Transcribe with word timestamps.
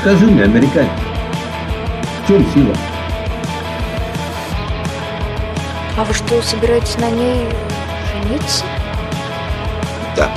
скажи 0.00 0.26
мне, 0.26 0.44
американец, 0.44 0.90
в 2.22 2.26
чем 2.26 2.44
сила? 2.52 2.74
А 5.96 6.04
вы 6.04 6.14
что, 6.14 6.40
собираетесь 6.40 6.96
на 6.98 7.10
ней 7.10 7.46
жениться? 8.12 8.64
Да. 10.16 10.30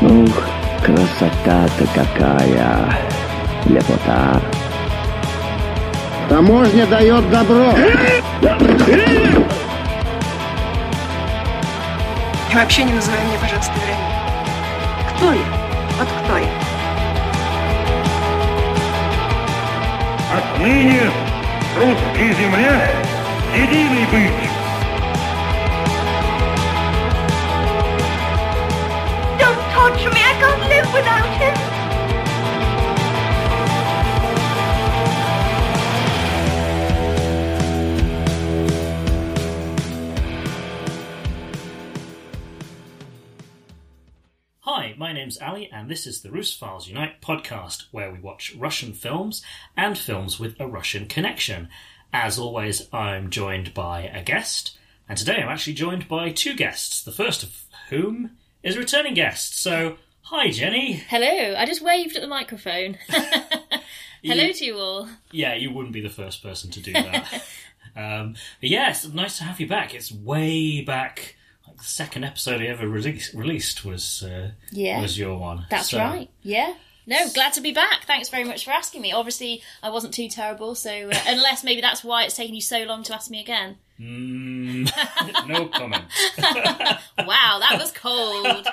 Ух, 0.00 0.42
красота-то 0.84 1.86
какая! 1.94 2.98
Лепота! 3.66 4.40
Таможня 6.28 6.86
дает 6.86 7.30
добро. 7.30 7.72
И 12.50 12.54
вообще 12.54 12.84
не 12.84 12.92
называй 12.92 13.20
меня, 13.24 13.38
пожалуйста, 13.40 13.72
Вероникой. 13.74 14.08
Кто 15.16 15.32
я? 15.32 15.57
Вот 15.97 16.07
кто 16.23 16.37
я? 16.37 16.47
Отныне 20.35 21.11
русской 21.75 22.33
земле 22.33 22.89
единый 23.55 24.05
быть. 24.11 24.49
Don't 29.39 29.59
touch 29.73 30.05
me, 30.13 30.21
I 30.21 30.33
can't 30.39 30.63
live 30.69 30.93
without 30.93 31.27
him. 31.37 31.66
Hi, 45.28 45.30
my 45.30 45.34
name's 45.34 45.42
Ali, 45.42 45.70
and 45.70 45.90
this 45.90 46.06
is 46.06 46.22
the 46.22 46.30
Russophiles 46.30 46.86
Unite 46.86 47.20
podcast, 47.20 47.84
where 47.90 48.10
we 48.10 48.18
watch 48.18 48.54
Russian 48.56 48.94
films 48.94 49.42
and 49.76 49.98
films 49.98 50.40
with 50.40 50.58
a 50.58 50.66
Russian 50.66 51.04
connection. 51.06 51.68
As 52.14 52.38
always, 52.38 52.88
I'm 52.94 53.28
joined 53.28 53.74
by 53.74 54.04
a 54.04 54.22
guest, 54.22 54.78
and 55.06 55.18
today 55.18 55.42
I'm 55.42 55.50
actually 55.50 55.74
joined 55.74 56.08
by 56.08 56.30
two 56.32 56.54
guests, 56.56 57.02
the 57.02 57.12
first 57.12 57.42
of 57.42 57.64
whom 57.90 58.38
is 58.62 58.76
a 58.76 58.78
returning 58.78 59.12
guest. 59.12 59.60
So, 59.60 59.98
hi, 60.22 60.50
Jenny. 60.50 60.94
Hello, 60.94 61.54
I 61.58 61.66
just 61.66 61.82
waved 61.82 62.16
at 62.16 62.22
the 62.22 62.26
microphone. 62.26 62.96
Hello 63.08 64.44
You- 64.44 64.54
to 64.54 64.64
you 64.64 64.78
all. 64.78 65.08
Yeah, 65.30 65.52
you 65.56 65.70
wouldn't 65.70 65.92
be 65.92 66.00
the 66.00 66.08
first 66.08 66.42
person 66.42 66.70
to 66.70 66.80
do 66.80 66.94
that. 66.94 67.44
um, 67.94 68.34
but 68.62 68.70
yes, 68.70 69.06
nice 69.06 69.36
to 69.36 69.44
have 69.44 69.60
you 69.60 69.68
back. 69.68 69.94
It's 69.94 70.10
way 70.10 70.80
back. 70.80 71.34
Second 71.80 72.24
episode 72.24 72.60
I 72.60 72.66
ever 72.66 72.88
release, 72.88 73.34
released 73.34 73.84
was 73.84 74.22
uh, 74.22 74.50
Yeah. 74.72 75.00
was 75.00 75.18
your 75.18 75.38
one. 75.38 75.66
That's 75.70 75.90
So- 75.90 75.98
right. 75.98 76.28
Yeah. 76.42 76.74
No, 77.06 77.26
glad 77.32 77.54
to 77.54 77.62
be 77.62 77.72
back. 77.72 78.04
Thanks 78.06 78.28
very 78.28 78.44
much 78.44 78.66
for 78.66 78.70
asking 78.70 79.00
me. 79.00 79.12
Obviously, 79.12 79.62
I 79.82 79.88
wasn't 79.88 80.12
too 80.12 80.28
terrible, 80.28 80.74
so 80.74 80.90
uh, 80.90 81.18
unless 81.26 81.64
maybe 81.64 81.80
that's 81.80 82.04
why 82.04 82.24
it's 82.24 82.36
taken 82.36 82.54
you 82.54 82.60
so 82.60 82.84
long 82.84 83.02
to 83.04 83.14
ask 83.14 83.30
me 83.30 83.40
again. 83.40 83.76
Mm, 83.98 84.90
no 85.48 85.68
comment. 85.68 86.04
Wow, 87.26 87.58
that 87.60 87.78
was 87.80 87.90
cold. 87.92 88.66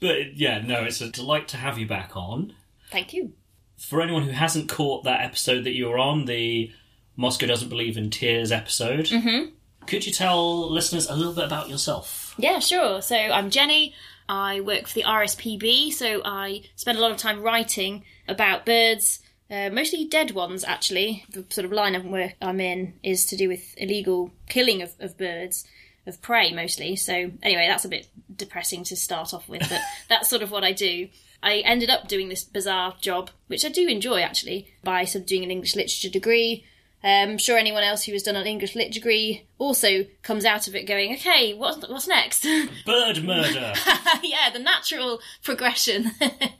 But 0.00 0.36
yeah, 0.36 0.60
no, 0.60 0.84
it's 0.84 1.00
a 1.00 1.10
delight 1.10 1.48
to 1.48 1.56
have 1.56 1.78
you 1.78 1.86
back 1.86 2.16
on. 2.16 2.54
Thank 2.90 3.12
you. 3.12 3.32
For 3.78 4.00
anyone 4.00 4.22
who 4.22 4.30
hasn't 4.30 4.68
caught 4.68 5.04
that 5.04 5.22
episode 5.22 5.64
that 5.64 5.74
you 5.74 5.86
were 5.88 5.98
on, 5.98 6.24
the 6.26 6.70
Moscow 7.16 7.46
Doesn't 7.46 7.68
Believe 7.68 7.96
in 7.96 8.10
Tears 8.10 8.52
episode, 8.52 9.06
Mhm. 9.06 9.52
Could 9.86 10.06
you 10.06 10.12
tell 10.12 10.70
listeners 10.70 11.08
a 11.08 11.14
little 11.14 11.32
bit 11.32 11.44
about 11.44 11.68
yourself? 11.68 12.34
Yeah, 12.38 12.58
sure. 12.58 13.02
So 13.02 13.16
I'm 13.16 13.50
Jenny. 13.50 13.94
I 14.28 14.60
work 14.60 14.88
for 14.88 14.94
the 14.94 15.04
RSPB, 15.04 15.92
so 15.92 16.20
I 16.24 16.62
spend 16.74 16.98
a 16.98 17.00
lot 17.00 17.12
of 17.12 17.16
time 17.16 17.42
writing 17.42 18.04
about 18.26 18.66
birds, 18.66 19.20
uh, 19.50 19.70
mostly 19.70 20.04
dead 20.04 20.32
ones, 20.32 20.64
actually. 20.64 21.24
The 21.30 21.44
sort 21.48 21.64
of 21.64 21.72
line 21.72 21.94
of 21.94 22.04
work 22.04 22.32
I'm 22.42 22.60
in 22.60 22.94
is 23.02 23.24
to 23.26 23.36
do 23.36 23.48
with 23.48 23.74
illegal 23.78 24.32
killing 24.48 24.82
of, 24.82 24.94
of 24.98 25.16
birds, 25.16 25.64
of 26.06 26.20
prey 26.22 26.52
mostly. 26.52 26.96
So, 26.96 27.30
anyway, 27.42 27.66
that's 27.68 27.84
a 27.84 27.88
bit 27.88 28.08
depressing 28.34 28.82
to 28.84 28.96
start 28.96 29.32
off 29.32 29.48
with, 29.48 29.68
but 29.68 29.80
that's 30.08 30.28
sort 30.28 30.42
of 30.42 30.50
what 30.50 30.64
I 30.64 30.72
do. 30.72 31.08
I 31.42 31.58
ended 31.58 31.90
up 31.90 32.08
doing 32.08 32.28
this 32.28 32.42
bizarre 32.42 32.96
job, 33.00 33.30
which 33.46 33.64
I 33.64 33.68
do 33.68 33.86
enjoy 33.86 34.22
actually, 34.22 34.74
by 34.82 35.04
sort 35.04 35.22
of 35.22 35.28
doing 35.28 35.44
an 35.44 35.50
English 35.52 35.76
literature 35.76 36.08
degree. 36.08 36.64
Um, 37.06 37.30
I'm 37.30 37.38
sure 37.38 37.56
anyone 37.56 37.84
else 37.84 38.02
who 38.02 38.12
has 38.14 38.24
done 38.24 38.34
an 38.34 38.48
English 38.48 38.74
lit 38.74 38.90
degree 38.90 39.46
also 39.58 40.06
comes 40.24 40.44
out 40.44 40.66
of 40.66 40.74
it 40.74 40.88
going, 40.88 41.14
okay, 41.14 41.54
what's, 41.54 41.88
what's 41.88 42.08
next? 42.08 42.42
Bird 42.84 43.22
murder. 43.22 43.74
yeah, 44.24 44.50
the 44.52 44.58
natural 44.58 45.20
progression. 45.44 46.10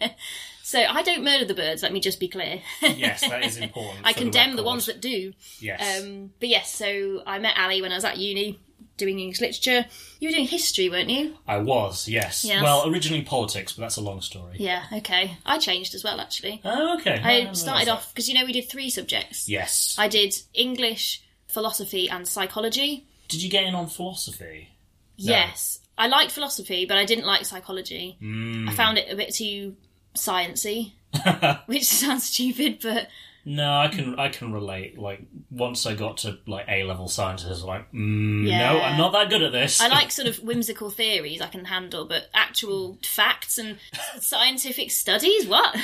so 0.63 0.85
I 0.85 1.03
don't 1.03 1.25
murder 1.25 1.47
the 1.47 1.55
birds, 1.55 1.83
let 1.83 1.93
me 1.93 1.99
just 1.99 2.21
be 2.21 2.29
clear. 2.29 2.61
yes, 2.81 3.23
that 3.23 3.45
is 3.45 3.57
important. 3.57 4.07
I 4.07 4.13
for 4.13 4.21
the 4.21 4.25
condemn 4.25 4.55
the, 4.55 4.63
ones 4.63 4.87
that 4.87 5.01
do. 5.01 5.33
Yes. 5.59 6.01
Um, 6.01 6.31
but 6.39 6.49
yes, 6.49 6.73
so 6.73 7.25
I 7.27 7.41
met 7.41 7.59
Ali 7.59 7.83
when 7.83 7.91
I 7.91 7.97
was 7.97 8.05
at 8.05 8.17
uni 8.17 8.61
doing 8.97 9.19
English 9.19 9.41
literature. 9.41 9.87
You 10.21 10.29
were 10.29 10.33
doing 10.33 10.47
history, 10.47 10.89
weren't 10.89 11.11
you? 11.11 11.37
I 11.47 11.59
was, 11.59 12.09
yes. 12.09 12.45
Yes. 12.45 12.63
Well, 12.63 12.89
originally 12.89 13.23
politics, 13.23 13.73
but 13.73 13.83
that's 13.83 13.97
a 13.97 14.01
long 14.01 14.21
story. 14.21 14.57
Yeah, 14.59 14.85
okay. 14.93 15.37
I 15.45 15.59
changed 15.59 15.95
as 15.95 16.03
well, 16.03 16.21
actually. 16.21 16.61
Oh, 16.65 16.99
okay. 16.99 17.21
I 17.23 17.41
didn't 17.41 17.57
started 17.57 17.89
off, 17.89 18.13
because 18.13 18.29
you 18.29 18.35
know 18.35 18.45
we 18.45 18.53
did 18.53 18.69
three 18.69 18.91
subjects. 18.91 19.49
Yes. 19.49 19.97
I 19.99 20.09
did 20.09 20.35
English, 20.55 21.23
philosophy, 21.49 22.09
and 22.09 22.27
psychology. 22.27 23.07
Did 23.29 23.43
you 23.43 23.51
get 23.51 23.65
in 23.65 23.75
on 23.75 23.89
philosophy? 23.89 24.71
Yes. 25.17 25.81
I 25.99 26.09
liked 26.09 26.33
philosophy, 26.33 26.87
but 26.87 26.99
I 26.99 27.05
didn't 27.05 27.27
like 27.27 27.45
psychology. 27.47 28.19
Mm. 28.23 28.69
I 28.69 28.73
found 28.73 28.99
it 28.99 29.11
a 29.13 29.17
bit 29.17 29.35
too 29.35 29.77
sciencey, 30.15 30.93
which 31.67 31.85
sounds 31.85 32.25
stupid, 32.25 32.79
but 32.83 33.09
No, 33.49 33.79
I 33.79 33.87
can 33.87 34.19
I 34.19 34.29
can 34.29 34.53
relate. 34.53 34.99
Like 34.99 35.21
once 35.51 35.87
I 35.87 35.95
got 35.95 36.17
to 36.19 36.39
like 36.49 36.65
A 36.69 36.83
level 36.83 37.07
sciences, 37.07 37.47
I 37.47 37.51
was 37.51 37.63
like, 37.63 37.93
mm, 37.93 38.45
Yeah. 38.45 38.73
no, 38.73 38.81
I'm 38.81 38.99
not 38.99 39.13
that 39.13 39.31
good 39.31 39.41
at 39.41 39.53
this. 39.53 39.81
I 39.81 39.87
like 39.87 40.11
sort 40.19 40.27
of 40.27 40.39
whimsical 40.41 40.91
theories 40.91 41.41
I 41.41 41.47
can 41.47 41.65
handle, 41.65 42.07
but 42.07 42.25
actual 42.35 42.99
facts 43.05 43.57
and 43.57 43.79
scientific 44.19 44.91
studies, 44.91 45.47
what? 45.47 45.77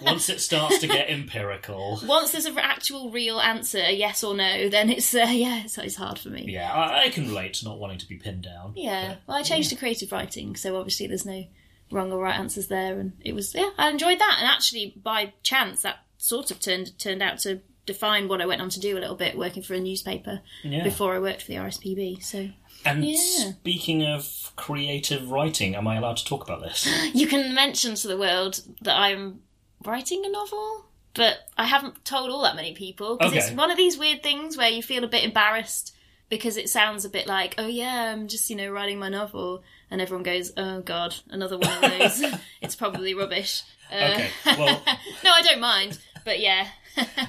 once 0.00 0.28
it 0.28 0.40
starts 0.40 0.78
to 0.78 0.86
get 0.86 1.10
empirical. 1.10 2.00
Once 2.06 2.30
there's 2.30 2.46
an 2.46 2.56
actual 2.56 3.10
real 3.10 3.40
answer, 3.40 3.78
a 3.78 3.92
yes 3.92 4.22
or 4.22 4.36
no, 4.36 4.68
then 4.68 4.88
it's 4.88 5.12
uh, 5.12 5.18
yeah, 5.30 5.62
it's, 5.64 5.76
it's 5.76 5.96
hard 5.96 6.20
for 6.20 6.28
me. 6.28 6.44
Yeah, 6.48 6.72
I, 6.72 7.06
I 7.06 7.08
can 7.08 7.26
relate 7.26 7.54
to 7.54 7.64
not 7.64 7.80
wanting 7.80 7.98
to 7.98 8.08
be 8.08 8.16
pinned 8.16 8.44
down. 8.44 8.74
Yeah. 8.76 9.16
Well, 9.26 9.36
I 9.36 9.42
changed 9.42 9.70
to 9.70 9.76
creative 9.76 10.12
writing, 10.12 10.54
so 10.54 10.76
obviously 10.76 11.08
there's 11.08 11.26
no 11.26 11.44
wrong 11.90 12.12
or 12.12 12.22
right 12.22 12.38
answers 12.38 12.68
there, 12.68 13.00
and 13.00 13.14
it 13.24 13.34
was 13.34 13.56
yeah, 13.56 13.70
I 13.76 13.90
enjoyed 13.90 14.20
that, 14.20 14.36
and 14.38 14.46
actually 14.46 14.94
by 15.02 15.32
chance 15.42 15.82
that 15.82 15.98
sort 16.18 16.50
of 16.50 16.60
turned 16.60 16.98
turned 16.98 17.22
out 17.22 17.38
to 17.40 17.60
define 17.86 18.28
what 18.28 18.42
I 18.42 18.46
went 18.46 18.60
on 18.60 18.68
to 18.70 18.80
do 18.80 18.98
a 18.98 19.00
little 19.00 19.16
bit, 19.16 19.38
working 19.38 19.62
for 19.62 19.72
a 19.74 19.80
newspaper 19.80 20.40
Yeah. 20.62 20.84
before 20.84 21.14
I 21.14 21.18
worked 21.20 21.40
for 21.42 21.48
the 21.48 21.56
RSPB. 21.56 22.20
So 22.22 22.50
And 22.84 23.02
Yeah. 23.04 23.52
speaking 23.52 24.04
of 24.04 24.52
creative 24.56 25.30
writing, 25.30 25.74
am 25.74 25.88
I 25.88 25.96
allowed 25.96 26.18
to 26.18 26.24
talk 26.24 26.44
about 26.44 26.60
this? 26.62 26.86
you 27.14 27.26
can 27.26 27.54
mention 27.54 27.94
to 27.96 28.08
the 28.08 28.18
world 28.18 28.60
that 28.82 28.94
I'm 28.96 29.40
writing 29.84 30.24
a 30.26 30.28
novel. 30.28 30.84
But 31.14 31.48
I 31.56 31.64
haven't 31.64 32.04
told 32.04 32.30
all 32.30 32.42
that 32.42 32.54
many 32.54 32.74
people 32.74 33.16
because 33.16 33.32
it's 33.32 33.50
one 33.50 33.70
of 33.72 33.76
these 33.76 33.98
weird 33.98 34.22
things 34.22 34.56
where 34.56 34.68
you 34.68 34.82
feel 34.82 35.02
a 35.02 35.08
bit 35.08 35.24
embarrassed 35.24 35.94
because 36.28 36.56
it 36.56 36.68
sounds 36.68 37.04
a 37.04 37.08
bit 37.08 37.26
like, 37.26 37.54
oh 37.58 37.66
yeah, 37.66 38.12
I'm 38.12 38.28
just 38.28 38.48
you 38.50 38.54
know 38.56 38.70
writing 38.70 38.98
my 39.00 39.08
novel, 39.08 39.64
and 39.90 40.00
everyone 40.00 40.22
goes, 40.22 40.52
oh 40.56 40.80
god, 40.82 41.16
another 41.30 41.58
one 41.58 41.72
of 41.84 41.90
those. 41.98 42.22
it's 42.60 42.76
probably 42.76 43.14
rubbish. 43.14 43.62
Uh, 43.90 43.94
Okay, 44.12 44.30
well- 44.46 44.82
no, 45.24 45.32
I 45.32 45.42
don't 45.42 45.60
mind, 45.60 45.98
but 46.24 46.40
yeah, 46.40 46.68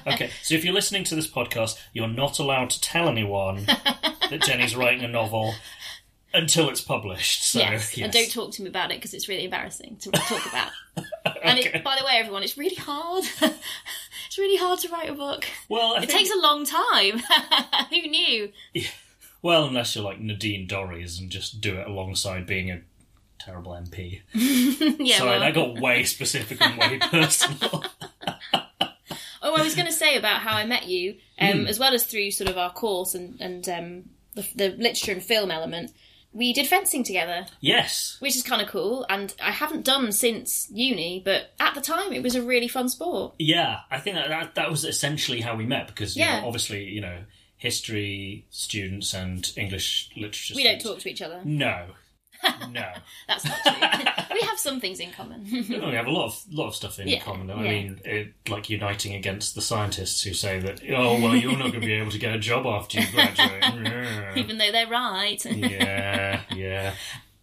Okay, 0.06 0.30
so 0.42 0.54
if 0.54 0.64
you're 0.64 0.74
listening 0.74 1.04
to 1.04 1.14
this 1.14 1.30
podcast, 1.30 1.78
you're 1.92 2.08
not 2.08 2.38
allowed 2.38 2.70
to 2.70 2.80
tell 2.80 3.08
anyone 3.08 3.64
that 3.66 4.42
Jenny's 4.42 4.74
writing 4.74 5.04
a 5.04 5.08
novel 5.08 5.54
until 6.32 6.68
it's 6.70 6.80
published. 6.80 7.44
So 7.44 7.60
yes. 7.60 7.96
yes. 7.96 8.04
and 8.04 8.12
don't 8.12 8.30
talk 8.32 8.52
to 8.54 8.62
me 8.62 8.68
about 8.68 8.90
it 8.90 8.96
because 8.98 9.14
it's 9.14 9.28
really 9.28 9.44
embarrassing 9.44 9.96
to 10.00 10.10
talk 10.10 10.46
about. 10.46 10.70
And 11.42 11.58
it, 11.58 11.82
by 11.82 11.96
the 11.98 12.04
way, 12.04 12.12
everyone, 12.16 12.42
it's 12.42 12.58
really 12.58 12.74
hard. 12.74 13.24
it's 13.40 14.38
really 14.38 14.56
hard 14.58 14.78
to 14.80 14.88
write 14.88 15.08
a 15.08 15.14
book. 15.14 15.46
Well, 15.70 15.94
I 15.94 16.02
it 16.02 16.06
think- 16.06 16.10
takes 16.12 16.30
a 16.30 16.38
long 16.38 16.66
time. 16.66 17.22
Who 17.90 18.02
knew? 18.02 18.52
Well, 19.40 19.64
unless 19.64 19.94
you're 19.94 20.04
like 20.04 20.20
Nadine 20.20 20.68
Dorries 20.68 21.18
and 21.18 21.30
just 21.30 21.60
do 21.62 21.76
it 21.76 21.86
alongside 21.86 22.46
being 22.46 22.70
a 22.70 22.82
terrible 23.40 23.72
MP. 23.72 24.20
yeah. 24.34 25.18
Sorry, 25.18 25.30
well, 25.30 25.40
that 25.40 25.54
got 25.54 25.80
way 25.80 26.04
specific 26.04 26.60
and 26.60 26.78
way 26.78 26.98
personal. 27.10 27.84
Oh, 29.42 29.54
I 29.56 29.62
was 29.62 29.74
going 29.74 29.86
to 29.86 29.92
say 29.92 30.16
about 30.16 30.40
how 30.42 30.54
I 30.54 30.66
met 30.66 30.86
you, 30.86 31.16
um, 31.40 31.60
Hmm. 31.62 31.66
as 31.66 31.78
well 31.78 31.94
as 31.94 32.04
through 32.04 32.30
sort 32.30 32.50
of 32.50 32.58
our 32.58 32.70
course 32.72 33.14
and 33.14 33.40
and 33.40 33.68
um, 33.68 34.02
the, 34.34 34.46
the 34.54 34.68
literature 34.70 35.12
and 35.12 35.22
film 35.22 35.50
element. 35.50 35.92
We 36.32 36.52
did 36.52 36.68
fencing 36.68 37.02
together, 37.02 37.46
yes. 37.60 38.16
which 38.20 38.36
is 38.36 38.44
kind 38.44 38.62
of 38.62 38.68
cool, 38.68 39.04
and 39.08 39.34
I 39.42 39.50
haven't 39.50 39.84
done 39.84 40.12
since 40.12 40.68
uni. 40.70 41.20
But 41.24 41.52
at 41.58 41.74
the 41.74 41.80
time, 41.80 42.12
it 42.12 42.22
was 42.22 42.36
a 42.36 42.42
really 42.42 42.68
fun 42.68 42.88
sport. 42.88 43.34
Yeah, 43.40 43.80
I 43.90 43.98
think 43.98 44.14
that, 44.14 44.28
that 44.28 44.54
that 44.54 44.70
was 44.70 44.84
essentially 44.84 45.40
how 45.40 45.56
we 45.56 45.66
met 45.66 45.88
because 45.88 46.14
you 46.16 46.22
Yeah. 46.24 46.40
know, 46.40 46.46
obviously 46.46 46.84
you 46.84 47.00
know 47.00 47.24
history 47.56 48.46
students 48.50 49.12
and 49.12 49.50
English 49.56 50.10
literature. 50.16 50.54
We 50.54 50.62
don't 50.64 50.80
talk 50.80 50.98
to 51.00 51.08
each 51.10 51.20
other. 51.22 51.40
No, 51.44 51.86
no. 52.70 52.86
That's 53.28 53.44
not 53.44 53.58
true. 53.62 54.24
we 54.34 54.40
have 54.46 54.58
some 54.58 54.80
things 54.80 55.00
in 55.00 55.10
common. 55.12 55.46
No, 55.70 55.88
we 55.88 55.94
have 55.94 56.06
a 56.06 56.10
lot 56.10 56.26
of 56.26 56.44
lot 56.50 56.68
of 56.68 56.74
stuff 56.74 56.98
in 56.98 57.08
Yeah, 57.08 57.20
common. 57.20 57.50
I 57.50 57.62
yeah. 57.62 57.70
mean, 57.70 58.00
it, 58.04 58.32
like 58.48 58.68
uniting 58.70 59.14
against 59.14 59.54
the 59.54 59.60
scientists 59.62 60.22
who 60.22 60.34
say 60.34 60.58
that, 60.60 60.80
oh 60.90 61.20
well, 61.20 61.34
you're 61.34 61.52
not 61.52 61.70
going 61.70 61.80
to 61.80 61.86
be 61.86 61.92
able 61.92 62.10
to 62.10 62.18
get 62.18 62.34
a 62.34 62.38
job 62.38 62.66
after 62.66 63.00
you 63.00 63.06
graduate. 63.12 64.36
Even 64.36 64.58
though 64.58 64.72
they're 64.72 64.88
right. 64.88 65.44
yeah, 65.44 66.42
yeah. 66.54 66.94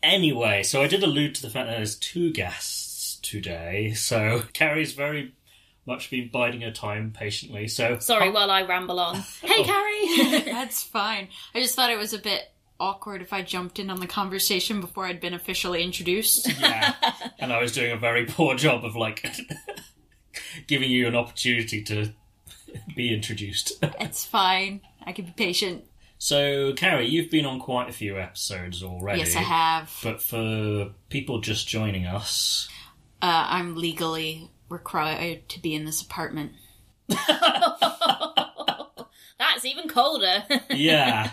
Anyway, 0.04 0.64
so 0.64 0.82
I 0.82 0.88
did 0.88 1.04
allude 1.04 1.36
to 1.36 1.42
the 1.42 1.50
fact 1.50 1.68
that 1.68 1.78
there's 1.78 1.96
two 1.96 2.32
guests 2.32 3.20
today. 3.22 3.94
So 3.94 4.44
Carrie's 4.54 4.94
very 4.94 5.34
much 5.86 6.10
been 6.12 6.30
biding 6.32 6.62
her 6.62 6.72
time 6.72 7.12
patiently. 7.12 7.68
So 7.68 7.98
Sorry 8.00 8.30
while 8.30 8.52
I 8.52 8.64
ramble 8.64 9.00
on. 9.00 9.16
Hey, 9.42 9.56
oh. 9.60 9.64
Carrie! 9.64 10.42
That's 10.52 10.84
fine. 10.84 11.30
I 11.56 11.62
just 11.62 11.76
thought 11.76 11.90
it 11.90 11.98
was 11.98 12.14
a 12.14 12.20
bit 12.20 12.52
awkward 12.80 13.22
if 13.22 13.34
I 13.34 13.42
jumped 13.42 13.80
in 13.80 13.90
on 13.90 14.00
the 14.00 14.08
conversation 14.08 14.82
before 14.82 15.06
I'd 15.06 15.20
been 15.20 15.34
officially 15.34 15.84
introduced. 15.84 16.48
yeah, 16.60 16.94
and 17.40 17.52
I 17.54 17.62
was 17.62 17.72
doing 17.72 17.92
a 17.92 17.98
very 17.98 18.26
poor 18.26 18.56
job 18.56 18.84
of 18.86 18.96
like 18.96 19.26
giving 20.68 20.90
you 20.90 21.08
an 21.08 21.16
opportunity 21.16 21.84
to 21.84 22.12
be 22.96 23.14
introduced. 23.14 23.74
it's 24.00 24.26
fine. 24.26 24.82
I 25.06 25.12
can 25.14 25.26
be 25.26 25.32
patient. 25.32 25.84
So, 26.20 26.74
Carrie, 26.74 27.08
you've 27.08 27.30
been 27.30 27.46
on 27.46 27.60
quite 27.60 27.90
a 27.90 27.94
few 27.94 28.18
episodes 28.20 28.82
already. 28.82 29.20
Yes, 29.20 29.36
I 29.36 29.42
have. 29.42 29.96
But 30.04 30.22
for 30.22 30.92
people 31.10 31.42
just 31.42 31.68
joining 31.68 32.06
us, 32.08 32.68
Uh, 33.22 33.46
I'm 33.50 33.76
legally 33.76 34.50
required 34.70 35.48
to 35.50 35.60
be 35.62 35.76
in 35.76 35.86
this 35.86 36.02
apartment. 36.02 36.54
That's 39.40 39.64
even 39.66 39.88
colder. 39.88 40.44
yeah, 40.72 41.32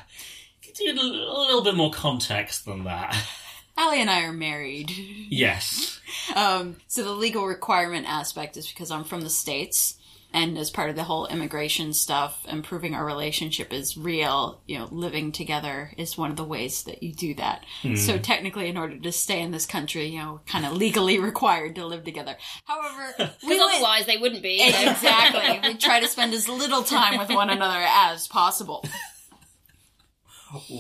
could 0.77 0.85
you 0.87 0.95
give 0.95 1.03
a 1.03 1.07
little 1.07 1.63
bit 1.63 1.75
more 1.77 1.91
context 1.93 2.65
than 2.65 2.85
that? 2.85 3.17
Allie 3.77 4.01
and 4.01 4.11
I 4.11 4.23
are 4.23 4.33
married. 4.33 4.91
Yes. 5.35 5.99
Um, 6.37 6.77
so 6.87 7.03
the 7.03 7.11
legal 7.13 7.45
requirement 7.47 8.07
aspect 8.09 8.57
is 8.57 8.69
because 8.69 8.91
I'm 8.93 9.03
from 9.05 9.23
the 9.23 9.31
States. 9.31 9.99
And 10.33 10.59
as 10.59 10.71
part 10.71 10.91
of 10.91 10.97
the 10.97 11.05
whole 11.05 11.27
immigration 11.27 11.93
stuff 11.93 12.45
improving 12.49 12.95
our 12.95 13.05
relationship 13.05 13.73
is 13.73 13.97
real, 13.97 14.61
you 14.67 14.79
know, 14.79 14.89
living 14.91 15.31
together 15.33 15.93
is 15.97 16.19
one 16.19 16.31
of 16.31 16.37
the 16.37 16.45
ways 16.45 16.83
that 16.85 17.03
you 17.05 17.13
do 17.13 17.35
that. 17.37 17.65
So 17.97 18.19
technically, 18.19 18.69
in 18.69 18.77
order 18.77 18.99
to 18.99 19.13
stay 19.13 19.41
in 19.41 19.51
this 19.53 19.65
country, 19.67 20.07
you 20.09 20.19
know, 20.19 20.41
kind 20.47 20.67
of 20.67 20.73
legally 20.73 21.19
required 21.31 21.77
to 21.77 21.87
live 21.87 22.03
together. 22.05 22.37
However, 22.65 23.15
we 23.19 23.25
Because 23.25 23.43
li- 23.49 23.61
otherwise 23.75 24.07
they 24.07 24.17
wouldn't 24.19 24.43
be. 24.43 24.61
exactly. 24.63 25.69
we 25.69 25.75
try 25.77 26.01
to 26.01 26.09
spend 26.09 26.35
as 26.35 26.49
little 26.49 26.83
time 26.83 27.19
with 27.19 27.31
one 27.31 27.49
another 27.51 27.85
as 27.89 28.27
possible. 28.29 28.85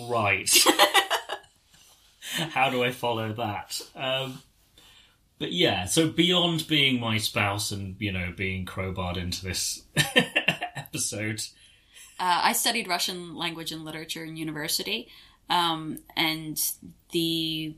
Right. 0.08 0.50
How 2.50 2.70
do 2.70 2.82
I 2.82 2.90
follow 2.90 3.32
that? 3.34 3.80
Um, 3.94 4.42
but 5.38 5.52
yeah, 5.52 5.84
so 5.86 6.08
beyond 6.08 6.66
being 6.66 7.00
my 7.00 7.18
spouse 7.18 7.70
and, 7.70 7.96
you 7.98 8.12
know, 8.12 8.32
being 8.36 8.66
crowbarred 8.66 9.16
into 9.16 9.44
this 9.44 9.82
episode, 10.76 11.42
Uh, 12.18 12.40
I 12.44 12.52
studied 12.52 12.88
Russian 12.88 13.34
language 13.34 13.72
and 13.72 13.84
literature 13.84 14.24
in 14.24 14.36
university, 14.36 15.08
um, 15.50 15.98
and 16.16 16.60
the 17.12 17.74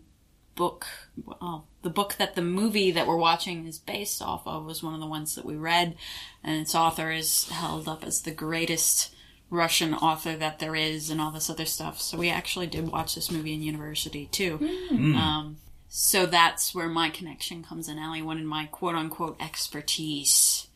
book, 0.54 0.86
well, 1.24 1.66
the 1.82 1.90
book 1.90 2.16
that 2.18 2.34
the 2.34 2.42
movie 2.42 2.90
that 2.90 3.06
we're 3.06 3.16
watching 3.16 3.66
is 3.66 3.78
based 3.78 4.22
off 4.22 4.46
of 4.46 4.64
was 4.64 4.82
one 4.82 4.94
of 4.94 5.00
the 5.00 5.06
ones 5.06 5.34
that 5.34 5.44
we 5.44 5.56
read, 5.56 5.96
and 6.44 6.60
its 6.60 6.74
author 6.74 7.10
is 7.10 7.48
held 7.48 7.88
up 7.88 8.04
as 8.04 8.22
the 8.22 8.30
greatest 8.30 9.14
Russian 9.50 9.94
author 9.94 10.36
that 10.36 10.58
there 10.58 10.74
is, 10.74 11.08
and 11.10 11.20
all 11.20 11.30
this 11.30 11.48
other 11.48 11.64
stuff. 11.66 12.00
So 12.00 12.18
we 12.18 12.30
actually 12.30 12.66
did 12.66 12.88
watch 12.90 13.14
this 13.14 13.30
movie 13.30 13.54
in 13.54 13.62
university 13.62 14.26
too. 14.32 14.58
Um, 14.90 15.58
so 15.88 16.26
that's 16.26 16.74
where 16.74 16.88
my 16.88 17.10
connection 17.10 17.62
comes 17.62 17.88
in. 17.88 17.98
Allie 17.98 18.22
wanted 18.22 18.44
my 18.44 18.66
quote 18.66 18.94
unquote 18.96 19.36
expertise. 19.40 20.66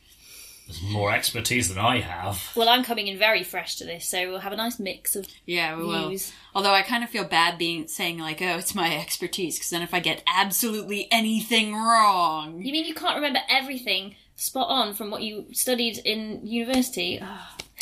there's 0.68 0.82
more 0.82 1.12
expertise 1.12 1.68
than 1.68 1.78
I 1.84 1.98
have. 1.98 2.52
Well, 2.54 2.68
I'm 2.68 2.84
coming 2.84 3.08
in 3.08 3.18
very 3.18 3.42
fresh 3.42 3.74
to 3.76 3.84
this, 3.84 4.08
so 4.08 4.28
we'll 4.30 4.38
have 4.38 4.52
a 4.52 4.56
nice 4.56 4.78
mix 4.78 5.16
of 5.16 5.26
Yeah, 5.44 5.76
we 5.76 5.84
will. 5.84 6.08
views. 6.10 6.32
Although 6.54 6.72
I 6.72 6.82
kind 6.82 7.02
of 7.02 7.10
feel 7.10 7.24
bad 7.24 7.58
being 7.58 7.88
saying 7.88 8.18
like, 8.18 8.40
"Oh, 8.40 8.56
it's 8.56 8.74
my 8.74 8.96
expertise," 8.96 9.56
because 9.56 9.70
then 9.70 9.82
if 9.82 9.92
I 9.92 9.98
get 9.98 10.22
absolutely 10.28 11.08
anything 11.10 11.74
wrong, 11.74 12.62
You 12.62 12.70
mean 12.72 12.84
you 12.86 12.94
can't 12.94 13.16
remember 13.16 13.40
everything 13.48 14.14
spot 14.36 14.68
on 14.68 14.94
from 14.94 15.10
what 15.10 15.22
you 15.22 15.46
studied 15.52 15.98
in 15.98 16.46
university? 16.46 17.20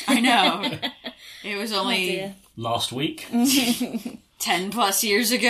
Oh, 0.06 0.12
I 0.12 0.20
know 0.20 0.78
it 1.44 1.56
was 1.56 1.72
only 1.72 2.06
dear. 2.06 2.34
Last 2.56 2.92
week, 2.92 3.26
ten 4.38 4.70
plus 4.70 5.02
years 5.04 5.30
ago. 5.32 5.48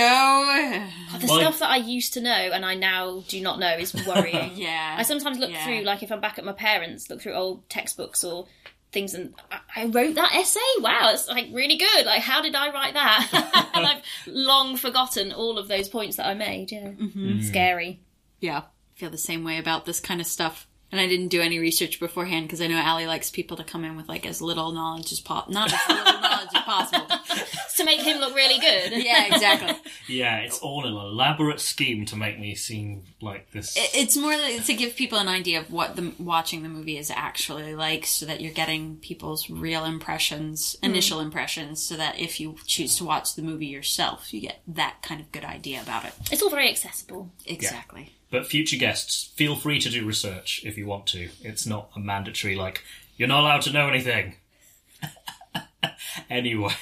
The 1.18 1.26
Well, 1.26 1.40
stuff 1.40 1.58
that 1.60 1.70
I 1.70 1.76
used 1.76 2.12
to 2.14 2.20
know 2.20 2.30
and 2.30 2.64
I 2.64 2.74
now 2.74 3.24
do 3.28 3.40
not 3.40 3.58
know 3.58 3.76
is 3.76 3.94
worrying. 4.06 4.52
Yeah, 4.56 4.96
I 4.98 5.02
sometimes 5.02 5.38
look 5.38 5.50
Yeah. 5.50 5.64
through, 5.64 5.82
like 5.82 6.02
if 6.02 6.10
I'm 6.12 6.20
back 6.20 6.38
at 6.38 6.44
my 6.44 6.52
parents, 6.52 7.08
look 7.10 7.20
through 7.22 7.34
old 7.34 7.68
textbooks 7.68 8.24
or 8.24 8.46
things, 8.92 9.14
and 9.14 9.34
I, 9.50 9.58
I 9.76 9.84
wrote 9.86 10.14
that 10.14 10.34
essay. 10.34 10.60
Wow, 10.80 11.10
it's 11.12 11.28
like 11.28 11.48
really 11.52 11.76
good. 11.76 12.06
Like, 12.06 12.22
how 12.22 12.40
did 12.42 12.54
I 12.54 12.70
write 12.72 12.94
that? 12.94 13.70
and 13.74 13.86
I've 13.86 14.02
long 14.26 14.76
forgotten 14.76 15.32
all 15.32 15.58
of 15.58 15.68
those 15.68 15.88
points 15.88 16.16
that 16.16 16.26
I 16.26 16.34
made. 16.34 16.70
Yeah, 16.72 16.88
Mm-hmm. 16.90 17.40
scary. 17.42 18.00
yeah, 18.40 18.58
I 18.58 18.98
feel 18.98 19.10
the 19.10 19.18
same 19.18 19.44
way 19.44 19.58
about 19.58 19.84
this 19.86 19.98
kind 20.00 20.20
of 20.20 20.26
stuff. 20.26 20.66
And 20.90 21.00
I 21.00 21.06
didn't 21.06 21.28
do 21.28 21.42
any 21.42 21.58
research 21.58 22.00
beforehand 22.00 22.46
because 22.46 22.62
I 22.62 22.66
know 22.66 22.78
Allie 22.78 23.06
likes 23.06 23.30
people 23.30 23.58
to 23.58 23.64
come 23.64 23.84
in 23.84 23.94
with 23.96 24.08
like 24.08 24.24
as 24.24 24.40
little 24.40 24.72
knowledge 24.72 25.12
as 25.12 25.20
possible, 25.20 25.52
not 25.52 25.70
as 25.72 25.80
little 25.88 26.04
knowledge 26.20 26.48
as 26.54 26.62
possible. 26.62 27.06
to 27.76 27.84
make 27.84 28.00
him 28.00 28.18
look 28.18 28.34
really 28.34 28.58
good. 28.58 28.92
Yeah, 29.08 29.26
exactly. 29.26 29.76
yeah, 30.08 30.38
it's 30.38 30.58
all 30.58 30.84
an 30.86 30.92
elaborate 30.94 31.60
scheme 31.60 32.04
to 32.06 32.16
make 32.16 32.38
me 32.38 32.54
seem 32.54 33.04
like 33.20 33.50
this. 33.52 33.76
It- 33.76 33.90
It's 33.94 34.16
more 34.16 34.36
like 34.36 34.64
to 34.64 34.74
give 34.74 34.96
people 34.96 35.18
an 35.18 35.28
idea 35.28 35.60
of 35.60 35.70
what 35.70 35.94
the 35.96 36.12
watching 36.18 36.62
the 36.62 36.68
movie 36.68 36.98
is 36.98 37.10
actually 37.10 37.74
like, 37.74 38.04
so 38.06 38.26
that 38.26 38.40
you're 38.40 38.52
getting 38.52 38.96
people's 38.96 39.48
real 39.48 39.84
impressions, 39.84 40.74
mm-hmm. 40.76 40.86
initial 40.86 41.20
impressions, 41.20 41.82
so 41.82 41.96
that 41.96 42.18
if 42.18 42.40
you 42.40 42.56
choose 42.66 42.96
to 42.96 43.04
watch 43.04 43.34
the 43.34 43.42
movie 43.42 43.66
yourself, 43.66 44.32
you 44.34 44.40
get 44.40 44.60
that 44.66 44.96
kind 45.02 45.20
of 45.20 45.30
good 45.32 45.44
idea 45.44 45.80
about 45.80 46.04
it. 46.04 46.14
It's 46.32 46.42
all 46.42 46.50
very 46.50 46.68
accessible. 46.70 47.30
Exactly. 47.46 48.14
But 48.30 48.46
future 48.46 48.76
guests, 48.76 49.32
feel 49.36 49.56
free 49.56 49.80
to 49.80 49.88
do 49.88 50.04
research 50.04 50.62
if 50.64 50.76
you 50.76 50.86
want 50.86 51.06
to. 51.08 51.30
It's 51.42 51.66
not 51.66 51.90
a 51.96 52.00
mandatory, 52.00 52.56
like, 52.56 52.82
you're 53.16 53.28
not 53.28 53.40
allowed 53.40 53.62
to 53.62 53.72
know 53.72 53.88
anything. 53.88 54.34
anyway. 56.30 56.74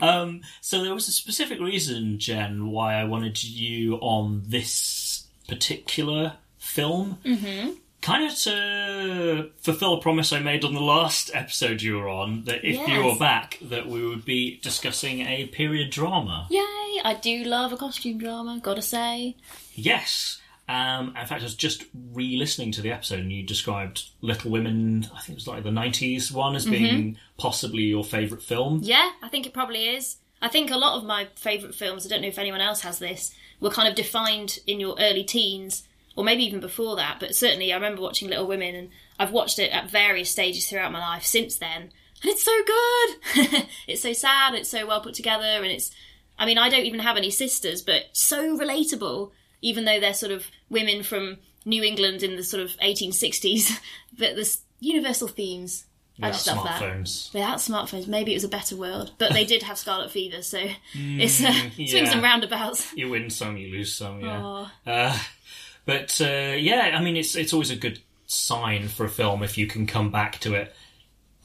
Um, 0.00 0.42
so 0.60 0.82
there 0.82 0.94
was 0.94 1.08
a 1.08 1.12
specific 1.12 1.60
reason, 1.60 2.18
Jen, 2.18 2.70
why 2.70 2.94
I 2.94 3.04
wanted 3.04 3.42
you 3.42 3.96
on 3.96 4.42
this 4.46 5.26
particular 5.48 6.34
film. 6.58 7.18
Mm-hmm. 7.24 7.72
Kind 8.00 8.30
of 8.30 8.36
to 8.40 9.50
fulfill 9.62 9.94
a 9.94 10.00
promise 10.00 10.32
I 10.32 10.38
made 10.40 10.64
on 10.64 10.74
the 10.74 10.80
last 10.80 11.30
episode 11.32 11.80
you 11.80 11.96
were 11.96 12.08
on, 12.08 12.44
that 12.44 12.62
if 12.62 12.86
you 12.86 13.02
were 13.02 13.16
back, 13.16 13.58
that 13.62 13.86
we 13.86 14.06
would 14.06 14.26
be 14.26 14.60
discussing 14.62 15.20
a 15.20 15.46
period 15.46 15.90
drama. 15.90 16.46
Yay! 16.50 17.00
I 17.02 17.18
do 17.20 17.44
love 17.44 17.72
a 17.72 17.78
costume 17.78 18.18
drama. 18.18 18.60
Gotta 18.62 18.82
say. 18.82 19.36
Yes. 19.74 20.40
Um, 20.68 21.08
in 21.08 21.26
fact, 21.26 21.42
I 21.42 21.44
was 21.44 21.54
just 21.54 21.84
re-listening 22.12 22.72
to 22.72 22.80
the 22.80 22.90
episode, 22.90 23.20
and 23.20 23.32
you 23.32 23.42
described 23.42 24.10
Little 24.22 24.50
Women. 24.50 25.06
I 25.14 25.20
think 25.20 25.30
it 25.30 25.34
was 25.34 25.46
like 25.46 25.62
the 25.62 25.70
'90s 25.70 26.32
one 26.32 26.56
as 26.56 26.64
being 26.64 27.18
possibly 27.36 27.82
your 27.82 28.04
favourite 28.04 28.42
film. 28.42 28.80
Yeah, 28.82 29.10
I 29.22 29.28
think 29.28 29.46
it 29.46 29.52
probably 29.52 29.88
is. 29.88 30.16
I 30.40 30.48
think 30.48 30.70
a 30.70 30.76
lot 30.76 30.96
of 30.96 31.04
my 31.04 31.28
favourite 31.36 31.74
films, 31.74 32.04
I 32.04 32.08
don't 32.08 32.22
know 32.22 32.28
if 32.28 32.38
anyone 32.38 32.60
else 32.60 32.82
has 32.82 32.98
this, 32.98 33.34
were 33.60 33.70
kind 33.70 33.88
of 33.88 33.94
defined 33.94 34.58
in 34.66 34.80
your 34.80 34.94
early 34.98 35.24
teens, 35.24 35.86
or 36.16 36.24
maybe 36.24 36.44
even 36.44 36.60
before 36.60 36.96
that, 36.96 37.18
but 37.18 37.34
certainly 37.34 37.72
I 37.72 37.76
remember 37.76 38.02
watching 38.02 38.28
Little 38.28 38.46
Women 38.46 38.74
and 38.74 38.90
I've 39.18 39.32
watched 39.32 39.58
it 39.58 39.72
at 39.72 39.90
various 39.90 40.30
stages 40.30 40.68
throughout 40.68 40.92
my 40.92 41.00
life 41.00 41.24
since 41.24 41.56
then. 41.56 41.90
And 42.22 42.32
it's 42.32 42.44
so 42.44 42.52
good! 42.66 43.66
it's 43.86 44.02
so 44.02 44.12
sad, 44.12 44.54
it's 44.54 44.68
so 44.68 44.86
well 44.86 45.00
put 45.00 45.14
together, 45.14 45.44
and 45.44 45.66
it's. 45.66 45.90
I 46.38 46.46
mean, 46.46 46.58
I 46.58 46.68
don't 46.68 46.84
even 46.84 47.00
have 47.00 47.16
any 47.16 47.30
sisters, 47.30 47.80
but 47.80 48.04
so 48.12 48.58
relatable, 48.58 49.30
even 49.64 49.84
though 49.84 49.98
they're 49.98 50.14
sort 50.14 50.30
of 50.32 50.46
women 50.68 51.02
from 51.02 51.38
New 51.64 51.82
England 51.82 52.22
in 52.22 52.36
the 52.36 52.42
sort 52.44 52.62
of 52.62 52.70
1860s. 52.78 53.80
But 54.18 54.36
there's 54.36 54.60
universal 54.78 55.26
themes. 55.26 55.86
I 56.22 56.28
Without 56.28 56.32
just 56.34 56.46
love 56.46 56.64
that. 56.66 56.80
smartphones. 56.80 57.32
Without 57.34 57.58
smartphones, 57.58 58.06
maybe 58.06 58.30
it 58.30 58.36
was 58.36 58.44
a 58.44 58.48
better 58.48 58.76
world. 58.76 59.10
But 59.18 59.32
they 59.32 59.44
did 59.44 59.64
have 59.64 59.76
scarlet 59.76 60.12
fever, 60.12 60.42
so 60.42 60.60
it's 60.94 61.42
uh, 61.42 61.52
swings 61.74 62.12
and 62.12 62.22
roundabouts. 62.22 62.94
You 62.94 63.08
win 63.08 63.30
some, 63.30 63.56
you 63.56 63.72
lose 63.72 63.92
some. 63.92 64.20
Yeah. 64.20 64.66
Uh, 64.86 65.18
but 65.84 66.20
uh, 66.20 66.54
yeah, 66.56 66.94
I 66.96 67.02
mean, 67.02 67.16
it's 67.16 67.34
it's 67.34 67.52
always 67.52 67.70
a 67.72 67.76
good 67.76 67.98
sign 68.26 68.86
for 68.86 69.04
a 69.04 69.08
film 69.08 69.42
if 69.42 69.58
you 69.58 69.66
can 69.66 69.86
come 69.88 70.12
back 70.12 70.38
to 70.40 70.54
it. 70.54 70.72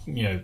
You 0.06 0.24
know, 0.24 0.42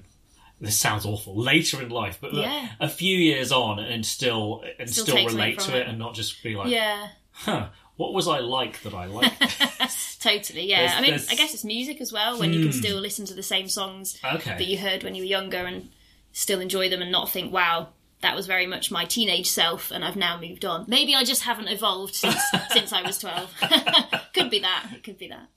this 0.59 0.77
sounds 0.79 1.05
awful 1.05 1.35
later 1.51 1.79
in 1.83 1.89
life, 1.89 2.17
but 2.19 2.33
look, 2.33 2.45
Yeah. 2.45 2.69
a 2.79 2.89
few 2.89 3.15
years 3.15 3.51
on 3.51 3.77
and 3.77 4.03
still 4.03 4.63
and 4.79 4.89
Still 4.89 5.05
still, 5.05 5.25
relate 5.27 5.59
to 5.59 5.75
it. 5.77 5.81
it. 5.81 5.87
and 5.89 5.99
not 5.99 6.15
just 6.15 6.41
be 6.41 6.55
like, 6.55 6.69
Yeah, 6.71 7.09
huh, 7.35 7.67
what 7.95 8.13
was 8.13 8.27
I 8.27 8.39
like 8.39 8.81
that 8.81 8.93
I 8.93 9.05
liked? 9.05 9.39
totally. 10.21 10.67
Yeah, 10.67 10.79
There's- 10.79 10.93
I 10.95 11.01
mean, 11.01 11.11
there's- 11.11 11.29
I 11.31 11.35
guess 11.35 11.53
it's 11.53 11.63
music 11.63 12.01
as 12.01 12.11
well 12.11 12.39
when 12.39 12.53
you 12.53 12.59
can 12.61 12.71
hmm. 12.71 12.77
still 12.77 12.99
listen 12.99 13.25
to 13.27 13.33
the 13.33 13.43
same 13.43 13.69
songs 13.69 14.19
Okay. 14.23 14.57
that 14.57 14.67
you 14.67 14.77
heard 14.77 15.03
when 15.03 15.15
you 15.15 15.21
were 15.21 15.27
younger 15.27 15.65
and 15.65 15.89
still 16.31 16.59
enjoy 16.59 16.89
them 16.89 17.01
and 17.01 17.11
not 17.11 17.29
think, 17.29 17.53
wow, 17.53 17.89
that 18.21 18.35
was 18.35 18.47
very 18.47 18.65
much 18.65 18.91
my 18.91 19.05
teenage 19.05 19.47
self 19.47 19.91
and 19.91 20.03
I've 20.03 20.15
now 20.15 20.39
moved 20.39 20.65
on. 20.65 20.85
Maybe 20.87 21.13
I 21.15 21.23
just 21.23 21.43
haven't 21.43 21.67
evolved 21.67 22.15
since 22.15 22.41
since 22.71 22.91
I 22.91 23.01
was 23.01 23.17
12. 23.19 23.53
could 24.33 24.49
be 24.49 24.59
that. 24.59 24.87
It 24.93 25.03
could 25.03 25.17
be 25.17 25.29
that. 25.29 25.49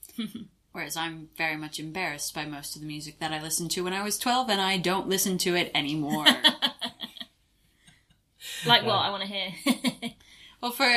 Whereas 0.72 0.96
I'm 0.96 1.30
very 1.36 1.56
much 1.56 1.80
embarrassed 1.80 2.34
by 2.34 2.44
most 2.44 2.76
of 2.76 2.82
the 2.82 2.86
music 2.86 3.18
that 3.20 3.32
I 3.32 3.42
listened 3.42 3.70
to 3.72 3.82
when 3.84 3.94
I 3.94 4.02
was 4.02 4.18
12, 4.18 4.50
and 4.50 4.60
I 4.60 4.76
don't 4.76 5.08
listen 5.08 5.38
to 5.38 5.56
it 5.56 5.70
anymore. 5.74 6.26
Like 8.66 8.84
what? 8.84 8.96
I 8.96 9.10
want 9.10 9.22
to 9.22 9.28
hear. 9.28 10.12
Well, 10.60 10.72
for, 10.72 10.90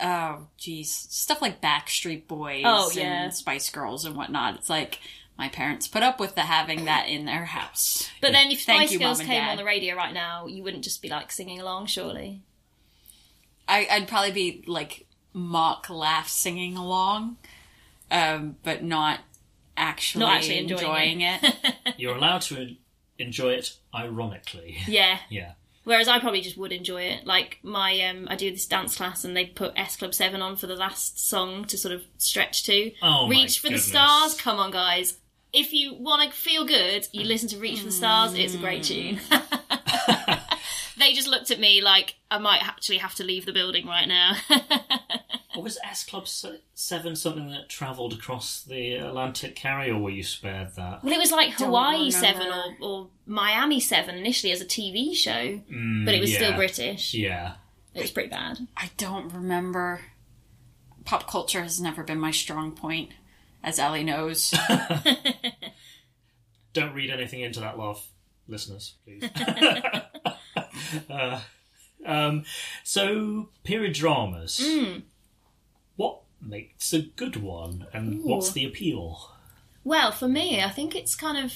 oh, 0.00 0.46
geez, 0.56 0.90
stuff 0.92 1.42
like 1.42 1.60
Backstreet 1.60 2.26
Boys 2.26 2.62
Oh, 2.64 2.90
yeah. 2.94 3.24
and 3.24 3.34
Spice 3.34 3.68
Girls 3.70 4.04
and 4.04 4.16
whatnot. 4.16 4.54
It's 4.56 4.70
like 4.70 4.98
my 5.38 5.48
parents 5.48 5.88
put 5.88 6.02
up 6.02 6.18
with 6.20 6.34
the 6.34 6.42
having 6.42 6.84
that 6.86 7.08
in 7.08 7.24
their 7.24 7.44
house. 7.44 8.08
But 8.20 8.32
then 8.32 8.50
if 8.50 8.62
Thank 8.62 8.82
Spice 8.82 8.92
you, 8.92 8.98
Girls 9.00 9.18
came 9.20 9.28
Dad. 9.42 9.50
on 9.50 9.56
the 9.56 9.64
radio 9.64 9.94
right 9.94 10.14
now, 10.14 10.46
you 10.46 10.62
wouldn't 10.62 10.84
just 10.84 11.02
be 11.02 11.08
like 11.08 11.30
singing 11.32 11.60
along, 11.60 11.86
surely. 11.86 12.40
I, 13.68 13.86
I'd 13.90 14.08
probably 14.08 14.32
be 14.32 14.64
like 14.66 15.06
mock 15.32 15.88
laugh 15.90 16.28
singing 16.28 16.76
along, 16.76 17.36
um, 18.10 18.56
but 18.62 18.82
not 18.84 19.20
actually, 19.76 20.24
Not 20.24 20.36
actually 20.36 20.58
enjoying 20.58 21.20
enjoying 21.20 21.20
it. 21.20 21.74
You're 21.98 22.16
allowed 22.16 22.42
to 22.42 22.76
enjoy 23.18 23.54
it 23.54 23.76
ironically. 23.94 24.76
Yeah. 24.86 25.18
Yeah. 25.30 25.52
Whereas 25.84 26.08
I 26.08 26.18
probably 26.18 26.40
just 26.40 26.56
would 26.56 26.72
enjoy 26.72 27.02
it. 27.02 27.26
Like 27.26 27.58
my, 27.62 28.00
um, 28.08 28.26
I 28.30 28.36
do 28.36 28.50
this 28.50 28.66
dance 28.66 28.96
class, 28.96 29.24
and 29.24 29.36
they 29.36 29.46
put 29.46 29.72
S 29.76 29.96
Club 29.96 30.14
Seven 30.14 30.40
on 30.42 30.56
for 30.56 30.66
the 30.66 30.76
last 30.76 31.28
song 31.28 31.64
to 31.66 31.76
sort 31.78 31.94
of 31.94 32.02
stretch 32.18 32.64
to. 32.64 32.90
Oh, 33.02 33.28
Reach 33.28 33.58
for 33.60 33.68
goodness. 33.68 33.84
the 33.84 33.90
stars. 33.90 34.34
Come 34.40 34.58
on, 34.58 34.70
guys. 34.70 35.18
If 35.52 35.72
you 35.72 35.94
want 35.94 36.28
to 36.30 36.36
feel 36.36 36.64
good, 36.64 37.06
you 37.12 37.24
listen 37.24 37.48
to 37.50 37.58
Reach 37.58 37.78
for 37.80 37.86
the 37.86 37.92
Stars. 37.92 38.34
It's 38.34 38.54
a 38.54 38.58
great 38.58 38.82
tune. 38.82 39.20
they 41.04 41.12
just 41.12 41.28
looked 41.28 41.50
at 41.50 41.60
me 41.60 41.82
like 41.82 42.16
I 42.30 42.38
might 42.38 42.66
actually 42.66 42.98
have 42.98 43.14
to 43.16 43.24
leave 43.24 43.46
the 43.46 43.52
building 43.52 43.86
right 43.86 44.08
now. 44.08 44.36
Or 45.56 45.62
was 45.62 45.78
S 45.84 46.04
Club 46.04 46.26
7 46.26 47.14
something 47.14 47.48
that 47.50 47.68
travelled 47.68 48.12
across 48.12 48.62
the 48.64 48.94
Atlantic 48.94 49.54
Carrie, 49.54 49.90
or 49.90 50.00
were 50.00 50.10
you 50.10 50.24
spared 50.24 50.74
that? 50.74 51.04
well, 51.04 51.12
it 51.12 51.18
was 51.18 51.30
like 51.30 51.56
Don't 51.56 51.68
Hawaii 51.68 52.06
remember. 52.06 52.10
Seven 52.10 52.48
or, 52.48 52.74
or 52.80 53.08
Miami 53.26 53.78
Seven 53.78 54.16
initially 54.16 54.52
as 54.52 54.60
a 54.60 54.64
TV 54.64 55.14
show, 55.14 55.60
mm, 55.72 56.04
but 56.04 56.14
it 56.14 56.20
was 56.20 56.32
yeah. 56.32 56.38
still 56.38 56.56
British. 56.56 57.14
Yeah. 57.14 57.54
It 57.94 58.02
was 58.02 58.10
pretty 58.10 58.30
bad. 58.30 58.66
I 58.76 58.90
don't 58.96 59.32
remember. 59.32 60.00
Pop 61.04 61.28
culture 61.28 61.62
has 61.62 61.80
never 61.80 62.02
been 62.02 62.18
my 62.18 62.32
strong 62.32 62.72
point, 62.72 63.10
as 63.62 63.78
Ellie 63.78 64.02
knows. 64.02 64.52
Don't 66.72 66.94
read 66.94 67.10
anything 67.10 67.42
into 67.42 67.60
that, 67.60 67.78
love. 67.78 68.04
Listeners, 68.48 68.94
please. 69.04 69.30
Uh, 71.08 71.40
um, 72.06 72.44
so, 72.82 73.48
period 73.62 73.94
dramas. 73.94 74.60
Hmm. 74.62 75.00
What 75.96 76.20
makes 76.40 76.92
a 76.92 77.02
good 77.02 77.36
one, 77.36 77.86
and 77.92 78.22
what's 78.22 78.52
the 78.52 78.64
appeal? 78.64 79.30
Well, 79.84 80.12
for 80.12 80.28
me, 80.28 80.62
I 80.62 80.70
think 80.70 80.94
it's 80.94 81.14
kind 81.14 81.38
of 81.38 81.54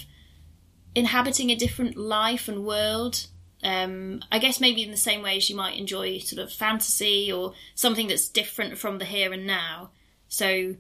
inhabiting 0.95 1.51
a 1.51 1.57
different 1.57 1.97
life 1.97 2.49
and 2.49 2.65
world. 2.65 3.27
Um, 3.63 4.23
I 4.31 4.39
guess 4.39 4.61
maybe 4.61 4.83
in 4.83 4.91
the 4.91 4.97
same 4.97 5.23
way 5.23 5.37
as 5.37 5.51
you 5.51 5.57
might 5.57 5.79
enjoy 5.79 6.19
sort 6.19 6.41
of 6.41 6.53
fantasy 6.53 7.33
or 7.33 7.55
something 7.75 8.07
that's 8.07 8.29
different 8.29 8.79
from 8.79 8.99
the 8.99 9.05
here 9.05 9.33
and 9.33 9.47
now. 9.47 9.91
So 10.29 10.77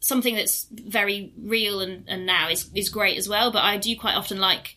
something 0.00 0.36
that's 0.36 0.66
very 0.70 1.32
real 1.36 1.80
and, 1.80 2.04
and 2.06 2.26
now 2.26 2.48
is, 2.48 2.70
is 2.74 2.88
great 2.88 3.18
as 3.18 3.28
well. 3.28 3.50
But 3.50 3.64
I 3.64 3.76
do 3.76 3.96
quite 3.96 4.14
often 4.14 4.38
like 4.38 4.76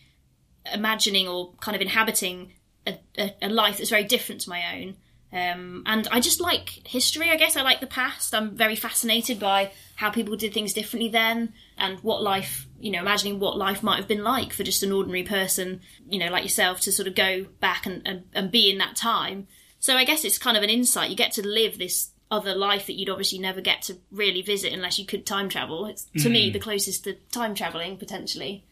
imagining 0.74 1.28
or 1.28 1.54
kind 1.62 1.76
of 1.76 1.82
inhabiting 1.82 2.54
a, 2.86 2.98
a, 3.18 3.36
a 3.44 3.50
life 3.50 3.78
that's 3.78 3.90
very 3.90 4.04
different 4.04 4.42
to 4.42 4.50
my 4.50 4.78
own. 4.78 4.96
Um, 5.32 5.84
and 5.86 6.08
I 6.12 6.20
just 6.20 6.42
like 6.42 6.70
history, 6.88 7.30
I 7.30 7.36
guess. 7.36 7.56
I 7.56 7.62
like 7.62 7.82
the 7.82 7.88
past. 7.88 8.34
I'm 8.34 8.58
very 8.58 8.76
fascinated 8.76 9.40
by 9.40 9.72
how 9.96 10.10
people 10.10 10.36
did 10.36 10.54
things 10.54 10.74
differently 10.74 11.10
then 11.10 11.54
and 11.78 12.00
what 12.00 12.24
life, 12.24 12.68
you 12.80 12.92
know, 12.92 13.00
imagining 13.00 13.40
what 13.40 13.58
life 13.58 13.84
might 13.84 13.98
have 13.98 14.08
been 14.08 14.24
like 14.24 14.54
for 14.54 14.64
just 14.64 14.82
an 14.82 14.92
ordinary 14.92 15.24
person, 15.24 15.82
you 16.10 16.18
know, 16.18 16.32
like 16.32 16.44
yourself 16.44 16.82
to 16.82 16.92
sort 16.92 17.08
of 17.08 17.14
go 17.14 17.46
back 17.60 17.86
and, 17.86 18.02
and, 18.08 18.24
and 18.34 18.52
be 18.52 18.72
in 18.72 18.80
that 18.80 18.96
time. 18.96 19.48
So 19.80 19.96
I 19.96 20.04
guess 20.04 20.26
it's 20.26 20.40
kind 20.40 20.58
of 20.58 20.64
an 20.64 20.70
insight. 20.70 21.12
You 21.12 21.16
get 21.16 21.34
to 21.34 21.48
live 21.48 21.78
this 21.78 22.10
other 22.32 22.56
life 22.56 22.88
that 22.88 22.94
you'd 22.94 23.10
obviously 23.10 23.40
never 23.40 23.62
get 23.62 23.84
to 23.84 23.98
really 24.12 24.42
visit 24.42 24.74
unless 24.74 25.00
you 25.00 25.06
could 25.06 25.26
time 25.26 25.50
travel. 25.50 25.86
It's, 25.86 26.06
to 26.24 26.30
me, 26.30 26.50
the 26.50 26.60
closest 26.60 27.04
to 27.04 27.14
time 27.32 27.56
traveling, 27.56 27.98
potentially. 27.98 28.66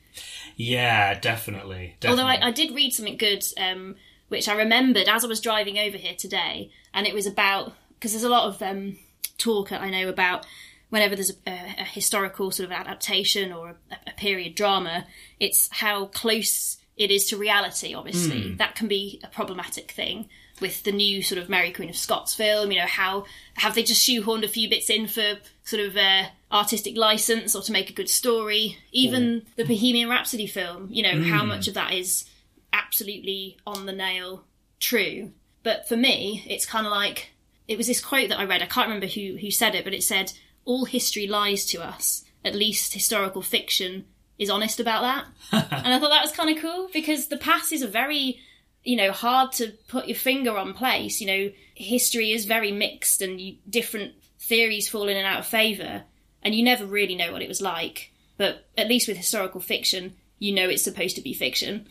Yeah, 0.56 1.20
definitely. 1.20 1.96
definitely. 2.00 2.24
Although 2.24 2.46
I, 2.46 2.48
I 2.48 2.52
did 2.52 2.76
read 2.76 2.94
something 2.94 3.18
good, 3.18 3.44
um, 3.58 3.96
which 4.30 4.48
I 4.48 4.56
remembered 4.56 5.08
as 5.08 5.24
I 5.24 5.28
was 5.28 5.40
driving 5.40 5.78
over 5.78 5.98
here 5.98 6.16
today, 6.18 6.72
and 6.94 7.06
it 7.06 7.14
was 7.14 7.26
about 7.26 7.74
because 7.94 8.12
there's 8.12 8.24
a 8.24 8.30
lot 8.30 8.48
of 8.48 8.62
um, 8.62 8.98
talk 9.38 9.72
I 9.72 9.90
know 9.90 10.10
about 10.10 10.46
whenever 10.90 11.16
there's 11.16 11.32
a, 11.46 11.52
a, 11.52 11.84
historical 11.84 12.52
sort 12.52 12.66
of 12.66 12.72
adaptation 12.72 13.52
or 13.52 13.70
a, 13.70 13.98
a 14.08 14.12
period 14.16 14.56
drama, 14.56 15.06
it's 15.40 15.68
how 15.72 16.06
close 16.06 16.78
it 16.96 17.12
is 17.12 17.26
to 17.26 17.38
reality. 17.38 17.94
Obviously, 17.94 18.56
that 18.56 18.76
can 18.76 18.88
be 18.88 19.20
a 19.24 19.28
problematic 19.28 19.92
thing 19.92 20.30
with 20.60 20.84
the 20.84 20.92
new 20.92 21.22
sort 21.22 21.40
of 21.40 21.50
Mary 21.50 21.72
Queen 21.72 21.90
of 21.90 21.98
Scots 21.98 22.34
film. 22.34 22.72
You 22.72 22.80
know, 22.80 22.88
how 22.88 23.26
have 23.56 23.76
they 23.76 23.84
just 23.84 24.08
shoehorned 24.08 24.44
a 24.44 24.48
few 24.48 24.70
bits 24.70 24.90
in 24.90 25.08
for 25.08 25.36
sort 25.68 25.82
of 25.82 25.98
uh, 25.98 26.24
artistic 26.50 26.96
license 26.96 27.54
or 27.54 27.62
to 27.62 27.72
make 27.74 27.90
a 27.90 27.94
good 27.94 28.10
story? 28.10 28.78
Even 28.92 29.46
the 29.58 29.66
Bohemian 29.66 30.10
Rhapsody 30.10 30.48
film. 30.48 30.88
You 30.90 31.04
know, 31.04 31.22
how 31.24 31.44
much 31.44 31.68
of 31.68 31.74
that 31.74 31.94
is 31.94 32.26
absolutely 32.72 33.58
on 33.68 33.86
the 33.86 33.92
nail 33.92 34.46
true. 34.80 35.32
But 35.64 35.88
for 35.88 35.98
me, 35.98 36.44
it's 36.48 36.66
kind 36.66 36.86
of 36.86 36.92
like 36.92 37.32
it 37.68 37.78
was 37.78 37.88
this 37.88 38.04
quote 38.04 38.30
that 38.30 38.40
I 38.40 38.46
read. 38.46 38.62
I 38.62 38.68
can't 38.68 38.88
remember 38.88 39.08
who 39.08 39.38
who 39.40 39.52
said 39.52 39.76
it, 39.76 39.84
but 39.84 39.94
it 39.94 40.04
said, 40.04 40.34
"All 40.66 40.86
history 40.86 41.28
lies 41.28 41.66
to 41.68 41.84
us. 41.84 42.24
At 42.46 42.56
least 42.56 42.94
historical 42.94 43.42
fiction 43.42 44.06
is 44.38 44.50
honest 44.50 44.80
about 44.80 45.02
that." 45.02 45.26
and 45.84 45.94
I 45.94 46.00
thought 46.00 46.12
that 46.12 46.22
was 46.22 46.32
kind 46.32 46.56
of 46.56 46.62
cool 46.62 46.90
because 46.94 47.28
the 47.28 47.38
past 47.38 47.74
is 47.74 47.82
a 47.82 47.88
very 47.88 48.40
you 48.84 48.96
know 48.96 49.12
hard 49.12 49.52
to 49.54 49.74
put 49.88 50.08
your 50.08 50.16
finger 50.16 50.58
on 50.58 50.74
place. 50.74 51.20
You 51.20 51.28
know, 51.28 51.52
history 51.76 52.32
is 52.32 52.46
very 52.46 52.72
mixed, 52.72 53.22
and 53.22 53.42
you, 53.42 53.58
different 53.70 54.14
theories 54.48 54.90
fall 54.90 55.08
in 55.08 55.18
and 55.18 55.26
out 55.28 55.40
of 55.40 55.46
favour, 55.46 56.04
and 56.42 56.56
you 56.56 56.64
never 56.64 56.86
really 56.86 57.16
know 57.16 57.32
what 57.32 57.42
it 57.42 57.50
was 57.50 57.62
like. 57.62 58.12
But 58.38 58.66
at 58.78 58.88
least 58.88 59.08
with 59.08 59.18
historical 59.18 59.60
fiction, 59.60 60.16
you 60.40 60.54
know 60.54 60.70
it's 60.70 60.84
supposed 60.84 61.16
to 61.16 61.22
be 61.22 61.34
fiction. 61.34 61.88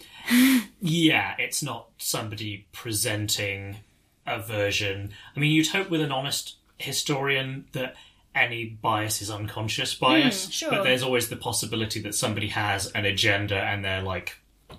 Yeah, 0.81 1.35
it's 1.39 1.63
not 1.63 1.89
somebody 1.99 2.67
presenting 2.73 3.77
a 4.27 4.41
version. 4.41 5.11
I 5.35 5.41
mean, 5.41 5.51
you'd 5.53 5.69
hope 5.69 5.91
with 5.91 6.01
an 6.01 6.13
honest 6.13 6.57
historian 6.79 7.67
that 7.73 7.97
any 8.35 8.67
bias 8.67 9.23
is 9.23 9.31
unconscious 9.31 9.95
bias, 9.95 10.51
sure. 10.51 10.71
but 10.71 10.85
there's 10.85 11.03
always 11.03 11.29
the 11.29 11.37
possibility 11.37 12.01
that 12.03 12.15
somebody 12.15 12.49
has 12.49 12.87
an 12.93 13.05
agenda 13.07 13.57
and 13.57 13.85
they're 13.85 14.03
like 14.03 14.37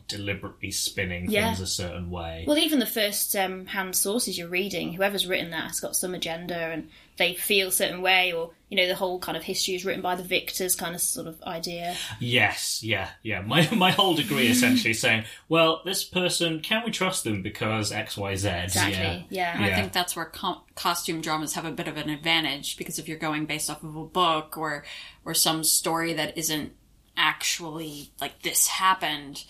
deliberately 0.07 0.71
spinning 0.71 1.29
Yeah. 1.29 1.47
things 1.47 1.59
a 1.61 1.67
certain 1.67 2.11
way. 2.11 2.45
Well, 2.47 2.57
even 2.57 2.79
the 2.79 2.85
first 2.85 3.35
um, 3.35 3.65
hand 3.65 3.95
sources 3.95 4.37
you're 4.37 4.47
reading, 4.47 4.93
whoever's 4.93 5.25
written 5.25 5.49
that 5.51 5.67
has 5.67 5.79
got 5.79 5.95
some 5.95 6.13
agenda 6.13 6.55
and 6.55 6.89
they 7.17 7.33
feel 7.33 7.69
a 7.69 7.71
certain 7.71 8.01
way, 8.01 8.31
or 8.33 8.51
you 8.69 8.77
know, 8.77 8.87
the 8.87 8.95
whole 8.95 9.19
kind 9.19 9.37
of 9.37 9.43
history 9.43 9.75
is 9.75 9.85
written 9.85 10.01
by 10.01 10.15
the 10.15 10.23
victors 10.23 10.75
kind 10.75 10.93
of 10.93 11.01
sort 11.01 11.25
of 11.27 11.41
idea. 11.43 11.95
Yes, 12.19 12.83
yeah, 12.83 13.09
yeah. 13.23 13.41
My 13.41 13.67
my 13.75 13.91
whole 13.91 14.13
degree 14.15 14.47
essentially 14.47 14.93
saying, 14.93 15.23
well, 15.49 15.81
this 15.85 16.03
person, 16.03 16.59
can 16.59 16.83
we 16.85 16.91
trust 16.91 17.23
them 17.23 17.41
because 17.41 17.91
X, 17.91 18.17
Y, 18.17 18.35
Z? 18.35 18.47
Exactly. 18.49 19.27
Yeah. 19.29 19.53
And 19.55 19.63
I 19.65 19.67
Yeah. 19.69 19.75
think 19.77 19.93
that's 19.93 20.15
where 20.15 20.25
com- 20.25 20.61
costume 20.75 21.21
dramas 21.21 21.53
have 21.53 21.65
a 21.65 21.71
bit 21.71 21.87
of 21.87 21.97
an 21.97 22.09
advantage 22.09 22.77
because 22.77 22.99
if 22.99 23.07
you're 23.07 23.17
going 23.17 23.45
based 23.45 23.69
off 23.69 23.83
of 23.83 23.95
a 23.95 24.05
book 24.05 24.57
or 24.57 24.83
or 25.25 25.33
some 25.33 25.63
story 25.63 26.13
that 26.13 26.37
isn't 26.37 26.73
actually 27.15 28.11
like 28.21 28.41
this 28.43 28.67
happened, 28.67 29.43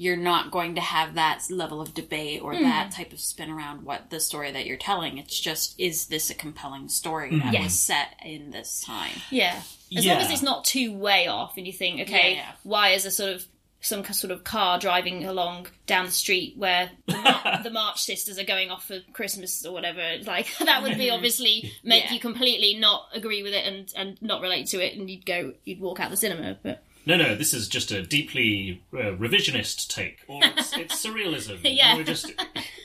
you're 0.00 0.16
not 0.16 0.52
going 0.52 0.76
to 0.76 0.80
have 0.80 1.16
that 1.16 1.42
level 1.50 1.80
of 1.80 1.92
debate 1.92 2.40
or 2.40 2.54
that 2.54 2.62
mm-hmm. 2.62 2.90
type 2.90 3.12
of 3.12 3.18
spin 3.18 3.50
around 3.50 3.84
what 3.84 4.10
the 4.10 4.20
story 4.20 4.52
that 4.52 4.64
you're 4.64 4.76
telling. 4.76 5.18
It's 5.18 5.38
just 5.38 5.78
is 5.78 6.06
this 6.06 6.30
a 6.30 6.34
compelling 6.34 6.88
story 6.88 7.30
that 7.30 7.36
mm-hmm. 7.36 7.52
Yes. 7.52 7.64
was 7.64 7.78
set 7.78 8.14
in 8.24 8.52
this 8.52 8.80
time? 8.80 9.20
Yeah. 9.30 9.60
As 9.94 10.06
long 10.06 10.18
as 10.18 10.30
it's 10.30 10.42
not 10.42 10.64
too 10.64 10.96
way 10.96 11.26
off, 11.26 11.56
and 11.56 11.66
you 11.66 11.72
think, 11.72 12.00
okay, 12.02 12.34
Yeah, 12.34 12.36
yeah. 12.36 12.52
why 12.62 12.90
is 12.90 13.06
a 13.06 13.10
sort 13.10 13.32
of 13.32 13.44
some 13.80 14.04
sort 14.04 14.32
of 14.32 14.44
car 14.44 14.78
driving 14.78 15.24
along 15.24 15.66
down 15.86 16.04
the 16.04 16.10
street 16.10 16.54
where 16.56 16.90
the, 17.06 17.16
Mar- 17.16 17.60
the 17.64 17.70
March 17.70 18.00
sisters 18.00 18.38
are 18.38 18.44
going 18.44 18.70
off 18.70 18.86
for 18.86 19.00
Christmas 19.12 19.66
or 19.66 19.72
whatever? 19.72 20.00
It's 20.00 20.28
Like 20.28 20.46
that 20.60 20.82
would 20.82 20.96
be 20.96 21.06
mm-hmm. 21.06 21.14
obviously 21.16 21.72
make 21.82 22.04
Yeah. 22.04 22.12
you 22.12 22.20
completely 22.20 22.76
not 22.76 23.08
agree 23.12 23.42
with 23.42 23.52
it 23.52 23.66
and 23.66 23.92
and 23.96 24.22
not 24.22 24.42
relate 24.42 24.68
to 24.68 24.80
it, 24.80 24.96
and 24.96 25.10
you'd 25.10 25.26
go, 25.26 25.54
you'd 25.64 25.80
walk 25.80 25.98
out 25.98 26.10
the 26.10 26.16
cinema. 26.16 26.56
But 26.62 26.84
No, 27.08 27.16
no, 27.16 27.34
this 27.34 27.54
is 27.54 27.68
just 27.68 27.90
a 27.90 28.02
deeply 28.02 28.82
uh, 28.92 29.16
revisionist 29.16 29.88
take, 29.88 30.18
or 30.28 30.40
it's, 30.44 30.76
it's 30.76 31.06
surrealism. 31.06 31.60
Yeah. 31.62 31.96
We're 31.96 32.04
just 32.04 32.30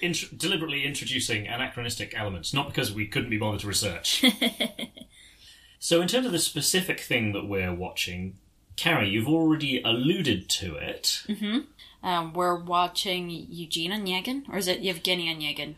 int- 0.02 0.38
deliberately 0.38 0.86
introducing 0.86 1.46
anachronistic 1.46 2.18
elements, 2.18 2.54
not 2.54 2.70
because 2.70 2.94
we 2.94 3.06
couldn't 3.06 3.30
be 3.30 3.38
bothered 3.38 3.60
to 3.60 3.68
research. 3.68 4.24
so, 5.80 6.02
in 6.02 6.08
terms 6.08 6.26
of 6.26 6.32
the 6.32 6.40
specific 6.40 7.02
thing 7.02 7.34
that 7.34 7.50
we're 7.50 7.76
watching, 7.76 8.38
Carrie, 8.78 9.10
you've 9.10 9.28
already 9.28 9.82
alluded 9.84 10.48
to 10.52 10.76
it. 10.78 11.24
Um, 12.02 12.32
we're 12.32 12.56
watching 12.56 13.30
Eugene 13.30 13.92
Onegin, 13.92 14.48
or 14.48 14.58
is 14.58 14.70
it 14.70 14.80
Yevgeny 14.80 15.36
Onegin? 15.36 15.76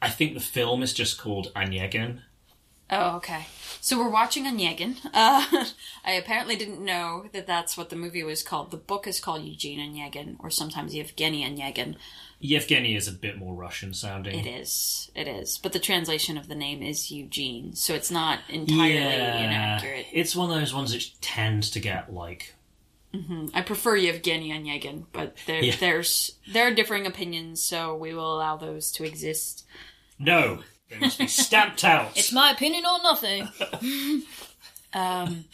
I 0.00 0.08
think 0.08 0.32
the 0.32 0.40
film 0.40 0.82
is 0.82 0.94
just 0.94 1.20
called 1.20 1.52
Onegin. 1.54 2.22
Oh, 2.90 3.16
okay. 3.16 3.46
So 3.80 3.98
we're 3.98 4.10
watching 4.10 4.44
Onegin. 4.44 4.96
Uh, 5.14 5.64
I 6.04 6.12
apparently 6.12 6.56
didn't 6.56 6.84
know 6.84 7.26
that 7.32 7.46
that's 7.46 7.76
what 7.76 7.88
the 7.90 7.96
movie 7.96 8.22
was 8.24 8.42
called. 8.42 8.70
The 8.70 8.76
book 8.76 9.06
is 9.06 9.20
called 9.20 9.42
Eugene 9.44 9.78
Onegin, 9.80 10.36
or 10.40 10.50
sometimes 10.50 10.94
Yevgeny 10.94 11.44
Onegin. 11.44 11.96
Yevgeny 12.40 12.96
is 12.96 13.06
a 13.06 13.12
bit 13.12 13.38
more 13.38 13.54
Russian 13.54 13.92
sounding. 13.94 14.38
It 14.38 14.46
is. 14.46 15.10
It 15.14 15.28
is. 15.28 15.58
But 15.58 15.72
the 15.72 15.78
translation 15.78 16.36
of 16.38 16.48
the 16.48 16.54
name 16.54 16.82
is 16.82 17.10
Eugene, 17.10 17.74
so 17.74 17.94
it's 17.94 18.10
not 18.10 18.40
entirely 18.48 18.96
inaccurate. 18.96 20.06
It's 20.12 20.34
one 20.34 20.50
of 20.50 20.58
those 20.58 20.74
ones 20.74 20.92
that 20.92 21.04
tends 21.20 21.70
to 21.70 21.80
get 21.80 22.12
like 22.12 22.54
I 23.54 23.62
prefer 23.62 23.96
Yevgeny 23.96 24.50
Onegin, 24.52 25.04
but 25.12 25.36
there, 25.46 25.62
Yeah. 25.62 25.74
there's 25.80 26.32
there 26.50 26.68
are 26.68 26.74
differing 26.74 27.06
opinions, 27.06 27.60
so 27.62 27.94
we 27.96 28.14
will 28.14 28.34
allow 28.36 28.56
those 28.56 28.90
to 28.92 29.04
exist. 29.04 29.64
no, 30.18 30.60
they 30.90 30.98
must 30.98 31.18
be 31.18 31.26
stamped 31.26 31.84
out. 31.84 32.16
It's 32.16 32.32
my 32.32 32.50
opinion 32.50 32.84
or 32.86 33.02
nothing. 33.02 33.48
Um, 34.92 35.44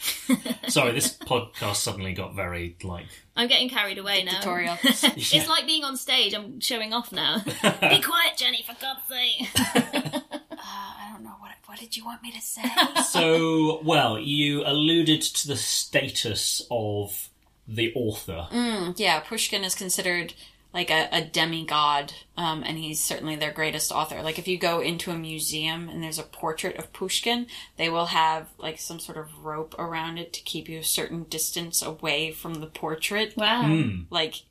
Sorry, 0.69 0.93
this 0.93 1.15
podcast 1.15 1.77
suddenly 1.77 2.15
got 2.15 2.35
very 2.35 2.77
like 2.83 3.05
I'm 3.37 3.49
getting 3.49 3.69
carried 3.69 3.99
away 3.99 4.25
now. 4.25 4.39
tutorial. 4.39 4.79
It's 4.83 5.47
like 5.49 5.67
being 5.67 5.85
on 5.85 5.97
stage. 5.99 6.33
I'm 6.35 6.61
showing 6.61 6.95
off 6.95 7.13
now. 7.13 7.41
Be 7.45 8.01
quiet, 8.01 8.37
Jenny, 8.39 8.65
for 8.67 8.75
God's 8.81 9.07
sake. 9.09 9.51
I 9.57 11.11
don't 11.13 11.23
know 11.23 11.35
what 11.39 11.51
what 11.67 11.79
did 11.79 11.97
you 11.97 12.05
want 12.07 12.23
me 12.23 12.31
to 12.33 12.41
say. 12.41 12.63
so. 13.11 13.83
Well, 13.83 14.19
you 14.19 14.63
alluded 14.65 15.21
to 15.21 15.49
the 15.49 15.57
status 15.57 16.67
of 16.71 17.29
the 17.69 17.93
author. 17.95 18.49
yeah, 18.97 19.21
Pushkin 19.21 19.65
is 19.65 19.75
considered 19.75 20.33
like 20.77 20.91
a, 20.91 21.09
a 21.11 21.23
demigod, 21.23 22.13
um, 22.37 22.63
and 22.63 22.77
he's 22.77 23.03
certainly 23.03 23.35
their 23.35 23.51
greatest 23.51 23.91
author. 23.91 24.21
Like 24.21 24.39
if 24.39 24.47
you 24.47 24.59
go 24.59 24.81
into 24.81 25.11
a 25.11 25.17
museum 25.17 25.89
and 25.89 26.03
there's 26.03 26.19
a 26.19 26.23
portrait 26.23 26.77
of 26.77 26.93
Pushkin, 26.93 27.47
they 27.79 27.89
will 27.89 28.07
have 28.07 28.49
like 28.59 28.79
some 28.79 29.01
sort 29.01 29.17
of 29.17 29.43
rope 29.43 29.75
around 29.79 30.19
it 30.19 30.35
to 30.35 30.43
keep 30.43 30.69
you 30.69 30.81
a 30.81 30.85
certain 30.85 31.25
distance 31.25 31.81
away 31.81 32.31
from 32.31 32.57
the 32.57 32.67
portrait. 32.67 33.35
Wow. 33.39 33.91
like 34.11 34.43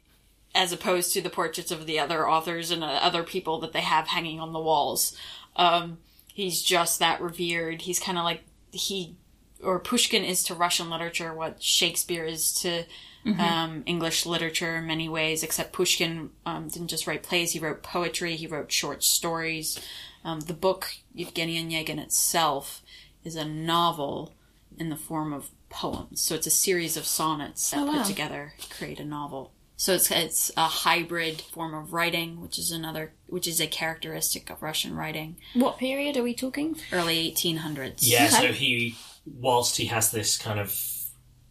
as 0.55 0.71
opposed 0.71 1.13
to 1.13 1.21
the 1.21 1.29
portraits 1.29 1.69
of 1.69 1.85
the 1.85 1.99
other 1.99 2.27
authors 2.27 2.71
and 2.71 2.83
uh, 2.83 2.87
other 2.87 3.21
people 3.21 3.59
that 3.59 3.71
they 3.71 3.81
have 3.81 4.07
hanging 4.07 4.39
on 4.39 4.51
the 4.51 4.59
walls. 4.59 5.15
Um, 5.55 5.99
he's 6.33 6.63
just 6.63 6.97
that 6.97 7.21
revered. 7.21 7.83
He's 7.83 7.99
kind 7.99 8.17
of 8.17 8.23
like 8.23 8.41
he 8.71 9.15
or 9.63 9.79
Pushkin 9.79 10.23
is 10.23 10.41
to 10.45 10.55
Russian 10.55 10.89
literature 10.89 11.35
what 11.35 11.61
Shakespeare 11.61 12.25
is 12.25 12.51
to 12.61 12.85
um, 13.25 13.83
English 13.85 14.25
literature 14.25 14.75
in 14.77 14.85
many 14.87 15.09
ways. 15.09 15.43
Except 15.43 15.73
Pushkin 15.73 16.29
um, 16.45 16.67
didn't 16.67 16.89
just 16.89 17.07
write 17.07 17.23
plays; 17.23 17.51
he 17.53 17.59
wrote 17.59 17.83
poetry. 17.83 18.35
He 18.35 18.47
wrote 18.47 18.71
short 18.71 19.03
stories. 19.03 19.79
Um, 20.23 20.41
the 20.41 20.53
book 20.53 20.87
Yevgeny 21.13 21.61
Onegin 21.63 21.99
itself 21.99 22.81
is 23.23 23.35
a 23.35 23.45
novel 23.45 24.33
in 24.77 24.89
the 24.89 24.95
form 24.95 25.33
of 25.33 25.49
poems. 25.69 26.21
So 26.21 26.35
it's 26.35 26.47
a 26.47 26.51
series 26.51 26.97
of 26.97 27.05
sonnets 27.05 27.71
that 27.71 27.79
Oh, 27.79 27.85
wow. 27.85 27.97
put 27.99 28.05
together 28.07 28.53
create 28.69 28.99
a 28.99 29.05
novel. 29.05 29.51
So 29.77 29.93
it's 29.93 30.09
it's 30.09 30.51
a 30.55 30.67
hybrid 30.67 31.41
form 31.41 31.73
of 31.73 31.91
writing, 31.93 32.39
which 32.41 32.57
is 32.57 32.71
another 32.71 33.11
which 33.27 33.47
is 33.47 33.59
a 33.59 33.67
characteristic 33.67 34.49
of 34.49 34.61
Russian 34.63 34.95
writing, 34.95 35.35
What 35.53 35.77
period 35.77 36.15
are 36.17 36.23
we 36.23 36.33
talking? 36.33 36.77
early 36.93 37.29
1800s. 37.31 37.97
Yeah, 37.99 38.29
so 38.29 38.47
he, 38.53 38.95
whilst 39.25 39.75
he 39.77 39.85
has 39.87 40.11
this 40.11 40.37
kind 40.37 40.59
of 40.59 40.69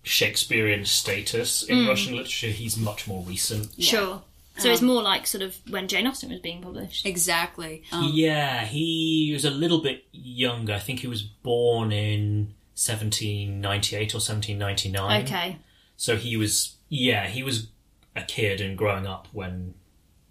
Shakespearean 0.04 0.84
status 0.84 1.62
in 1.64 1.86
Russian 1.88 2.12
literature, 2.14 2.46
he's 2.48 2.76
much 2.76 3.08
more 3.08 3.22
recent. 3.24 3.74
Sure. 3.82 4.22
So 4.56 4.70
it's 4.70 4.82
more 4.82 5.02
like 5.02 5.26
sort 5.26 5.42
of 5.42 5.56
when 5.68 5.88
Jane 5.88 6.06
Austen 6.06 6.30
was 6.30 6.38
being 6.38 6.62
published. 6.62 7.04
exactly. 7.04 7.82
Um, 7.90 8.10
Yeah, 8.12 8.64
he 8.64 9.30
was 9.32 9.44
a 9.44 9.50
little 9.50 9.80
bit 9.80 10.04
younger. 10.12 10.74
I 10.74 10.78
think 10.78 11.00
he 11.00 11.08
was 11.08 11.22
born 11.22 11.90
in 11.90 12.54
1798 12.76 14.14
or 14.14 14.18
1799. 14.18 15.24
Okay. 15.24 15.58
So 15.96 16.16
he 16.16 16.36
was, 16.36 16.76
yeah, 16.88 17.26
he 17.26 17.42
was 17.42 17.68
a 18.14 18.22
kid 18.22 18.60
and 18.60 18.76
growing 18.78 19.06
up 19.06 19.26
when 19.32 19.74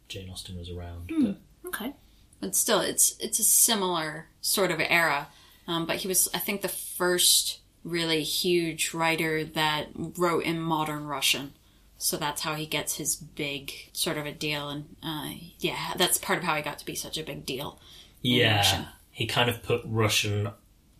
Jane 0.07 0.29
Austen 0.29 0.57
was 0.57 0.69
around. 0.69 1.07
But 1.09 1.38
Okay. 1.69 1.93
but 2.39 2.55
still, 2.55 2.79
it's 2.79 3.15
it's 3.19 3.39
a 3.39 3.43
similar 3.43 4.27
sort 4.41 4.71
of 4.71 4.79
era. 4.79 5.27
Um, 5.67 5.86
but 5.86 5.97
he 5.97 6.07
was, 6.07 6.29
I 6.33 6.39
think, 6.39 6.62
the 6.62 6.67
first 6.67 7.59
really 7.84 8.24
huge 8.24 8.93
writer 8.93 9.43
that 9.43 9.88
wrote 9.96 10.43
in 10.43 10.60
modern 10.60 11.06
Russian. 11.06 11.54
So 11.98 12.17
that's 12.17 12.41
how 12.41 12.56
he 12.56 12.65
gets 12.65 12.96
his 12.98 13.15
big 13.15 13.72
sort 13.93 14.17
of 14.17 14.26
a 14.26 14.32
deal, 14.34 14.67
and 14.69 14.96
uh, 15.02 15.30
yeah, 15.60 15.93
that's 15.96 16.17
part 16.17 16.39
of 16.39 16.43
how 16.43 16.56
he 16.56 16.62
got 16.62 16.80
to 16.80 16.86
be 16.86 16.96
such 16.96 17.17
a 17.17 17.24
big 17.24 17.46
deal. 17.46 17.80
yeah, 18.22 18.58
Russian. 18.58 18.86
he 19.12 19.26
kind 19.26 19.50
of 19.50 19.63
put 19.63 19.82
Russian 19.86 20.50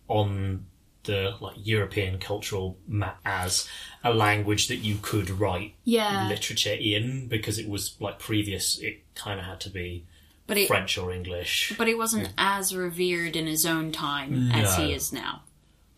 on 0.08 0.64
the 1.04 1.34
like 1.40 1.56
European 1.62 2.18
cultural 2.18 2.78
map 2.88 3.18
as 3.26 3.68
a 4.02 4.14
language 4.14 4.68
that 4.68 4.76
you 4.76 4.96
could 5.02 5.28
write 5.28 5.74
Yeah. 5.84 6.26
literature 6.28 6.72
in 6.80 7.26
because 7.28 7.58
it 7.58 7.68
was 7.68 7.96
like 8.00 8.18
previous. 8.18 8.78
It 8.78 9.02
kind 9.14 9.38
of 9.38 9.44
had 9.44 9.60
to 9.62 9.70
be 9.70 10.06
But 10.46 10.56
he, 10.56 10.66
French 10.66 10.96
or 10.96 11.12
English. 11.12 11.74
but 11.76 11.86
he 11.88 11.94
wasn't 11.94 12.30
as 12.38 12.74
revered 12.74 13.36
in 13.36 13.46
his 13.46 13.66
own 13.66 13.92
time 13.92 14.50
as 14.52 14.76
he 14.76 14.94
is 14.94 15.12
now. 15.12 15.42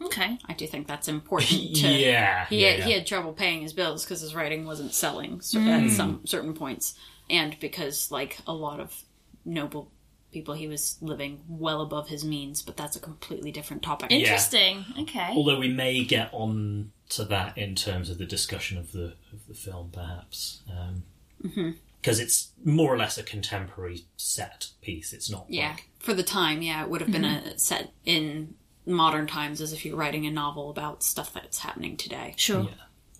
Okay. 0.06 0.38
I 0.46 0.52
do 0.54 0.66
think 0.66 0.86
that's 0.86 1.08
important. 1.16 1.76
To, 1.76 1.88
yeah, 1.88 2.46
he 2.46 2.62
yeah, 2.62 2.70
had, 2.70 2.78
yeah. 2.78 2.84
he 2.84 2.92
had 2.92 3.06
trouble 3.06 3.32
paying 3.32 3.62
his 3.62 3.72
bills 3.72 4.04
because 4.04 4.20
his 4.20 4.34
writing 4.34 4.66
wasn't 4.66 4.94
selling 4.94 5.40
so 5.40 5.60
Hmm. 5.60 5.68
at 5.68 5.82
mm. 5.84 5.90
some 5.90 6.20
certain 6.26 6.54
points, 6.54 6.94
and 7.28 7.58
because 7.60 8.10
like 8.10 8.38
a 8.46 8.52
lot 8.52 8.80
of 8.80 9.04
noble 9.44 9.90
people, 10.32 10.54
he 10.54 10.68
was 10.68 10.98
living 11.00 11.40
well 11.48 11.80
above 11.80 12.08
his 12.08 12.24
means. 12.24 12.62
But 12.62 12.76
that's 12.76 12.96
a 12.96 13.00
completely 13.00 13.52
different 13.52 13.82
topic. 13.82 14.10
Interesting. 14.10 14.84
Okay. 15.00 15.30
Although 15.30 15.58
we 15.58 15.68
may 15.68 16.04
get 16.04 16.30
on 16.32 16.92
to 17.10 17.24
that 17.24 17.56
in 17.56 17.74
terms 17.74 18.10
of 18.10 18.18
the 18.18 18.26
discussion 18.26 18.78
of 18.78 18.92
the 18.92 19.14
of 19.32 19.46
the 19.48 19.54
film, 19.54 19.90
perhaps, 19.92 20.62
um, 20.70 21.04
mm-hmm. 21.42 21.70
because 22.00 22.20
it's 22.20 22.50
more 22.64 22.92
or 22.92 22.98
less 22.98 23.18
a 23.18 23.22
contemporary 23.22 24.04
set 24.16 24.68
piece. 24.82 25.12
It's 25.12 25.30
not 25.30 25.46
Yeah, 25.48 25.70
like 25.70 25.88
for 25.98 26.14
the 26.14 26.22
time, 26.22 26.62
yeah, 26.62 26.82
it 26.82 26.90
would 26.90 27.00
have 27.00 27.10
been 27.10 27.22
mm-hmm. 27.22 27.48
a 27.48 27.58
set 27.58 27.92
in 28.04 28.54
modern 28.86 29.26
times 29.26 29.60
as 29.60 29.72
if 29.72 29.84
you're 29.84 29.96
writing 29.96 30.26
a 30.26 30.30
novel 30.30 30.70
about 30.70 31.02
stuff 31.02 31.32
that's 31.34 31.58
happening 31.58 31.96
today. 31.96 32.34
Sure. 32.36 32.62
Yeah. 32.62 32.70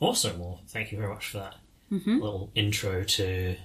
Awesome. 0.00 0.38
Well, 0.38 0.60
thank 0.68 0.92
you 0.92 0.98
very 0.98 1.12
much 1.12 1.28
for 1.28 1.38
that 1.38 1.54
Mm-hmm. 1.92 2.18
little 2.20 2.50
intro 2.56 3.04
to 3.04 3.56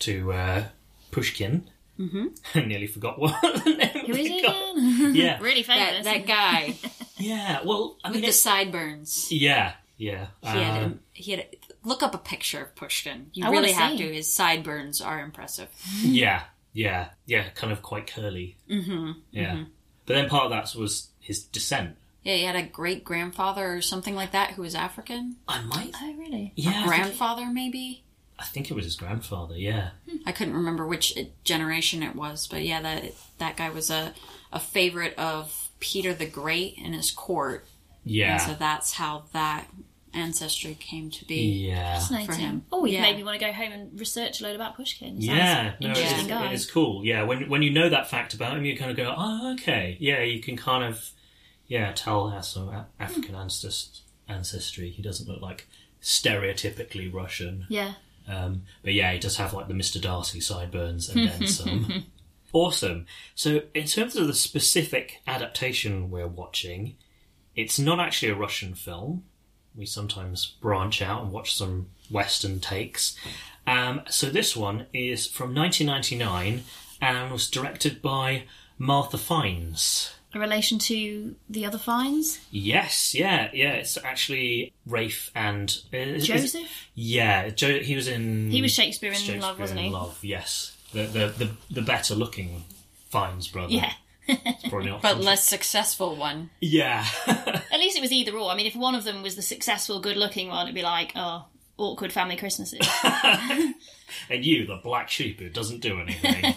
to 0.00 0.32
uh, 0.32 0.64
Pushkin. 1.10 1.70
Mm-hmm. 1.98 2.26
I 2.58 2.60
nearly 2.66 2.86
forgot 2.86 3.18
what 3.18 3.40
the 3.64 3.70
name 3.70 3.88
Who 4.06 4.12
of 4.12 4.18
is 4.18 4.28
the 4.28 4.28
he 4.28 4.38
again? 4.40 5.14
Yeah, 5.14 5.38
really 5.40 5.62
That 5.62 5.90
famous. 6.04 6.04
that 6.04 6.26
guy 6.26 6.74
yeah. 7.16 7.60
Well, 7.64 7.96
I 8.04 8.08
with 8.10 8.16
mean, 8.16 8.26
the 8.26 8.32
sideburns. 8.32 9.30
yeah, 9.32 9.72
yeah. 9.96 10.26
He 10.42 10.48
had, 10.48 10.82
Um, 10.82 11.00
he 11.12 11.30
had 11.32 11.46
look 11.84 12.02
up 12.02 12.14
a 12.14 12.18
picture 12.18 12.60
of 12.62 12.74
Pushkin. 12.76 13.30
You 13.32 13.46
I 13.46 13.50
really 13.50 13.72
have 13.72 13.92
see. 13.92 13.98
to. 14.08 14.12
His 14.14 14.30
sideburns 14.32 15.00
are 15.00 15.20
impressive. 15.20 15.68
yeah, 16.02 16.42
yeah, 16.74 17.10
yeah. 17.26 17.48
Kind 17.54 17.72
of 17.72 17.80
quite 17.82 18.08
curly. 18.12 18.56
Mm-hmm. 18.68 19.12
Yeah. 19.30 19.64
But 20.06 20.14
then 20.14 20.28
part 20.28 20.44
of 20.44 20.50
that 20.50 20.74
was 20.78 21.08
his 21.24 21.42
descent. 21.42 21.96
Yeah, 22.22 22.36
he 22.36 22.44
had 22.44 22.56
a 22.56 22.62
great 22.62 23.04
grandfather 23.04 23.74
or 23.74 23.82
something 23.82 24.14
like 24.14 24.32
that 24.32 24.52
who 24.52 24.62
was 24.62 24.74
African. 24.74 25.36
I 25.48 25.60
might. 25.62 25.92
oh, 26.00 26.14
really? 26.16 26.52
Yeah. 26.56 26.84
Grandfather, 26.86 27.46
maybe. 27.52 28.02
I 28.38 28.44
think 28.44 28.70
it 28.70 28.74
was 28.74 28.84
his 28.84 28.96
grandfather. 28.96 29.56
Yeah. 29.56 29.90
Hmm. 30.10 30.16
I 30.26 30.32
couldn't 30.32 30.54
remember 30.54 30.86
which 30.86 31.16
generation 31.44 32.02
it 32.02 32.16
was, 32.16 32.46
but 32.48 32.62
yeah, 32.62 32.80
that 32.82 33.12
that 33.38 33.56
guy 33.56 33.70
was 33.70 33.90
a 33.90 34.12
a 34.52 34.58
favorite 34.60 35.14
of 35.18 35.68
Peter 35.80 36.14
the 36.14 36.26
Great 36.26 36.76
in 36.78 36.92
his 36.94 37.10
court, 37.10 37.66
Yeah. 38.04 38.32
and 38.34 38.42
so 38.42 38.54
that's 38.58 38.92
how 38.94 39.24
that 39.32 39.66
ancestry 40.14 40.74
came 40.78 41.10
to 41.10 41.24
be. 41.24 41.66
yeah. 41.68 41.98
For 42.00 42.32
him. 42.32 42.64
Oh, 42.72 42.84
you 42.84 42.94
Yeah. 42.94 43.02
made 43.02 43.16
me 43.16 43.24
want 43.24 43.38
to 43.38 43.44
go 43.44 43.52
home 43.52 43.72
and 43.72 43.98
research 44.00 44.40
a 44.40 44.44
load 44.44 44.54
about 44.54 44.76
Pushkin. 44.76 45.14
Sounds 45.20 45.24
Yeah, 45.26 45.74
no, 45.80 45.88
interesting 45.88 46.18
it's, 46.20 46.28
guy. 46.28 46.52
it's 46.52 46.66
cool. 46.70 47.04
Yeah, 47.04 47.22
when 47.24 47.48
when 47.48 47.62
you 47.62 47.70
know 47.70 47.88
that 47.88 48.08
fact 48.10 48.34
about 48.34 48.56
him, 48.56 48.64
you 48.64 48.76
kind 48.76 48.90
of 48.90 48.96
go, 48.96 49.14
"Oh, 49.16 49.52
okay." 49.54 49.96
Yeah, 50.00 50.22
you 50.22 50.40
can 50.40 50.56
kind 50.56 50.84
of, 50.84 51.10
yeah, 51.66 51.92
tell 51.92 52.30
has 52.30 52.48
some 52.48 52.70
African 53.00 53.34
ancest- 53.34 54.02
ancestry. 54.28 54.90
He 54.90 55.02
doesn't 55.02 55.28
look 55.28 55.40
like 55.42 55.68
stereotypically 56.00 57.12
Russian, 57.12 57.66
Yeah. 57.68 57.94
um, 58.28 58.62
but 58.82 58.92
yeah, 58.94 59.12
he 59.12 59.18
does 59.18 59.36
have 59.36 59.52
like 59.52 59.68
the 59.68 59.74
Mister 59.74 59.98
Darcy 59.98 60.40
sideburns 60.40 61.08
and 61.08 61.28
then 61.28 61.46
some. 61.58 62.04
Awesome. 62.52 63.06
So, 63.34 63.62
in 63.74 63.86
terms 63.86 64.14
of 64.14 64.28
the 64.28 64.34
specific 64.34 65.20
adaptation 65.26 66.08
we're 66.10 66.28
watching, 66.28 66.94
it's 67.56 67.80
not 67.80 67.98
actually 67.98 68.30
a 68.30 68.36
Russian 68.36 68.74
film. 68.74 69.24
We 69.76 69.86
sometimes 69.86 70.46
branch 70.60 71.02
out 71.02 71.22
and 71.22 71.32
watch 71.32 71.54
some 71.54 71.88
Western 72.10 72.60
takes. 72.60 73.16
Um, 73.66 74.02
so, 74.08 74.28
this 74.30 74.54
one 74.56 74.86
is 74.92 75.26
from 75.26 75.54
1999 75.54 76.64
and 77.00 77.32
was 77.32 77.50
directed 77.50 78.00
by 78.02 78.44
Martha 78.78 79.18
Fiennes. 79.18 80.12
a 80.34 80.38
relation 80.38 80.78
to 80.80 81.34
the 81.48 81.64
other 81.64 81.78
Fiennes? 81.78 82.40
Yes, 82.50 83.14
yeah, 83.14 83.50
yeah. 83.52 83.72
It's 83.72 83.96
actually 83.98 84.72
Rafe 84.86 85.30
and 85.34 85.70
uh, 85.92 85.96
is- 85.96 86.22
is- 86.22 86.52
Joseph? 86.52 86.88
yeah, 86.94 87.48
jo- 87.50 87.78
he 87.80 87.94
was 87.96 88.06
in. 88.08 88.50
He 88.50 88.60
was 88.62 88.72
Shakespeare 88.72 89.10
in 89.12 89.16
Shakespeare 89.16 89.40
Love, 89.40 89.58
wasn't 89.58 89.80
in 89.80 89.86
he? 89.86 89.90
Love, 89.92 90.18
yes. 90.22 90.76
The 90.92 91.04
the 91.04 91.26
the, 91.28 91.50
the 91.70 91.82
better 91.82 92.14
looking 92.14 92.64
Fiennes 93.10 93.48
brother. 93.48 93.72
Yeah. 93.72 93.92
It's 94.28 94.68
probably 94.68 94.90
not. 94.90 95.02
But 95.02 95.20
less 95.20 95.44
successful 95.44 96.16
one. 96.16 96.50
yeah. 96.60 97.06
At 97.26 97.80
least 97.80 97.96
it 97.96 98.00
was 98.00 98.12
either 98.12 98.36
or. 98.36 98.50
I 98.50 98.56
mean, 98.56 98.66
if 98.66 98.76
one 98.76 98.94
of 98.94 99.04
them 99.04 99.22
was 99.22 99.36
the 99.36 99.42
successful, 99.42 100.00
good 100.00 100.16
looking 100.16 100.48
one, 100.48 100.66
it'd 100.66 100.74
be 100.74 100.82
like, 100.82 101.12
oh, 101.16 101.44
awkward 101.76 102.12
family 102.12 102.36
Christmases. 102.36 102.86
and 104.30 104.44
you, 104.44 104.66
the 104.66 104.80
black 104.82 105.10
sheep 105.10 105.40
who 105.40 105.48
doesn't 105.48 105.80
do 105.80 106.00
anything. 106.00 106.54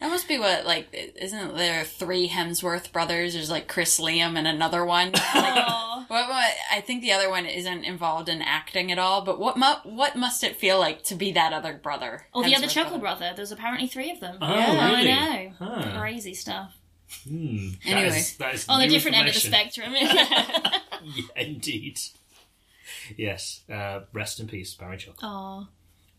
That 0.00 0.10
must 0.10 0.28
be 0.28 0.38
what, 0.38 0.64
like, 0.64 0.88
isn't 0.92 1.56
there 1.56 1.84
three 1.84 2.28
Hemsworth 2.28 2.92
brothers? 2.92 3.34
There's 3.34 3.50
like 3.50 3.68
Chris 3.68 4.00
Liam 4.00 4.36
and 4.36 4.46
another 4.46 4.84
one. 4.84 5.12
Aw. 5.14 6.06
What, 6.08 6.28
what, 6.28 6.52
I 6.72 6.80
think 6.80 7.02
the 7.02 7.12
other 7.12 7.28
one 7.28 7.44
isn't 7.46 7.84
involved 7.84 8.28
in 8.28 8.40
acting 8.40 8.90
at 8.90 8.98
all, 8.98 9.22
but 9.22 9.38
what 9.38 9.56
mu- 9.58 9.92
what 9.92 10.16
must 10.16 10.42
it 10.42 10.56
feel 10.56 10.78
like 10.78 11.02
to 11.04 11.14
be 11.14 11.32
that 11.32 11.52
other 11.52 11.74
brother? 11.74 12.26
or 12.32 12.44
the 12.44 12.54
other 12.56 12.66
Hemsworth 12.66 12.70
Chuckle 12.70 12.98
brother. 12.98 13.32
There's 13.36 13.52
apparently 13.52 13.88
three 13.88 14.10
of 14.10 14.20
them. 14.20 14.38
Oh, 14.40 14.54
yeah, 14.54 14.90
really? 14.96 15.12
I 15.12 15.44
know. 15.44 15.52
Huh. 15.58 15.98
Crazy 16.00 16.34
stuff. 16.34 16.74
Hmm. 17.26 17.70
That 17.84 17.90
Anyway. 17.96 18.18
is- 18.18 18.36
that 18.36 18.54
is 18.54 18.68
On 18.68 18.80
the 18.80 18.86
new 18.86 18.92
different 18.92 19.16
end 19.16 19.28
of 19.28 19.34
the 19.34 19.40
spectrum. 19.40 19.94
Yeah, 21.04 21.24
indeed. 21.36 21.98
Yes. 23.16 23.60
Uh, 23.72 24.00
rest 24.12 24.40
in 24.40 24.48
peace, 24.48 24.74
Barry 24.74 24.96
Chuck. 24.98 25.14
Aw. 25.22 25.66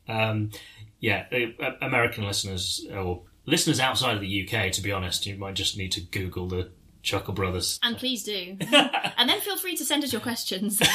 Um, 0.08 0.52
yeah, 1.00 1.26
uh, 1.62 1.72
American 1.82 2.26
listeners 2.26 2.88
or 2.92 3.24
listeners 3.46 3.80
outside 3.80 4.16
of 4.16 4.22
the 4.22 4.48
UK, 4.50 4.72
to 4.72 4.82
be 4.82 4.92
honest, 4.92 5.26
you 5.26 5.36
might 5.38 5.56
just 5.56 5.78
need 5.78 5.92
to 5.92 6.02
Google 6.02 6.48
the 6.48 6.72
Chuckle 7.04 7.34
Brothers. 7.34 7.80
And 7.84 7.98
please 7.98 8.24
do. 8.24 8.58
and 8.62 9.30
then 9.30 9.40
feel 9.42 9.58
free 9.58 9.76
to 9.76 9.86
send 9.86 10.04
us 10.04 10.12
your 10.14 10.22
questions. 10.22 10.80
what 10.80 10.90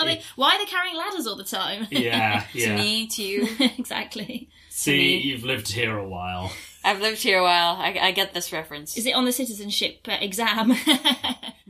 are 0.00 0.04
they? 0.04 0.20
Why 0.36 0.54
are 0.54 0.58
they 0.58 0.66
carrying 0.70 0.96
ladders 0.96 1.26
all 1.26 1.36
the 1.36 1.44
time? 1.44 1.86
Yeah, 1.90 2.40
To 2.52 2.58
yeah. 2.58 2.76
me, 2.76 3.06
to 3.08 3.22
you. 3.22 3.48
exactly. 3.78 4.48
See, 4.68 5.16
you've 5.18 5.44
lived 5.44 5.68
here 5.72 5.96
a 5.96 6.06
while. 6.08 6.52
I've 6.84 7.00
lived 7.00 7.18
here 7.22 7.38
a 7.38 7.42
while. 7.42 7.76
I, 7.76 7.98
I 8.00 8.12
get 8.12 8.32
this 8.34 8.52
reference. 8.52 8.96
Is 8.96 9.04
it 9.06 9.14
on 9.14 9.24
the 9.24 9.32
citizenship 9.32 10.06
exam? 10.06 10.74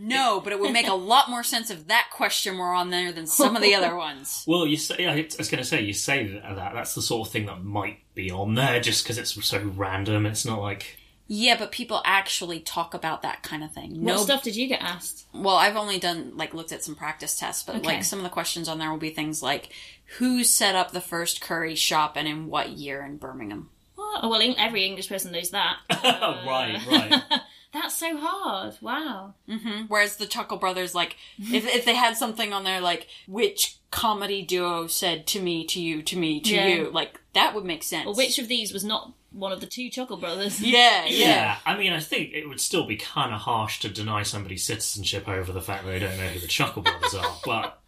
No, 0.00 0.40
but 0.40 0.52
it 0.52 0.60
would 0.60 0.72
make 0.72 0.86
a 0.86 0.94
lot 0.94 1.28
more 1.28 1.42
sense 1.42 1.70
if 1.70 1.88
that 1.88 2.08
question 2.12 2.56
were 2.56 2.72
on 2.72 2.90
there 2.90 3.10
than 3.10 3.26
some 3.26 3.56
of 3.56 3.62
the 3.62 3.74
other 3.74 3.96
ones. 3.96 4.44
Well, 4.46 4.64
you 4.64 4.76
say 4.76 5.04
I 5.06 5.26
was 5.36 5.48
going 5.48 5.62
to 5.62 5.68
say, 5.68 5.82
you 5.82 5.92
say 5.92 6.28
that, 6.28 6.54
that. 6.54 6.72
That's 6.72 6.94
the 6.94 7.02
sort 7.02 7.26
of 7.26 7.32
thing 7.32 7.46
that 7.46 7.64
might 7.64 7.98
be 8.14 8.30
on 8.30 8.54
there 8.54 8.78
just 8.80 9.02
because 9.02 9.18
it's 9.18 9.44
so 9.44 9.58
random. 9.76 10.24
It's 10.24 10.44
not 10.46 10.60
like. 10.60 10.98
Yeah, 11.26 11.58
but 11.58 11.72
people 11.72 12.00
actually 12.04 12.60
talk 12.60 12.94
about 12.94 13.22
that 13.22 13.42
kind 13.42 13.64
of 13.64 13.72
thing. 13.72 13.90
what 13.96 14.02
No, 14.02 14.16
stuff 14.18 14.44
did 14.44 14.54
you 14.54 14.68
get 14.68 14.80
asked? 14.80 15.26
well, 15.34 15.56
I've 15.56 15.76
only 15.76 15.98
done 15.98 16.36
like 16.36 16.54
looked 16.54 16.72
at 16.72 16.84
some 16.84 16.94
practice 16.94 17.36
tests, 17.36 17.64
but 17.64 17.74
Okay. 17.76 17.86
like 17.86 18.04
some 18.04 18.20
of 18.20 18.22
the 18.22 18.30
questions 18.30 18.68
on 18.68 18.78
there 18.78 18.90
will 18.90 18.98
be 18.98 19.10
things 19.10 19.42
like 19.42 19.70
who 20.18 20.44
set 20.44 20.76
up 20.76 20.92
the 20.92 21.00
first 21.00 21.40
curry 21.40 21.74
shop 21.74 22.12
and 22.16 22.28
in 22.28 22.46
what 22.46 22.70
year 22.70 23.04
in 23.04 23.16
Birmingham. 23.16 23.70
What? 24.12 24.20
Oh, 24.24 24.28
well, 24.28 24.40
Eng- 24.40 24.58
every 24.58 24.84
English 24.84 25.08
person 25.08 25.32
knows 25.32 25.50
that. 25.50 25.76
Oh, 25.90 26.42
right, 26.46 26.80
right. 26.86 27.22
That's 27.72 27.94
so 27.96 28.16
hard. 28.16 28.76
Wow. 28.80 29.34
hmm 29.48 29.82
Whereas 29.88 30.16
the 30.16 30.26
Chuckle 30.26 30.56
Brothers, 30.56 30.94
like, 30.94 31.16
if, 31.38 31.66
if 31.66 31.84
they 31.84 31.94
had 31.94 32.16
something 32.16 32.52
on 32.54 32.64
there 32.64 32.80
like, 32.80 33.06
which 33.26 33.76
comedy 33.90 34.42
duo 34.42 34.86
said 34.86 35.26
to 35.28 35.40
me, 35.40 35.66
to 35.66 35.80
you, 35.80 36.02
to 36.02 36.16
me, 36.16 36.40
to 36.40 36.54
Yeah. 36.54 36.66
you, 36.68 36.90
like, 36.90 37.20
that 37.34 37.54
would 37.54 37.64
make 37.66 37.82
sense. 37.82 38.06
Well, 38.06 38.14
which 38.14 38.38
of 38.38 38.48
these 38.48 38.72
was 38.72 38.84
not 38.84 39.12
one 39.32 39.52
of 39.52 39.60
the 39.60 39.66
two 39.66 39.90
Chuckle 39.90 40.16
brothers? 40.16 40.60
Yeah, 40.62 41.04
yeah. 41.04 41.10
Yeah, 41.28 41.56
I 41.66 41.76
mean, 41.76 41.92
I 41.92 42.00
think 42.00 42.32
it 42.32 42.48
would 42.48 42.60
still 42.60 42.86
be 42.86 42.96
kind 42.96 43.34
of 43.34 43.42
harsh 43.42 43.80
to 43.80 43.90
deny 43.90 44.22
somebody 44.22 44.56
citizenship 44.56 45.28
over 45.28 45.52
the 45.52 45.60
fact 45.60 45.84
that 45.84 45.90
they 45.90 45.98
don't 45.98 46.16
know 46.16 46.28
who 46.28 46.40
the 46.40 46.46
Chuckle 46.46 46.80
Brothers 46.82 47.14
are. 47.14 47.36
But 47.44 47.80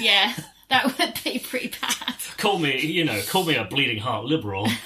Yeah, 0.00 0.34
that 0.70 0.98
would 0.98 1.14
be 1.24 1.38
pretty 1.38 1.72
bad. 1.80 2.14
call 2.36 2.58
me, 2.58 2.80
you 2.80 3.04
know, 3.04 3.20
call 3.28 3.44
me 3.44 3.54
a 3.56 3.64
bleeding 3.64 3.98
heart 3.98 4.24
liberal. 4.24 4.68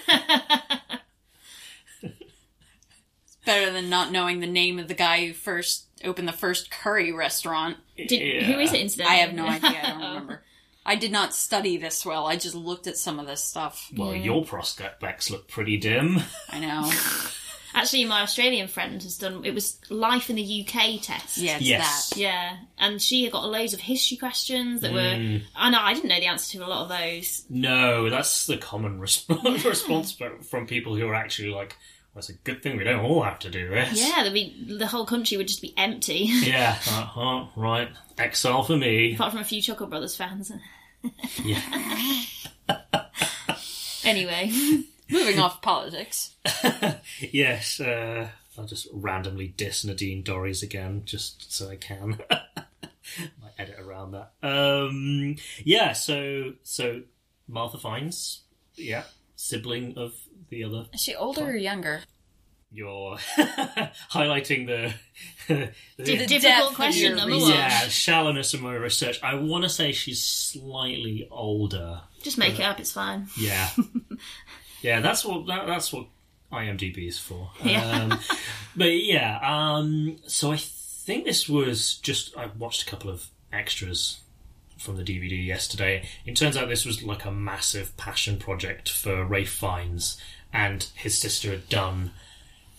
It's 3.24 3.36
better 3.44 3.72
than 3.72 3.90
not 3.90 4.12
knowing 4.12 4.38
the 4.40 4.46
name 4.46 4.78
of 4.78 4.86
the 4.88 4.94
guy 4.94 5.26
who 5.26 5.32
first 5.32 5.86
opened 6.04 6.28
the 6.28 6.32
first 6.32 6.70
curry 6.70 7.10
restaurant. 7.12 7.76
Did, 7.96 8.12
Yeah. 8.12 8.44
Who 8.44 8.60
is 8.60 8.72
it, 8.72 8.80
incidentally? 8.80 9.16
I 9.16 9.20
have 9.20 9.34
no 9.34 9.46
idea. 9.46 9.80
I 9.82 9.90
don't 9.90 9.98
remember. 10.08 10.42
I 10.86 10.94
did 10.96 11.10
not 11.12 11.34
study 11.34 11.76
this 11.76 12.04
well. 12.06 12.26
I 12.26 12.36
just 12.36 12.54
looked 12.54 12.86
at 12.86 12.96
some 12.96 13.18
of 13.20 13.26
this 13.26 13.42
stuff. 13.42 13.90
Well, 13.96 14.14
your 14.14 14.44
prospects 14.44 15.30
look 15.30 15.48
pretty 15.48 15.76
dim. 15.76 16.20
I 16.50 16.60
know. 16.60 16.90
Actually, 17.74 18.04
my 18.04 18.22
Australian 18.22 18.68
friend 18.68 19.02
has 19.02 19.16
done. 19.18 19.44
It 19.44 19.54
was 19.54 19.78
Life 19.90 20.28
in 20.30 20.36
the 20.36 20.42
UK 20.66 21.00
test. 21.02 21.38
Yeah, 21.38 21.58
Yes. 21.60 22.10
that. 22.10 22.18
Yeah, 22.18 22.56
and 22.78 23.00
she 23.00 23.28
got 23.30 23.44
loads 23.48 23.72
of 23.74 23.80
history 23.80 24.16
questions 24.18 24.80
that 24.82 24.92
were. 24.92 24.98
Mm. 25.00 25.42
I 25.56 25.70
know 25.70 25.78
I 25.80 25.94
didn't 25.94 26.08
know 26.10 26.20
the 26.20 26.26
answer 26.26 26.58
to 26.58 26.64
a 26.64 26.68
lot 26.68 26.82
of 26.82 26.88
those. 26.88 27.44
No, 27.48 28.10
that's 28.10 28.46
the 28.46 28.56
common 28.58 29.00
resp- 29.00 29.64
response 29.64 30.16
from 30.48 30.66
people 30.66 30.94
who 30.96 31.06
are 31.08 31.14
actually 31.14 31.50
like, 31.50 31.76
well, 32.14 32.18
it's 32.20 32.28
a 32.28 32.34
good 32.34 32.62
thing 32.62 32.76
we 32.76 32.84
don't 32.84 33.00
all 33.04 33.22
have 33.22 33.38
to 33.40 33.50
do 33.50 33.70
this. 33.70 33.98
Yeah, 33.98 34.22
there'd 34.22 34.34
be 34.34 34.66
the 34.78 34.86
whole 34.86 35.06
country 35.06 35.38
would 35.38 35.48
just 35.48 35.62
be 35.62 35.72
empty, 35.78 36.24
Yeah, 36.42 36.76
uh-huh, 36.86 37.46
right. 37.56 37.88
Exile 38.18 38.62
for 38.64 38.76
me. 38.76 39.14
apart 39.14 39.32
from 39.32 39.40
a 39.40 39.44
few 39.44 39.62
Chuckle 39.62 39.86
Brothers 39.86 40.14
fans. 40.16 40.52
Yeah. 41.42 41.60
Anyway, 44.04 44.50
Moving 45.12 45.38
off 45.38 45.62
politics. 45.62 46.34
Yes, 47.20 47.80
uh, 47.80 48.28
I'll 48.58 48.66
just 48.66 48.88
randomly 48.92 49.48
diss 49.48 49.84
Nadine 49.84 50.22
Dorries 50.22 50.62
again, 50.62 51.02
just 51.04 51.52
so 51.52 51.68
I 51.70 51.76
can. 51.76 52.18
Might 52.30 53.52
edit 53.58 53.76
around 53.78 54.12
that. 54.12 54.32
Um, 54.42 55.36
yeah, 55.64 55.92
so 55.92 56.54
so 56.62 57.02
Martha 57.48 57.78
Fiennes, 57.78 58.40
yeah, 58.74 59.04
sibling 59.36 59.96
of 59.96 60.14
the 60.48 60.64
other. 60.64 60.86
Is 60.92 61.02
she 61.02 61.14
older 61.14 61.44
or 61.44 61.56
younger? 61.56 62.00
You're 62.74 63.16
highlighting 64.10 64.66
the, 64.66 64.94
the 65.46 65.72
Di- 66.02 66.16
depth 66.16 66.28
difficult 66.28 66.70
of 66.70 66.74
question 66.74 67.16
number 67.16 67.36
one. 67.36 67.50
yeah 67.50 67.68
shallowness 67.88 68.54
of 68.54 68.62
my 68.62 68.74
research. 68.74 69.20
I 69.22 69.34
want 69.34 69.64
to 69.64 69.68
say 69.68 69.92
she's 69.92 70.22
slightly 70.22 71.28
older. 71.30 72.00
Just 72.22 72.38
make 72.38 72.58
it 72.58 72.62
up. 72.62 72.80
It's 72.80 72.92
fine. 72.92 73.26
Yeah, 73.38 73.68
yeah. 74.82 75.00
That's 75.00 75.24
what 75.24 75.46
that, 75.46 75.66
that's 75.66 75.92
what 75.92 76.06
IMDb 76.52 77.08
is 77.08 77.18
for. 77.18 77.50
Yeah. 77.64 77.90
Um, 77.90 78.20
but 78.76 78.92
yeah, 78.92 79.38
um, 79.42 80.18
so 80.26 80.52
I 80.52 80.56
think 80.58 81.24
this 81.24 81.48
was 81.48 81.96
just 81.96 82.36
I 82.36 82.46
watched 82.58 82.82
a 82.82 82.90
couple 82.90 83.10
of 83.10 83.26
extras 83.52 84.20
from 84.78 84.96
the 84.96 85.04
DVD 85.04 85.44
yesterday. 85.44 86.08
It 86.26 86.36
turns 86.36 86.56
out 86.56 86.68
this 86.68 86.84
was 86.84 87.02
like 87.02 87.24
a 87.24 87.30
massive 87.30 87.96
passion 87.96 88.38
project 88.38 88.88
for 88.88 89.24
Ray 89.24 89.44
Fiennes, 89.44 90.20
and 90.52 90.86
his 90.94 91.16
sister 91.16 91.50
had 91.50 91.68
done 91.68 92.10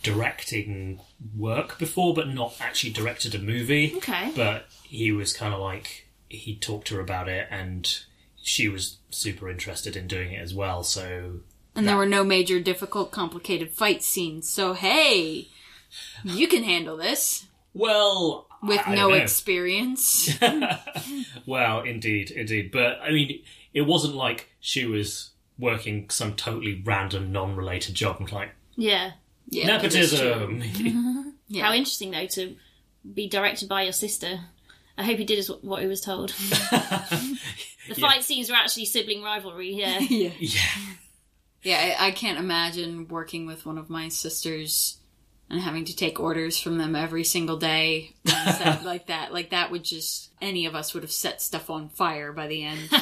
directing 0.04 1.00
work 1.36 1.80
before, 1.80 2.14
but 2.14 2.28
not 2.28 2.56
actually 2.60 2.92
directed 2.92 3.34
a 3.34 3.40
movie. 3.40 3.94
Okay. 3.98 4.32
But 4.36 4.68
he 4.84 5.12
was 5.12 5.34
kind 5.34 5.54
of 5.54 5.62
like 5.62 6.08
he 6.30 6.56
talked 6.56 6.88
to 6.88 6.96
her 6.96 7.02
about 7.02 7.30
it, 7.30 7.48
and 7.50 8.00
she 8.42 8.68
was 8.68 8.98
super 9.10 9.50
interested 9.50 9.96
in 9.96 10.08
doing 10.08 10.34
it 10.34 10.42
as 10.42 10.54
well. 10.54 10.84
So 10.84 11.40
And 11.76 11.88
there 11.88 11.98
were 11.98 12.06
no 12.06 12.24
major, 12.24 12.60
difficult, 12.60 13.12
complicated 13.12 13.72
fight 13.72 14.04
scenes. 14.04 14.48
So 14.50 14.74
hey, 14.74 15.48
you 16.24 16.48
can 16.48 16.64
handle 16.64 16.98
this 16.98 17.48
well, 17.74 18.48
with 18.62 18.82
I 18.86 18.92
no 18.96 19.10
don't 19.10 19.18
know. 19.18 19.24
experience. 19.24 20.30
Well, 21.46 21.82
indeed, 21.82 22.32
indeed. 22.32 22.72
But 22.72 23.00
I 23.02 23.12
mean, 23.12 23.44
it 23.74 23.82
wasn't 23.82 24.16
like 24.16 24.50
she 24.60 24.86
was 24.86 25.32
working 25.60 26.10
some 26.10 26.36
totally 26.36 26.82
random, 26.86 27.32
non-related 27.32 27.96
job. 27.96 28.18
and 28.20 28.32
like 28.32 28.52
Yeah. 28.76 29.12
Yeah, 29.50 29.78
that 29.78 29.94
is 29.94 30.18
true. 30.18 30.30
nepotism. 30.54 31.30
Yeah. 31.50 31.66
How 31.66 31.74
interesting 31.74 32.12
though 32.12 32.26
to 32.28 32.56
be 33.14 33.28
directed 33.28 33.68
by 33.70 33.84
your 33.84 33.92
sister. 33.94 34.40
I 34.98 35.04
hope 35.04 35.18
he 35.18 35.26
did 35.26 35.38
as 35.40 35.50
what 35.62 35.82
he 35.82 35.88
was 35.88 36.02
told. 36.02 36.30
the 36.30 37.96
fight 38.00 38.24
scenes 38.24 38.50
were 38.50 38.56
actually 38.56 38.86
sibling 38.86 39.22
rivalry. 39.22 39.74
Yeah. 39.74 40.00
yeah. 40.00 40.32
yeah, 40.40 40.62
Yeah, 41.64 41.96
I, 42.00 42.08
I 42.08 42.12
can't 42.12 42.40
imagine 42.40 43.08
working 43.08 43.46
with 43.46 43.66
one 43.66 43.78
of 43.78 43.90
my 43.90 44.10
sisters 44.10 44.98
and 45.50 45.62
having 45.62 45.86
to 45.86 45.96
take 45.96 46.20
orders 46.20 46.60
from 46.60 46.78
them 46.78 46.96
every 46.96 47.24
single 47.24 47.58
day 47.58 48.16
on 48.66 48.84
like 48.84 49.08
that. 49.08 49.34
Like 49.34 49.52
that 49.52 49.72
would 49.72 49.84
just 49.84 50.32
any 50.42 50.66
of 50.66 50.76
us 50.76 50.94
would 50.94 51.04
have 51.04 51.12
set 51.12 51.42
stuff 51.42 51.70
on 51.70 51.90
fire 51.90 52.32
by 52.34 52.48
the 52.48 52.64
end. 52.64 52.90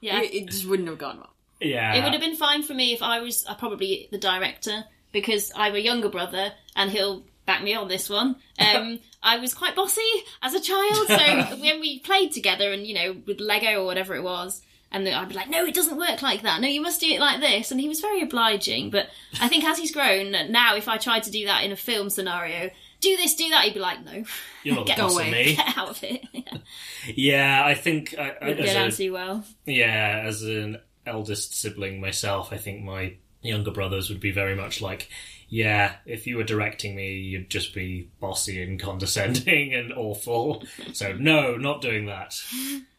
Yeah. 0.00 0.20
It, 0.20 0.34
it 0.34 0.46
just 0.50 0.66
wouldn't 0.66 0.88
have 0.88 0.98
gone 0.98 1.16
well. 1.16 1.34
yeah. 1.60 1.94
It 1.94 2.04
would 2.04 2.12
have 2.12 2.20
been 2.20 2.36
fine 2.36 2.62
for 2.62 2.74
me 2.74 2.92
if 2.92 3.02
I 3.02 3.20
was 3.20 3.46
uh, 3.46 3.54
probably 3.54 4.06
the 4.12 4.18
director 4.18 4.84
because 5.12 5.50
I 5.56 5.64
have 5.66 5.74
a 5.74 5.80
younger 5.80 6.10
brother 6.10 6.52
and 6.76 6.90
he'll 6.90 7.24
back 7.46 7.62
me 7.62 7.74
on 7.74 7.88
this 7.88 8.10
one. 8.10 8.36
Um, 8.58 9.00
I 9.22 9.38
was 9.38 9.54
quite 9.54 9.74
bossy 9.74 10.02
as 10.42 10.52
a 10.52 10.60
child, 10.60 11.06
so 11.06 11.56
when 11.56 11.80
we 11.80 12.00
played 12.00 12.32
together 12.32 12.70
and 12.70 12.86
you 12.86 12.94
know 12.94 13.16
with 13.26 13.40
Lego 13.40 13.82
or 13.82 13.86
whatever 13.86 14.14
it 14.14 14.22
was, 14.22 14.60
And 14.94 15.08
I'd 15.08 15.28
be 15.28 15.34
like, 15.34 15.50
no, 15.50 15.64
it 15.66 15.74
doesn't 15.74 15.98
work 15.98 16.22
like 16.22 16.42
that. 16.42 16.60
No, 16.60 16.68
you 16.68 16.80
must 16.80 17.00
do 17.00 17.06
it 17.08 17.20
like 17.20 17.40
this. 17.40 17.70
And 17.70 17.80
he 17.80 17.88
was 17.88 18.00
very 18.00 18.22
obliging. 18.22 18.90
But 18.90 19.08
I 19.40 19.48
think 19.48 19.64
as 19.64 19.76
he's 19.78 19.92
grown, 19.92 20.30
now 20.50 20.76
if 20.76 20.88
I 20.88 20.96
tried 20.98 21.24
to 21.24 21.30
do 21.30 21.46
that 21.46 21.64
in 21.64 21.72
a 21.72 21.76
film 21.76 22.08
scenario, 22.10 22.70
do 23.00 23.16
this, 23.16 23.34
do 23.34 23.48
that, 23.50 23.64
he'd 23.64 23.74
be 23.74 23.80
like, 23.80 24.04
no, 24.04 24.24
You're 24.62 24.76
not 24.76 24.86
Get 24.86 24.98
away. 25.00 25.30
me. 25.30 25.56
get 25.56 25.76
out 25.76 25.90
of 25.90 26.02
it. 26.04 26.22
Yeah. 26.32 26.58
Yeah, 27.14 27.62
I 27.66 27.74
think 27.74 28.14
I, 28.18 28.30
I, 28.40 28.48
Wouldn't 28.48 28.58
go 28.60 28.64
as 28.64 28.72
down 28.72 28.90
too 28.90 29.12
well. 29.12 29.44
Yeah, 29.66 30.22
as 30.24 30.40
an 30.42 30.78
eldest 31.04 31.54
sibling 31.54 32.00
myself, 32.00 32.50
I 32.50 32.56
think 32.56 32.82
my 32.82 33.16
younger 33.42 33.70
brothers 33.70 34.08
would 34.08 34.20
be 34.20 34.30
very 34.30 34.54
much 34.54 34.80
like, 34.80 35.10
yeah, 35.50 35.96
if 36.06 36.26
you 36.26 36.38
were 36.38 36.44
directing 36.44 36.96
me, 36.96 37.16
you'd 37.18 37.50
just 37.50 37.74
be 37.74 38.08
bossy 38.20 38.62
and 38.62 38.80
condescending 38.80 39.74
and 39.74 39.92
awful. 39.92 40.64
So, 40.94 41.12
no, 41.12 41.56
not 41.58 41.82
doing 41.82 42.06
that. 42.06 42.34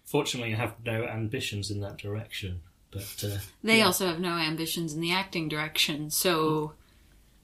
Fortunately, 0.06 0.54
I 0.54 0.58
have 0.58 0.76
no 0.86 1.04
ambitions 1.06 1.72
in 1.72 1.82
that 1.82 1.98
direction. 1.98 2.62
But 2.92 3.24
uh, 3.26 3.38
They 3.64 3.82
also 3.82 4.08
have 4.08 4.20
no 4.20 4.34
ambitions 4.38 4.94
in 4.94 5.02
the 5.02 5.12
acting 5.12 5.50
direction, 5.50 6.10
so 6.10 6.74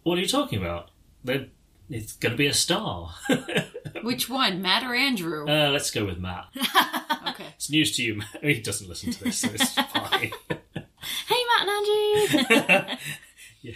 what 0.04 0.18
are 0.18 0.22
you 0.22 0.28
talking 0.28 0.60
about? 0.62 0.90
They're, 1.24 1.48
it's 1.90 2.14
going 2.14 2.32
to 2.32 2.38
be 2.38 2.48
a 2.48 2.54
star. 2.54 3.14
which 4.04 4.30
one, 4.30 4.62
Matt 4.62 4.84
or 4.84 4.96
Andrew? 4.96 5.46
uh, 5.50 5.70
let's 5.72 5.92
go 5.92 6.06
with 6.06 6.20
Matt. 6.20 6.46
okay. 7.30 7.48
It's 7.56 7.70
news 7.70 7.96
to 7.98 8.04
you. 8.04 8.16
Matt. 8.16 8.28
He 8.44 8.62
doesn't 8.62 8.88
listen 8.88 9.12
to 9.12 9.24
this, 9.26 9.40
so 9.40 9.50
it's 9.52 9.74
fine. 9.74 10.32
Hey, 11.28 11.44
Matt 11.50 11.68
and 11.68 11.70
Andrew. 11.70 12.98
Yeah. 13.62 13.74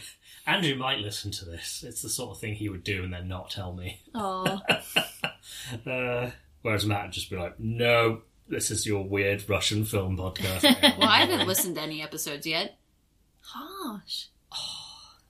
Andrew 0.47 0.75
might 0.75 0.99
listen 0.99 1.31
to 1.31 1.45
this. 1.45 1.83
It's 1.85 2.01
the 2.03 2.09
sort 2.09 2.31
of 2.31 2.39
thing 2.39 2.53
he 2.55 2.69
would 2.69 2.83
do 2.83 3.03
and 3.03 3.11
then 3.11 3.27
not 3.27 3.49
tell 3.49 3.73
me. 3.73 3.99
oh, 4.13 4.61
Uh, 5.85 6.29
whereas 6.61 6.85
Matt 6.85 7.03
would 7.05 7.11
just 7.13 7.29
be 7.29 7.35
like, 7.35 7.59
no, 7.59 8.21
this 8.47 8.71
is 8.71 8.85
your 8.85 9.03
weird 9.07 9.47
Russian 9.49 9.85
film 9.85 10.17
podcast. 10.17 10.63
Well, 10.97 11.09
I 11.09 11.19
haven't 11.25 11.47
listened 11.47 11.75
to 11.75 11.81
any 11.81 12.01
episodes 12.01 12.45
yet. 12.45 12.77
harsh. 13.41 14.25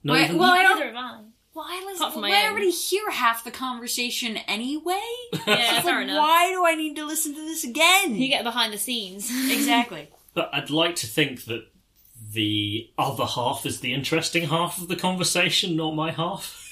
Not 0.02 0.14
Wait, 0.14 0.24
even- 0.24 0.38
well, 0.38 0.52
I 0.52 0.62
don't. 0.62 0.82
Have 0.82 0.94
I. 0.96 1.20
Well, 1.54 1.64
I 1.68 1.82
listen. 1.86 1.96
Apart 1.96 2.12
from 2.12 2.22
well, 2.22 2.32
I 2.32 2.50
already 2.50 2.70
hear 2.70 3.10
half 3.10 3.42
the 3.44 3.50
conversation 3.50 4.36
anyway. 4.36 5.00
Yeah, 5.46 5.80
fair 5.82 5.94
like, 5.96 6.04
enough. 6.04 6.18
why 6.18 6.50
do 6.50 6.64
I 6.66 6.74
need 6.74 6.96
to 6.96 7.04
listen 7.06 7.34
to 7.34 7.40
this 7.40 7.64
again? 7.64 8.14
You 8.14 8.28
get 8.28 8.44
behind 8.44 8.72
the 8.72 8.78
scenes. 8.78 9.30
exactly. 9.50 10.10
But 10.34 10.50
I'd 10.52 10.70
like 10.70 10.96
to 10.96 11.06
think 11.06 11.44
that 11.46 11.66
the 12.32 12.90
other 12.98 13.24
half 13.24 13.64
is 13.64 13.80
the 13.80 13.94
interesting 13.94 14.48
half 14.48 14.80
of 14.80 14.88
the 14.88 14.96
conversation, 14.96 15.76
not 15.76 15.92
my 15.94 16.10
half. 16.10 16.62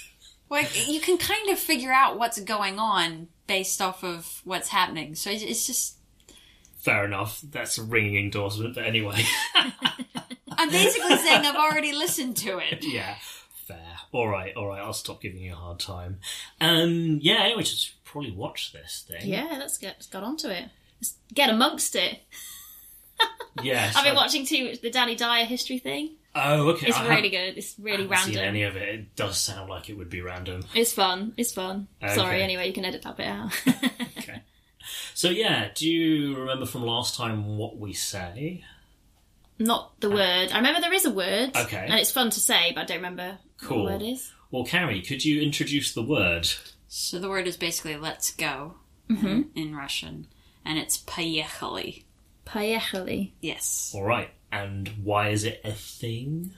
Well, 0.51 0.65
you 0.87 1.01
can 1.01 1.17
kind 1.17 1.49
of 1.49 1.59
figure 1.59 1.93
out 1.93 2.19
what's 2.19 2.39
going 2.41 2.79
on 2.79 3.29
based 3.47 3.81
off 3.81 4.05
of 4.05 4.43
what's 4.45 4.69
happening. 4.69 5.15
So 5.15 5.31
it's- 5.31 5.49
it's 5.51 5.67
just 5.67 5.97
Fair 6.85 7.07
enough. 7.07 7.41
That's 7.51 7.79
a 7.79 7.83
ringing 7.83 8.17
endorsement, 8.17 8.75
but 8.75 8.85
anyway. 8.85 9.23
I'm 10.57 10.69
basically 10.71 11.17
saying 11.17 11.47
I've 11.47 11.57
already 11.57 11.93
listened 11.93 12.37
to 12.39 12.59
it. 12.59 12.85
yeah, 12.87 13.17
fair. 13.67 13.79
All 14.13 14.29
right, 14.29 14.55
all 14.55 14.67
right. 14.67 14.83
I'll 14.83 14.93
stop 14.93 15.23
giving 15.23 15.41
you 15.41 15.53
a 15.53 15.57
hard 15.57 15.81
time. 15.81 16.19
Um, 16.61 17.19
yeah. 17.23 17.43
Anyway, 17.43 17.63
just 17.63 18.05
probably 18.05 18.33
watch 18.33 18.73
this 18.75 19.05
thing. 19.09 19.23
yeah, 19.23 19.57
let's 19.59 19.79
get 19.79 19.95
let's 19.97 20.07
get 20.09 20.23
onto 20.23 20.49
it. 20.49 20.65
Let's 21.01 21.15
get 21.33 21.51
amongst 21.51 21.97
it. 21.97 22.21
Yes. 23.63 23.95
I've 23.95 24.03
been 24.03 24.15
I- 24.15 24.17
watching 24.17 24.45
too 24.45 24.75
the 24.83 24.91
Danny 24.91 25.15
Dyer 25.15 25.45
history 25.45 25.79
thing. 25.79 26.17
Oh, 26.35 26.71
okay. 26.71 26.89
It's 26.89 26.99
I 26.99 27.07
really 27.15 27.31
good. 27.31 27.57
It's 27.57 27.77
really 27.79 28.09
I 28.11 28.17
haven't 28.17 28.33
seen 28.35 28.43
random. 28.43 28.49
any 28.49 28.63
of 28.65 28.75
it. 28.75 28.89
It 28.89 29.15
does 29.15 29.39
sound 29.39 29.71
like 29.71 29.89
it 29.89 29.97
would 29.97 30.11
be 30.11 30.21
random. 30.23 30.65
It's 30.75 30.93
fun. 30.93 31.35
It's 31.37 31.53
fun. 31.53 31.87
Okay. 32.03 32.13
Sorry. 32.17 32.43
Anyway, 32.43 32.67
you 32.67 32.73
can 32.73 32.85
edit 32.85 33.03
that 33.03 33.17
bit 33.17 33.27
out. 33.29 33.53
Okay. 34.84 34.86
So 35.14 35.30
yeah, 35.30 35.70
do 35.76 35.90
you 35.90 36.36
remember 36.38 36.66
from 36.66 36.84
last 36.84 37.16
time 37.16 37.58
what 37.58 37.78
we 37.78 37.94
say? 37.94 38.64
Not 39.58 40.00
the 40.00 40.10
word. 40.10 40.50
I 40.52 40.58
remember 40.58 40.80
there 40.82 40.94
is 40.94 41.06
a 41.06 41.12
word. 41.12 41.52
Okay. 41.56 41.86
And 41.90 42.00
it's 42.00 42.12
fun 42.12 42.30
to 42.30 42.40
say, 42.40 42.72
but 42.74 42.82
I 42.82 42.86
don't 42.86 42.98
remember 42.98 43.38
Cool. 43.62 43.84
what 43.84 44.00
the 44.00 44.06
word 44.06 44.12
is. 44.14 44.32
Well, 44.52 44.64
Carrie, 44.64 45.02
could 45.02 45.24
you 45.26 45.42
introduce 45.42 45.94
the 45.94 46.02
word? 46.04 46.48
So 46.88 47.20
the 47.20 47.30
word 47.30 47.46
is 47.48 47.58
basically 47.58 47.98
"let's 47.98 48.32
go" 48.32 48.76
Mm-hmm. 49.10 49.42
in 49.56 49.76
Russian, 49.76 50.28
and 50.66 50.78
it's 50.80 50.98
"поехали." 50.98 52.06
Поехали. 52.46 53.34
Yes, 53.42 53.92
All 53.94 54.04
right. 54.04 54.30
And 54.52 54.88
why 55.04 55.30
is 55.30 55.44
it 55.44 55.62
a 55.64 55.72
thing? 55.74 56.52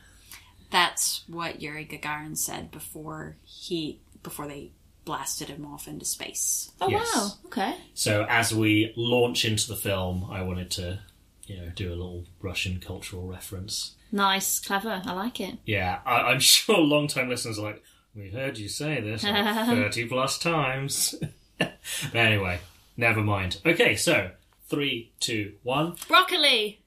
that's 0.70 1.26
what 1.28 1.62
Yuri 1.62 1.86
Gagarin 1.86 2.38
said 2.38 2.72
before 2.72 3.36
he 3.44 4.00
before 4.24 4.48
they 4.48 4.72
blasted 5.07 5.49
him 5.49 5.65
off 5.65 5.89
into 5.89 6.05
space. 6.05 6.71
Oh 6.83 6.91
Yes. 6.91 7.11
wow. 7.15 7.31
Okay. 7.47 7.75
So 7.95 8.27
as 8.29 8.55
we 8.55 8.93
launch 8.97 9.47
into 9.47 9.67
the 9.69 9.77
film, 9.77 10.29
I 10.31 10.43
wanted 10.43 10.71
to, 10.73 10.99
you 11.47 11.57
know, 11.57 11.71
do 11.75 11.89
a 11.89 11.97
little 11.97 12.25
Russian 12.43 12.79
cultural 12.81 13.27
reference. 13.27 13.95
Nice. 14.13 14.59
Clever. 14.59 15.01
I 15.07 15.13
like 15.15 15.41
it. 15.41 15.57
Yeah, 15.65 16.01
I, 16.05 16.17
I'm 16.33 16.41
sure 16.53 16.77
long-time 16.79 17.31
listeners 17.31 17.59
are 17.59 17.63
like, 17.63 17.83
we 18.15 18.31
heard 18.31 18.59
you 18.59 18.69
say 18.69 19.01
this 19.01 19.23
like 19.25 19.67
30 19.67 20.07
plus 20.09 20.39
times. 20.39 21.15
but 21.59 21.79
anyway, 22.15 22.59
never 22.97 23.23
mind. 23.23 23.61
Okay, 23.65 23.95
so 23.97 24.31
three, 24.69 25.13
two, 25.21 25.55
one. 25.63 25.95
Broccoli. 26.09 26.81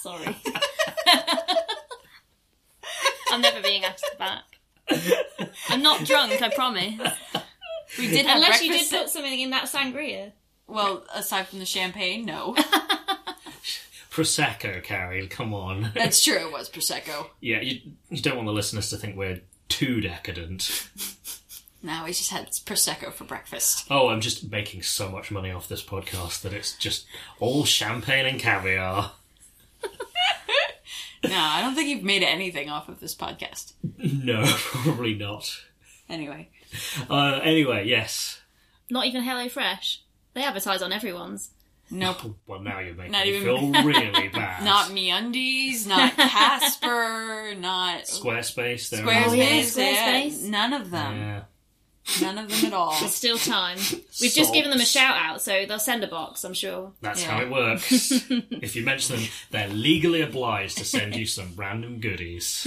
Sorry. 0.00 0.36
I'm 3.30 3.40
never 3.40 3.60
being 3.62 3.84
asked 3.84 4.04
back. 4.18 4.42
I'm 5.68 5.82
not 5.82 6.04
drunk, 6.04 6.40
I 6.42 6.48
promise. 6.54 6.94
We 7.98 8.08
did 8.08 8.26
have 8.26 8.36
Unless 8.36 8.62
you 8.62 8.70
did 8.70 8.78
breakfast. 8.88 8.92
put 8.92 9.10
something 9.10 9.40
in 9.40 9.50
that 9.50 9.64
sangria. 9.66 10.32
well, 10.66 11.04
aside 11.14 11.46
from 11.48 11.58
the 11.60 11.66
champagne, 11.66 12.24
no. 12.24 12.54
Prosecco, 14.10 14.82
Carrie, 14.82 15.26
come 15.26 15.52
on. 15.52 15.90
That's 15.94 16.22
true. 16.22 16.36
It 16.46 16.52
was 16.52 16.70
prosecco. 16.70 17.26
yeah, 17.40 17.60
you, 17.60 17.80
you 18.10 18.22
don't 18.22 18.36
want 18.36 18.46
the 18.46 18.52
listeners 18.52 18.90
to 18.90 18.96
think 18.96 19.16
we're 19.16 19.40
too 19.68 20.00
decadent. 20.00 20.88
No, 21.82 22.02
we 22.04 22.10
just 22.12 22.30
had 22.30 22.46
prosecco 22.50 23.12
for 23.12 23.24
breakfast. 23.24 23.86
Oh, 23.90 24.08
I'm 24.08 24.20
just 24.20 24.50
making 24.50 24.82
so 24.82 25.08
much 25.10 25.30
money 25.30 25.50
off 25.50 25.68
this 25.68 25.82
podcast 25.84 26.42
that 26.42 26.52
it's 26.52 26.76
just 26.78 27.06
all 27.40 27.64
champagne 27.64 28.24
and 28.26 28.38
caviar. 28.40 29.12
No, 31.28 31.36
I 31.38 31.60
don't 31.62 31.74
think 31.74 31.88
you've 31.88 32.02
made 32.02 32.22
anything 32.22 32.68
off 32.70 32.88
of 32.88 33.00
this 33.00 33.14
podcast. 33.14 33.72
No, 33.98 34.42
probably 34.46 35.14
not. 35.14 35.50
Anyway, 36.08 36.50
Uh, 37.08 37.40
anyway, 37.42 37.86
yes. 37.86 38.40
Not 38.90 39.06
even 39.06 39.22
HelloFresh. 39.24 39.98
They 40.34 40.42
advertise 40.42 40.82
on 40.82 40.92
everyone's. 40.92 41.50
nope. 41.90 42.36
Well, 42.46 42.60
now 42.60 42.80
you're 42.80 42.94
making 42.94 43.12
Not 43.12 43.24
me 43.26 43.36
even- 43.36 43.42
feel 43.72 43.72
really 43.84 44.28
bad. 44.28 44.64
Not 44.64 44.90
MeUndies, 44.90 45.86
not 45.86 46.12
Casper, 46.14 47.54
not 47.58 48.02
Squarespace. 48.04 48.90
There 48.90 49.02
Squarespace. 49.04 49.26
Oh, 49.28 49.32
yeah, 49.34 49.50
yeah, 49.50 49.62
Squarespace. 50.30 50.42
None 50.48 50.72
of 50.72 50.90
them. 50.90 51.16
Yeah. 51.16 51.42
None 52.20 52.36
of 52.38 52.48
them 52.50 52.66
at 52.66 52.72
all. 52.74 52.94
There's 53.00 53.14
still 53.14 53.38
time. 53.38 53.78
We've 54.20 54.30
just 54.32 54.52
given 54.52 54.70
them 54.70 54.80
a 54.80 54.84
shout 54.84 55.16
out, 55.16 55.40
so 55.40 55.64
they'll 55.66 55.78
send 55.78 56.04
a 56.04 56.06
box, 56.06 56.44
I'm 56.44 56.52
sure. 56.54 56.92
That's 57.00 57.22
Yeah. 57.22 57.30
how 57.30 57.40
it 57.42 57.50
works. 57.50 58.12
if 58.30 58.76
you 58.76 58.84
mention 58.84 59.16
them, 59.16 59.24
they're 59.50 59.68
legally 59.68 60.20
obliged 60.20 60.76
to 60.78 60.84
send 60.84 61.16
you 61.16 61.24
some 61.24 61.52
random 61.56 62.00
goodies. 62.00 62.66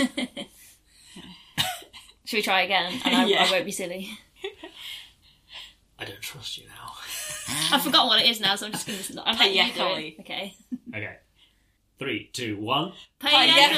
Should 2.25 2.37
we 2.37 2.41
try 2.41 2.61
again? 2.63 2.99
And 3.05 3.15
I, 3.15 3.25
Yeah. 3.25 3.45
I 3.45 3.51
won't 3.51 3.65
be 3.65 3.71
silly. 3.71 4.09
I 5.99 6.05
don't 6.05 6.21
trust 6.21 6.57
you 6.57 6.65
now. 6.67 6.93
I've 7.71 7.81
forgotten 7.83 8.07
what 8.07 8.21
it 8.21 8.29
is 8.29 8.39
now, 8.41 8.55
so 8.55 8.65
I'm 8.65 8.71
just 8.71 8.85
going 8.87 8.99
to. 8.99 9.21
I'm 9.27 9.37
letting 9.37 9.55
you 9.55 9.63
do 9.73 9.79
Paella. 9.79 10.07
it. 10.13 10.19
Okay. 10.21 10.53
Okay. 10.89 11.15
Three, 11.99 12.29
two, 12.33 12.57
one. 12.59 12.91
Paella. 13.21 13.77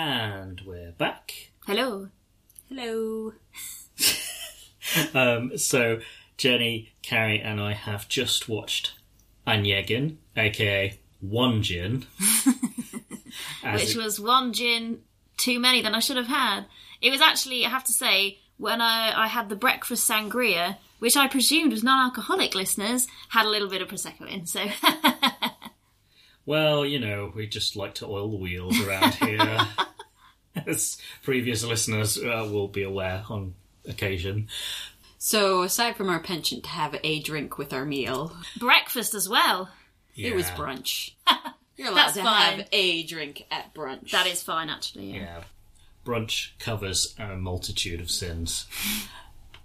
And 0.00 0.60
we're 0.64 0.92
back. 0.92 1.50
Hello. 1.66 2.08
Hello. 2.68 3.32
Um, 5.12 5.58
so, 5.58 5.98
Jenny, 6.38 6.92
Carrie, 7.02 7.42
and 7.42 7.60
I 7.60 7.74
have 7.74 8.08
just 8.08 8.48
watched 8.48 8.94
Anyegin, 9.46 10.16
aka 10.34 10.98
One 11.20 11.62
Gin. 11.62 12.06
Which 13.74 13.90
it- 13.90 13.96
was 13.98 14.18
one 14.18 14.54
gin, 14.54 15.00
too 15.36 15.58
many 15.60 15.82
than 15.82 15.94
I 15.94 15.98
should 15.98 16.16
have 16.16 16.26
had. 16.28 16.64
It 17.02 17.10
was 17.10 17.20
actually, 17.20 17.66
I 17.66 17.68
have 17.68 17.84
to 17.84 17.92
say, 17.92 18.38
when 18.56 18.80
I, 18.80 19.12
I 19.14 19.26
had 19.26 19.50
the 19.50 19.56
breakfast 19.56 20.08
sangria, 20.08 20.78
which 21.00 21.16
I 21.18 21.28
presumed 21.28 21.72
was 21.72 21.82
non-alcoholic 21.84 22.54
listeners, 22.54 23.08
had 23.28 23.44
a 23.44 23.50
little 23.50 23.68
bit 23.68 23.82
of 23.82 23.88
prosecco 23.88 24.26
in. 24.32 24.46
So 24.46 24.64
Well, 26.46 26.86
you 26.86 26.98
know, 26.98 27.30
we 27.36 27.46
just 27.46 27.76
like 27.76 27.94
to 27.96 28.06
oil 28.06 28.30
the 28.30 28.38
wheels 28.38 28.80
around 28.80 29.12
here, 29.16 29.66
as 30.68 30.98
previous 31.22 31.64
listeners 31.64 32.18
uh, 32.18 32.48
will 32.50 32.68
be 32.68 32.82
aware 32.82 33.24
on 33.28 33.54
occasion. 33.86 34.48
So, 35.18 35.62
aside 35.62 35.96
from 35.96 36.08
our 36.08 36.20
penchant 36.20 36.64
to 36.64 36.70
have 36.70 36.96
a 37.02 37.20
drink 37.22 37.58
with 37.58 37.72
our 37.72 37.84
meal, 37.84 38.36
breakfast 38.58 39.14
as 39.14 39.28
well. 39.28 39.68
it 40.14 40.34
was 40.34 40.46
brunch. 40.50 41.12
You're 41.76 41.88
allowed 41.88 41.96
That's 42.06 42.16
to 42.16 42.22
fine. 42.22 42.58
have 42.58 42.68
a 42.72 43.02
drink 43.04 43.46
at 43.50 43.74
brunch. 43.74 44.10
That 44.10 44.26
is 44.26 44.42
fine, 44.42 44.68
actually. 44.68 45.12
Yeah. 45.12 45.20
Yeah. 45.20 45.42
Brunch 46.04 46.50
covers 46.58 47.14
a 47.18 47.36
multitude 47.36 48.00
of 48.00 48.10
sins. 48.10 48.66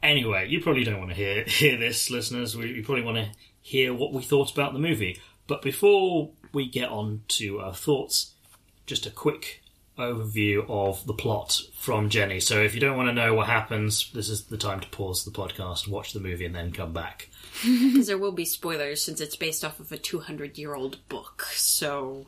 Anyway, 0.01 0.47
you 0.49 0.61
probably 0.61 0.83
don't 0.83 0.99
want 0.99 1.09
to 1.11 1.15
hear 1.15 1.43
hear 1.45 1.77
this, 1.77 2.09
listeners. 2.09 2.55
We, 2.57 2.67
you 2.73 2.83
probably 2.83 3.03
want 3.03 3.17
to 3.17 3.31
hear 3.61 3.93
what 3.93 4.13
we 4.13 4.21
thought 4.21 4.51
about 4.51 4.73
the 4.73 4.79
movie. 4.79 5.19
But 5.47 5.61
before 5.61 6.31
we 6.51 6.69
get 6.69 6.89
on 6.89 7.23
to 7.29 7.59
our 7.59 7.73
thoughts, 7.73 8.33
just 8.85 9.05
a 9.05 9.11
quick 9.11 9.62
overview 9.97 10.65
of 10.69 11.05
the 11.05 11.13
plot 11.13 11.59
from 11.75 12.09
Jenny. 12.09 12.39
So 12.39 12.61
if 12.61 12.73
you 12.73 12.81
don't 12.81 12.97
want 12.97 13.09
to 13.09 13.13
know 13.13 13.33
what 13.33 13.47
happens, 13.47 14.11
this 14.13 14.29
is 14.29 14.45
the 14.45 14.57
time 14.57 14.79
to 14.79 14.87
pause 14.89 15.23
the 15.23 15.31
podcast, 15.31 15.87
watch 15.87 16.13
the 16.13 16.19
movie, 16.19 16.45
and 16.45 16.55
then 16.55 16.71
come 16.71 16.93
back. 16.93 17.29
Because 17.61 18.07
there 18.07 18.17
will 18.17 18.31
be 18.31 18.45
spoilers 18.45 19.03
since 19.03 19.21
it's 19.21 19.35
based 19.35 19.63
off 19.63 19.79
of 19.79 19.91
a 19.91 19.97
200 19.97 20.57
year 20.57 20.73
old 20.73 21.07
book. 21.09 21.47
So, 21.51 22.27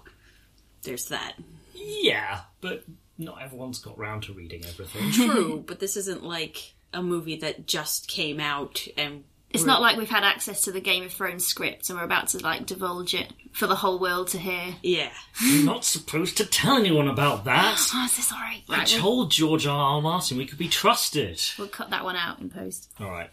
there's 0.84 1.06
that. 1.06 1.34
Yeah, 1.74 2.42
but 2.62 2.84
not 3.18 3.42
everyone's 3.42 3.80
got 3.80 3.98
round 3.98 4.24
to 4.24 4.34
reading 4.34 4.64
everything. 4.66 5.12
True, 5.12 5.64
but 5.68 5.80
this 5.80 5.98
isn't 5.98 6.24
like 6.24 6.74
a 6.94 7.02
movie 7.02 7.38
that 7.38 7.68
just 7.68 8.08
came 8.08 8.40
out 8.40 8.88
and. 8.98 9.24
It's 9.56 9.66
not 9.66 9.82
like 9.82 9.98
we've 9.98 10.10
had 10.10 10.24
access 10.24 10.62
to 10.62 10.72
the 10.72 10.82
Game 10.82 11.04
of 11.04 11.12
Thrones 11.12 11.46
script 11.46 11.90
and 11.90 11.98
we're 11.98 12.06
about 12.06 12.28
to 12.30 12.40
like 12.40 12.66
divulge 12.66 13.14
it 13.14 13.34
for 13.52 13.68
the 13.68 13.76
whole 13.76 14.00
world 14.00 14.28
to 14.30 14.38
hear. 14.38 14.76
Yeah. 14.84 15.12
You're 15.42 15.66
not 15.66 15.84
supposed 15.86 16.38
to 16.38 16.46
tell 16.46 16.78
anyone 16.78 17.08
about 17.08 17.46
that. 17.46 17.80
Oh, 17.94 18.06
is 18.06 18.18
this 18.18 18.32
alright? 18.32 18.64
I 18.70 18.78
Right, 18.80 18.92
we'll, 18.92 19.02
told 19.02 19.32
George 19.32 19.66
R. 19.66 19.96
R. 19.96 20.02
Martin 20.02 20.38
we 20.38 20.46
could 20.46 20.58
be 20.58 20.68
trusted. 20.68 21.42
we'll 21.58 21.68
cut 21.68 21.90
that 21.90 22.04
one 22.04 22.16
out 22.16 22.40
in 22.40 22.50
post. 22.50 22.92
All 23.00 23.10
right. 23.10 23.30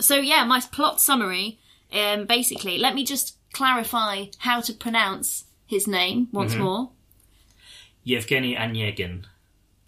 So 0.00 0.16
yeah, 0.16 0.44
my 0.44 0.60
plot 0.60 1.00
summary. 1.00 1.58
Um, 1.92 2.26
basically, 2.26 2.78
let 2.78 2.94
me 2.94 3.04
just 3.04 3.36
clarify 3.52 4.26
how 4.38 4.60
to 4.60 4.72
pronounce 4.72 5.44
his 5.66 5.86
name 5.86 6.28
once 6.32 6.54
more. 6.54 6.90
Yevgeny 8.04 8.54
Onegin. 8.54 9.24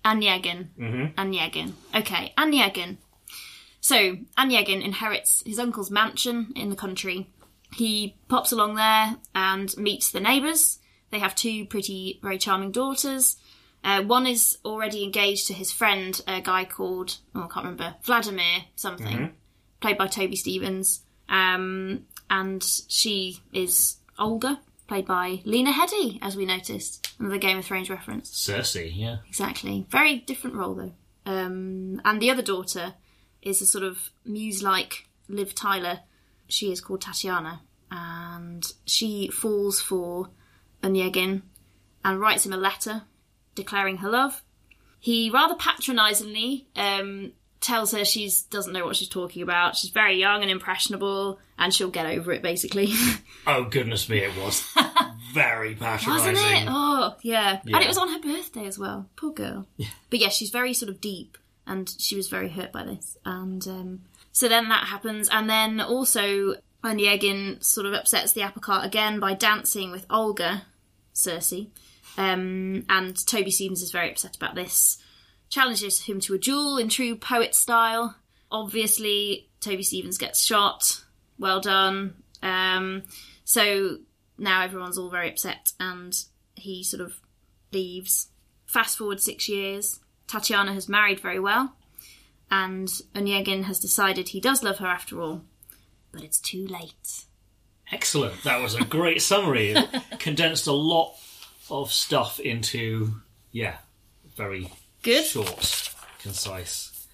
Anyegin. 0.05 0.68
Mm-hmm. 0.79 1.20
Anyegin. 1.20 1.72
Okay, 1.94 2.33
Anyegin. 2.38 2.96
So, 3.88 4.18
Anyegin 4.37 4.85
inherits 4.85 5.42
his 5.46 5.59
uncle's 5.59 5.90
mansion 5.90 6.53
in 6.55 6.68
the 6.68 6.77
country. 6.77 7.31
He 7.74 8.18
pops 8.29 8.53
along 8.53 8.74
there 8.74 9.16
and 9.35 9.74
meets 9.79 10.11
the 10.11 10.20
neighbours. 10.20 10.79
They 11.11 11.18
have 11.20 11.35
two 11.35 11.64
pretty, 11.64 12.20
very 12.22 12.37
charming 12.37 12.70
daughters. 12.70 13.37
Uh, 13.83 14.03
one 14.03 14.27
is 14.27 14.59
already 14.62 15.05
engaged 15.05 15.46
to 15.46 15.55
his 15.55 15.72
friend, 15.72 16.20
a 16.29 16.42
guy 16.42 16.66
called, 16.66 17.16
oh, 17.35 17.44
I 17.44 17.46
can't 17.46 17.64
remember, 17.64 17.94
Vladimir 18.03 18.66
something, 18.77 19.33
played 19.81 19.96
by 19.96 20.07
Toby 20.07 20.37
Stephens. 20.37 21.01
Um, 21.31 22.05
and 22.29 22.62
she 22.88 23.38
is 23.55 23.96
Olga, 24.18 24.61
played 24.87 25.07
by 25.07 25.40
Lena 25.46 25.72
Headey, 25.72 26.18
as 26.20 26.37
we 26.37 26.44
noticed. 26.44 27.11
Another 27.18 27.38
Game 27.38 27.57
of 27.57 27.64
Thrones 27.64 27.88
reference. 27.88 28.31
Cersei, 28.31 28.92
yeah. 28.94 29.20
Exactly. 29.27 29.87
Very 29.88 30.18
different 30.18 30.57
role 30.57 30.74
though. 30.74 30.92
Um, 31.24 32.03
and 32.05 32.20
the 32.20 32.31
other 32.31 32.42
daughter 32.42 32.92
is 33.48 33.62
a 33.62 33.66
sort 33.66 33.84
of 33.84 34.11
muse-like 34.24 35.06
Liv 35.28 35.54
Tyler. 35.54 36.00
She 36.48 36.70
is 36.72 36.80
called 36.80 37.00
Tatiana, 37.00 37.61
and 37.90 38.64
she 38.87 39.28
falls 39.28 39.80
for 39.80 40.28
Onegin 40.82 41.42
and 42.04 42.20
writes 42.20 42.46
him 42.46 42.52
a 42.52 42.56
letter 42.56 43.02
declaring 43.54 43.98
her 43.98 44.08
love. 44.11 44.42
He 45.00 45.30
rather 45.30 45.54
patronisingly 45.54 46.66
um, 46.76 47.32
tells 47.61 47.92
her 47.92 48.04
she 48.04 48.30
doesn't 48.50 48.72
know 48.72 48.84
what 48.84 48.96
she's 48.96 49.08
talking 49.08 49.42
about. 49.42 49.76
She's 49.76 49.90
very 49.90 50.18
young 50.18 50.42
and 50.42 50.50
impressionable, 50.50 51.38
and 51.58 51.72
she'll 51.74 51.90
get 51.90 52.06
over 52.06 52.32
it. 52.32 52.42
Basically, 52.42 52.92
Oh, 53.46 53.64
goodness 53.64 54.08
me, 54.08 54.18
it 54.18 54.37
was 54.37 54.64
very 55.34 55.74
patronising. 55.74 56.34
wasn't 56.34 56.38
it? 56.62 56.64
Oh, 56.68 57.14
yeah. 57.22 57.61
Yeah. 57.64 57.76
And 57.76 57.84
it 57.84 57.88
was 57.88 57.98
on 57.98 58.08
her 58.12 58.20
birthday 58.20 58.66
as 58.66 58.78
well. 58.78 59.08
Poor 59.16 59.32
girl. 59.32 59.66
Yeah. 59.76 59.88
But 60.11 60.18
yeah, 60.20 60.28
she's 60.30 60.50
very 60.50 60.72
sort 60.74 60.90
of 60.90 61.00
deep, 61.00 61.37
and 61.68 61.94
she 61.98 62.16
was 62.16 62.28
very 62.28 62.48
hurt 62.48 62.72
by 62.72 62.85
this. 62.85 63.16
And 63.24 63.66
um, 63.68 64.00
so 64.33 64.48
then 64.48 64.68
that 64.68 64.87
happens, 64.87 65.28
and 65.31 65.48
then 65.48 65.81
also 65.81 66.54
Onegin 66.83 67.62
sort 67.62 67.87
of 67.87 67.92
upsets 67.92 68.33
the 68.33 68.42
apple 68.42 68.62
cart 68.62 68.85
again 68.85 69.20
by 69.20 69.35
dancing 69.35 69.90
with 69.90 70.07
Olga, 70.11 70.62
Cersei. 71.14 71.68
Um, 72.16 72.85
and 72.88 73.26
Toby 73.26 73.50
Stephens 73.50 73.83
is 73.83 73.92
very 73.92 74.11
upset 74.11 74.37
about 74.37 74.54
this. 74.54 74.98
Challenges 75.48 76.02
him 76.02 76.20
to 76.20 76.35
a 76.35 76.38
duel 76.38 76.78
in 76.78 76.88
true 76.88 77.16
poet 77.16 77.54
style. 77.54 78.16
Obviously, 78.50 79.48
Toby 79.61 79.83
Stephens 79.83 80.18
gets 80.18 80.44
shot. 80.44 81.04
Well 81.38 81.61
done. 81.61 82.14
Um, 82.42 83.04
so 83.44 83.98
now 84.37 84.62
everyone's 84.62 84.98
all 84.98 85.11
very 85.11 85.31
upset 85.31 85.72
and 85.81 86.14
he 86.54 86.83
sort 86.83 87.00
of 87.00 87.20
leaves. 87.72 88.28
Fast 88.66 88.98
forward 88.98 89.20
six 89.20 89.48
years, 89.48 90.00
Tatiana 90.28 90.74
has 90.74 90.88
married 90.88 91.20
very 91.20 91.40
well, 91.40 91.74
and 92.50 92.88
Onegin 93.14 93.64
has 93.64 93.80
decided 93.80 94.28
he 94.28 94.40
does 94.40 94.62
love 94.62 94.78
her 94.78 94.86
after 94.86 95.20
all, 95.20 95.42
but 96.12 96.22
it's 96.22 96.38
too 96.38 96.66
late. 96.66 97.24
Excellent. 97.90 98.42
That 98.44 98.60
was 98.60 98.74
a 98.74 98.84
great 98.84 99.22
summary. 99.22 99.70
It 99.70 99.88
condensed 100.18 100.66
a 100.66 100.72
lot 100.72 101.14
of 101.70 101.90
stuff 101.90 102.38
into, 102.38 103.14
yeah, 103.50 103.76
very 104.36 104.70
Good. 105.02 105.24
short, 105.24 105.90
concise. 106.20 107.06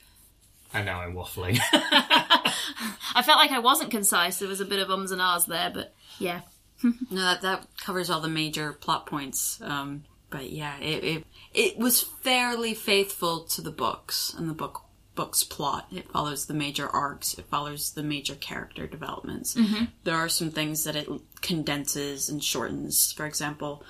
And 0.73 0.87
now 0.87 1.01
I'm 1.01 1.15
waffling. 1.15 1.61
I 1.73 3.23
felt 3.25 3.39
like 3.39 3.53
I 3.53 3.61
wasn't 3.61 3.93
concise. 3.93 4.41
There 4.41 4.49
was 4.49 4.61
a 4.61 4.65
bit 4.65 4.81
of 4.81 4.91
ums 4.91 5.13
and 5.13 5.23
ahs 5.23 5.47
there, 5.47 5.71
but 5.73 5.95
yeah. 6.19 6.41
No, 6.83 7.21
that, 7.21 7.43
that 7.43 7.67
covers 7.81 8.11
all 8.11 8.21
the 8.21 8.29
major 8.29 8.73
plot 8.73 9.07
points. 9.07 9.61
Um, 9.63 10.05
but 10.31 10.51
yeah, 10.51 10.77
it, 10.81 11.05
it 11.05 11.25
it 11.55 11.79
was 11.79 12.03
fairly 12.03 12.75
faithful 12.75 13.41
to 13.45 13.63
the 13.63 13.71
books 13.71 14.35
and 14.37 14.49
the 14.49 14.55
book 14.55 14.83
book's 15.15 15.45
plot. 15.45 15.87
It 15.93 16.11
follows 16.11 16.47
the 16.47 16.55
major 16.55 16.89
arcs. 16.89 17.35
It 17.35 17.45
follows 17.47 17.93
the 17.93 18.03
major 18.03 18.35
character 18.35 18.87
developments. 18.89 19.55
Mm-hmm. 19.55 19.85
There 20.03 20.17
are 20.17 20.29
some 20.29 20.51
things 20.51 20.83
that 20.85 20.97
it 20.97 21.09
condenses 21.41 22.29
and 22.29 22.43
shortens. 22.43 23.13
For 23.13 23.25
example, 23.25 23.85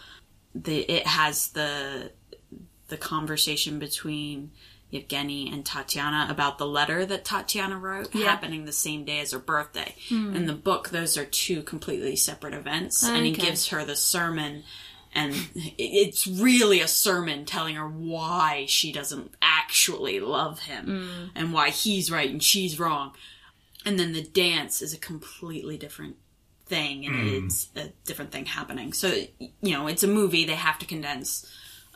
the 0.55 0.81
it 0.81 1.07
has 1.07 1.49
the 1.49 2.13
the 2.89 2.97
conversation 2.99 3.79
between 3.79 4.51
Yevgeny 4.91 5.51
and 5.51 5.65
Tatiana 5.65 6.29
about 6.31 6.59
the 6.59 6.67
letter 6.67 7.05
that 7.07 7.25
Tatiana 7.25 7.79
wrote 7.79 8.15
Yeah. 8.15 8.27
happening 8.27 8.65
the 8.65 8.73
same 8.73 9.05
day 9.05 9.21
as 9.21 9.33
her 9.33 9.39
birthday. 9.39 9.95
Hmm. 10.09 10.37
In 10.37 10.47
the 10.47 10.53
book, 10.53 10.91
those 10.91 11.17
are 11.17 11.25
two 11.25 11.63
completely 11.63 12.15
separate 12.17 12.55
events, 12.55 13.03
and 13.03 13.25
he 13.25 13.33
gives 13.33 13.69
her 13.69 13.85
the 13.85 13.97
sermon, 13.97 14.63
and 15.15 15.35
it's 15.79 16.27
really 16.27 16.81
a 16.81 16.89
sermon 16.89 17.45
telling 17.45 17.77
her 17.77 17.89
why 17.89 18.67
she 18.69 18.93
doesn't 18.93 19.33
actually 19.41 20.19
love 20.21 20.61
him 20.61 21.31
and 21.35 21.53
why 21.53 21.71
he's 21.71 22.11
right 22.11 22.31
and 22.31 22.43
she's 22.43 22.81
wrong. 22.81 23.13
And 23.87 23.99
then 23.99 24.13
the 24.13 24.23
dance 24.23 24.83
is 24.83 24.93
a 24.93 24.99
completely 24.99 25.77
different 25.77 26.17
thing, 26.67 27.07
and 27.07 27.29
it's 27.29 27.69
a 27.77 27.93
different 28.07 28.33
thing 28.33 28.47
happening. 28.47 28.93
So, 28.93 29.15
you 29.39 29.73
know, 29.73 29.87
it's 29.87 30.03
a 30.03 30.09
movie, 30.09 30.45
they 30.45 30.55
have 30.55 30.79
to 30.81 30.87
condense. 30.87 31.47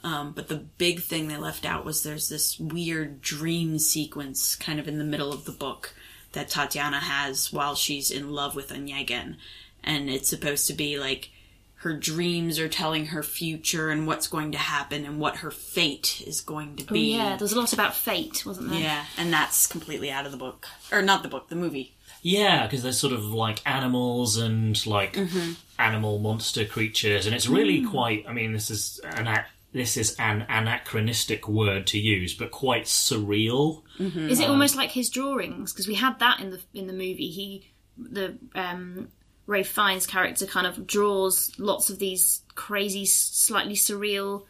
Um, 0.05 0.33
but 0.33 0.49
the 0.49 0.57
big 0.57 1.01
thing 1.01 1.27
they 1.27 1.37
left 1.37 1.65
out 1.65 1.85
was 1.85 2.03
there's 2.03 2.29
this 2.29 2.59
weird 2.61 3.21
dream 3.21 3.79
sequence 3.79 4.55
kind 4.55 4.79
of 4.79 4.87
in 4.87 4.99
the 4.99 5.05
middle 5.05 5.33
of 5.33 5.45
the 5.45 5.53
book 5.53 5.95
that 6.33 6.49
Tatiana 6.49 7.01
has 7.01 7.53
while 7.53 7.75
she's 7.75 8.11
in 8.11 8.31
love 8.31 8.55
with 8.55 8.69
Onegin. 8.69 9.37
And 9.83 10.09
it's 10.09 10.29
supposed 10.29 10.67
to 10.69 10.75
be 10.75 10.99
like 10.99 11.31
her 11.79 11.95
dreams 11.95 12.59
are 12.59 12.69
telling 12.69 13.07
her 13.07 13.23
future 13.23 13.89
and 13.91 14.07
what's 14.07 14.27
going 14.27 14.51
to 14.51 14.59
happen 14.59 15.05
and 15.05 15.21
what 15.21 15.37
her 15.37 15.51
fate 15.51 16.23
is 16.27 16.41
going 16.41 16.75
to 16.77 16.85
oh, 16.89 16.93
be. 16.93 17.15
Yeah, 17.15 17.31
there 17.37 17.45
was 17.45 17.53
a 17.53 17.59
lot 17.59 17.73
about 17.73 17.95
fate, 17.95 18.45
wasn't 18.45 18.71
there? 18.71 18.81
Yeah, 18.81 19.05
and 19.17 19.33
that's 19.33 19.67
completely 19.67 20.11
out 20.11 20.27
of 20.27 20.33
the 20.33 20.39
book. 20.39 20.67
Or 20.91 21.03
not 21.03 21.23
the 21.23 21.29
book, 21.29 21.49
the 21.49 21.55
movie. 21.55 21.95
Yeah, 22.21 22.67
because 22.67 22.83
there's 22.83 22.99
sort 22.99 23.13
of 23.13 23.27
like 23.27 23.63
animals 23.65 24.37
and 24.37 24.85
like 24.87 25.13
mm-hmm. 25.13 25.53
animal 25.79 26.19
monster 26.19 26.65
creatures, 26.65 27.27
and 27.27 27.35
it's 27.35 27.47
really 27.47 27.83
mm. 27.83 27.91
quite. 27.91 28.25
I 28.29 28.33
mean, 28.33 28.53
this 28.53 28.71
is 28.71 29.01
an 29.05 29.29
ac- 29.29 29.47
this 29.73 29.97
is 29.97 30.17
an 30.19 30.47
anachronistic 30.49 31.49
word 31.49 31.87
to 31.89 31.99
use, 31.99 32.35
but 32.35 32.51
quite 32.51 32.87
surreal. 32.87 33.83
Mm-hmm. 34.01 34.31
Is 34.31 34.41
it 34.41 34.49
almost 34.49 34.75
like 34.75 34.91
his 34.91 35.11
drawings? 35.11 35.73
Because 35.73 35.87
we 35.87 35.95
had 35.95 36.19
that 36.19 36.41
in 36.41 36.51
the 36.51 36.61
in 36.75 36.89
the 36.89 36.93
movie. 36.93 37.31
He 37.31 37.71
the 37.97 38.37
um, 38.57 39.09
Ralph 39.49 39.67
Fiennes 39.67 40.07
character 40.07 40.47
kind 40.47 40.67
of 40.67 40.87
draws 40.87 41.59
lots 41.59 41.89
of 41.91 41.99
these 41.99 42.43
crazy, 42.55 43.07
slightly 43.07 43.75
surreal 43.75 44.45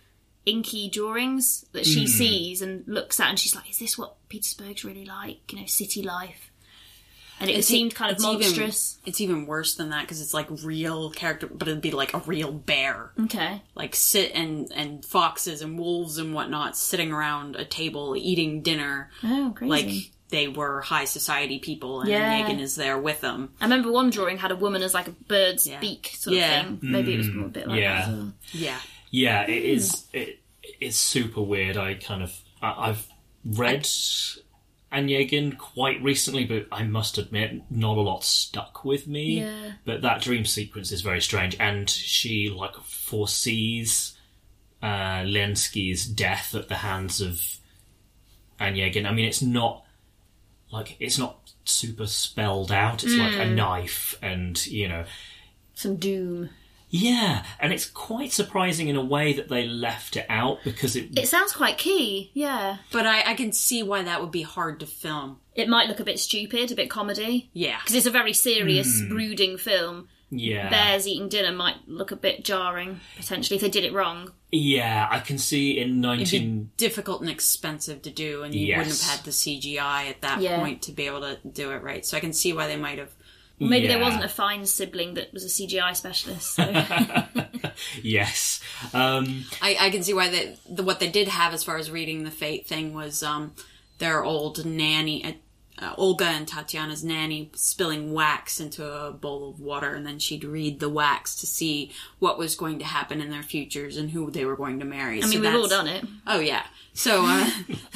inky 0.45 0.91
drawings 0.91 1.65
that 1.73 1.87
she 1.87 2.05
mm. 2.05 2.09
sees 2.09 2.61
and 2.63 2.83
looks 2.87 3.21
at, 3.21 3.29
and 3.31 3.39
she's 3.39 3.55
like, 3.55 3.71
"Is 3.71 3.79
this 3.79 3.97
what 3.97 4.17
Petersburg's 4.29 4.85
really 4.85 5.05
like? 5.07 5.53
You 5.53 5.61
know, 5.61 5.67
city 5.67 6.03
life." 6.03 6.51
And 7.41 7.49
it 7.49 7.53
It's- 7.53 7.67
seemed 7.67 7.95
kind 7.95 8.11
of 8.11 8.17
it's 8.17 8.25
even- 8.25 8.41
monstrous. 8.41 8.99
it's 9.07 9.21
even 9.21 9.47
worse 9.47 9.77
than 9.77 9.91
that 9.91 10.01
because 10.03 10.21
it's 10.21 10.35
like 10.35 10.49
real 10.65 11.11
character, 11.11 11.47
but 11.47 11.69
it'd 11.69 11.81
be 11.81 11.93
like 11.93 12.13
a 12.13 12.19
real 12.27 12.51
bear. 12.51 13.13
Okay. 13.21 13.63
like 13.77 13.95
sit 13.95 14.33
and 14.35 14.69
and 14.75 15.05
foxes 15.05 15.63
and 15.63 15.79
wolves 15.79 16.19
and 16.19 16.35
whatnot 16.35 16.77
sitting 16.77 17.13
around 17.13 17.55
a 17.55 17.65
table 17.65 18.17
eating 18.17 18.63
dinner 18.63 19.11
Oh, 19.23 19.53
crazy. 19.55 19.71
like 19.71 20.11
they 20.31 20.49
were 20.49 20.81
high 20.83 21.05
society 21.07 21.59
people 21.59 22.01
and 22.01 22.11
Yeah. 22.11 22.41
Onegin 22.47 22.61
is 22.61 22.75
there 22.77 22.99
with 22.99 23.21
them. 23.21 23.51
I 23.61 23.65
remember 23.65 23.91
one 23.91 24.11
drawing 24.11 24.39
had 24.39 24.51
a 24.51 24.57
woman 24.57 24.83
as 24.83 24.93
like 24.95 25.09
a 25.09 25.13
bird's 25.13 25.67
Yeah. 25.67 25.81
beak 25.81 26.13
sort 26.15 26.37
Yeah. 26.37 26.61
of 26.61 26.67
thing. 26.67 26.79
Maybe 26.83 27.15
it 27.15 27.19
was 27.19 27.29
a 27.29 27.31
bit 27.31 27.67
like 27.69 27.81
yeah. 27.81 27.95
that. 27.95 28.09
As 28.09 28.15
well. 28.15 28.33
Yeah. 28.53 28.79
Yeah, 29.11 29.43
it 29.49 29.65
is. 29.65 30.05
It, 30.13 30.41
it's 30.81 30.97
super 30.99 31.41
weird. 31.41 31.77
I 31.77 31.95
kind 31.95 32.23
of 32.23 32.35
I, 32.61 32.89
I've 32.91 33.07
read 33.45 33.89
Onegin 34.93 35.57
quite 35.59 36.03
recently, 36.03 36.45
but 36.45 36.67
I 36.73 36.83
must 36.83 37.19
admit, 37.19 37.63
not 37.71 37.97
a 37.97 38.01
lot 38.03 38.25
stuck 38.25 38.85
with 38.85 39.07
me. 39.07 39.41
Yeah. 39.41 39.73
But 39.85 40.03
that 40.03 40.21
dream 40.23 40.45
sequence 40.45 40.93
is 40.93 41.01
very 41.03 41.21
strange, 41.21 41.57
and 41.59 41.89
she 41.89 42.51
like 42.51 42.75
foresees 42.85 44.17
uh, 44.83 45.23
Lensky's 45.25 46.07
death 46.07 46.55
at 46.55 46.69
the 46.69 46.77
hands 46.77 47.21
of 47.21 47.41
Onegin. 48.61 49.07
I 49.07 49.13
mean, 49.13 49.25
it's 49.27 49.43
not 49.43 49.85
like 50.71 50.97
it's 51.01 51.19
not 51.19 51.53
super 51.65 52.07
spelled 52.07 52.73
out. 52.73 53.05
It's 53.05 53.15
like 53.15 53.35
a 53.35 53.49
mm. 53.49 53.55
knife, 53.55 54.17
and 54.23 54.65
you 54.67 54.89
know. 54.89 55.05
Some 55.75 55.97
doom. 55.97 56.51
Yeah, 56.91 57.45
and 57.61 57.73
it's 57.73 57.87
quite 57.87 58.33
surprising 58.33 58.89
in 58.89 58.97
a 58.97 59.05
way 59.05 59.35
that 59.35 59.49
they 59.49 59.67
left 59.67 60.17
it 60.17 60.27
out 60.29 60.59
because 60.65 60.97
it. 60.97 61.19
It 61.19 61.29
sounds 61.29 61.53
quite 61.53 61.77
key. 61.77 62.31
Yeah. 62.33 62.79
But 62.91 63.07
I, 63.07 63.23
I 63.31 63.35
can 63.35 63.53
see 63.53 63.83
why 63.83 64.03
that 64.03 64.21
would 64.21 64.31
be 64.31 64.43
hard 64.43 64.81
to 64.81 64.87
film. 64.87 65.39
It 65.55 65.69
might 65.69 65.89
look 65.89 66.01
a 66.01 66.05
bit 66.05 66.19
stupid, 66.19 66.73
a 66.73 66.75
bit 66.75 66.89
comedy. 66.89 67.51
Yeah. 67.53 67.79
Because 67.81 67.95
it's 67.95 68.07
a 68.07 68.11
very 68.11 68.33
serious, 68.33 69.01
hmm. 69.01 69.09
brooding 69.09 69.59
film. 69.59 70.09
Yeah, 70.31 70.69
Bears 70.71 71.07
eating 71.09 71.29
dinner 71.29 71.53
might 71.53 71.77
look 71.87 72.11
a 72.11 72.17
bit 72.17 72.45
jarring, 72.45 73.01
potentially, 73.17 73.57
if 73.57 73.63
they 73.63 73.71
did 73.71 73.85
it 73.85 73.93
wrong. 73.93 74.33
yeah, 74.53 75.09
I 75.11 75.21
can 75.21 75.39
see 75.39 75.79
in 75.79 75.89
It'd 75.89 75.97
nineteen. 75.97 76.63
be 76.65 76.71
difficult 76.77 77.21
and 77.23 77.31
expensive 77.31 78.03
to 78.03 78.11
do, 78.11 78.43
and 78.43 78.55
you 78.55 78.67
Yes. 78.67 78.79
wouldn't 78.79 79.01
have 79.03 79.17
had 79.19 79.25
the 79.25 79.33
CGI 79.33 80.09
at 80.11 80.21
that 80.23 80.41
Yeah. 80.41 80.59
point 80.59 80.83
to 80.83 80.93
be 80.93 81.07
able 81.07 81.21
to 81.23 81.39
do 81.51 81.71
it 81.73 81.83
right. 81.83 82.05
So 82.05 82.17
I 82.17 82.21
can 82.21 82.33
see 82.33 82.53
why 82.53 82.67
they 82.67 82.77
might 82.77 82.99
have. 82.99 83.11
Or 83.61 83.67
maybe 83.67 83.89
there 83.89 83.99
wasn't 83.99 84.23
a 84.25 84.29
fine 84.29 84.67
sibling 84.67 85.15
that 85.15 85.33
was 85.33 85.43
a 85.45 85.49
CGI 85.49 85.93
specialist. 85.97 86.55
So. 86.55 86.65
Yes, 88.03 88.61
um, 88.93 89.45
I, 89.63 89.77
I 89.81 89.91
can 89.91 90.03
see 90.03 90.13
why 90.15 90.29
they, 90.31 90.57
the, 90.69 90.83
what 90.83 91.01
they 91.01 91.09
did 91.11 91.29
have 91.29 91.53
as 91.55 91.63
far 91.65 91.77
as 91.77 91.91
reading 91.91 92.25
the 92.25 92.31
fate 92.31 92.67
thing 92.67 92.93
was 92.95 93.23
um, 93.23 93.55
their 93.99 94.25
old 94.25 94.65
nanny, 94.65 95.25
uh, 95.81 95.95
Olga 95.97 96.25
and 96.25 96.47
Tatiana's 96.47 97.05
nanny, 97.05 97.51
spilling 97.55 98.13
wax 98.13 98.61
into 98.61 98.85
a 98.91 99.13
bowl 99.13 99.51
of 99.51 99.61
water, 99.61 99.95
and 99.95 100.07
then 100.07 100.19
she'd 100.19 100.45
read 100.45 100.81
the 100.81 100.89
wax 100.89 101.37
to 101.37 101.47
see 101.47 101.93
what 102.19 102.39
was 102.39 102.55
going 102.57 102.79
to 102.81 102.85
happen 102.85 103.21
in 103.21 103.31
their 103.31 103.43
futures 103.43 103.97
and 103.97 104.11
who 104.11 104.31
they 104.31 104.45
were 104.45 104.57
going 104.57 104.81
to 104.81 104.85
marry. 104.85 105.23
I 105.23 105.27
mean, 105.27 105.41
we've 105.41 105.55
all 105.55 105.69
done 105.69 105.87
it. 105.87 106.05
Oh 106.27 106.41
yeah. 106.41 106.65
So 106.95 107.23
uh, 107.25 107.49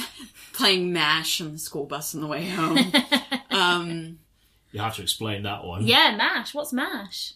playing 0.53 0.93
Mash 0.93 1.41
on 1.41 1.53
the 1.53 1.59
school 1.59 1.85
bus 1.87 2.14
on 2.14 2.20
the 2.20 2.26
way 2.26 2.49
home. 2.49 2.78
um, 3.51 4.18
you 4.70 4.80
have 4.80 4.97
to 4.97 5.03
explain 5.03 5.43
that 5.43 5.64
one. 5.64 5.87
Yeah, 5.87 6.14
MASH. 6.16 6.55
What's 6.55 6.72
MASH? 6.72 7.35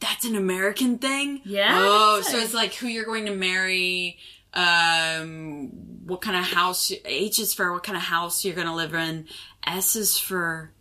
that's 0.00 0.24
an 0.24 0.34
American 0.34 0.96
thing. 0.96 1.42
Yeah, 1.44 1.72
Oh, 1.78 2.12
I 2.18 2.22
think 2.22 2.32
so 2.32 2.38
so. 2.38 2.44
it's 2.44 2.54
like 2.54 2.72
who 2.72 2.86
you're 2.88 3.04
going 3.04 3.26
to 3.26 3.34
marry, 3.36 4.16
um, 4.54 5.68
what 6.06 6.20
kind 6.20 6.36
of 6.36 6.44
house. 6.44 6.92
H 7.04 7.38
is 7.38 7.54
for 7.54 7.72
what 7.72 7.82
kind 7.82 7.96
of 7.96 8.02
house 8.02 8.44
you're 8.44 8.54
going 8.54 8.66
to 8.66 8.74
live 8.74 8.94
in. 8.94 9.26
S 9.66 9.96
is 9.96 10.18
for 10.18 10.72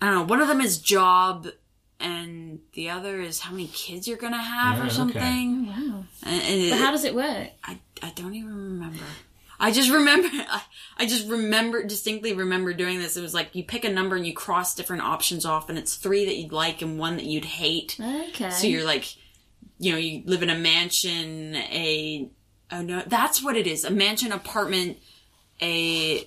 I 0.00 0.06
don't 0.06 0.14
know. 0.14 0.24
One 0.24 0.40
of 0.40 0.48
them 0.48 0.60
is 0.60 0.78
job, 0.78 1.48
and 2.00 2.60
the 2.74 2.90
other 2.90 3.20
is 3.20 3.40
how 3.40 3.50
many 3.50 3.66
kids 3.68 4.06
you're 4.06 4.16
going 4.16 4.32
to 4.32 4.38
have 4.38 4.76
Yeah, 4.76 4.82
or 4.82 4.86
okay. 4.86 4.94
something. 4.94 5.66
Wow. 5.66 6.04
And, 6.24 6.42
and 6.42 6.70
But 6.70 6.78
how 6.78 6.90
does 6.92 7.04
it 7.04 7.14
work? 7.14 7.48
I, 7.64 7.78
I 8.02 8.12
don't 8.14 8.34
even 8.34 8.54
remember. 8.54 9.04
I 9.60 9.72
just 9.72 9.90
remember, 9.90 10.28
I, 10.32 10.62
I 10.98 11.06
just 11.06 11.28
remember, 11.28 11.82
distinctly 11.82 12.32
remember 12.32 12.72
doing 12.72 13.00
this. 13.00 13.16
It 13.16 13.22
was 13.22 13.34
like 13.34 13.56
you 13.56 13.64
pick 13.64 13.84
a 13.84 13.92
number 13.92 14.14
and 14.14 14.24
you 14.24 14.32
cross 14.32 14.74
different 14.76 15.02
options 15.02 15.44
off, 15.44 15.68
and 15.68 15.76
it's 15.76 15.96
three 15.96 16.24
that 16.26 16.36
you'd 16.36 16.52
like 16.52 16.80
and 16.80 16.96
one 16.98 17.16
that 17.16 17.26
you'd 17.26 17.44
hate. 17.44 17.98
Okay. 18.00 18.50
So 18.50 18.68
you're 18.68 18.84
like, 18.84 19.16
you 19.80 19.90
know, 19.90 19.98
you 19.98 20.22
live 20.26 20.44
in 20.44 20.50
a 20.50 20.56
mansion, 20.56 21.56
a, 21.56 22.30
oh 22.72 22.82
no, 22.82 23.02
that's 23.06 23.42
what 23.42 23.56
it 23.56 23.66
is. 23.66 23.84
A 23.84 23.90
mansion, 23.90 24.32
apartment, 24.32 24.98
a 25.60 26.26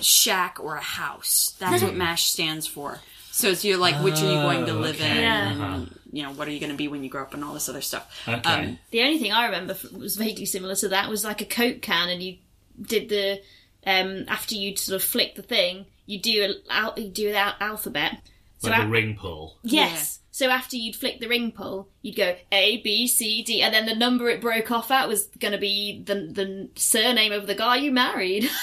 shack, 0.00 0.58
or 0.60 0.76
a 0.76 0.80
house. 0.82 1.54
That's 1.58 1.82
what 1.82 1.94
MASH 1.94 2.24
stands 2.28 2.66
for. 2.66 3.00
So 3.30 3.48
it's 3.50 3.64
you're 3.64 3.78
like, 3.78 4.02
which 4.02 4.20
are 4.20 4.26
you 4.32 4.40
going 4.40 4.66
to 4.66 4.72
Oh, 4.72 4.80
live 4.80 4.96
okay. 4.96 5.10
in? 5.10 5.16
Yeah. 5.22 5.74
And, 5.74 5.98
you 6.12 6.22
know, 6.24 6.32
what 6.32 6.48
are 6.48 6.50
you 6.50 6.58
going 6.58 6.72
to 6.72 6.76
be 6.76 6.88
when 6.88 7.04
you 7.04 7.10
grow 7.10 7.22
up 7.22 7.34
and 7.34 7.44
all 7.44 7.54
this 7.54 7.68
other 7.68 7.80
stuff. 7.82 8.10
Okay. 8.26 8.50
Um, 8.50 8.78
The 8.90 9.02
only 9.02 9.18
thing 9.18 9.32
I 9.32 9.46
remember 9.46 9.76
was 9.96 10.16
vaguely 10.16 10.44
similar 10.46 10.74
to 10.76 10.88
that 10.88 11.08
was 11.08 11.24
like 11.24 11.40
a 11.40 11.44
Coke 11.44 11.80
can, 11.82 12.08
and 12.08 12.22
you 12.22 12.38
did 12.80 13.08
the 13.08 13.40
um 13.86 14.24
after 14.28 14.54
you'd 14.56 14.78
sort 14.78 14.96
of 15.00 15.08
flick 15.08 15.34
the 15.36 15.42
thing, 15.42 15.86
you 16.06 16.18
do 16.20 16.54
a 16.68 16.72
al- 16.72 16.94
you 16.98 17.08
do 17.08 17.30
that 17.32 17.56
alphabet. 17.60 18.18
So 18.58 18.70
like 18.70 18.82
a- 18.82 18.86
a 18.86 18.88
ring 18.88 19.16
pull. 19.16 19.56
yes. 19.62 20.18
So 20.38 20.50
after 20.50 20.76
you'd 20.76 20.94
flick 20.94 21.18
the 21.18 21.26
ring 21.26 21.50
pull, 21.50 21.88
you'd 22.00 22.14
go 22.14 22.36
A 22.52 22.80
B 22.82 23.08
C 23.08 23.42
D, 23.42 23.60
and 23.60 23.74
then 23.74 23.86
the 23.86 23.94
number 23.96 24.28
it 24.28 24.40
broke 24.40 24.70
off 24.70 24.92
at 24.92 25.08
was 25.08 25.26
going 25.40 25.50
to 25.50 25.58
be 25.58 26.04
the 26.06 26.14
the 26.14 26.70
surname 26.76 27.32
of 27.32 27.48
the 27.48 27.56
guy 27.56 27.78
you 27.78 27.90
married. 27.90 28.48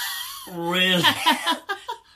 Really? 0.54 1.02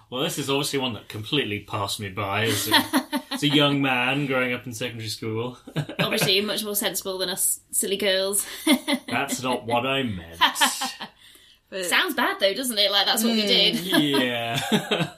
well, 0.09 0.23
this 0.23 0.39
is 0.39 0.49
obviously 0.49 0.79
one 0.79 0.93
that 0.95 1.09
completely 1.09 1.59
passed 1.59 1.99
me 1.99 2.11
by 2.11 2.45
as 2.45 2.69
a, 2.69 3.21
as 3.33 3.43
a 3.43 3.49
young 3.49 3.83
man 3.83 4.27
growing 4.27 4.53
up 4.53 4.65
in 4.67 4.73
secondary 4.73 5.09
school. 5.09 5.59
Obviously, 5.99 6.41
much 6.41 6.63
more 6.63 6.77
sensible 6.77 7.19
than 7.19 7.29
us 7.29 7.59
silly 7.73 7.97
girls. 7.97 8.47
That's 9.09 9.43
not 9.43 9.67
what 9.67 9.85
I 9.85 10.05
meant. 10.05 10.39
but- 11.71 11.87
Sounds 11.87 12.15
bad 12.15 12.37
though, 12.39 12.55
doesn't 12.55 12.79
it? 12.79 12.93
Like 12.93 13.07
that's 13.07 13.25
what 13.25 13.33
we 13.33 13.41
hmm, 13.41 13.49
did. 13.49 13.81
Yeah. 13.81 15.11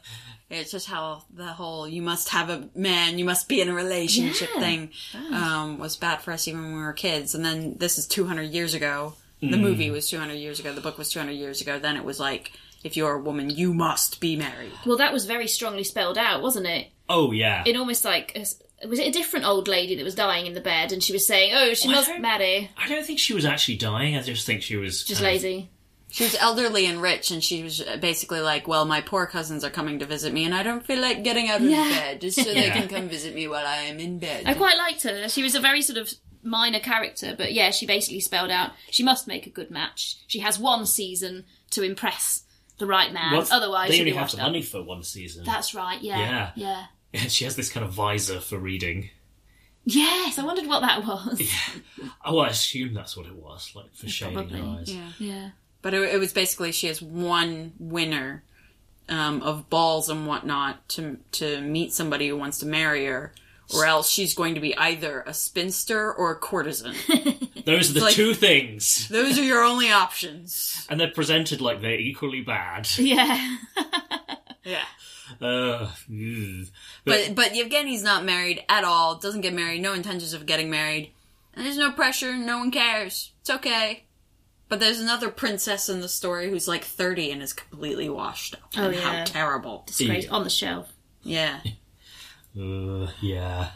It's 0.53 0.71
just 0.71 0.87
how 0.87 1.23
the 1.35 1.47
whole 1.47 1.89
"you 1.89 2.03
must 2.03 2.29
have 2.31 2.51
a 2.51 2.69
man, 2.75 3.19
you 3.19 3.25
must 3.25 3.49
be 3.49 3.61
in 3.61 3.69
a 3.69 3.75
relationship" 3.75 4.51
Yeah. 4.55 4.61
thing 4.61 4.91
um, 5.33 5.79
was 5.79 5.97
bad 5.97 6.23
for 6.23 6.33
us 6.33 6.47
even 6.47 6.63
when 6.63 6.75
we 6.77 6.81
were 6.83 6.93
kids. 6.93 7.35
And 7.35 7.45
then 7.45 7.77
this 7.79 7.99
is 7.99 8.07
200 8.07 8.43
years 8.51 8.75
ago. 8.75 9.15
The 9.41 9.57
movie 9.57 9.91
was 9.91 10.09
200 10.09 10.35
years 10.35 10.61
ago. 10.61 10.73
The 10.73 10.81
book 10.81 10.99
was 10.99 11.11
200 11.11 11.33
years 11.33 11.61
ago. 11.61 11.77
Then 11.81 11.97
it 11.97 12.05
was 12.05 12.21
like, 12.21 12.53
if 12.85 12.97
you're 12.97 13.15
a 13.15 13.21
woman, 13.21 13.51
you 13.51 13.75
must 13.75 14.21
be 14.21 14.37
married. 14.37 14.71
Well, 14.87 14.99
that 14.99 15.13
was 15.13 15.25
very 15.25 15.49
strongly 15.49 15.83
spelled 15.83 16.17
out, 16.17 16.43
wasn't 16.43 16.67
it? 16.67 16.89
oh, 17.09 17.33
yeah. 17.33 17.63
in 17.67 17.77
almost 17.77 18.05
like 18.05 18.33
a, 18.37 18.87
was 18.87 18.99
it 19.01 19.09
a 19.09 19.11
different 19.11 19.45
old 19.45 19.67
lady 19.69 19.97
that 19.97 20.05
was 20.05 20.15
dying 20.15 20.47
in 20.47 20.55
the 20.55 20.61
bed 20.61 20.93
and 20.93 21.03
she 21.03 21.13
was 21.13 21.27
saying 21.27 21.53
oh 21.55 21.75
she 21.75 21.89
Well, 21.89 21.97
must 21.99 22.09
don't- 22.09 22.23
marry 22.23 22.71
I 22.79 22.89
don't 22.89 23.05
think 23.05 23.19
she 23.19 23.35
was 23.35 23.45
actually 23.45 23.77
dying. 23.77 24.17
I 24.17 24.23
just 24.23 24.47
think 24.47 24.63
she 24.63 24.77
was 24.77 25.03
just 25.05 25.21
kind 25.21 25.37
of- 25.37 25.43
lazy 25.43 25.69
She 26.13 26.25
was 26.25 26.35
elderly 26.37 26.87
and 26.87 27.01
rich, 27.01 27.31
and 27.31 27.43
she 27.43 27.63
was 27.63 27.83
basically 28.01 28.41
like, 28.41 28.69
"Well, 28.69 28.85
my 28.85 29.01
poor 29.01 29.27
cousins 29.27 29.65
are 29.65 29.71
coming 29.71 29.99
to 29.99 30.07
visit 30.07 30.33
me, 30.33 30.45
and 30.45 30.55
I 30.55 30.63
don't 30.63 30.85
feel 30.87 31.01
like 31.01 31.25
getting 31.25 31.49
out 31.49 31.61
of 31.63 31.67
Yeah. 31.69 31.89
bed, 31.89 32.21
just 32.21 32.37
so 32.37 32.45
they 32.53 32.71
can 32.71 32.87
come 32.89 33.09
visit 33.09 33.35
me 33.35 33.49
while 33.49 33.67
I 33.67 33.77
am 33.85 33.99
in 33.99 34.19
bed." 34.19 34.45
i 34.47 34.55
quite 34.55 34.77
liked 34.77 35.03
her 35.05 35.29
she 35.29 35.43
was 35.43 35.55
a 35.55 35.61
very 35.61 35.81
sort 35.83 35.97
of 35.99 36.13
minor 36.45 36.81
character 36.81 37.35
but 37.39 37.53
yeah 37.53 37.71
she 37.71 37.87
basically 37.87 38.19
spelled 38.21 38.51
out 38.51 38.73
she 38.91 39.03
must 39.05 39.27
make 39.29 39.47
a 39.47 39.51
good 39.51 39.71
match 39.71 40.19
she 40.27 40.41
has 40.41 40.59
one 40.59 40.85
season 40.87 41.45
to 41.71 41.83
impress 41.83 42.43
the 42.79 42.87
right 42.87 43.13
man 43.13 43.33
Well, 43.33 43.47
otherwise 43.53 43.89
they 43.91 43.95
she'll 43.95 44.03
only 44.03 44.11
be 44.11 44.17
have 44.17 44.25
washed 44.25 44.37
the 44.37 44.43
up. 44.43 44.49
money 44.49 44.63
for 44.63 44.83
one 44.83 45.05
season. 45.05 45.45
that's 45.45 45.73
right 45.75 46.03
yeah 46.03 46.51
Yeah. 46.57 46.87
yeah 47.15 47.21
she 47.29 47.45
has 47.45 47.55
this 47.57 47.71
kind 47.71 47.87
of 47.87 47.93
visor 47.93 48.41
for 48.41 48.59
reading. 48.59 49.11
yes 49.85 50.39
i 50.39 50.45
wondered 50.45 50.67
what 50.67 50.81
that 50.81 51.07
was 51.07 51.41
Oh, 52.25 52.39
I 52.39 52.49
assume 52.49 52.93
that's 52.95 53.17
what 53.17 53.27
it 53.27 53.35
was, 53.37 53.73
like 53.75 53.95
for 53.95 54.09
shading 54.09 54.35
Probably, 54.35 54.59
her 54.61 54.79
eyes. 54.81 54.93
yeah. 54.93 55.11
yeah 55.19 55.51
But 55.83 55.95
it, 55.95 56.15
it 56.15 56.19
was 56.19 56.33
basically 56.33 56.73
she 56.73 56.87
has 56.87 57.03
one 57.03 57.73
winner 57.79 58.45
um, 59.09 59.43
of 59.43 59.69
balls 59.69 60.09
and 60.09 60.27
whatnot 60.27 60.89
to 60.91 61.19
to 61.33 61.61
meet 61.61 61.93
somebody 61.93 62.29
who 62.29 62.37
wants 62.37 62.59
to 62.59 62.67
marry 62.67 63.07
her, 63.07 63.35
or 63.75 63.85
else 63.85 64.09
she's 64.09 64.35
going 64.35 64.55
to 64.55 64.61
be 64.61 64.77
either 64.77 65.23
a 65.27 65.35
spinster 65.35 66.13
or 66.13 66.31
a 66.31 66.37
courtesan. 66.37 66.95
Those 67.65 67.91
are 67.91 67.95
the 67.95 68.01
like- 68.01 68.15
two 68.15 68.35
things. 68.35 69.09
Those 69.09 69.39
are 69.39 69.45
your 69.45 69.63
only 69.63 69.91
options. 69.91 70.87
And 70.89 70.99
they're 71.01 71.11
presented 71.11 71.61
like 71.61 71.81
they're 71.81 71.99
equally 71.99 72.41
bad. 72.41 72.89
yeah 72.99 73.57
Yeah. 74.65 74.85
Uh, 75.41 75.91
ugh. 76.09 76.67
But 77.05 77.35
but 77.35 77.53
Yevgeny's 77.53 78.03
not 78.03 78.25
married 78.25 78.63
at 78.69 78.85
all. 78.85 79.17
Doesn't 79.17 79.41
get 79.41 79.55
married. 79.55 79.83
No 79.83 79.93
intentions 79.93 80.33
of 80.35 80.47
getting 80.47 80.71
married. 80.71 81.13
And 81.55 81.67
there's 81.67 81.77
no 81.79 81.91
pressure. 81.91 82.37
No 82.37 82.59
one 82.59 82.71
cares. 82.71 83.33
It's 83.41 83.51
okay. 83.51 84.05
But 84.73 84.81
there's 84.81 85.01
another 85.01 85.29
princess 85.29 85.91
in 85.91 86.01
the 86.01 86.09
story 86.09 86.49
who's 86.49 86.67
like 86.67 86.83
30 86.83 87.31
and 87.31 87.43
is 87.43 87.53
completely 87.53 88.09
washed 88.09 88.55
up. 88.55 88.71
Oh, 88.79 88.85
and 88.85 88.95
yeah. 88.95 89.01
How 89.19 89.25
terrible. 89.25 89.83
Disgrace 89.87 90.25
Yeah. 90.25 90.31
on 90.31 90.45
the 90.45 90.49
shelf 90.49 90.91
Yeah. 91.23 91.61
Uh, 92.59 93.09
yeah, 93.21 93.69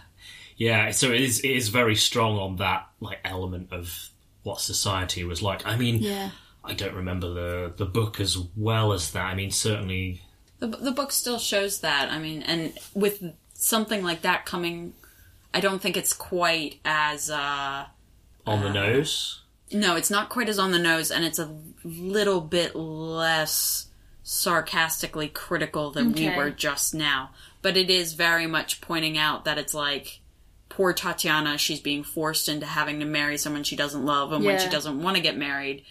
yeah. 0.57 0.91
So 0.93 1.13
it 1.13 1.21
is. 1.21 1.41
It 1.41 1.51
is 1.51 1.69
very 1.69 1.97
strong 1.97 2.39
on 2.39 2.57
that 2.57 2.89
like 3.01 3.19
element 3.27 3.75
of 3.75 4.09
what 4.43 4.63
society 4.63 5.23
was 5.23 5.43
like. 5.43 5.67
I 5.67 5.77
mean, 5.77 5.97
yeah 5.97 6.31
I 6.65 6.73
don't 6.73 6.95
remember 6.95 7.29
the 7.29 7.75
the 7.77 7.85
book 7.85 8.19
as 8.19 8.39
well 8.57 8.95
as 8.95 9.11
that. 9.11 9.27
I 9.27 9.35
mean, 9.35 9.51
certainly 9.51 10.23
The, 10.61 10.69
the 10.69 10.93
book 10.93 11.13
still 11.13 11.39
shows 11.39 11.81
that. 11.81 12.11
I 12.11 12.19
mean, 12.19 12.43
and 12.43 12.73
with 12.95 13.23
something 13.53 14.03
like 14.03 14.23
that 14.23 14.47
coming, 14.47 14.95
I 15.53 15.61
don't 15.61 15.83
think 15.83 15.99
it's 15.99 16.15
quite 16.15 16.81
as. 16.87 17.29
uh 17.29 17.85
on 18.47 18.63
the 18.63 18.73
nose. 18.73 19.43
No, 19.73 19.97
it's 19.97 20.11
not 20.11 20.29
quite 20.29 20.49
as 20.49 20.59
on 20.59 20.71
the 20.71 20.79
nose, 20.79 21.11
and 21.11 21.25
it's 21.25 21.39
a 21.39 21.55
little 21.85 22.41
bit 22.41 22.77
less 22.77 23.89
sarcastically 24.23 25.29
critical 25.29 25.91
than 25.91 26.12
we 26.12 26.29
were 26.37 26.51
just 26.51 26.95
now. 26.95 27.31
But 27.62 27.77
it 27.77 27.91
is 27.91 28.12
very 28.14 28.47
much 28.47 28.81
pointing 28.81 29.19
out 29.19 29.45
that 29.45 29.59
it's 29.59 29.75
like 29.75 30.21
poor 30.69 30.93
Tatiana, 30.93 31.59
she's 31.59 31.81
being 31.81 32.05
forced 32.05 32.49
into 32.49 32.67
having 32.67 33.01
to 33.01 33.07
marry 33.07 33.39
someone 33.39 33.64
she 33.64 33.77
doesn't 33.77 34.05
love, 34.05 34.33
and 34.33 34.45
when 34.45 34.59
she 34.59 34.69
doesn't 34.69 35.03
want 35.03 35.17
to 35.17 35.23
get 35.23 35.37
married, 35.37 35.85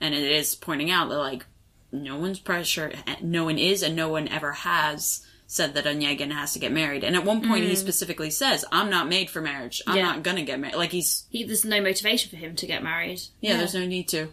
and 0.00 0.14
it 0.14 0.22
is 0.22 0.54
pointing 0.54 0.90
out 0.90 1.08
that 1.08 1.18
like 1.18 1.46
no 1.92 2.16
one's 2.16 2.38
pressure, 2.38 2.92
no 3.22 3.44
one 3.44 3.58
is, 3.58 3.82
and 3.82 3.94
no 3.94 4.08
one 4.08 4.28
ever 4.28 4.52
has 4.52 5.24
said 5.50 5.74
that 5.74 5.84
Onegin 5.84 6.30
has 6.30 6.52
to 6.52 6.60
get 6.60 6.70
married. 6.70 7.02
And 7.02 7.16
at 7.16 7.24
one 7.24 7.46
point, 7.46 7.64
he 7.64 7.72
mm. 7.72 7.76
specifically 7.76 8.30
says, 8.30 8.64
"I'm 8.70 8.88
not 8.88 9.08
made 9.08 9.28
for 9.28 9.40
marriage. 9.40 9.82
I'm 9.84 9.96
Yeah. 9.96 10.04
not 10.04 10.22
gonna 10.22 10.44
get 10.44 10.60
married." 10.60 10.76
Like 10.76 10.92
he's 10.92 11.24
He, 11.28 11.42
there's 11.42 11.64
no 11.64 11.80
motivation 11.80 12.30
for 12.30 12.36
him 12.36 12.54
to 12.54 12.66
get 12.66 12.84
married. 12.84 13.20
yeah, 13.40 13.56
there's 13.56 13.74
no 13.74 13.84
need 13.84 14.06
to. 14.10 14.28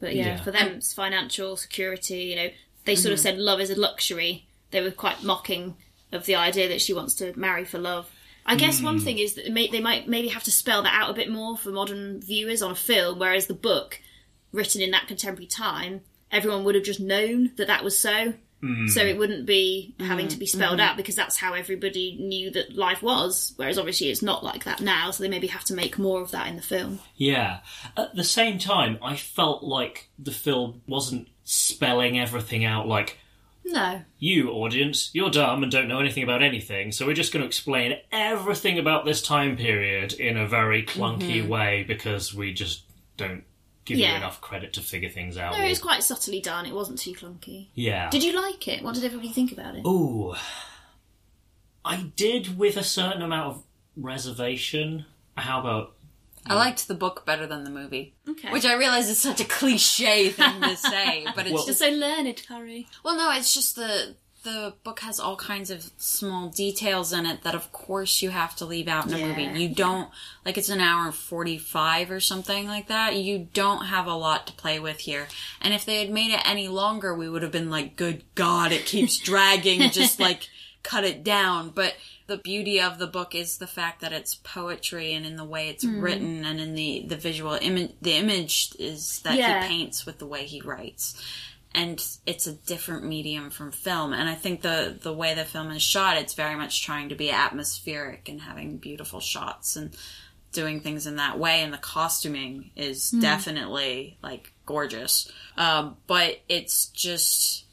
But 0.00 0.16
yeah, 0.16 0.28
Yeah. 0.28 0.42
for 0.42 0.52
them, 0.52 0.68
it's 0.76 0.94
financial 0.94 1.58
security. 1.58 2.24
You 2.24 2.36
know, 2.36 2.50
they 2.86 2.96
sort 2.96 3.12
of 3.12 3.18
mm-hmm. 3.18 3.24
said 3.24 3.38
love 3.38 3.60
is 3.60 3.68
a 3.68 3.78
luxury. 3.78 4.46
They 4.70 4.80
were 4.80 4.90
quite 4.90 5.22
mocking 5.22 5.76
of 6.10 6.24
the 6.24 6.36
idea 6.36 6.68
that 6.68 6.80
she 6.80 6.94
wants 6.94 7.14
to 7.16 7.38
marry 7.38 7.66
for 7.66 7.78
love. 7.78 8.10
I 8.46 8.56
guess 8.56 8.80
one 8.80 9.00
mm. 9.00 9.04
thing 9.04 9.18
is 9.18 9.34
that 9.34 9.44
they, 9.44 9.50
may, 9.50 9.68
they 9.68 9.80
might 9.80 10.08
maybe 10.08 10.28
have 10.28 10.44
to 10.44 10.52
spell 10.52 10.82
that 10.84 10.94
out 10.94 11.10
a 11.10 11.14
bit 11.14 11.30
more 11.30 11.58
for 11.58 11.70
modern 11.70 12.22
viewers 12.22 12.62
on 12.62 12.70
a 12.70 12.76
film, 12.76 13.18
whereas 13.18 13.46
the 13.46 13.54
book, 13.54 14.00
written 14.52 14.80
in 14.80 14.92
that 14.92 15.08
contemporary 15.08 15.48
time, 15.48 16.02
everyone 16.30 16.64
would 16.64 16.76
have 16.76 16.84
just 16.84 17.00
known 17.00 17.52
that 17.56 17.66
that 17.66 17.84
was 17.84 17.98
so. 17.98 18.34
Mm. 18.62 18.88
So 18.88 19.02
it 19.02 19.18
wouldn't 19.18 19.46
be 19.46 19.94
having 20.00 20.28
to 20.28 20.36
be 20.36 20.46
mm. 20.46 20.50
spelled 20.50 20.78
mm. 20.78 20.82
out 20.82 20.96
because 20.96 21.14
that's 21.14 21.36
how 21.36 21.54
everybody 21.54 22.16
knew 22.18 22.50
that 22.52 22.74
life 22.76 23.02
was. 23.02 23.52
Whereas 23.56 23.78
obviously 23.78 24.10
it's 24.10 24.22
not 24.22 24.42
like 24.42 24.64
that 24.64 24.80
now, 24.80 25.10
so 25.10 25.22
they 25.22 25.28
maybe 25.28 25.48
have 25.48 25.64
to 25.64 25.74
make 25.74 25.98
more 25.98 26.22
of 26.22 26.30
that 26.30 26.46
in 26.48 26.56
the 26.56 26.62
film. 26.62 27.00
Yeah. 27.16 27.60
At 27.96 28.14
the 28.14 28.24
same 28.24 28.58
time, 28.58 28.98
I 29.02 29.16
felt 29.16 29.62
like 29.62 30.08
the 30.18 30.32
film 30.32 30.82
wasn't 30.86 31.28
spelling 31.44 32.18
everything 32.18 32.64
out 32.64 32.88
like, 32.88 33.18
No. 33.64 34.02
you, 34.18 34.50
audience, 34.50 35.10
you're 35.12 35.30
dumb 35.30 35.62
and 35.62 35.70
don't 35.70 35.88
know 35.88 36.00
anything 36.00 36.22
about 36.22 36.42
anything, 36.42 36.92
so 36.92 37.06
we're 37.06 37.14
just 37.14 37.32
going 37.32 37.42
to 37.42 37.46
explain 37.46 37.98
everything 38.10 38.78
about 38.78 39.04
this 39.04 39.22
time 39.22 39.56
period 39.56 40.14
in 40.14 40.36
a 40.36 40.48
very 40.48 40.82
clunky 40.82 41.40
mm-hmm. 41.40 41.48
way 41.48 41.84
because 41.86 42.34
we 42.34 42.52
just 42.52 42.82
don't 43.16 43.44
give 43.86 43.96
Yeah. 43.98 44.10
you 44.10 44.16
enough 44.16 44.40
credit 44.42 44.74
to 44.74 44.82
figure 44.82 45.08
things 45.08 45.38
out. 45.38 45.56
No, 45.56 45.64
it 45.64 45.68
was 45.70 45.78
quite 45.78 46.02
subtly 46.02 46.40
done. 46.40 46.66
It 46.66 46.74
wasn't 46.74 46.98
too 46.98 47.12
clunky. 47.14 47.68
yeah. 47.74 48.10
Did 48.10 48.22
you 48.22 48.34
like 48.40 48.68
it? 48.68 48.82
What 48.82 48.94
did 48.94 49.04
everybody 49.04 49.30
think 49.30 49.52
about 49.52 49.74
it? 49.76 49.86
Ooh. 49.86 50.34
I 51.84 52.10
did 52.16 52.58
with 52.58 52.76
a 52.76 52.82
certain 52.84 53.22
amount 53.22 53.54
of 53.56 53.62
reservation. 53.96 55.06
How 55.36 55.60
about 55.60 55.94
I 56.48 56.54
liked 56.54 56.86
the 56.86 56.94
book 56.94 57.24
better 57.26 57.46
than 57.46 57.64
the 57.64 57.70
movie. 57.70 58.14
Okay. 58.28 58.52
Which 58.52 58.64
I 58.64 58.74
realize 58.74 59.08
is 59.08 59.18
such 59.18 59.40
a 59.40 59.44
cliche 59.44 60.28
thing 60.30 60.60
to 60.60 60.76
say, 60.76 61.26
but 61.34 61.46
it's 61.46 61.54
Well- 61.54 61.66
just 61.66 61.80
so 61.80 61.88
learned, 61.88 62.40
Harry. 62.48 62.86
well, 63.02 63.16
no, 63.16 63.32
it's 63.32 63.52
just 63.52 63.74
the 63.76 64.14
the 64.46 64.74
book 64.84 65.00
has 65.00 65.18
all 65.18 65.34
kinds 65.34 65.70
of 65.70 65.90
small 65.98 66.48
details 66.48 67.12
in 67.12 67.26
it 67.26 67.42
that, 67.42 67.56
of 67.56 67.72
course, 67.72 68.22
you 68.22 68.30
have 68.30 68.54
to 68.56 68.64
leave 68.64 68.86
out 68.86 69.06
in 69.08 69.12
a 69.14 69.18
Yeah. 69.18 69.26
movie. 69.26 69.60
You 69.60 69.68
don't 69.68 70.08
like 70.44 70.56
it's 70.56 70.68
an 70.68 70.80
hour 70.80 71.06
and 71.06 71.14
forty 71.14 71.58
five 71.58 72.12
or 72.12 72.20
something 72.20 72.68
like 72.68 72.86
that. 72.86 73.16
You 73.16 73.48
don't 73.52 73.86
have 73.86 74.06
a 74.06 74.14
lot 74.14 74.46
to 74.46 74.52
play 74.52 74.78
with 74.78 75.00
here. 75.00 75.26
And 75.60 75.74
if 75.74 75.84
they 75.84 75.98
had 75.98 76.10
made 76.10 76.30
it 76.32 76.40
any 76.48 76.68
longer, 76.68 77.12
we 77.12 77.28
would 77.28 77.42
have 77.42 77.50
been 77.50 77.70
like, 77.70 77.96
"Good 77.96 78.22
God, 78.36 78.70
it 78.70 78.86
keeps 78.86 79.18
dragging." 79.30 79.90
just 79.90 80.20
like 80.20 80.48
cut 80.84 81.02
it 81.02 81.24
down. 81.24 81.70
But 81.70 81.96
the 82.28 82.38
beauty 82.38 82.80
of 82.80 82.98
the 82.98 83.08
book 83.08 83.34
is 83.34 83.58
the 83.58 83.66
fact 83.66 84.00
that 84.00 84.12
it's 84.12 84.36
poetry 84.36 85.12
and 85.12 85.26
in 85.26 85.36
the 85.36 85.44
way 85.44 85.68
it's 85.68 85.84
mm-hmm. 85.84 86.00
written 86.00 86.44
and 86.44 86.60
in 86.60 86.76
the 86.76 87.04
the 87.06 87.16
visual 87.16 87.58
image. 87.60 87.90
The 88.00 88.12
image 88.14 88.70
is 88.78 89.20
that 89.24 89.36
Yeah. 89.36 89.62
he 89.62 89.68
paints 89.68 90.06
with 90.06 90.18
the 90.18 90.26
way 90.26 90.46
he 90.46 90.60
writes 90.60 91.20
and 91.76 92.04
it's 92.24 92.46
a 92.48 92.52
different 92.54 93.04
medium 93.04 93.50
from 93.50 93.70
film. 93.70 94.12
And 94.12 94.28
i 94.28 94.34
think 94.34 94.62
the 94.62 94.98
the 95.00 95.12
way 95.12 95.34
the 95.34 95.44
film 95.44 95.70
is 95.70 95.82
shot 95.82 96.16
it's 96.16 96.34
very 96.34 96.56
much 96.56 96.82
trying 96.82 97.10
to 97.10 97.14
be 97.14 97.30
atmospheric 97.30 98.28
and 98.28 98.40
having 98.40 98.78
beautiful 98.78 99.20
shots 99.20 99.76
and 99.76 99.94
doing 100.52 100.80
things 100.80 101.06
in 101.06 101.16
that 101.16 101.38
way. 101.38 101.60
And 101.62 101.72
the 101.72 101.78
costuming 101.78 102.70
is 102.74 103.10
definitely 103.10 104.16
like 104.22 104.52
gorgeous. 104.64 105.30
Um, 105.58 105.98
but 106.06 106.40
it's 106.48 106.86
just 106.86 107.64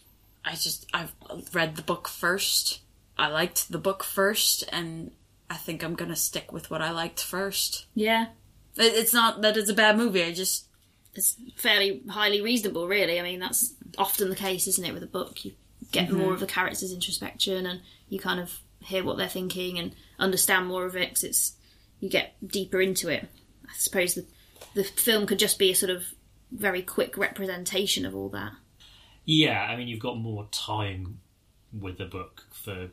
i 0.46 0.52
just 0.52 0.86
i've 0.94 1.14
read 1.54 1.76
the 1.78 1.82
book 1.82 2.08
first. 2.08 2.82
I 3.18 3.28
liked 3.28 3.72
the 3.72 3.78
book 3.78 4.04
first 4.04 4.66
and 4.72 5.12
i 5.50 5.56
think 5.56 5.84
i'm 5.84 5.96
gonna 5.96 6.16
stick 6.16 6.52
with 6.52 6.70
what 6.70 6.82
i 6.82 6.92
liked 6.92 7.24
first. 7.24 7.86
Yeah. 7.96 8.28
It's 8.76 9.14
not 9.14 9.42
that 9.44 9.56
it's 9.56 9.70
a 9.70 9.74
bad 9.74 9.98
movie. 9.98 10.24
I 10.24 10.34
just 10.34 10.66
It's 11.16 11.38
fairly 11.56 12.02
highly 12.10 12.42
reasonable, 12.42 12.88
really. 12.88 13.20
I 13.20 13.24
mean, 13.24 13.40
that's 13.40 13.76
often 13.98 14.30
the 14.30 14.36
case, 14.36 14.68
isn't 14.68 14.86
it, 14.86 14.94
with 14.94 15.04
a 15.04 15.08
book? 15.08 15.44
You 15.46 15.54
get 15.92 16.08
mm-hmm. 16.08 16.18
more 16.18 16.34
of 16.34 16.40
the 16.40 16.46
characters' 16.46 16.92
introspection 16.92 17.66
and 17.66 17.82
you 18.10 18.20
kind 18.20 18.40
of 18.40 18.60
hear 18.80 19.04
what 19.04 19.18
they're 19.18 19.28
thinking 19.28 19.80
and 19.80 19.96
understand 20.20 20.68
more 20.68 20.86
of 20.86 20.96
it 20.96 21.10
because 21.10 21.24
it's 21.24 21.54
you 22.00 22.10
get 22.10 22.36
deeper 22.46 22.82
into 22.82 23.10
it. 23.10 23.28
I 23.66 23.74
suppose 23.78 24.16
the, 24.16 24.26
the 24.74 24.84
film 24.84 25.26
could 25.26 25.40
just 25.40 25.58
be 25.58 25.72
a 25.72 25.76
sort 25.76 25.90
of 25.90 26.04
very 26.52 26.82
quick 26.82 27.18
representation 27.18 28.06
of 28.06 28.16
all 28.16 28.30
that. 28.30 28.52
Yeah, 29.26 29.62
I 29.62 29.78
mean, 29.78 29.88
you've 29.88 30.00
got 30.00 30.18
more 30.18 30.48
time 30.52 31.20
with 31.72 31.98
the 31.98 32.06
book 32.06 32.44
for 32.52 32.90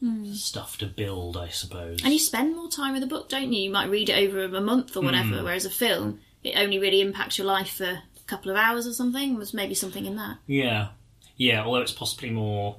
hmm. 0.00 0.32
stuff 0.32 0.76
to 0.78 0.86
build, 0.86 1.36
I 1.36 1.48
suppose. 1.48 2.02
And 2.04 2.12
you 2.12 2.18
spend 2.18 2.54
more 2.54 2.68
time 2.68 2.92
with 2.92 3.02
a 3.02 3.06
book, 3.06 3.30
don't 3.30 3.52
you? 3.52 3.62
You 3.62 3.70
might 3.70 3.90
read 3.90 4.10
it 4.10 4.28
over 4.28 4.44
a 4.44 4.60
month 4.60 4.96
or 4.96 5.02
whatever, 5.02 5.38
hmm. 5.38 5.44
whereas 5.44 5.64
a 5.64 5.70
film, 5.70 6.20
it 6.42 6.56
only 6.56 6.78
really 6.78 7.00
impacts 7.00 7.38
your 7.38 7.46
life 7.46 7.70
for 7.70 7.98
couple 8.26 8.50
of 8.50 8.56
hours 8.56 8.86
or 8.86 8.92
something. 8.92 9.36
There's 9.36 9.54
maybe 9.54 9.74
something 9.74 10.06
in 10.06 10.16
that. 10.16 10.38
Yeah, 10.46 10.88
yeah. 11.36 11.64
Although 11.64 11.80
it's 11.82 11.92
possibly 11.92 12.30
more 12.30 12.76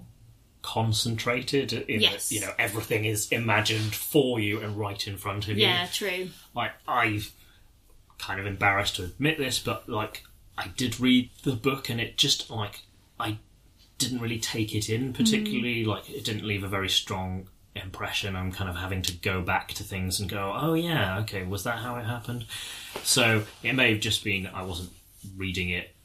concentrated 0.62 1.72
in 1.74 2.02
Yes. 2.02 2.30
that 2.30 2.36
you 2.36 2.42
know 2.42 2.52
everything 2.58 3.06
is 3.06 3.32
imagined 3.32 3.94
for 3.94 4.40
you 4.40 4.60
and 4.62 4.76
right 4.78 5.08
in 5.08 5.16
front 5.18 5.48
of 5.48 5.58
you. 5.58 5.64
Yeah, 5.66 5.86
true. 5.92 6.30
Like 6.56 6.72
I'm 6.88 7.22
kind 8.18 8.40
of 8.40 8.46
embarrassed 8.48 8.96
to 8.96 9.04
admit 9.04 9.38
this, 9.38 9.60
but 9.60 9.88
like 9.88 10.24
I 10.58 10.70
did 10.76 11.00
read 11.00 11.30
the 11.44 11.54
book 11.54 11.90
and 11.90 12.02
it 12.02 12.18
just 12.18 12.50
like 12.50 12.82
I 13.20 13.38
didn't 14.00 14.20
really 14.22 14.40
take 14.40 14.74
it 14.74 14.90
in 14.90 15.14
particularly. 15.14 15.84
Mm. 15.84 15.88
Like 15.88 16.10
it 16.10 16.26
didn't 16.26 16.46
leave 16.46 16.64
a 16.64 16.68
very 16.68 16.90
strong 16.90 17.48
impression. 17.76 18.36
I'm 18.36 18.52
kind 18.52 18.70
of 18.70 18.76
having 18.78 19.02
to 19.04 19.14
go 19.14 19.42
back 19.42 19.74
to 19.74 19.84
things 19.84 20.20
and 20.20 20.30
go, 20.30 20.54
oh 20.56 20.74
yeah, 20.74 21.20
okay, 21.20 21.44
was 21.44 21.64
that 21.66 21.80
how 21.80 21.96
it 21.98 22.06
happened? 22.06 22.46
So 23.04 23.44
it 23.64 23.74
may 23.74 23.92
have 23.92 24.00
just 24.02 24.24
been 24.24 24.48
I 24.48 24.64
wasn't 24.64 24.90
reading 25.36 25.70
it 25.70 25.96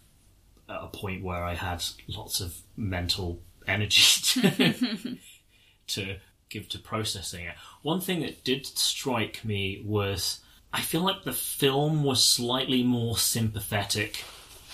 at 0.68 0.78
a 0.82 0.86
point 0.88 1.22
where 1.24 1.42
I 1.44 1.54
had 1.54 1.82
lots 2.08 2.40
of 2.40 2.54
mental 2.76 3.40
energy 3.66 4.02
to, 4.40 5.16
to 5.88 6.16
give 6.48 6.68
to 6.70 6.78
processing 6.78 7.44
it. 7.44 7.54
One 7.82 8.00
thing 8.00 8.20
that 8.20 8.44
did 8.44 8.66
strike 8.66 9.44
me 9.44 9.82
was 9.84 10.40
I 10.72 10.80
feel 10.82 11.02
like 11.02 11.24
the 11.24 11.32
film 11.32 12.04
was 12.04 12.24
slightly 12.24 12.82
more 12.82 13.16
sympathetic 13.18 14.24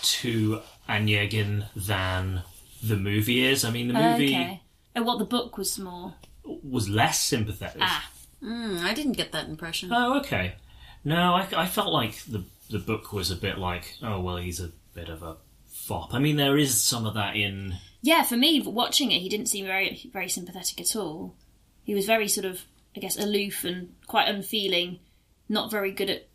to 0.02 0.60
Onegin 0.88 1.66
than 1.74 2.42
the 2.82 2.96
movie 2.96 3.44
is. 3.44 3.64
I 3.64 3.70
mean, 3.70 3.88
the 3.88 3.94
movie 3.94 4.60
Oh, 4.94 5.02
what 5.02 5.18
the 5.18 5.24
book 5.24 5.58
was 5.58 5.78
more. 5.78 6.14
was 6.44 6.88
less 6.88 7.20
sympathetic. 7.20 7.82
Ah. 7.82 8.10
mm, 8.42 8.80
i 8.82 8.94
didn't 8.94 9.12
get 9.12 9.32
that 9.32 9.46
impression 9.48 9.90
Oh, 9.92 10.18
okay. 10.20 10.54
No, 11.04 11.34
I, 11.34 11.46
I 11.56 11.66
felt 11.66 11.92
like 11.92 12.16
the 12.24 12.44
the 12.70 12.78
book 12.78 13.12
was 13.12 13.30
a 13.30 13.36
bit 13.36 13.58
like, 13.58 13.94
oh 14.02 14.20
well, 14.20 14.36
he's 14.36 14.60
a 14.60 14.72
bit 14.94 15.08
of 15.08 15.22
a 15.22 15.36
fop. 15.66 16.12
I 16.12 16.18
mean, 16.18 16.36
there 16.36 16.58
is 16.58 16.82
some 16.82 17.06
of 17.06 17.14
that 17.14 17.36
in 17.36 17.76
Yeah, 18.02 18.22
for 18.22 18.36
me, 18.36 18.60
watching 18.60 19.12
it, 19.12 19.20
he 19.20 19.28
didn't 19.28 19.46
seem 19.46 19.66
very, 19.66 20.08
very 20.12 20.28
sympathetic 20.28 20.80
at 20.80 20.96
all. 20.96 21.34
He 21.84 21.94
was 21.94 22.06
very 22.06 22.28
sort 22.28 22.44
of, 22.44 22.62
I 22.96 23.00
guess, 23.00 23.18
aloof 23.18 23.64
and 23.64 23.94
quite 24.06 24.28
unfeeling. 24.28 24.98
Not 25.48 25.70
very 25.70 25.92
good 25.92 26.10
at. 26.10 26.26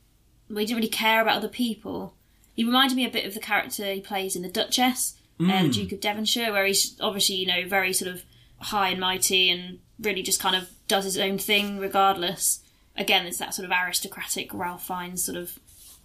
Well, 0.49 0.59
he 0.59 0.65
didn't 0.65 0.77
really 0.77 0.89
care 0.89 1.21
about 1.21 1.38
other 1.38 1.47
people. 1.47 2.13
He 2.55 2.63
reminded 2.63 2.95
me 2.95 3.05
a 3.05 3.09
bit 3.09 3.25
of 3.25 3.34
the 3.34 3.39
character 3.39 3.86
he 3.86 4.01
plays 4.01 4.36
in 4.36 4.41
The 4.41 4.49
Duchess, 4.49 5.15
uh, 5.39 5.63
the 5.63 5.69
Duke 5.69 5.93
of 5.93 6.01
Devonshire, 6.01 6.51
where 6.51 6.65
he's 6.65 6.97
obviously, 6.99 7.36
you 7.36 7.47
know, 7.47 7.67
very 7.67 7.93
sort 7.93 8.11
of 8.11 8.23
high 8.59 8.89
and 8.89 8.99
mighty 8.99 9.49
and 9.49 9.79
really 9.99 10.21
just 10.21 10.39
kind 10.39 10.55
of 10.55 10.69
does 10.88 11.05
his 11.05 11.17
own 11.17 11.38
thing 11.38 11.79
regardless. 11.79 12.61
Again, 12.97 13.25
it's 13.25 13.38
that 13.38 13.53
sort 13.53 13.65
of 13.65 13.71
aristocratic 13.71 14.53
Ralph 14.53 14.86
Fiennes 14.86 15.23
sort 15.23 15.38
of 15.38 15.57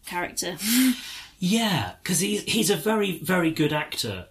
character. 0.06 0.56
Yeah, 1.38 1.92
because 2.02 2.20
he's 2.20 2.42
he's 2.44 2.70
a 2.70 2.76
very 2.76 3.18
very 3.18 3.50
good 3.50 3.72
actor, 3.72 4.26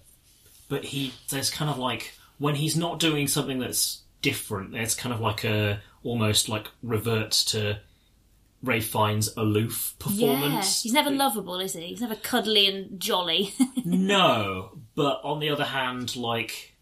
but 0.70 0.84
he 0.86 1.14
there's 1.30 1.50
kind 1.52 1.70
of 1.70 1.78
like 1.78 2.14
when 2.40 2.56
he's 2.56 2.76
not 2.76 3.00
doing 3.00 3.28
something 3.28 3.60
that's 3.60 4.02
different, 4.22 4.72
there's 4.72 4.96
kind 4.96 5.14
of 5.14 5.20
like 5.22 5.44
a 5.44 5.82
almost 6.04 6.50
like 6.50 6.68
reverts 6.82 7.46
to 7.46 7.78
Ralph 8.64 8.84
Fiennes' 8.86 9.30
aloof 9.38 9.94
Yeah, 10.00 10.04
performance. 10.40 10.82
he's 10.82 10.94
never 10.94 11.12
lovable, 11.12 11.60
is 11.60 11.74
he? 11.74 11.82
He's 11.88 12.02
never 12.02 12.16
cuddly 12.16 12.68
and 12.68 13.00
jolly. 13.00 13.54
No, 13.86 14.80
but 14.96 15.22
on 15.24 15.40
the 15.40 15.50
other 15.52 15.64
hand, 15.66 16.16
like 16.16 16.74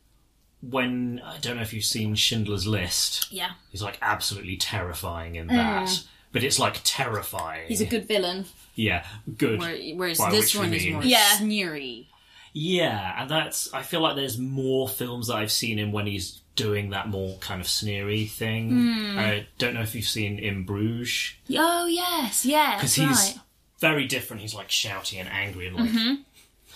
when 0.62 1.22
I 1.26 1.38
don't 1.40 1.58
know 1.58 1.62
if 1.64 1.74
you've 1.74 1.84
seen 1.84 2.16
Schindler's 2.16 2.66
List, 2.66 3.28
yeah, 3.30 3.52
he's 3.72 3.84
like 3.84 3.98
absolutely 4.02 4.56
terrifying 4.56 5.36
in 5.36 5.48
that. 5.48 5.90
Mm. 5.90 6.08
But 6.32 6.44
it's 6.46 6.60
like 6.60 6.80
terrifying. 6.86 7.68
he's 7.68 7.82
a 7.82 7.86
good 7.86 8.08
villain. 8.08 8.46
Yeah, 8.76 9.06
good. 9.38 9.60
Where, 9.60 9.78
whereas 9.96 10.18
By 10.18 10.32
this 10.32 10.56
one 10.56 10.74
is 10.74 10.84
mean- 10.84 10.94
more 10.94 11.04
Yeah. 11.04 11.38
sneery. 11.38 12.08
Yeah, 12.56 13.22
and 13.22 13.30
that's. 13.30 13.74
I 13.74 13.82
feel 13.82 14.02
like 14.02 14.16
there's 14.16 14.38
more 14.38 14.88
films 14.88 15.28
that 15.28 15.36
I've 15.38 15.52
seen 15.52 15.80
him 15.80 15.92
when 15.92 16.06
he's 16.06 16.40
doing 16.56 16.92
that 16.92 17.08
more 17.10 17.36
kind 17.40 17.60
of 17.60 17.68
sneery 17.68 18.26
thing. 18.28 18.70
Hmm. 18.70 19.18
I 19.18 19.48
don't 19.58 19.74
know 19.74 19.82
if 19.82 19.96
you've 19.96 20.06
seen 20.06 20.38
In 20.38 20.64
Bruges 20.64 21.34
Oh 21.58 21.88
yes, 21.88 22.46
yeah, 22.46 22.76
because 22.76 22.94
he's 22.94 23.08
right. 23.08 23.40
very 23.80 24.06
different. 24.06 24.44
He's 24.44 24.54
like 24.54 24.70
shouty 24.70 25.20
and 25.20 25.28
angry 25.30 25.66
and 25.68 25.76
like 25.78 25.90
Mm-hmm. 25.90 26.14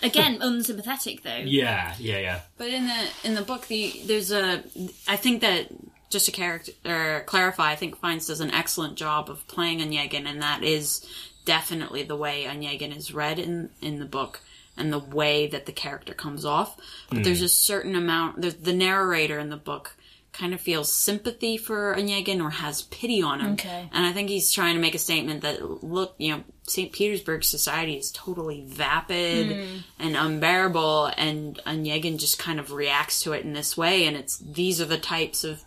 Again, 0.02 0.38
unsympathetic 0.42 1.22
though. 1.22 1.36
yeah, 1.46 1.94
yeah, 2.00 2.18
yeah. 2.20 2.40
But 2.58 2.70
in 2.70 2.88
the 2.88 3.08
in 3.24 3.36
the 3.36 3.44
book, 3.44 3.68
the 3.68 4.02
there's 4.06 4.32
a 4.32 4.64
I 5.08 5.16
think 5.16 5.42
that 5.42 5.68
just 6.10 6.26
to 6.26 6.32
character 6.32 6.72
or 6.86 7.22
clarify, 7.28 7.72
I 7.72 7.76
think 7.76 8.02
Fiennes 8.02 8.26
does 8.26 8.40
an 8.40 8.50
excellent 8.50 8.96
job 8.98 9.30
of 9.30 9.48
playing 9.48 9.80
Onegin, 9.80 10.26
and 10.26 10.42
that 10.42 10.64
is 10.64 11.06
definitely 11.48 12.04
the 12.04 12.18
way 12.18 12.44
Onegin 12.44 12.96
is 12.96 13.14
read 13.14 13.40
in 13.40 13.70
in 13.82 13.98
the 13.98 14.06
book 14.06 14.42
and 14.76 14.94
the 14.94 15.00
way 15.00 15.48
that 15.48 15.66
the 15.66 15.72
character 15.72 16.14
comes 16.14 16.46
off. 16.46 16.78
But 17.10 17.24
there's 17.24 17.40
hmm. 17.40 17.46
a 17.46 17.50
certain 17.50 17.96
amount. 17.96 18.42
There's 18.42 18.56
the 18.56 18.74
narrator 18.74 19.40
in 19.40 19.50
the 19.50 19.58
book 19.58 19.96
kind 20.34 20.54
of 20.54 20.62
feels 20.62 20.92
sympathy 20.92 21.58
for 21.58 21.96
Onegin 21.96 22.44
or 22.44 22.52
has 22.52 22.84
pity 22.84 23.24
on 23.24 23.40
him. 23.40 23.54
Okay. 23.54 23.90
And 23.92 24.06
I 24.06 24.12
think 24.12 24.30
he's 24.30 24.52
trying 24.52 24.76
to 24.76 24.82
make 24.82 24.94
a 24.94 25.00
statement 25.00 25.42
that 25.42 25.84
look, 25.84 26.14
you 26.20 26.32
know, 26.32 26.44
St. 26.64 26.92
Petersburg 26.92 27.44
society 27.44 27.96
is 27.96 28.12
totally 28.12 28.66
vapid 28.68 29.56
hmm. 29.56 29.78
and 29.98 30.16
unbearable 30.16 31.12
and 31.18 31.60
Onegin 31.66 32.20
just 32.20 32.38
kind 32.38 32.60
of 32.60 32.72
reacts 32.72 33.24
to 33.24 33.34
it 33.34 33.46
in 33.46 33.54
this 33.54 33.76
way 33.78 34.06
and 34.06 34.18
it's 34.18 34.38
these 34.38 34.80
are 34.82 34.86
the 34.86 35.00
types 35.00 35.44
of 35.44 35.64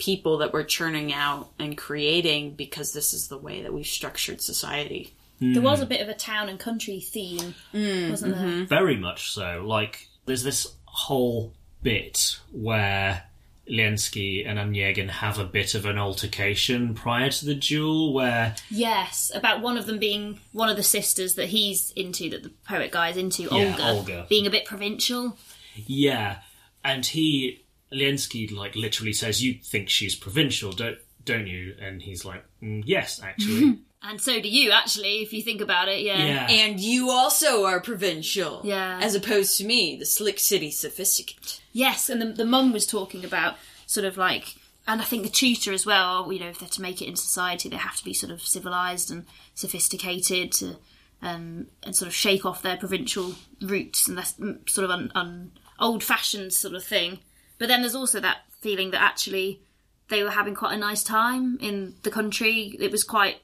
people 0.00 0.38
that 0.38 0.52
we're 0.52 0.64
churning 0.64 1.12
out 1.12 1.50
and 1.58 1.78
creating 1.78 2.54
because 2.54 2.92
this 2.92 3.14
is 3.14 3.28
the 3.28 3.38
way 3.38 3.62
that 3.62 3.72
we've 3.72 3.86
structured 3.86 4.40
society. 4.40 5.14
There 5.40 5.62
was 5.62 5.80
a 5.80 5.84
hmm. 5.84 5.88
bit 5.88 6.02
of 6.02 6.08
a 6.08 6.14
town 6.14 6.50
and 6.50 6.58
country 6.58 7.00
theme, 7.00 7.54
hmm, 7.72 8.10
wasn't 8.10 8.34
there? 8.36 8.44
Mm-hmm. 8.44 8.64
Very 8.66 8.96
much 8.96 9.30
so. 9.30 9.62
Like, 9.64 10.08
there's 10.26 10.42
this 10.42 10.66
whole 10.84 11.54
bit 11.82 12.38
where 12.52 13.22
Liensky 13.70 14.46
and 14.46 14.58
Onegin 14.58 15.08
have 15.08 15.38
a 15.38 15.44
bit 15.44 15.74
of 15.74 15.86
an 15.86 15.96
altercation 15.96 16.94
prior 16.94 17.30
to 17.30 17.46
the 17.46 17.54
duel 17.54 18.12
where 18.12 18.54
Yes, 18.68 19.32
about 19.34 19.62
one 19.62 19.78
of 19.78 19.86
them 19.86 19.98
being 19.98 20.40
one 20.52 20.68
of 20.68 20.76
the 20.76 20.82
sisters 20.82 21.36
that 21.36 21.48
he's 21.48 21.90
into, 21.92 22.28
that 22.30 22.42
the 22.42 22.52
poet 22.68 22.90
guy's 22.90 23.16
into, 23.16 23.44
Yeah, 23.44 23.70
Olga, 23.70 23.88
Olga. 23.88 24.26
being 24.28 24.46
a 24.46 24.50
bit 24.50 24.66
provincial. 24.66 25.38
Yeah, 25.74 26.38
and 26.84 27.06
he 27.06 27.64
Liensky 27.92 28.50
like 28.52 28.76
literally 28.76 29.12
says, 29.12 29.42
"You 29.42 29.54
think 29.54 29.88
she's 29.88 30.14
provincial, 30.14 30.72
don't 30.72 30.98
don't 31.24 31.46
you?" 31.46 31.74
And 31.80 32.02
he's 32.02 32.24
like, 32.24 32.44
mm, 32.62 32.82
"Yes, 32.84 33.20
actually." 33.22 33.80
And 34.02 34.20
so 34.20 34.40
do 34.40 34.48
you, 34.48 34.70
actually, 34.70 35.20
if 35.20 35.32
you 35.32 35.42
think 35.42 35.60
about 35.60 35.88
it, 35.88 36.00
yeah. 36.00 36.24
yeah, 36.24 36.46
And 36.48 36.80
you 36.80 37.10
also 37.10 37.66
are 37.66 37.80
provincial. 37.80 38.62
Yeah. 38.64 38.98
As 39.00 39.14
opposed 39.14 39.58
to 39.58 39.66
me, 39.66 39.96
the 39.96 40.06
slick 40.06 40.38
city 40.38 40.70
sophisticate. 40.70 41.60
Yes, 41.72 42.08
and 42.08 42.20
the, 42.20 42.26
the 42.26 42.46
mum 42.46 42.72
was 42.72 42.86
talking 42.86 43.24
about 43.26 43.56
sort 43.86 44.06
of 44.06 44.16
like, 44.16 44.54
and 44.88 45.02
I 45.02 45.04
think 45.04 45.24
the 45.24 45.28
tutor 45.28 45.72
as 45.72 45.84
well, 45.84 46.32
you 46.32 46.40
know, 46.40 46.48
if 46.48 46.58
they're 46.58 46.68
to 46.68 46.82
make 46.82 47.02
it 47.02 47.08
in 47.08 47.16
society, 47.16 47.68
they 47.68 47.76
have 47.76 47.96
to 47.96 48.04
be 48.04 48.14
sort 48.14 48.32
of 48.32 48.40
civilised 48.40 49.10
and 49.10 49.26
sophisticated 49.54 50.50
to, 50.52 50.76
um, 51.20 51.66
and 51.82 51.94
sort 51.94 52.08
of 52.08 52.14
shake 52.14 52.46
off 52.46 52.62
their 52.62 52.78
provincial 52.78 53.34
roots 53.60 54.08
and 54.08 54.16
that 54.16 54.32
mm, 54.40 54.66
sort 54.68 54.86
of 54.86 54.90
un, 54.90 55.12
un, 55.14 55.52
old 55.78 56.02
fashioned 56.02 56.54
sort 56.54 56.74
of 56.74 56.82
thing. 56.82 57.18
But 57.60 57.68
then 57.68 57.82
there's 57.82 57.94
also 57.94 58.20
that 58.20 58.38
feeling 58.62 58.90
that 58.90 59.02
actually 59.02 59.60
they 60.08 60.24
were 60.24 60.30
having 60.30 60.54
quite 60.54 60.74
a 60.74 60.78
nice 60.78 61.04
time 61.04 61.58
in 61.60 61.94
the 62.02 62.10
country. 62.10 62.74
It 62.80 62.90
was 62.90 63.04
quite 63.04 63.36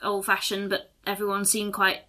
old 0.00 0.24
fashioned, 0.24 0.70
but 0.70 0.92
everyone 1.04 1.44
seemed 1.44 1.74
quite 1.74 2.02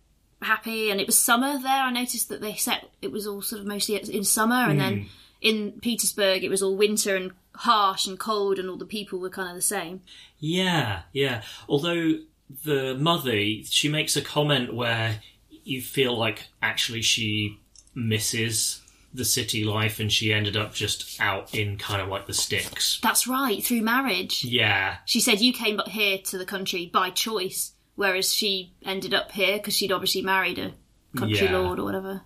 happy. 0.43 0.91
And 0.91 1.01
it 1.01 1.07
was 1.07 1.19
summer 1.19 1.59
there. 1.59 1.83
I 1.83 1.91
noticed 1.91 2.29
that 2.29 2.41
they 2.41 2.53
set 2.53 2.87
it 3.01 3.11
was 3.11 3.25
all 3.25 3.41
sort 3.41 3.59
of 3.59 3.67
mostly 3.67 3.95
in 3.95 4.23
summer, 4.23 4.69
and 4.69 4.79
then 4.79 4.93
mm. 4.93 5.07
in 5.41 5.71
Petersburg 5.81 6.43
it 6.43 6.49
was 6.49 6.61
all 6.61 6.77
winter 6.77 7.15
and 7.15 7.31
harsh 7.55 8.05
and 8.05 8.19
cold, 8.19 8.59
and 8.59 8.69
all 8.69 8.77
the 8.77 8.85
people 8.85 9.17
were 9.17 9.31
kind 9.31 9.49
of 9.49 9.55
the 9.55 9.61
same. 9.61 10.01
yeah, 10.37 11.01
yeah. 11.11 11.41
Although 11.67 12.19
the 12.63 12.95
mother, 12.99 13.41
she 13.63 13.89
makes 13.89 14.15
a 14.15 14.21
comment 14.21 14.75
where 14.75 15.21
you 15.63 15.81
feel 15.81 16.15
like 16.15 16.49
actually 16.61 17.01
she 17.01 17.57
misses 17.95 18.80
the 19.13 19.25
city 19.25 19.63
life, 19.63 19.99
and 19.99 20.11
she 20.11 20.31
ended 20.33 20.55
up 20.55 20.73
just 20.73 21.19
out 21.19 21.53
in 21.53 21.77
kind 21.77 22.01
of 22.01 22.07
like 22.07 22.27
the 22.27 22.33
sticks. 22.33 22.99
That's 23.03 23.27
right, 23.27 23.63
through 23.63 23.81
marriage. 23.81 24.43
Yeah, 24.45 24.97
She 25.05 25.19
said 25.19 25.41
you 25.41 25.51
came 25.53 25.79
up 25.79 25.89
here 25.89 26.17
to 26.17 26.37
the 26.37 26.45
country 26.45 26.89
by 26.91 27.09
choice, 27.09 27.73
whereas 27.95 28.33
she 28.33 28.73
ended 28.85 29.13
up 29.13 29.31
here 29.31 29.57
because 29.57 29.75
she'd 29.75 29.91
obviously 29.91 30.21
married 30.21 30.57
a 30.59 30.71
country 31.17 31.47
Yeah. 31.47 31.57
lord 31.57 31.77
or 31.79 31.83
whatever. 31.83 32.21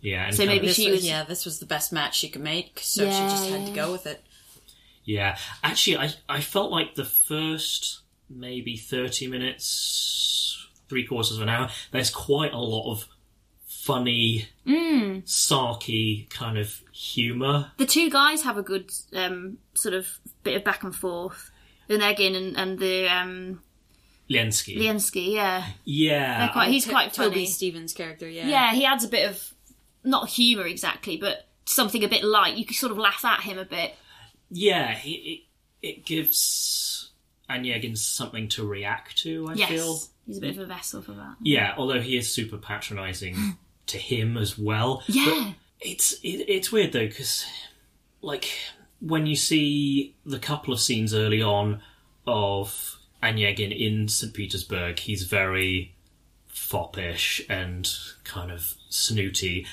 yeah. 0.00 0.26
And 0.26 0.34
So 0.36 0.44
maybe 0.44 0.68
she 0.72 0.90
was, 0.90 0.98
was- 1.00 1.06
yeah, 1.08 1.22
this 1.24 1.44
was 1.44 1.60
the 1.60 1.66
best 1.66 1.92
match 1.92 2.16
she 2.16 2.28
could 2.28 2.42
make, 2.42 2.80
so 2.82 3.04
she 3.04 3.10
just 3.18 3.48
had 3.48 3.66
to 3.66 3.72
go 3.72 3.92
with 3.92 4.06
it. 4.06 4.22
Yeah, 5.04 5.36
actually, 5.62 5.98
I 5.98 6.14
I 6.28 6.40
felt 6.40 6.70
like 6.72 6.94
the 6.94 7.04
first 7.04 8.00
maybe 8.28 8.76
thirty 8.76 9.26
minutes, 9.28 10.66
three 10.88 11.06
quarters 11.06 11.36
of 11.36 11.42
an 11.42 11.48
hour. 11.48 11.70
There's 11.90 12.10
quite 12.10 12.52
a 12.52 12.58
lot 12.58 12.90
of 12.90 13.06
funny, 13.84 14.48
sarky 14.66 16.28
kind 16.30 16.58
of 16.58 16.80
humour. 16.92 17.70
The 17.76 17.86
two 17.86 18.10
guys 18.10 18.42
have 18.42 18.56
a 18.56 18.62
good 18.62 18.90
um, 19.14 19.58
sort 19.74 19.94
of 19.94 20.08
bit 20.42 20.56
of 20.56 20.64
back 20.64 20.82
and 20.84 20.94
forth. 20.94 21.50
Onegin 21.88 22.34
and, 22.34 22.56
and 22.56 22.78
the 22.78 23.08
um, 23.08 23.60
Liensky, 24.30 24.78
Liensky, 24.78 25.34
yeah. 25.34 25.66
yeah, 25.84 26.48
quite, 26.52 26.70
he's 26.70 26.84
To- 26.84 26.90
quite 26.90 27.12
Toby 27.12 27.30
funny. 27.34 27.46
Stephens' 27.46 27.92
character, 27.92 28.26
yeah. 28.28 28.46
Yeah, 28.48 28.72
he 28.72 28.86
adds 28.86 29.04
a 29.04 29.08
bit 29.08 29.28
of 29.28 29.52
not 30.02 30.30
humour 30.30 30.64
exactly, 30.66 31.18
but 31.18 31.46
something 31.66 32.02
a 32.02 32.08
bit 32.08 32.24
light. 32.24 32.56
You 32.56 32.64
can 32.64 32.74
sort 32.74 32.90
of 32.92 32.96
laugh 32.98 33.22
at 33.24 33.40
him 33.40 33.58
a 33.58 33.64
bit. 33.66 33.94
yeah. 34.50 34.94
He, 34.94 35.12
it 35.82 35.86
it 35.86 36.06
gives 36.06 37.10
Onegin 37.50 37.98
something 37.98 38.48
to 38.50 38.66
react 38.66 39.18
to. 39.18 39.48
I 39.50 39.54
Yes, 39.54 39.68
feel. 39.68 39.98
he's 40.26 40.38
a 40.38 40.40
bit 40.40 40.56
of 40.56 40.62
a 40.62 40.66
vessel 40.66 41.02
for 41.02 41.12
that. 41.12 41.34
Yeah, 41.42 41.74
although 41.76 42.00
he 42.00 42.16
is 42.16 42.32
super 42.32 42.56
patronising 42.56 43.36
to 43.86 43.98
him 43.98 44.36
as 44.36 44.56
well. 44.58 45.02
Yeah, 45.08 45.52
It's 45.80 46.12
it, 46.22 46.44
it's 46.48 46.72
weird 46.72 46.92
though 46.92 47.06
because 47.06 47.44
like 48.22 48.50
when 49.00 49.26
you 49.26 49.36
see 49.36 50.14
the 50.24 50.38
couple 50.38 50.72
of 50.72 50.80
scenes 50.80 51.12
early 51.14 51.42
on 51.42 51.80
of 52.26 52.98
Onegin 53.22 53.76
in 53.78 54.08
St. 54.08 54.32
Petersburg, 54.32 54.98
he's 54.98 55.24
very 55.24 55.94
foppish 56.48 57.42
and 57.50 57.90
kind 58.24 58.50
of 58.50 58.74
snooty, 58.88 59.66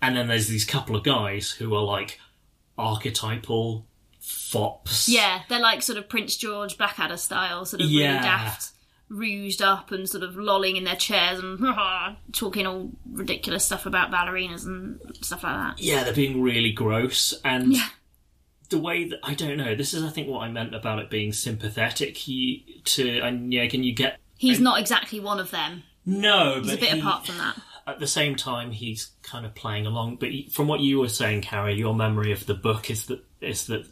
and 0.00 0.16
then 0.16 0.28
there's 0.28 0.48
these 0.48 0.64
couple 0.64 0.94
of 0.94 1.02
guys 1.02 1.50
who 1.50 1.74
are 1.74 1.82
like 1.82 2.20
archetypal 2.78 3.86
fops. 4.20 5.08
yeah, 5.08 5.42
they're 5.48 5.60
like 5.60 5.82
sort 5.82 5.98
of 5.98 6.08
Prince 6.08 6.36
George 6.36 6.76
Blackadder 6.78 7.16
style, 7.16 7.64
sort 7.64 7.82
of 7.82 7.88
Yeah. 7.90 8.08
really 8.12 8.22
daft, 8.22 8.70
rouged 9.08 9.62
up 9.62 9.92
and 9.92 10.08
sort 10.08 10.22
of 10.24 10.36
lolling 10.36 10.76
in 10.76 10.84
their 10.84 10.96
chairs 10.96 11.38
and 11.38 11.58
talking 12.32 12.66
all 12.66 12.90
ridiculous 13.10 13.64
stuff 13.64 13.86
about 13.86 14.10
ballerinas 14.10 14.66
and 14.66 14.98
stuff 15.20 15.42
like 15.44 15.54
that. 15.54 15.80
yeah, 15.82 16.02
they're 16.04 16.12
being 16.14 16.42
really 16.42 16.72
gross 16.72 17.34
and. 17.44 17.72
Yeah. 17.74 17.88
The 18.68 18.78
way 18.78 19.08
that 19.08 19.20
I 19.22 19.34
don't 19.34 19.58
know, 19.58 19.76
this 19.76 19.94
is 19.94 20.02
I 20.02 20.08
think 20.10 20.26
what 20.28 20.40
I 20.40 20.50
meant 20.50 20.74
about 20.74 20.98
it 20.98 21.08
being 21.08 21.32
sympathetic 21.32 22.26
you, 22.26 22.58
to 22.82 23.20
Onegin. 23.20 23.84
You 23.84 23.94
get 23.94 24.18
He's 24.38 24.58
not 24.58 24.80
exactly 24.80 25.20
one 25.20 25.38
of 25.38 25.52
them. 25.52 25.84
no, 26.04 26.60
He's 26.60 26.72
a 26.74 26.76
bit 26.76 26.88
he- 26.94 26.98
apart 26.98 27.26
from 27.26 27.38
that. 27.38 27.56
at 27.86 28.00
the 28.00 28.08
same 28.08 28.34
time 28.34 28.72
he's 28.72 29.10
kind 29.22 29.46
of 29.46 29.54
playing 29.54 29.86
along 29.86 30.16
but 30.16 30.30
from 30.50 30.66
what 30.66 30.80
you 30.80 30.98
were 30.98 31.08
saying 31.08 31.42
carrie 31.42 31.76
your 31.76 31.94
memory 31.94 32.32
of 32.32 32.44
the 32.46 32.54
book 32.54 32.90
is 32.90 33.06
that 33.06 33.24
is 33.40 33.68
that 33.68 33.86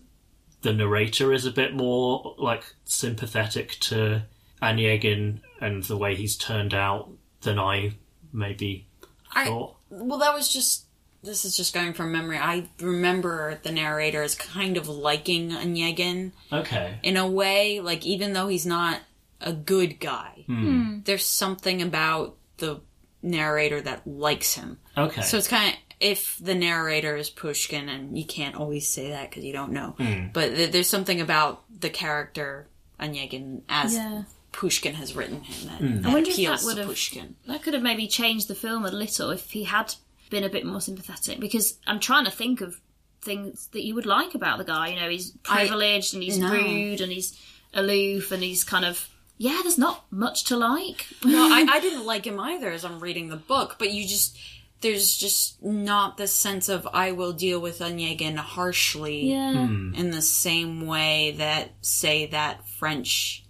the 0.62 0.73
narrator 0.73 1.33
is 1.33 1.47
a 1.47 1.53
bit 1.53 1.73
more 1.73 2.35
like 2.37 2.65
sympathetic 2.83 3.79
to 3.79 4.23
Onegin 4.65 5.41
and 5.61 5.83
the 5.85 5.97
way 5.97 6.15
he's 6.15 6.37
turned 6.37 6.75
out 6.75 7.11
than 7.43 7.59
i 7.59 7.93
maybe 8.33 8.87
I, 9.35 9.47
thought 9.47 9.77
well, 9.91 10.19
that 10.19 10.35
was 10.35 10.53
just. 10.53 10.83
This 11.23 11.47
is 11.47 11.57
just 11.57 11.73
going 11.73 11.95
from 11.95 12.12
memory. 12.12 12.37
I 12.37 12.69
remember 12.81 13.59
the 13.62 13.73
narrator 13.73 14.23
is 14.23 14.35
kind 14.35 14.77
of 14.77 14.89
liking 14.91 15.51
Onegin 15.53 16.33
okay 16.53 16.99
in 17.03 17.17
a 17.17 17.27
way. 17.27 17.81
Like, 17.81 18.05
even 18.05 18.35
though 18.35 18.49
he's 18.49 18.67
not 18.67 19.01
a 19.41 19.53
good 19.53 19.99
guy, 20.01 20.45
Hmm. 20.47 20.99
there's 21.05 21.25
something 21.25 21.81
about 21.81 22.37
the 22.59 22.81
narrator 23.23 23.81
that 23.81 24.07
likes 24.07 24.55
him. 24.55 24.79
okay 24.99 25.23
So 25.23 25.39
it's 25.39 25.49
kind 25.49 25.73
of 25.73 25.79
if 25.99 26.37
the 26.43 26.55
narrator 26.55 27.17
is 27.17 27.31
Pushkin, 27.31 27.89
and 27.89 28.19
you 28.19 28.27
can't 28.27 28.55
always 28.57 28.87
say 28.87 29.09
that 29.11 29.31
because 29.31 29.45
you 29.45 29.53
don't 29.55 29.73
know. 29.73 29.95
Hmm. 29.97 30.27
But 30.35 30.55
th- 30.55 30.73
there's 30.73 30.89
something 30.91 31.21
about 31.23 31.62
the 31.81 31.89
character 31.89 32.67
Onegin 33.01 33.62
as 33.69 33.95
Yeah. 33.95 34.25
Pushkin 34.55 34.94
has 34.94 35.14
written 35.16 35.42
him 35.42 35.68
that, 35.68 35.80
Mm. 35.80 36.02
that 36.02 36.09
I 36.11 36.14
wonder 36.14 36.30
if 36.30 36.36
that 36.36 36.62
would 36.64 36.78
have 36.78 36.86
Pushkin. 36.86 37.36
that 37.46 37.62
could 37.62 37.74
have 37.74 37.82
maybe 37.82 38.07
changed 38.07 38.48
the 38.48 38.55
film 38.55 38.84
a 38.86 38.90
little 38.90 39.30
if 39.30 39.50
he 39.50 39.64
had 39.64 39.94
been 40.30 40.44
a 40.44 40.48
bit 40.48 40.64
more 40.64 40.80
sympathetic. 40.80 41.40
Because 41.40 41.78
I'm 41.86 41.98
trying 42.00 42.24
to 42.24 42.30
think 42.30 42.61
of 42.61 42.80
things 43.20 43.68
that 43.72 43.84
you 43.84 43.94
would 43.94 44.07
like 44.07 44.34
about 44.34 44.59
the 44.59 44.64
guy. 44.64 44.88
You 44.88 45.00
know, 45.00 45.09
he's 45.09 45.32
I- 45.48 45.66
privileged 45.66 46.14
and 46.14 46.22
he's 46.22 46.38
No. 46.38 46.50
rude 46.52 47.00
and 47.00 47.11
he's 47.12 47.36
aloof 47.72 48.30
and 48.32 48.42
he's 48.42 48.64
kind 48.64 48.84
of 48.84 49.09
yeah. 49.36 49.59
There's 49.62 49.78
not 49.78 50.05
much 50.12 50.44
to 50.44 50.57
like. 50.57 51.07
No, 51.24 51.42
I, 51.52 51.66
I 51.68 51.80
didn't 51.80 52.07
like 52.07 52.24
him 52.24 52.38
either 52.38 52.70
as 52.70 52.84
I'm 52.84 53.00
reading 53.00 53.28
the 53.28 53.36
book, 53.36 53.76
but 53.80 53.92
you 53.92 54.07
just 54.07 54.38
there's 54.80 55.16
just 55.16 55.62
not 55.62 56.16
the 56.18 56.26
sense 56.26 56.68
of 56.68 56.86
I 56.92 57.12
will 57.12 57.32
deal 57.32 57.59
with 57.59 57.78
Onegin 57.80 58.36
harshly 58.36 59.30
yeah. 59.30 59.50
in 59.52 60.11
the 60.11 60.20
same 60.22 60.86
way 60.86 61.34
that 61.38 61.72
say 61.80 62.26
that 62.26 62.68
French 62.68 63.43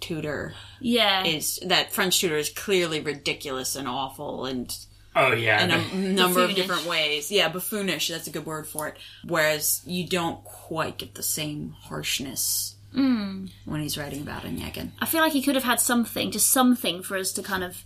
tutor 0.00 0.54
Yeah. 0.80 1.24
is 1.24 1.58
that 1.66 1.92
French 1.92 2.20
tutor 2.20 2.36
is 2.36 2.48
clearly 2.50 3.00
ridiculous 3.00 3.76
and 3.76 3.86
awful 3.88 4.46
and 4.46 4.74
Oh 5.16 5.32
yeah, 5.32 5.64
in 5.64 5.70
a 5.72 6.12
number 6.12 6.40
of 6.42 6.54
different 6.54 6.86
ways. 6.86 7.32
Yeah, 7.32 7.50
buffoonish, 7.50 8.08
that's 8.08 8.28
a 8.28 8.30
good 8.30 8.46
word 8.46 8.68
for 8.68 8.86
it. 8.86 8.96
Whereas 9.26 9.82
you 9.84 10.06
don't 10.06 10.42
quite 10.44 10.98
get 10.98 11.14
the 11.14 11.22
same 11.24 11.74
harshness 11.80 12.76
Mm. 12.94 13.50
when 13.66 13.80
he's 13.80 13.96
writing 13.98 14.20
about 14.22 14.42
Onegin. 14.42 14.90
I 15.00 15.06
feel 15.06 15.20
like 15.20 15.32
he 15.32 15.42
could 15.42 15.54
have 15.54 15.62
had 15.64 15.80
something, 15.80 16.30
just 16.32 16.50
something 16.50 17.02
for 17.02 17.16
us 17.16 17.30
to 17.32 17.42
kind 17.42 17.62
of 17.64 17.84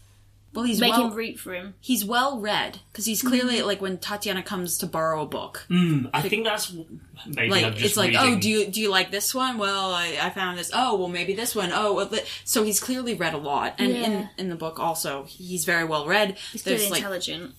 Well, 0.54 0.64
he's 0.64 0.80
make 0.80 0.92
well, 0.92 1.08
him 1.08 1.14
root 1.16 1.38
for 1.38 1.52
him. 1.52 1.74
he's 1.80 2.04
well 2.04 2.38
read 2.40 2.78
because 2.92 3.04
he's 3.06 3.22
clearly 3.22 3.56
Mm-hmm. 3.58 3.66
like 3.66 3.80
when 3.82 3.98
Tatiana 3.98 4.42
comes 4.42 4.78
to 4.78 4.86
borrow 4.86 5.22
a 5.22 5.26
book, 5.26 5.66
Mm, 5.68 6.10
I 6.14 6.22
think 6.22 6.44
that's 6.44 6.72
maybe 7.26 7.50
like 7.50 7.64
I'm 7.64 7.72
just 7.72 7.84
it's 7.84 7.96
like, 7.96 8.10
reading. 8.12 8.34
oh, 8.36 8.38
do 8.38 8.48
you 8.48 8.66
do 8.68 8.80
you 8.80 8.90
like 8.90 9.10
this 9.10 9.34
one? 9.34 9.58
Well, 9.58 9.92
I, 9.92 10.16
I 10.22 10.30
found 10.30 10.58
this. 10.58 10.70
Oh, 10.72 10.96
well, 10.96 11.08
maybe 11.08 11.34
this 11.34 11.54
one. 11.54 11.70
Oh, 11.72 11.94
well, 11.94 12.06
th- 12.08 12.42
so 12.44 12.62
he's 12.62 12.78
clearly 12.80 13.14
read 13.14 13.34
a 13.34 13.38
lot, 13.38 13.74
and 13.78 13.90
in 13.90 14.12
Yeah. 14.12 14.28
in 14.38 14.48
the 14.48 14.56
book 14.56 14.78
also 14.78 15.24
he's 15.24 15.64
very 15.64 15.84
well 15.84 16.06
read. 16.06 16.38
He's 16.52 16.62
There's 16.62 16.80
clearly 16.86 16.90
like 16.92 16.98
intelligent. 17.02 17.54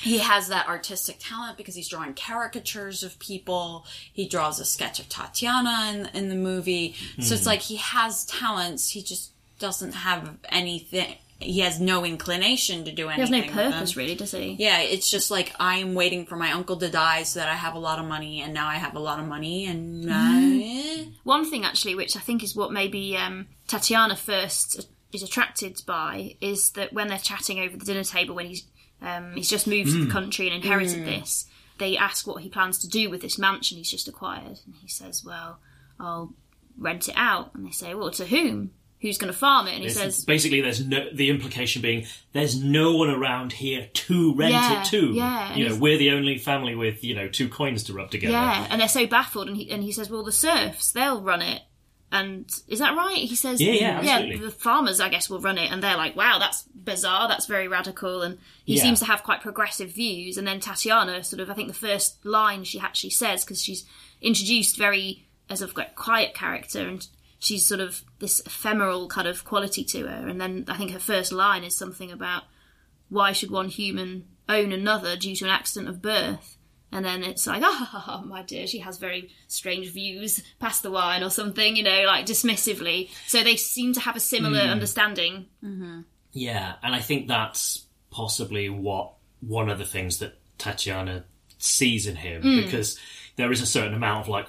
he 0.00 0.18
has 0.18 0.48
that 0.48 0.68
artistic 0.68 1.16
talent 1.18 1.56
because 1.58 1.74
he's 1.74 1.88
drawing 1.88 2.14
caricatures 2.14 3.02
of 3.02 3.18
people. 3.18 3.84
He 4.12 4.26
draws 4.28 4.58
a 4.60 4.64
sketch 4.64 4.98
of 5.00 5.08
Tatiana 5.08 5.90
in 5.92 6.06
in 6.18 6.28
the 6.28 6.34
movie, 6.34 6.94
so 7.20 7.34
it's 7.34 7.46
like 7.46 7.60
he 7.60 7.76
has 7.76 8.24
talents. 8.26 8.90
He 8.90 9.02
just 9.02 9.32
doesn't 9.58 9.92
have 9.92 10.36
anything. 10.50 11.16
He 11.40 11.60
has 11.60 11.80
no 11.80 12.04
inclination 12.04 12.84
to 12.84 12.92
do 12.92 13.08
anything. 13.08 13.14
He 13.14 13.20
has 13.20 13.30
anything. 13.30 13.56
no 13.56 13.70
purpose, 13.70 13.96
really, 13.96 14.16
does 14.16 14.32
he? 14.32 14.56
Yeah, 14.58 14.80
it's 14.80 15.08
just 15.08 15.30
like 15.30 15.54
I'm 15.60 15.94
waiting 15.94 16.26
for 16.26 16.34
my 16.36 16.50
uncle 16.50 16.76
to 16.78 16.88
die 16.90 17.22
so 17.22 17.38
that 17.38 17.48
I 17.48 17.54
have 17.54 17.74
a 17.74 17.78
lot 17.78 18.00
of 18.00 18.06
money, 18.06 18.40
and 18.40 18.52
now 18.52 18.66
I 18.66 18.74
have 18.74 18.96
a 18.96 19.00
lot 19.00 19.20
of 19.20 19.26
money, 19.26 19.66
and 19.66 20.10
uh, 20.10 21.04
One 21.22 21.48
thing, 21.48 21.64
actually, 21.64 21.94
which 21.94 22.16
I 22.16 22.20
think 22.20 22.42
is 22.42 22.56
what 22.56 22.72
maybe 22.72 23.16
um, 23.16 23.46
Tatiana 23.68 24.16
first 24.16 24.88
is 25.12 25.22
attracted 25.22 25.80
by, 25.86 26.36
is 26.40 26.72
that 26.72 26.92
when 26.92 27.06
they're 27.08 27.18
chatting 27.18 27.60
over 27.60 27.76
the 27.76 27.84
dinner 27.84 28.04
table, 28.04 28.34
when 28.34 28.46
he's 28.46 28.64
um, 29.00 29.34
he's 29.36 29.48
just 29.48 29.68
moved 29.68 29.92
to 29.92 30.04
the 30.06 30.10
country 30.10 30.48
and 30.48 30.56
inherited 30.56 31.06
this, 31.06 31.46
they 31.78 31.96
ask 31.96 32.26
what 32.26 32.42
he 32.42 32.48
plans 32.48 32.78
to 32.80 32.88
do 32.88 33.08
with 33.10 33.20
this 33.22 33.38
mansion 33.38 33.78
he's 33.78 33.90
just 33.90 34.08
acquired, 34.08 34.58
and 34.66 34.74
he 34.82 34.88
says, 34.88 35.22
"Well, 35.24 35.60
I'll 36.00 36.34
rent 36.76 37.08
it 37.08 37.14
out." 37.16 37.54
And 37.54 37.64
they 37.64 37.70
say, 37.70 37.94
"Well, 37.94 38.10
to 38.10 38.26
whom? 38.26 38.72
Who's 39.00 39.16
going 39.18 39.32
to 39.32 39.38
farm 39.38 39.66
it?" 39.68 39.74
And 39.74 39.82
he 39.84 39.90
says, 39.90 40.24
basically, 40.24 40.60
there's 40.60 40.84
no 40.84 41.08
the 41.12 41.30
implication 41.30 41.82
being 41.82 42.06
there's 42.32 42.60
no 42.62 42.96
one 42.96 43.10
around 43.10 43.52
here 43.52 43.88
to 43.92 44.34
rent 44.34 44.52
Yeah, 44.52 44.80
it 44.80 44.86
to. 44.86 45.12
yeah, 45.12 45.48
and 45.50 45.58
you 45.58 45.68
know, 45.68 45.76
we're 45.76 45.98
the 45.98 46.10
only 46.10 46.38
family 46.38 46.74
with 46.74 47.04
you 47.04 47.14
know 47.14 47.28
two 47.28 47.48
coins 47.48 47.84
to 47.84 47.92
rub 47.92 48.10
together. 48.10 48.32
Yeah, 48.32 48.66
and 48.70 48.80
they're 48.80 48.88
so 48.88 49.06
baffled, 49.06 49.48
and 49.48 49.56
he 49.56 49.70
and 49.70 49.82
he 49.84 49.92
says, 49.92 50.10
"Well, 50.10 50.24
the 50.24 50.32
serfs, 50.32 50.92
they'll 50.92 51.20
run 51.22 51.42
it." 51.42 51.62
And 52.10 52.50
is 52.68 52.78
that 52.78 52.96
right? 52.96 53.18
He 53.18 53.36
says, 53.36 53.60
Yeah, 53.60 53.72
yeah, 53.74 53.98
absolutely. 54.00 54.38
the 54.38 54.50
farmers, 54.50 54.98
I 54.98 55.10
guess, 55.10 55.28
will 55.28 55.40
run 55.40 55.58
it." 55.58 55.70
And 55.70 55.82
they're 55.82 55.94
like, 55.96 56.16
"Wow, 56.16 56.38
that's 56.38 56.62
bizarre. 56.62 57.28
That's 57.28 57.44
very 57.44 57.68
radical." 57.68 58.22
And 58.22 58.38
he 58.64 58.76
Yeah. 58.76 58.82
seems 58.82 59.00
to 59.00 59.04
have 59.04 59.22
quite 59.22 59.42
progressive 59.42 59.90
views. 59.92 60.38
And 60.38 60.46
then 60.46 60.58
Tatiana, 60.58 61.22
sort 61.22 61.40
of, 61.40 61.50
I 61.50 61.52
think 61.54 61.68
the 61.68 61.74
first 61.74 62.24
line 62.24 62.64
she 62.64 62.80
actually 62.80 63.10
says 63.10 63.44
because 63.44 63.62
she's 63.62 63.84
introduced 64.22 64.78
very 64.78 65.26
as 65.50 65.60
a 65.60 65.68
quite 65.68 65.94
quiet 65.96 66.32
character, 66.34 66.80
and 66.88 67.06
she's 67.38 67.66
sort 67.66 67.80
of 67.80 68.02
this 68.18 68.40
ephemeral 68.40 69.08
kind 69.08 69.28
of 69.28 69.44
quality 69.44 69.84
to 69.84 70.06
her. 70.06 70.28
And 70.28 70.40
then 70.40 70.64
I 70.68 70.76
think 70.76 70.90
her 70.90 70.98
first 70.98 71.32
line 71.32 71.64
is 71.64 71.76
something 71.76 72.10
about 72.10 72.44
why 73.08 73.32
should 73.32 73.50
one 73.50 73.68
human 73.68 74.26
own 74.48 74.72
another 74.72 75.16
due 75.16 75.36
to 75.36 75.44
an 75.44 75.50
accident 75.50 75.88
of 75.88 76.02
birth? 76.02 76.56
And 76.90 77.04
then 77.04 77.22
it's 77.22 77.46
like, 77.46 77.62
oh, 77.64 78.22
my 78.26 78.42
dear, 78.42 78.66
she 78.66 78.78
has 78.78 78.96
very 78.96 79.30
strange 79.46 79.92
views, 79.92 80.42
pass 80.58 80.80
the 80.80 80.90
wine 80.90 81.22
or 81.22 81.30
something, 81.30 81.76
you 81.76 81.82
know, 81.82 82.04
like 82.06 82.26
dismissively. 82.26 83.10
So 83.26 83.42
they 83.42 83.56
seem 83.56 83.92
to 83.94 84.00
have 84.00 84.16
a 84.16 84.20
similar 84.20 84.62
hmm. 84.62 84.70
understanding. 84.70 85.46
Mm-hmm. 85.62 86.00
Yeah, 86.32 86.74
and 86.82 86.94
I 86.94 87.00
think 87.00 87.28
that's 87.28 87.84
possibly 88.10 88.68
what 88.68 89.14
one 89.40 89.68
of 89.68 89.78
the 89.78 89.84
things 89.84 90.18
that 90.18 90.38
Tatiana 90.56 91.24
sees 91.58 92.06
in 92.06 92.16
him 92.16 92.42
Hmm. 92.42 92.56
because 92.62 92.98
there 93.36 93.52
is 93.52 93.60
a 93.60 93.66
certain 93.66 93.94
amount 93.94 94.22
of 94.22 94.28
like, 94.28 94.46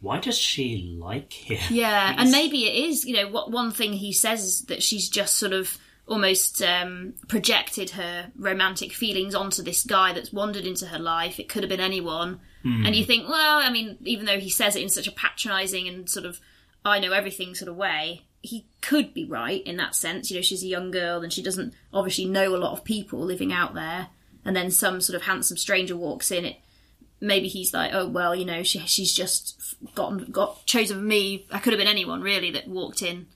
why 0.00 0.18
does 0.20 0.38
she 0.38 0.96
like 1.00 1.32
him? 1.32 1.58
Yeah, 1.70 2.14
and 2.16 2.30
maybe 2.30 2.66
it 2.66 2.88
is, 2.88 3.04
you 3.04 3.16
know, 3.16 3.28
what 3.28 3.50
one 3.50 3.72
thing 3.72 3.92
he 3.92 4.12
says 4.12 4.44
is 4.44 4.60
that 4.62 4.82
she's 4.82 5.08
just 5.08 5.36
sort 5.36 5.52
of 5.52 5.76
almost 6.06 6.62
um, 6.62 7.14
projected 7.28 7.90
her 7.90 8.30
romantic 8.36 8.92
feelings 8.92 9.34
onto 9.34 9.62
this 9.62 9.84
guy 9.84 10.12
that's 10.12 10.32
wandered 10.32 10.64
into 10.64 10.86
her 10.86 10.98
life. 10.98 11.38
It 11.38 11.48
could 11.48 11.62
have 11.62 11.70
been 11.70 11.80
anyone. 11.80 12.40
And 12.86 12.96
you 12.96 13.04
think, 13.04 13.28
well, 13.28 13.58
I 13.58 13.70
mean, 13.70 13.98
even 14.04 14.26
though 14.26 14.40
he 14.40 14.50
says 14.50 14.76
it 14.76 14.82
in 14.82 14.88
such 14.88 15.06
a 15.06 15.12
patronising 15.12 15.86
and 15.88 16.08
sort 16.08 16.26
of 16.26 16.40
I 16.84 16.98
know 16.98 17.12
everything 17.12 17.54
sort 17.54 17.68
of 17.68 17.76
way, 17.76 18.26
he 18.40 18.66
could 18.80 19.12
be 19.12 19.24
right 19.24 19.62
in 19.66 19.76
that 19.76 19.94
sense. 19.94 20.30
You 20.30 20.36
know, 20.36 20.42
she's 20.42 20.62
a 20.62 20.68
young 20.68 20.90
girl 20.90 21.22
and 21.22 21.32
she 21.32 21.42
doesn't 21.42 21.74
obviously 21.92 22.24
know 22.24 22.54
a 22.54 22.58
lot 22.58 22.72
of 22.72 22.84
people 22.84 23.20
living 23.20 23.52
out 23.52 23.74
there. 23.74 24.08
And 24.44 24.56
then 24.56 24.70
some 24.70 25.00
sort 25.00 25.16
of 25.16 25.22
handsome 25.22 25.56
stranger 25.56 25.96
walks 25.96 26.30
in. 26.30 26.44
It 26.44 26.56
maybe 27.20 27.48
he's 27.48 27.74
like, 27.74 27.92
oh 27.92 28.06
well, 28.06 28.34
you 28.34 28.44
know, 28.44 28.62
she 28.62 28.80
she's 28.80 29.12
just 29.12 29.76
gotten 29.94 30.30
got 30.30 30.64
chosen 30.66 31.06
me. 31.06 31.46
I 31.50 31.58
could 31.58 31.72
have 31.72 31.78
been 31.78 31.88
anyone 31.88 32.22
really 32.22 32.50
that 32.52 32.68
walked 32.68 33.02
in, 33.02 33.26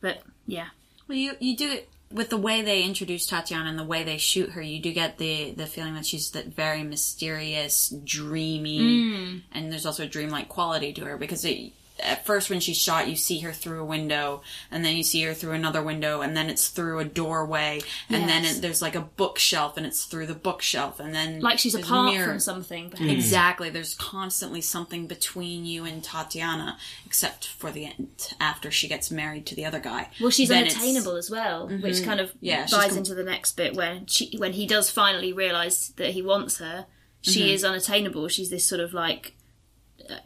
but 0.00 0.22
yeah, 0.46 0.68
Well, 1.06 1.18
you 1.18 1.34
you 1.40 1.56
do 1.56 1.70
it 1.70 1.88
with 2.10 2.30
the 2.30 2.36
way 2.36 2.62
they 2.62 2.82
introduce 2.82 3.26
Tatiana 3.26 3.68
and 3.68 3.78
the 3.78 3.84
way 3.84 4.02
they 4.02 4.16
shoot 4.16 4.50
her. 4.50 4.62
You 4.62 4.80
do 4.80 4.92
get 4.92 5.18
the 5.18 5.52
the 5.52 5.66
feeling 5.66 5.94
that 5.94 6.06
she's 6.06 6.30
that 6.30 6.46
very 6.46 6.82
mysterious, 6.82 7.90
dreamy, 8.04 8.80
mm. 8.80 9.42
and 9.52 9.70
there's 9.70 9.86
also 9.86 10.04
a 10.04 10.08
dreamlike 10.08 10.48
quality 10.48 10.92
to 10.94 11.04
her 11.04 11.16
because 11.16 11.44
it, 11.44 11.72
at 12.00 12.24
first 12.26 12.48
when 12.50 12.60
she's 12.60 12.76
shot, 12.78 13.08
you 13.08 13.16
see 13.16 13.40
her 13.40 13.52
through 13.52 13.80
a 13.80 13.84
window, 13.84 14.42
and 14.70 14.84
then 14.84 14.96
you 14.96 15.02
see 15.02 15.22
her 15.22 15.34
through 15.34 15.52
another 15.52 15.82
window, 15.82 16.20
and 16.20 16.36
then 16.36 16.48
it's 16.48 16.68
through 16.68 16.98
a 17.00 17.04
doorway, 17.04 17.80
and 18.08 18.28
then 18.28 18.44
it, 18.44 18.60
there's 18.62 18.80
like 18.80 18.94
a 18.94 19.00
bookshelf, 19.00 19.76
and 19.76 19.84
it's 19.86 20.04
through 20.04 20.26
the 20.26 20.34
bookshelf, 20.34 21.00
and 21.00 21.14
then 21.14 21.40
like 21.40 21.58
she's 21.58 21.72
there's 21.72 21.84
apart 21.84 22.12
mirror. 22.12 22.26
from 22.28 22.38
something. 22.40 22.90
But 22.90 23.00
Exactly. 23.00 23.70
There's 23.70 23.94
constantly 23.94 24.60
something 24.60 25.06
between 25.06 25.64
you 25.64 25.84
and 25.84 26.02
Tatiana, 26.04 26.78
except 27.04 27.46
for 27.48 27.70
the 27.70 27.86
end 27.86 28.34
after 28.40 28.70
she 28.70 28.86
gets 28.88 29.10
married 29.10 29.46
to 29.46 29.54
the 29.54 29.64
other 29.64 29.80
guy. 29.80 30.08
Well, 30.20 30.30
she's 30.30 30.48
Then 30.48 30.66
Mm-hmm. 30.66 30.78
unattainable 30.80 31.16
as 31.16 31.30
well, 31.30 31.68
which 31.68 32.04
kind 32.04 32.20
of 32.20 32.32
Yeah, 32.40 32.66
she's 32.66 32.76
buys 32.76 32.88
com- 32.90 32.98
into 32.98 33.14
the 33.14 33.24
next 33.24 33.56
bit 33.56 33.74
when 33.74 34.06
she 34.06 34.36
when 34.38 34.52
he 34.52 34.66
does 34.66 34.90
finally 34.90 35.32
realise 35.32 35.88
that 35.96 36.10
he 36.10 36.22
wants 36.22 36.58
her. 36.58 36.86
She 37.22 37.40
Mm-hmm. 37.40 37.48
is 37.54 37.64
unattainable. 37.64 38.28
She's 38.28 38.50
this 38.50 38.64
sort 38.64 38.80
of 38.80 38.94
like, 38.94 39.34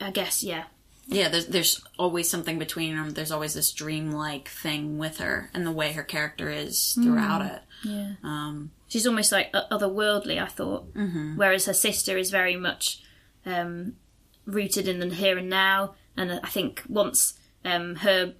I 0.00 0.10
guess, 0.10 0.42
yeah, 0.44 0.64
Yeah, 1.12 1.28
there's 1.28 1.46
there's 1.46 1.84
always 1.98 2.28
something 2.28 2.58
between 2.58 2.96
them. 2.96 3.10
There's 3.10 3.30
always 3.30 3.54
this 3.54 3.72
dreamlike 3.72 4.48
thing 4.48 4.98
with 4.98 5.18
her, 5.18 5.50
and 5.54 5.66
the 5.66 5.72
way 5.72 5.92
her 5.92 6.02
character 6.02 6.50
is 6.50 6.92
throughout 6.94 7.42
it. 7.42 7.62
yeah. 7.84 8.12
Um, 8.22 8.70
She's 8.88 9.06
almost 9.06 9.32
like 9.32 9.50
otherworldly. 9.52 10.40
I 10.40 10.46
thought, 10.48 10.92
mm-hmm. 10.92 11.36
whereas 11.36 11.64
her 11.64 11.72
sister 11.72 12.18
is 12.18 12.30
very 12.30 12.56
much 12.56 13.02
um, 13.46 13.94
rooted 14.44 14.86
in 14.86 14.98
the 14.98 15.08
here 15.14 15.38
and 15.38 15.48
now. 15.48 15.94
And 16.14 16.40
I 16.44 16.48
think 16.48 16.82
once 16.88 17.34
um, 17.64 17.96
her 17.96 18.34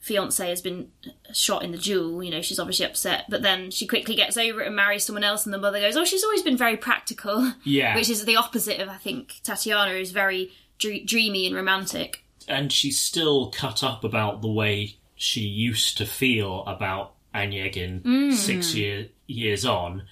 fiance 0.00 0.48
has 0.48 0.62
been 0.62 0.90
shot 1.34 1.62
in 1.62 1.72
the 1.72 1.78
duel, 1.78 2.22
you 2.22 2.30
know, 2.30 2.40
she's 2.40 2.58
obviously 2.58 2.86
upset. 2.86 3.26
But 3.28 3.42
then 3.42 3.70
she 3.70 3.86
quickly 3.86 4.14
gets 4.14 4.38
over 4.38 4.62
it 4.62 4.66
and 4.68 4.76
marries 4.76 5.04
someone 5.04 5.24
else. 5.24 5.44
And 5.44 5.52
the 5.52 5.58
mother 5.58 5.80
goes, 5.80 5.96
"Oh, 5.96 6.04
she's 6.04 6.24
always 6.24 6.42
been 6.42 6.56
very 6.56 6.76
practical." 6.76 7.52
Yeah. 7.64 7.94
which 7.96 8.08
is 8.08 8.24
the 8.24 8.36
opposite 8.36 8.80
of 8.80 8.88
I 8.88 8.96
think 8.96 9.40
Tatiana 9.42 9.92
is 9.92 10.10
very 10.12 10.52
dre- 10.78 11.04
dreamy 11.04 11.46
and 11.46 11.54
romantic. 11.56 12.22
and 12.48 12.72
she's 12.72 12.98
still 12.98 13.50
cut 13.50 13.82
up 13.82 14.04
about 14.04 14.40
the 14.42 14.50
way 14.50 14.96
she 15.16 15.40
used 15.40 15.98
to 15.98 16.06
feel 16.06 16.64
about 16.66 17.14
Anyegin 17.34 18.32
six 18.34 18.72
mm. 18.72 18.74
year, 18.74 19.06
years 19.26 19.64
on, 19.64 20.04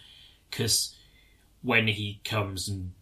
because 0.51 0.95
when 1.63 1.89
he 1.89 2.21
comes 2.25 2.69
and 2.69 2.93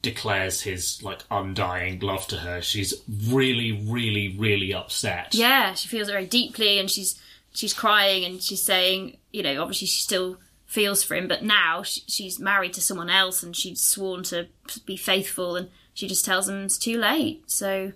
declares 0.00 0.62
his 0.62 1.02
like 1.02 1.24
undying 1.30 2.00
love 2.00 2.26
to 2.28 2.36
her, 2.36 2.62
she's 2.62 2.94
really, 3.26 3.72
really, 3.86 4.34
really 4.38 4.72
upset. 4.72 5.34
Yeah, 5.34 5.74
she 5.74 5.88
feels 5.88 6.08
it 6.08 6.12
very 6.12 6.26
deeply, 6.26 6.78
and 6.78 6.90
she's 6.90 7.20
she's 7.52 7.74
crying, 7.74 8.24
and 8.24 8.42
she's 8.42 8.62
saying, 8.62 9.18
you 9.32 9.42
know, 9.42 9.60
obviously 9.60 9.86
she 9.86 10.00
still 10.00 10.38
feels 10.66 11.02
for 11.02 11.14
him, 11.14 11.28
but 11.28 11.42
now 11.42 11.82
she, 11.82 12.02
she's 12.06 12.38
married 12.38 12.72
to 12.74 12.80
someone 12.80 13.10
else, 13.10 13.42
and 13.42 13.54
she's 13.54 13.82
sworn 13.82 14.22
to 14.24 14.48
be 14.86 14.96
faithful, 14.96 15.56
and 15.56 15.68
she 15.98 16.06
just 16.06 16.24
tells 16.24 16.48
him 16.48 16.62
it's 16.64 16.78
too 16.78 16.96
late. 16.96 17.42
So 17.50 17.92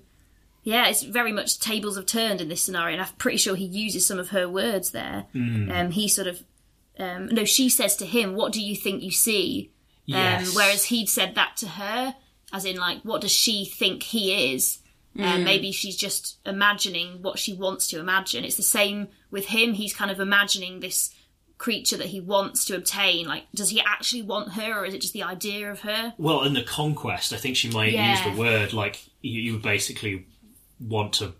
Yeah, 0.65 0.89
it's 0.89 1.05
very 1.05 1.31
much 1.33 1.61
tables 1.61 1.95
have 1.97 2.07
turned 2.07 2.41
in 2.41 2.49
this 2.49 2.61
scenario, 2.63 2.95
and 2.95 3.03
I'm 3.03 3.13
pretty 3.17 3.37
sure 3.39 3.55
he 3.55 3.65
uses 3.65 4.07
some 4.07 4.19
of 4.19 4.31
her 4.31 4.49
words 4.49 4.91
there. 4.91 5.27
Um, 5.71 5.91
he 5.93 6.09
sort 6.09 6.27
of, 6.27 6.43
um, 6.99 7.27
no, 7.27 7.45
she 7.45 7.69
says 7.69 7.97
to 7.97 8.07
him, 8.07 8.35
"What 8.35 8.53
do 8.53 8.61
you 8.61 8.75
think 8.77 9.03
you 9.05 9.11
see?" 9.13 9.71
Yes. 10.05 10.49
Um, 10.49 10.55
whereas 10.57 10.85
he'd 10.87 11.09
said 11.09 11.35
that 11.37 11.57
to 11.59 11.69
her, 11.69 12.17
as 12.53 12.65
in 12.65 12.77
like, 12.77 13.03
"What 13.03 13.21
does 13.21 13.31
she 13.33 13.65
think 13.65 14.03
he 14.03 14.53
is?" 14.53 14.79
And 15.17 15.45
maybe 15.45 15.73
she's 15.73 15.97
just 15.97 16.39
imagining 16.47 17.23
what 17.23 17.39
she 17.39 17.53
wants 17.53 17.87
to 17.89 18.01
imagine. 18.01 18.45
It's 18.45 18.57
the 18.57 18.63
same 18.63 19.09
with 19.31 19.47
him. 19.47 19.75
He's 19.75 19.95
kind 19.95 20.11
of 20.11 20.21
imagining 20.21 20.81
this 20.81 21.11
creature 21.63 21.97
that 21.97 22.09
he 22.09 22.21
wants 22.21 22.65
to 22.65 22.75
obtain. 22.75 23.25
Like, 23.27 23.45
does 23.55 23.71
he 23.71 23.81
actually 23.81 24.23
want 24.23 24.55
her, 24.55 24.81
or 24.81 24.85
is 24.85 24.95
it 24.95 25.01
just 25.01 25.13
the 25.13 25.23
idea 25.23 25.71
of 25.71 25.81
her? 25.83 26.13
Well, 26.19 26.43
in 26.43 26.55
the 26.55 26.65
conquest, 26.65 27.33
I 27.33 27.37
think 27.37 27.57
she 27.57 27.71
might 27.71 27.93
Yeah. 27.93 28.11
use 28.11 28.35
the 28.35 28.41
word 28.41 28.73
like 28.73 29.05
you, 29.21 29.41
you 29.41 29.59
basically 29.59 30.27
want 30.81 31.13
to 31.15 31.35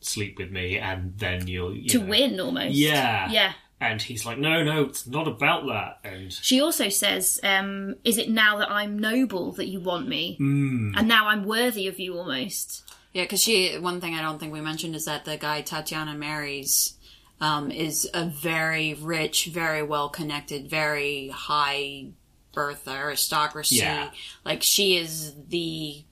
sleep 0.00 0.38
with 0.38 0.50
me, 0.50 0.76
and 0.76 1.16
then 1.18 1.46
you'll 1.46 1.76
you 1.76 1.88
To 1.90 1.98
know- 2.00 2.06
win, 2.06 2.40
almost. 2.40 2.74
Yeah, 2.74 3.30
Yeah. 3.30 3.52
And 3.82 4.02
he's 4.02 4.26
like, 4.26 4.36
no, 4.38 4.62
no, 4.62 4.82
it's 4.82 5.06
not 5.06 5.26
about 5.26 5.66
that. 5.68 6.00
And 6.04 6.30
She 6.32 6.60
also 6.60 6.90
says, 6.90 7.40
um, 7.42 7.94
"Is 8.04 8.18
it 8.18 8.28
now 8.28 8.58
that 8.58 8.70
I'm 8.70 8.98
noble 8.98 9.52
that 9.52 9.68
you 9.68 9.80
want 9.80 10.06
me, 10.06 10.36
mm. 10.38 10.92
and 10.96 11.08
now 11.08 11.28
I'm 11.28 11.44
worthy 11.46 11.86
of 11.86 11.98
you 11.98 12.18
almost?" 12.18 12.82
Yeah, 13.14 13.22
because 13.24 13.42
she. 13.42 13.78
One 13.78 13.98
thing 14.00 14.14
I 14.14 14.20
don't 14.20 14.38
think 14.38 14.52
we 14.52 14.60
mentioned 14.60 14.94
is 14.96 15.06
that 15.06 15.24
the 15.24 15.36
guy 15.38 15.62
Tatiana 15.62 16.14
marries 16.14 16.94
um, 17.40 17.70
is 17.70 18.08
a 18.12 18.26
very 18.26 18.94
rich, 18.94 19.46
very 19.46 19.82
well 19.82 20.08
connected, 20.08 20.68
very 20.68 21.28
high 21.28 22.06
birth 22.52 22.86
aristocracy. 22.88 23.76
Yeah. 23.76 24.10
Like 24.44 24.62
she 24.62 24.96
is 24.96 25.34
the 25.48 26.02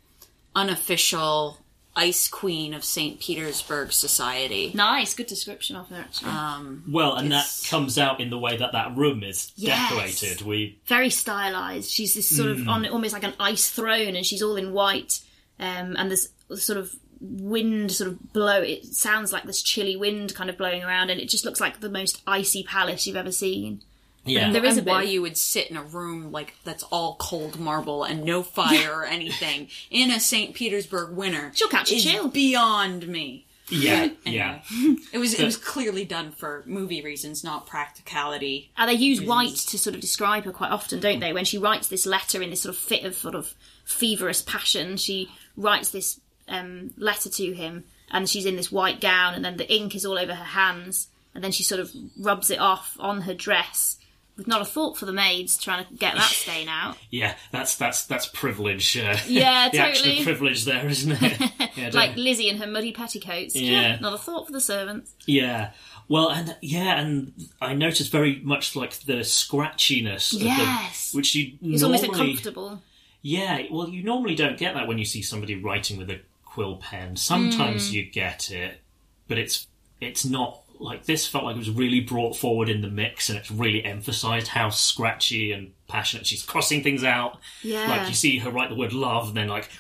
unofficial 0.54 1.58
ice 1.96 2.28
queen 2.28 2.74
of 2.74 2.84
St. 2.84 3.18
Petersburg 3.18 3.92
society. 3.92 4.70
Nice, 4.74 5.14
good 5.14 5.26
description 5.26 5.74
of 5.74 5.88
her. 5.88 5.96
Actually, 5.96 6.78
well, 6.88 7.16
and 7.16 7.32
that 7.32 7.46
comes 7.68 7.98
out 7.98 8.20
in 8.20 8.30
the 8.30 8.38
way 8.38 8.56
that 8.56 8.70
that 8.72 8.96
room 8.96 9.24
is 9.24 9.50
Yes. 9.56 9.90
decorated. 9.90 10.42
We 10.42 10.78
very 10.86 11.10
stylized. 11.10 11.90
She's 11.90 12.14
this 12.14 12.28
sort 12.36 12.50
Mm. 12.56 12.60
of 12.62 12.68
on 12.68 12.86
almost 12.86 13.12
like 13.12 13.24
an 13.24 13.34
ice 13.40 13.68
throne, 13.70 14.14
and 14.14 14.24
she's 14.24 14.42
all 14.42 14.56
in 14.56 14.72
white. 14.72 15.20
Um, 15.58 15.96
and 15.98 16.08
there's 16.10 16.28
sort 16.64 16.78
of 16.78 16.94
wind 17.20 17.92
sort 17.92 18.08
of 18.10 18.32
blow. 18.32 18.60
It 18.62 18.86
sounds 18.86 19.32
like 19.32 19.44
this 19.44 19.62
chilly 19.62 19.96
wind 19.96 20.34
kind 20.34 20.50
of 20.50 20.56
blowing 20.58 20.82
around, 20.84 21.10
and 21.10 21.20
it 21.20 21.28
just 21.28 21.44
looks 21.44 21.60
like 21.60 21.80
the 21.80 21.88
most 21.90 22.22
icy 22.26 22.62
palace 22.62 23.06
you've 23.06 23.16
ever 23.16 23.32
seen. 23.32 23.82
yeah, 24.24 24.50
There 24.52 24.64
is 24.64 24.76
and 24.76 24.80
a 24.80 24.84
bit 24.84 24.90
why 24.90 25.02
of- 25.04 25.08
you 25.08 25.22
would 25.22 25.36
sit 25.38 25.70
in 25.70 25.76
a 25.76 25.82
room 25.82 26.30
like 26.32 26.54
that's 26.64 26.82
all 26.84 27.16
cold 27.18 27.58
marble 27.58 28.04
and 28.04 28.24
no 28.24 28.42
fire 28.42 28.92
or 28.92 29.04
anything 29.04 29.68
in 29.90 30.10
a 30.10 30.20
St. 30.20 30.54
Petersburg 30.54 31.16
winter. 31.16 31.50
She'll 31.54 31.68
catch 31.68 31.90
a 31.90 31.94
is 31.96 32.04
chill. 32.04 32.28
beyond 32.28 33.08
me. 33.08 33.46
yeah, 33.70 34.08
Anyway. 34.24 34.36
yeah. 34.36 34.60
It 35.12 35.18
was 35.18 35.34
it 35.34 35.44
was 35.44 35.56
clearly 35.56 36.04
done 36.04 36.32
for 36.32 36.62
movie 36.66 37.02
reasons, 37.02 37.42
not 37.44 37.66
practicality. 37.66 38.70
And 38.76 38.88
they 38.90 38.94
use 38.94 39.20
white 39.20 39.56
to 39.56 39.78
sort 39.78 39.94
of 39.94 40.00
describe 40.00 40.44
her 40.44 40.52
quite 40.52 40.70
often, 40.70 41.00
don't 41.00 41.20
they? 41.20 41.32
When 41.32 41.44
she 41.44 41.58
writes 41.58 41.88
this 41.88 42.06
letter 42.06 42.40
in 42.42 42.50
this 42.50 42.62
sort 42.62 42.74
of 42.74 42.80
fit 42.80 43.04
of 43.04 43.14
sort 43.16 43.34
of 43.34 43.54
feverish 43.84 44.44
passion, 44.46 44.96
she 44.96 45.28
writes 45.56 45.90
this 45.90 46.20
um, 46.48 46.90
letter 46.96 47.28
to 47.28 47.52
him, 47.54 47.84
and 48.10 48.28
she's 48.28 48.46
in 48.46 48.56
this 48.56 48.72
white 48.72 49.00
gown, 49.00 49.34
and 49.34 49.44
then 49.44 49.56
the 49.56 49.72
ink 49.72 49.94
is 49.94 50.04
all 50.04 50.18
over 50.18 50.34
her 50.34 50.44
hands, 50.44 51.08
and 51.34 51.42
then 51.44 51.52
she 51.52 51.62
sort 51.62 51.80
of 51.80 51.90
rubs 52.18 52.50
it 52.50 52.58
off 52.58 52.96
on 52.98 53.22
her 53.22 53.34
dress. 53.34 53.96
With 54.36 54.46
not 54.46 54.62
a 54.62 54.64
thought 54.64 54.96
for 54.96 55.04
the 55.04 55.12
maids 55.12 55.58
trying 55.58 55.84
to 55.84 55.94
get 55.94 56.14
that 56.14 56.22
stain 56.30 56.68
out. 56.68 56.96
Yeah, 57.10 57.34
that's 57.50 57.74
that's 57.74 58.06
that's 58.06 58.26
privilege. 58.26 58.96
Uh, 58.96 59.16
Yeah, 59.26 59.68
the 59.68 59.78
action 59.80 60.04
totally. 60.04 60.18
of 60.20 60.24
privilege 60.24 60.64
there, 60.64 60.86
isn't 60.86 61.10
it? 61.20 61.50
Yeah, 61.76 61.90
Like 61.92 62.14
Lizzie 62.16 62.48
in 62.48 62.58
her 62.58 62.66
muddy 62.68 62.92
petticoats. 62.92 63.56
Yeah. 63.56 63.98
Not 63.98 64.12
a 64.14 64.18
thought 64.18 64.46
for 64.46 64.52
the 64.52 64.60
servants. 64.60 65.12
yeah. 65.26 65.72
Well, 66.10 66.30
and 66.30 66.56
yeah, 66.62 66.98
and 67.00 67.32
I 67.60 67.74
noticed 67.74 68.10
very 68.12 68.40
much 68.44 68.74
like 68.76 68.92
the 69.00 69.24
scratchiness, 69.24 70.32
of 70.34 70.40
Yes. 70.42 71.10
the, 71.10 71.16
which 71.18 71.34
you 71.34 71.52
It's 71.60 71.82
normally, 71.82 71.98
almost 71.98 72.04
uncomfortable. 72.20 72.82
yeah. 73.22 73.62
Well, 73.70 73.88
you 73.88 74.02
normally 74.02 74.34
don't 74.34 74.56
get 74.56 74.74
that 74.74 74.86
when 74.86 74.98
you 74.98 75.04
see 75.04 75.20
somebody 75.22 75.56
writing 75.60 75.98
with 75.98 76.10
a 76.10 76.20
quill 76.52 76.76
pen. 76.76 77.16
Sometimes 77.16 77.92
you 77.94 78.04
get 78.04 78.50
it, 78.50 78.80
but 79.28 79.38
it's 79.38 79.66
it's 80.00 80.24
not 80.24 80.62
like 80.80 81.04
this. 81.06 81.26
Felt 81.26 81.44
like 81.44 81.56
it 81.56 81.58
was 81.58 81.70
really 81.70 82.00
brought 82.00 82.36
forward 82.36 82.68
in 82.68 82.80
the 82.82 82.88
mix, 82.88 83.28
and 83.28 83.38
it's 83.38 83.50
really 83.50 83.84
emphasised 83.84 84.48
how 84.48 84.70
scratchy 84.70 85.52
and 85.52 85.72
passionate 85.88 86.26
she's 86.26 86.42
crossing 86.42 86.82
things 86.82 87.04
out. 87.04 87.38
Yeah. 87.62 87.88
Like 87.88 88.08
you 88.08 88.14
see 88.14 88.38
her 88.38 88.50
write 88.50 88.70
the 88.70 88.76
word 88.76 88.92
love, 88.92 89.28
and 89.28 89.36
then 89.36 89.48
like. 89.48 89.68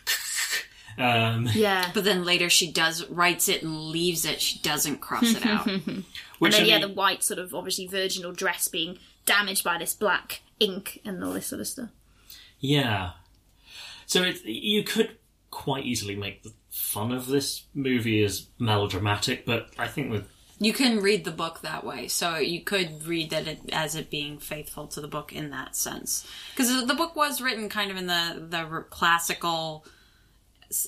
Um, 1.00 1.48
Yeah. 1.54 1.92
But 1.94 2.02
then 2.02 2.24
later 2.24 2.50
she 2.50 2.72
does 2.72 3.06
writes 3.08 3.48
it 3.48 3.62
and 3.62 3.90
leaves 3.90 4.24
it. 4.24 4.40
She 4.40 4.58
doesn't 4.58 4.98
cross 4.98 5.32
it 5.32 5.46
out. 5.46 5.64
which 6.40 6.54
and 6.54 6.54
I 6.54 6.58
then, 6.58 6.66
yeah, 6.66 6.78
mean- 6.80 6.88
the 6.88 6.94
white 6.94 7.22
sort 7.22 7.38
of 7.38 7.54
obviously 7.54 7.86
virginal 7.86 8.32
dress 8.32 8.66
being 8.66 8.98
damaged 9.24 9.62
by 9.62 9.78
this 9.78 9.94
black 9.94 10.40
ink 10.58 11.00
and 11.04 11.22
all 11.22 11.34
this 11.34 11.46
sort 11.46 11.60
of 11.60 11.68
stuff. 11.68 11.90
Yeah. 12.58 13.12
So 14.06 14.24
it, 14.24 14.44
you 14.44 14.82
could 14.82 15.17
quite 15.50 15.84
easily 15.84 16.16
make 16.16 16.42
the 16.42 16.52
fun 16.70 17.12
of 17.12 17.26
this 17.26 17.64
movie 17.74 18.22
as 18.22 18.48
melodramatic, 18.58 19.44
but 19.46 19.70
I 19.78 19.88
think 19.88 20.10
with 20.10 20.28
you 20.60 20.72
can 20.72 21.00
read 21.00 21.24
the 21.24 21.30
book 21.30 21.60
that 21.60 21.84
way, 21.84 22.08
so 22.08 22.36
you 22.36 22.62
could 22.62 23.06
read 23.06 23.30
that 23.30 23.46
it, 23.46 23.60
as 23.72 23.94
it 23.94 24.10
being 24.10 24.38
faithful 24.38 24.88
to 24.88 25.00
the 25.00 25.06
book 25.06 25.32
in 25.32 25.50
that 25.50 25.76
sense. 25.76 26.26
Because 26.50 26.84
the 26.86 26.94
book 26.94 27.14
was 27.14 27.40
written 27.40 27.68
kind 27.68 27.90
of 27.90 27.96
in 27.96 28.06
the 28.08 28.46
the 28.48 28.84
classical 28.90 29.84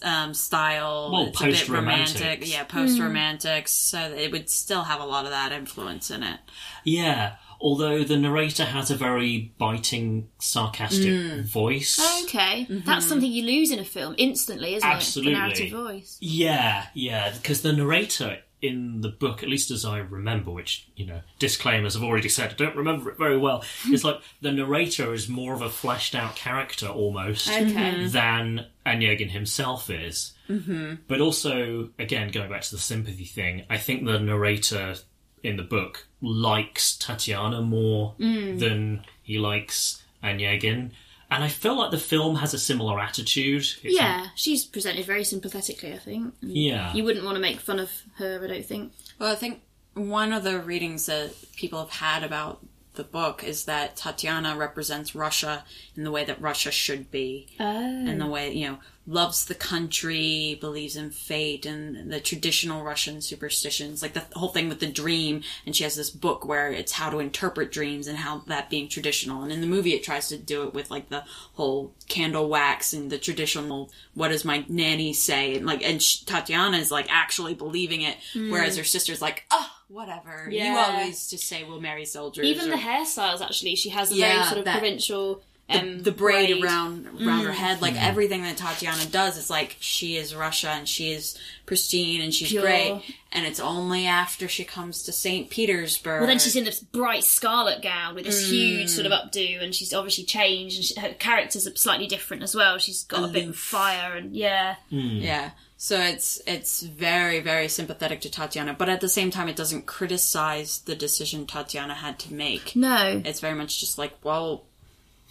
um, 0.02 0.34
style. 0.34 1.11
Well, 1.12 1.26
it's 1.28 1.40
a 1.40 1.44
bit 1.44 1.54
post-romantics. 1.54 2.14
romantic, 2.20 2.52
yeah, 2.52 2.64
post 2.64 2.98
romantics. 3.00 3.72
So 3.72 3.98
it 4.00 4.32
would 4.32 4.50
still 4.50 4.82
have 4.82 5.00
a 5.00 5.06
lot 5.06 5.24
of 5.24 5.30
that 5.30 5.52
influence 5.52 6.11
in 6.11 6.22
it. 6.22 6.40
yeah, 6.84 7.36
although 7.61 8.02
the 8.04 8.16
narrator 8.16 8.64
has 8.64 8.90
a 8.90 8.96
very 8.96 9.52
biting, 9.58 10.28
sarcastic 10.38 11.06
mm. 11.06 11.44
voice. 11.44 11.98
Okay, 12.24 12.66
mm-hmm. 12.68 12.86
that's 12.86 13.06
something 13.06 13.30
you 13.30 13.44
lose 13.44 13.70
in 13.70 13.78
a 13.78 13.84
film 13.84 14.14
instantly, 14.18 14.74
isn't 14.74 14.88
Absolutely. 14.88 15.32
it? 15.32 15.34
The 15.34 15.40
narrative 15.40 15.70
voice. 15.70 16.18
Yeah, 16.20 16.86
yeah, 16.94 17.32
because 17.32 17.62
the 17.62 17.72
narrator 17.72 18.38
in 18.62 19.00
the 19.00 19.08
book, 19.08 19.42
at 19.42 19.48
least 19.48 19.70
as 19.70 19.84
I 19.84 19.98
remember, 19.98 20.50
which, 20.50 20.88
you 20.94 21.06
know, 21.06 21.20
disclaimers 21.38 21.96
I've 21.96 22.02
already 22.02 22.28
said, 22.28 22.50
I 22.50 22.54
don't 22.54 22.76
remember 22.76 23.11
it 23.11 23.18
very 23.18 23.38
well, 23.38 23.64
it's 23.86 24.04
like 24.04 24.20
the 24.40 24.52
narrator 24.52 25.12
is 25.14 25.28
more 25.28 25.54
of 25.54 25.62
a 25.62 25.70
fleshed 25.70 26.14
out 26.14 26.36
character 26.36 26.86
almost 26.86 27.48
Okay. 27.48 27.64
Mm-hmm. 27.64 28.08
than 28.08 28.66
Onegin 28.84 29.30
himself 29.30 29.88
is. 29.88 30.34
Mm-hmm. 30.48 30.94
But 31.08 31.20
also, 31.20 31.90
again, 31.98 32.30
going 32.30 32.50
back 32.50 32.62
to 32.62 32.72
the 32.72 32.80
sympathy 32.80 33.24
thing, 33.24 33.64
I 33.70 33.78
think 33.78 34.04
the 34.04 34.18
narrator 34.18 34.96
in 35.43 35.57
the 35.57 35.62
book 35.62 36.07
likes 36.20 36.97
Tatiana 36.97 37.62
more 37.62 38.14
mm. 38.18 38.59
than 38.59 39.05
he 39.22 39.38
likes 39.38 40.03
Onegin. 40.22 40.91
And 41.30 41.45
I 41.45 41.49
feel 41.49 41.78
like 41.78 41.93
the 41.93 41.99
film 41.99 42.36
has 42.36 42.55
a 42.55 42.59
similar 42.59 42.99
attitude. 42.99 43.62
It's 43.62 43.84
Yeah, 43.84 44.26
she's 44.34 44.64
presented 44.64 45.07
very 45.07 45.22
sympathetically, 45.22 45.93
I 45.93 45.99
think. 45.99 46.34
And 46.43 46.57
Yeah. 46.57 46.93
You 46.93 47.05
wouldn't 47.05 47.24
want 47.24 47.36
to 47.36 47.41
make 47.41 47.61
fun 47.61 47.78
of 47.78 47.91
her, 48.16 48.43
I 48.43 48.47
don't 48.49 48.66
think. 48.66 48.93
Well, 49.18 49.30
I 49.30 49.36
think 49.36 49.62
one 49.95 50.32
of 50.32 50.43
the 50.43 50.59
readings 50.59 51.07
that 51.07 51.32
people 51.55 51.78
have 51.78 51.91
had 51.91 52.24
about 52.24 52.66
the 52.95 53.05
book 53.05 53.45
is 53.45 53.66
that 53.66 53.97
Tatiana 53.97 54.57
represents 54.57 55.14
Russia 55.14 55.64
in 55.97 56.03
the 56.03 56.11
way 56.11 56.24
that 56.24 56.41
Russia 56.41 56.72
should 56.72 57.11
be. 57.11 57.47
Oh. 57.61 58.07
In 58.07 58.18
the 58.18 58.26
way, 58.26 58.53
you 58.53 58.68
know, 58.68 58.78
loves 59.07 59.46
the 59.46 59.55
country, 59.55 60.57
believes 60.61 60.94
in 60.94 61.11
fate 61.11 61.66
and 61.66 62.12
the 62.12 62.20
traditional 62.20 62.84
Russian 62.84 63.20
superstitions, 63.20 64.03
like 64.03 64.12
the 64.12 64.22
whole 64.38 64.51
thing 64.51 64.68
with 64.68 64.78
the 64.78 64.86
dream. 64.86 65.42
And 65.66 65.74
she 65.74 65.84
has 65.84 65.96
this 65.96 66.11
book 66.11 66.44
where 66.46 66.70
it's 66.70 66.92
how 66.92 67.11
to 67.11 67.18
interpret 67.18 67.72
dreams 67.72 68.07
and 68.07 68.18
how 68.18 68.38
that 68.46 68.70
being 68.70 68.88
traditional. 68.88 69.42
And 69.42 69.51
in 69.51 69.61
the 69.62 69.66
movie, 69.66 69.94
it 69.94 70.05
tries 70.05 70.28
to 70.28 70.36
do 70.36 70.62
it 70.64 70.74
with 70.74 70.90
like 70.90 71.09
the 71.09 71.24
whole 71.55 71.92
candle 72.09 72.48
wax 72.48 72.92
and 72.92 73.11
the 73.11 73.18
traditional, 73.18 73.90
what 74.14 74.28
does 74.28 74.44
my 74.44 74.64
nanny 74.68 75.12
say? 75.12 75.57
And 75.57 75.66
like, 75.66 75.82
and 75.82 76.01
Tatiana 76.26 76.76
is 76.76 76.90
like 76.92 77.07
actually 77.11 77.55
believing 77.55 78.03
it, 78.03 78.16
hmm. 78.32 78.51
whereas 78.53 78.76
her 78.76 78.84
sister's 78.84 79.22
like, 79.22 79.44
oh, 79.51 79.70
whatever. 79.88 80.48
You 80.51 80.76
always 80.76 81.28
just 81.28 81.46
say 81.48 81.64
we'll 81.64 81.80
marry 81.80 82.05
soldiers. 82.05 82.44
Even 82.46 82.68
or- 82.68 82.76
the 82.76 82.82
hairstyles, 82.82 83.40
actually, 83.40 83.74
she 83.76 83.88
has 83.88 84.12
a 84.12 84.14
Yeah, 84.14 84.34
very 84.34 84.44
sort 84.44 84.59
of 84.59 84.64
that- 84.66 84.78
provincial. 84.78 85.42
The, 85.70 85.78
Um, 85.78 86.02
the 86.02 86.12
braid, 86.12 86.50
braid. 86.50 86.64
around 86.64 87.06
around 87.26 87.44
her 87.44 87.52
head, 87.52 87.80
like 87.80 87.94
everything 87.96 88.42
that 88.42 88.56
Tatiana 88.56 89.04
does, 89.06 89.36
is 89.38 89.48
like 89.50 89.76
she 89.80 90.16
is 90.16 90.34
Russia 90.34 90.68
and 90.70 90.88
she 90.88 91.12
is 91.12 91.38
pristine 91.66 92.20
and 92.20 92.34
she's 92.34 92.48
Pure. 92.48 92.62
great, 92.62 93.02
and 93.32 93.46
it's 93.46 93.60
only 93.60 94.06
after 94.06 94.48
she 94.48 94.64
comes 94.64 95.02
to 95.04 95.12
Saint 95.12 95.50
Petersburg. 95.50 96.20
Well, 96.20 96.26
then 96.26 96.38
she's 96.40 96.56
in 96.56 96.64
this 96.64 96.80
bright 96.80 97.22
scarlet 97.24 97.80
gown 97.82 98.14
with 98.16 98.24
this 98.24 98.50
huge 98.50 98.88
sort 98.88 99.06
Mm. 99.06 99.12
of 99.12 99.30
updo, 99.30 99.62
and 99.62 99.74
she's 99.74 99.94
obviously 99.94 100.24
changed, 100.24 100.76
and 100.76 100.84
she, 100.84 100.98
her 101.00 101.14
characters 101.14 101.66
are 101.66 101.76
slightly 101.76 102.06
different 102.06 102.42
as 102.42 102.54
well. 102.54 102.78
She's 102.78 103.04
got 103.04 103.24
a 103.24 103.32
bit 103.32 103.48
of 103.48 103.56
fire, 103.56 104.16
and 104.16 104.34
yeah, 104.34 104.76
yeah. 104.90 105.50
So 105.76 105.98
it's 105.98 106.40
it's 106.46 106.82
very 106.82 107.40
very 107.40 107.68
sympathetic 107.68 108.20
to 108.22 108.30
Tatiana, 108.30 108.74
but 108.74 108.88
at 108.90 109.00
the 109.00 109.08
same 109.08 109.30
time, 109.30 109.48
it 109.48 109.56
doesn't 109.56 109.86
criticize 109.86 110.80
the 110.80 110.94
decision 110.94 111.46
Tatiana 111.46 111.94
had 111.94 112.18
to 112.20 112.34
make. 112.34 112.74
no, 112.76 113.22
It's 113.24 113.40
very 113.40 113.54
much 113.54 113.80
just 113.80 113.96
like, 113.96 114.12
well, 114.22 114.64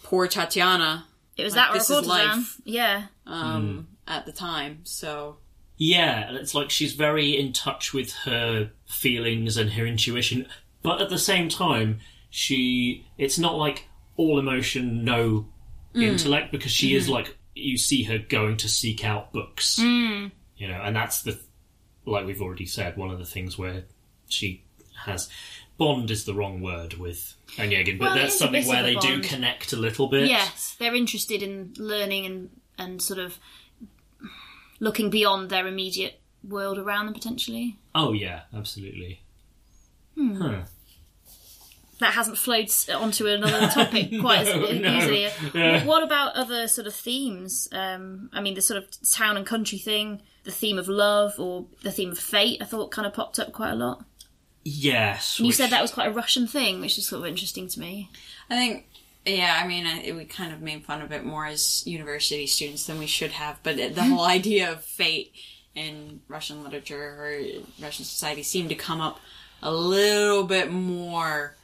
poor 0.02 0.26
Tatiana. 0.26 1.06
It 1.36 1.44
was 1.44 1.56
like, 1.56 1.68
that 1.68 1.72
or 1.72 1.76
a 1.76 1.78
this 1.78 1.90
is 1.90 2.06
life. 2.06 2.60
Yeah, 2.64 3.06
um, 3.26 3.88
hmm. 4.06 4.12
at 4.12 4.26
the 4.26 4.32
time. 4.32 4.80
So. 4.84 5.36
Yeah, 5.82 6.32
it's 6.32 6.54
like 6.54 6.68
she's 6.68 6.92
very 6.92 7.38
in 7.38 7.54
touch 7.54 7.94
with 7.94 8.12
her 8.24 8.70
feelings 8.86 9.56
and 9.56 9.70
her 9.70 9.86
intuition, 9.86 10.46
but 10.82 11.00
at 11.00 11.08
the 11.08 11.18
same 11.18 11.48
time, 11.48 12.00
she 12.28 13.06
it's 13.16 13.38
not 13.38 13.56
like 13.56 13.88
all 14.18 14.38
emotion, 14.38 15.04
no 15.04 15.48
hmm. 15.94 16.02
intellect, 16.02 16.52
because 16.52 16.70
she 16.70 16.94
is 16.94 17.04
mm-hmm. 17.04 17.14
like 17.14 17.36
you 17.54 17.78
see 17.78 18.02
her 18.02 18.18
going 18.18 18.58
to 18.58 18.68
seek 18.68 19.06
out 19.06 19.32
books, 19.32 19.78
hmm. 19.80 20.26
you 20.56 20.68
know, 20.68 20.80
and 20.82 20.94
that's 20.94 21.22
the 21.22 21.40
like 22.04 22.26
we've 22.26 22.42
already 22.42 22.66
said 22.66 22.98
one 22.98 23.10
of 23.10 23.18
the 23.18 23.24
things 23.24 23.56
where 23.56 23.84
she 24.28 24.64
has 25.04 25.30
bond 25.80 26.10
is 26.10 26.24
the 26.26 26.34
wrong 26.34 26.60
word 26.60 26.94
with 26.94 27.34
Onegin, 27.56 27.98
but 27.98 28.04
Well, 28.10 28.14
that's 28.16 28.38
something 28.38 28.66
where 28.68 28.82
they 28.84 28.94
do 28.96 29.20
connect 29.22 29.72
a 29.72 29.76
little 29.76 30.06
bit. 30.06 30.28
Yes, 30.28 30.76
they're 30.78 30.94
interested 30.94 31.42
in 31.42 31.72
learning 31.78 32.26
and 32.26 32.50
and 32.78 33.02
sort 33.02 33.18
of 33.18 33.38
looking 34.78 35.10
beyond 35.10 35.50
their 35.50 35.66
immediate 35.66 36.20
world 36.44 36.78
around 36.78 37.06
them 37.06 37.14
potentially. 37.14 37.78
Oh 37.94 38.12
yeah, 38.12 38.42
absolutely. 38.54 39.20
Hmm. 40.14 40.34
Huh. 40.40 40.60
That 41.98 42.14
hasn't 42.14 42.38
flowed 42.38 42.70
onto 42.94 43.26
another 43.26 43.66
topic 43.74 44.10
quite 44.20 44.46
as 44.46 44.54
No, 44.54 44.72
no. 44.72 44.96
easily. 44.98 45.28
Yeah. 45.54 45.78
What- 45.78 45.86
What 45.86 46.02
about 46.02 46.34
other 46.34 46.66
sort 46.68 46.86
of 46.86 46.94
themes? 46.94 47.68
Um, 47.72 48.30
I 48.32 48.40
mean, 48.40 48.54
the 48.54 48.62
sort 48.62 48.82
of 48.82 48.86
town 49.12 49.36
and 49.36 49.44
country 49.46 49.76
thing, 49.78 50.22
the 50.44 50.50
theme 50.50 50.78
of 50.78 50.88
love, 50.88 51.38
or 51.38 51.66
the 51.82 51.92
theme 51.92 52.10
of 52.12 52.18
fate. 52.18 52.62
I 52.62 52.64
thought 52.64 52.90
kind 52.90 53.06
of 53.06 53.12
popped 53.12 53.38
up 53.38 53.52
quite 53.52 53.72
a 53.72 53.74
lot. 53.74 54.04
Yes. 54.72 55.38
And 55.38 55.46
you 55.46 55.48
which- 55.50 55.56
said 55.56 55.70
that 55.70 55.82
was 55.82 55.90
quite 55.90 56.08
a 56.08 56.12
Russian 56.12 56.46
thing, 56.46 56.80
which 56.80 56.96
is 56.96 57.08
sort 57.08 57.22
of 57.22 57.26
interesting 57.26 57.66
to 57.68 57.80
me. 57.80 58.10
I 58.48 58.54
think, 58.54 58.86
yeah, 59.26 59.60
I 59.62 59.66
mean, 59.66 59.86
I, 59.86 60.12
we 60.12 60.24
kind 60.24 60.52
of 60.52 60.62
made 60.62 60.84
fun 60.84 61.02
of 61.02 61.12
it 61.12 61.24
more 61.24 61.46
as 61.46 61.86
university 61.86 62.46
students 62.46 62.86
than 62.86 62.98
we 62.98 63.06
should 63.06 63.32
have, 63.32 63.58
but 63.62 63.76
the 63.76 63.88
mm-hmm. 63.88 64.10
whole 64.10 64.24
idea 64.24 64.70
of 64.70 64.84
fate 64.84 65.32
in 65.74 66.20
Russian 66.28 66.62
literature 66.62 66.96
or 66.96 67.40
Russian 67.82 68.04
society 68.04 68.42
seemed 68.42 68.68
to 68.70 68.74
come 68.74 69.00
up 69.00 69.20
a 69.62 69.72
little 69.72 70.44
bit 70.44 70.70
more 70.70 71.56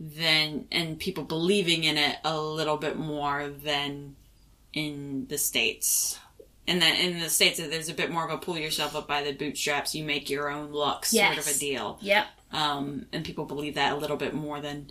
than, 0.00 0.66
and 0.70 0.98
people 0.98 1.24
believing 1.24 1.84
in 1.84 1.96
it 1.96 2.16
a 2.24 2.38
little 2.40 2.76
bit 2.76 2.96
more 2.96 3.48
than 3.48 4.16
in 4.72 5.26
the 5.28 5.38
States. 5.38 6.18
And 6.68 6.80
then 6.82 6.94
in 6.96 7.18
the 7.20 7.28
States, 7.30 7.58
that 7.58 7.70
there's 7.70 7.88
a 7.88 7.94
bit 7.94 8.10
more 8.10 8.24
of 8.24 8.30
a 8.30 8.38
pull 8.38 8.56
yourself 8.58 8.94
up 8.94 9.08
by 9.08 9.22
the 9.22 9.32
bootstraps, 9.32 9.94
you 9.94 10.04
make 10.04 10.28
your 10.30 10.48
own 10.50 10.70
luck 10.72 11.06
sort 11.06 11.38
of 11.38 11.46
a 11.48 11.54
deal 11.58 11.98
Yep. 12.02 12.26
um, 12.52 13.06
and 13.12 13.24
people 13.24 13.44
believe 13.46 13.74
that 13.74 13.92
a 13.92 13.96
little 13.96 14.16
bit 14.18 14.34
more 14.34 14.60
than 14.60 14.90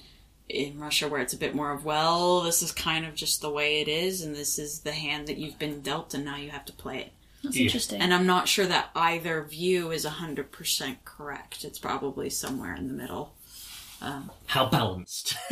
in 0.49 0.79
Russia, 0.79 1.07
where 1.07 1.21
it's 1.21 1.33
a 1.33 1.37
bit 1.37 1.53
more 1.53 1.71
of 1.71 1.85
well, 1.85 2.41
this 2.41 2.61
is 2.63 2.71
kind 2.71 3.05
of 3.05 3.13
just 3.15 3.41
the 3.41 3.49
way 3.49 3.81
it 3.81 3.87
is, 3.87 4.21
and 4.21 4.35
this 4.35 4.57
is 4.57 4.79
the 4.79 4.93
hand 4.93 5.27
that 5.27 5.37
you've 5.37 5.59
been 5.59 5.81
dealt, 5.81 6.13
and 6.13 6.23
now 6.25 6.35
you 6.37 6.49
have 6.49 6.65
to 6.65 6.73
play 6.73 6.99
it. 6.99 7.11
That's 7.43 7.55
Yeah. 7.57 7.63
interesting. 7.65 8.01
And 8.01 8.13
I'm 8.13 8.25
not 8.25 8.47
sure 8.47 8.65
that 8.65 8.89
either 8.95 9.43
view 9.43 9.91
is 9.91 10.05
hundred 10.05 10.51
percent 10.51 11.05
correct. 11.05 11.63
It's 11.63 11.77
probably 11.79 12.29
somewhere 12.29 12.73
in 12.75 12.87
the 12.87 12.93
middle. 12.93 13.33
How 14.47 14.65
balanced. 14.67 15.35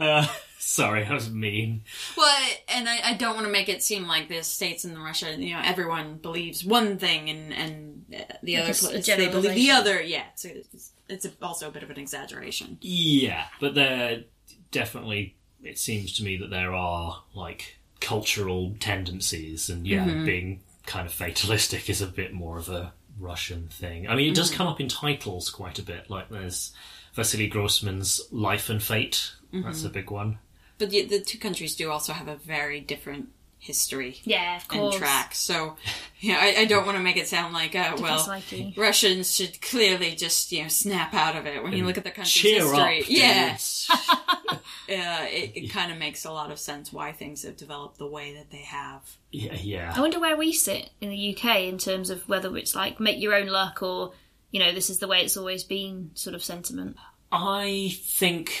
uh, 0.00 0.26
sorry, 0.64 1.04
I 1.04 1.12
was 1.12 1.28
mean. 1.30 1.82
Well, 2.16 2.48
and 2.68 2.88
I, 2.88 3.00
I 3.10 3.14
don't 3.14 3.34
want 3.34 3.46
to 3.46 3.52
make 3.52 3.68
it 3.68 3.82
seem 3.82 4.06
like 4.06 4.28
the 4.28 4.42
states 4.42 4.84
and 4.84 4.96
Russia, 5.02 5.34
you 5.36 5.54
know, 5.54 5.60
everyone 5.64 6.16
believes 6.16 6.64
one 6.64 6.98
thing, 6.98 7.28
and 7.30 7.52
and 7.52 8.04
uh, 8.14 8.34
the 8.42 8.56
other 8.58 8.66
a 8.66 8.70
s- 8.70 8.84
a 8.84 8.88
place, 8.90 9.06
they 9.06 9.28
believe 9.28 9.54
the 9.54 9.70
other. 9.70 10.00
Yeah, 10.00 10.24
it's, 10.32 10.44
it's, 10.44 10.92
it's 11.08 11.26
also 11.42 11.68
a 11.68 11.70
bit 11.70 11.82
of 11.82 11.90
an 11.90 11.98
exaggeration. 11.98 12.78
Yeah, 12.80 13.44
but 13.60 13.74
there 13.74 14.24
definitely, 14.70 15.36
it 15.62 15.78
seems 15.78 16.12
to 16.14 16.24
me 16.24 16.36
that 16.38 16.50
there 16.50 16.72
are, 16.74 17.22
like, 17.34 17.76
cultural 18.00 18.74
tendencies, 18.80 19.68
and 19.68 19.86
yeah, 19.86 20.04
Mm-hmm. 20.06 20.24
being 20.24 20.60
kind 20.86 21.06
of 21.06 21.12
fatalistic 21.12 21.88
is 21.90 22.00
a 22.00 22.06
bit 22.06 22.32
more 22.32 22.58
of 22.58 22.68
a 22.68 22.92
Russian 23.20 23.68
thing. 23.68 24.08
I 24.08 24.14
mean, 24.16 24.30
it 24.30 24.34
does 24.36 24.48
Mm-hmm. 24.48 24.56
come 24.56 24.66
up 24.68 24.80
in 24.80 24.88
titles 24.88 25.50
quite 25.50 25.78
a 25.78 25.82
bit, 25.82 26.08
like 26.08 26.28
there's 26.30 26.72
Vasily 27.14 27.46
Grossman's 27.48 28.20
Life 28.30 28.70
and 28.70 28.82
Fate, 28.82 29.32
that's 29.52 29.82
a 29.82 29.86
Mm-hmm. 29.86 29.92
big 29.92 30.10
one. 30.10 30.38
But 30.82 30.90
the, 30.90 31.04
the 31.04 31.20
two 31.20 31.38
countries 31.38 31.76
do 31.76 31.92
also 31.92 32.12
have 32.12 32.26
a 32.26 32.34
very 32.34 32.80
different 32.80 33.28
history. 33.60 34.16
yeah, 34.24 34.56
of 34.56 34.66
and 34.72 34.92
track. 34.92 35.32
So, 35.32 35.76
yeah, 36.18 36.38
I, 36.40 36.62
I 36.62 36.64
don't 36.64 36.84
want 36.84 36.98
to 36.98 37.04
make 37.04 37.16
it 37.16 37.28
sound 37.28 37.54
like, 37.54 37.76
uh, 37.76 37.96
well, 38.00 38.18
psyche. 38.18 38.74
Russians 38.76 39.32
should 39.32 39.62
clearly 39.62 40.16
just, 40.16 40.50
you 40.50 40.64
know, 40.64 40.68
snap 40.68 41.14
out 41.14 41.36
of 41.36 41.46
it 41.46 41.62
when 41.62 41.72
you 41.72 41.86
look 41.86 41.98
at 41.98 42.02
the 42.02 42.10
country's 42.10 42.32
Cheer 42.32 42.62
history. 42.62 43.00
up, 43.02 43.04
yeah, 43.06 43.56
uh, 44.50 44.58
it, 44.88 45.52
it 45.54 45.70
kind 45.70 45.92
of 45.92 45.98
makes 45.98 46.24
a 46.24 46.32
lot 46.32 46.50
of 46.50 46.58
sense 46.58 46.92
why 46.92 47.12
things 47.12 47.44
have 47.44 47.56
developed 47.56 47.98
the 47.98 48.08
way 48.08 48.34
that 48.34 48.50
they 48.50 48.62
have. 48.62 49.08
yeah, 49.30 49.54
yeah. 49.54 49.92
I 49.94 50.00
wonder 50.00 50.18
where 50.18 50.36
we 50.36 50.52
sit 50.52 50.90
in 51.00 51.10
the 51.10 51.36
UK 51.36 51.60
in 51.60 51.78
terms 51.78 52.10
of 52.10 52.28
whether 52.28 52.56
it's 52.56 52.74
like 52.74 52.98
make 52.98 53.20
your 53.20 53.36
own 53.36 53.46
luck 53.46 53.84
or, 53.84 54.14
you 54.50 54.58
know, 54.58 54.72
this 54.72 54.90
is 54.90 54.98
the 54.98 55.06
way 55.06 55.20
it's 55.20 55.36
always 55.36 55.62
been 55.62 56.10
sort 56.14 56.34
of 56.34 56.42
sentiment. 56.42 56.96
I 57.30 57.94
think 58.02 58.52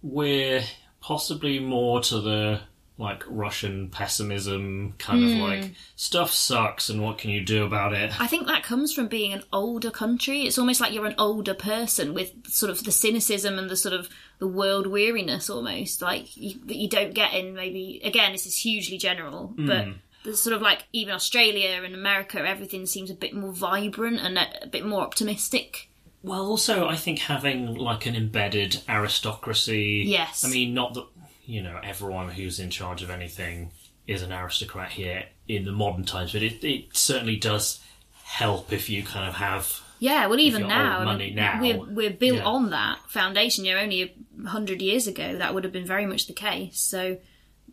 we're 0.00 0.62
possibly 1.02 1.58
more 1.58 2.00
to 2.00 2.20
the 2.20 2.60
like 2.98 3.24
Russian 3.26 3.88
pessimism 3.88 4.94
kind 4.98 5.24
of 5.24 5.30
hmm. 5.30 5.40
like 5.40 5.72
stuff 5.96 6.30
sucks 6.30 6.88
and 6.88 7.02
what 7.02 7.18
can 7.18 7.30
you 7.30 7.44
do 7.44 7.64
about 7.64 7.92
it? 7.92 8.18
I 8.20 8.26
think 8.26 8.46
that 8.46 8.62
comes 8.62 8.92
from 8.92 9.08
being 9.08 9.32
an 9.32 9.42
older 9.52 9.90
country. 9.90 10.42
It's 10.42 10.58
almost 10.58 10.80
like 10.80 10.92
you're 10.92 11.06
an 11.06 11.16
older 11.18 11.54
person 11.54 12.14
with 12.14 12.32
sort 12.48 12.70
of 12.70 12.84
the 12.84 12.92
cynicism 12.92 13.58
and 13.58 13.68
the 13.68 13.76
sort 13.76 13.94
of 13.94 14.08
the 14.38 14.46
world 14.46 14.86
weariness 14.86 15.50
almost 15.50 16.00
like 16.00 16.36
you, 16.36 16.60
that 16.66 16.76
you 16.76 16.88
don't 16.88 17.14
get 17.14 17.34
in 17.34 17.54
maybe 17.54 18.00
again 18.04 18.32
this 18.32 18.46
is 18.46 18.56
hugely 18.56 18.98
general 18.98 19.48
hmm. 19.48 19.66
but 19.66 19.86
there's 20.24 20.40
sort 20.40 20.54
of 20.54 20.62
like 20.62 20.84
even 20.92 21.14
Australia 21.14 21.82
and 21.84 21.94
America 21.94 22.38
everything 22.46 22.86
seems 22.86 23.10
a 23.10 23.14
bit 23.14 23.34
more 23.34 23.52
vibrant 23.52 24.20
and 24.20 24.38
a, 24.38 24.64
a 24.64 24.66
bit 24.68 24.86
more 24.86 25.02
optimistic. 25.02 25.88
Well, 26.22 26.46
also 26.46 26.86
I 26.86 26.96
think 26.96 27.18
having 27.18 27.74
like 27.74 28.06
an 28.06 28.14
embedded 28.14 28.80
aristocracy. 28.88 30.04
Yes. 30.06 30.44
I 30.44 30.48
mean, 30.48 30.74
not 30.74 30.94
that 30.94 31.06
you 31.44 31.62
know 31.62 31.80
everyone 31.82 32.28
who's 32.28 32.60
in 32.60 32.70
charge 32.70 33.02
of 33.02 33.10
anything 33.10 33.72
is 34.06 34.22
an 34.22 34.32
aristocrat 34.32 34.90
here 34.90 35.24
in 35.48 35.64
the 35.64 35.72
modern 35.72 36.04
times, 36.04 36.32
but 36.32 36.42
it, 36.42 36.62
it 36.64 36.96
certainly 36.96 37.36
does 37.36 37.80
help 38.24 38.72
if 38.72 38.88
you 38.88 39.02
kind 39.02 39.28
of 39.28 39.34
have 39.34 39.80
Yeah, 39.98 40.26
well, 40.26 40.40
even 40.40 40.66
now, 40.68 41.04
money 41.04 41.32
now, 41.32 41.60
we're 41.60 41.84
we're 41.84 42.10
built 42.10 42.38
yeah. 42.38 42.44
on 42.44 42.70
that 42.70 42.98
foundation. 43.08 43.64
You 43.64 43.74
know, 43.74 43.80
only 43.80 44.14
a 44.44 44.48
hundred 44.48 44.80
years 44.80 45.06
ago, 45.06 45.36
that 45.36 45.54
would 45.54 45.64
have 45.64 45.72
been 45.72 45.86
very 45.86 46.06
much 46.06 46.26
the 46.26 46.32
case. 46.32 46.78
So, 46.78 47.18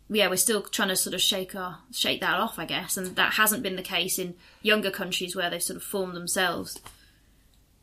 yeah, 0.08 0.28
we're 0.28 0.36
still 0.36 0.62
trying 0.62 0.88
to 0.88 0.96
sort 0.96 1.14
of 1.14 1.20
shake 1.20 1.54
our 1.54 1.78
shake 1.92 2.20
that 2.20 2.38
off, 2.38 2.58
I 2.58 2.66
guess, 2.66 2.96
and 2.96 3.16
that 3.16 3.34
hasn't 3.34 3.62
been 3.62 3.76
the 3.76 3.82
case 3.82 4.18
in 4.18 4.34
younger 4.60 4.90
countries 4.90 5.34
where 5.34 5.50
they've 5.50 5.62
sort 5.62 5.76
of 5.76 5.82
formed 5.82 6.14
themselves. 6.14 6.80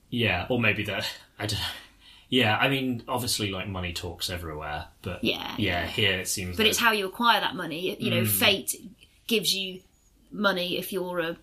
Yeah, 0.10 0.46
or 0.50 0.60
maybe 0.60 0.84
that 0.86 1.06
I 1.40 1.46
don't. 1.48 1.60
Yeah, 2.30 2.58
I 2.58 2.68
mean, 2.68 3.04
obviously, 3.08 3.52
like 3.52 3.68
money 3.70 3.94
talks 3.94 4.30
everywhere, 4.30 4.86
but 5.02 5.24
Yeah, 5.24 5.54
yeah, 5.58 5.86
here 5.88 6.20
it 6.20 6.28
seems. 6.28 6.58
But 6.58 6.64
that- 6.64 6.70
it's 6.70 6.78
how 6.80 6.92
you 6.92 7.06
acquire 7.06 7.40
that 7.40 7.56
money. 7.56 7.96
You 8.02 8.12
Mm. 8.12 8.16
know, 8.16 8.26
fate 8.26 8.76
gives 9.28 9.54
you 9.54 9.82
money 10.32 10.78
if 10.78 10.92
you're 10.92 11.20
a 11.20 11.38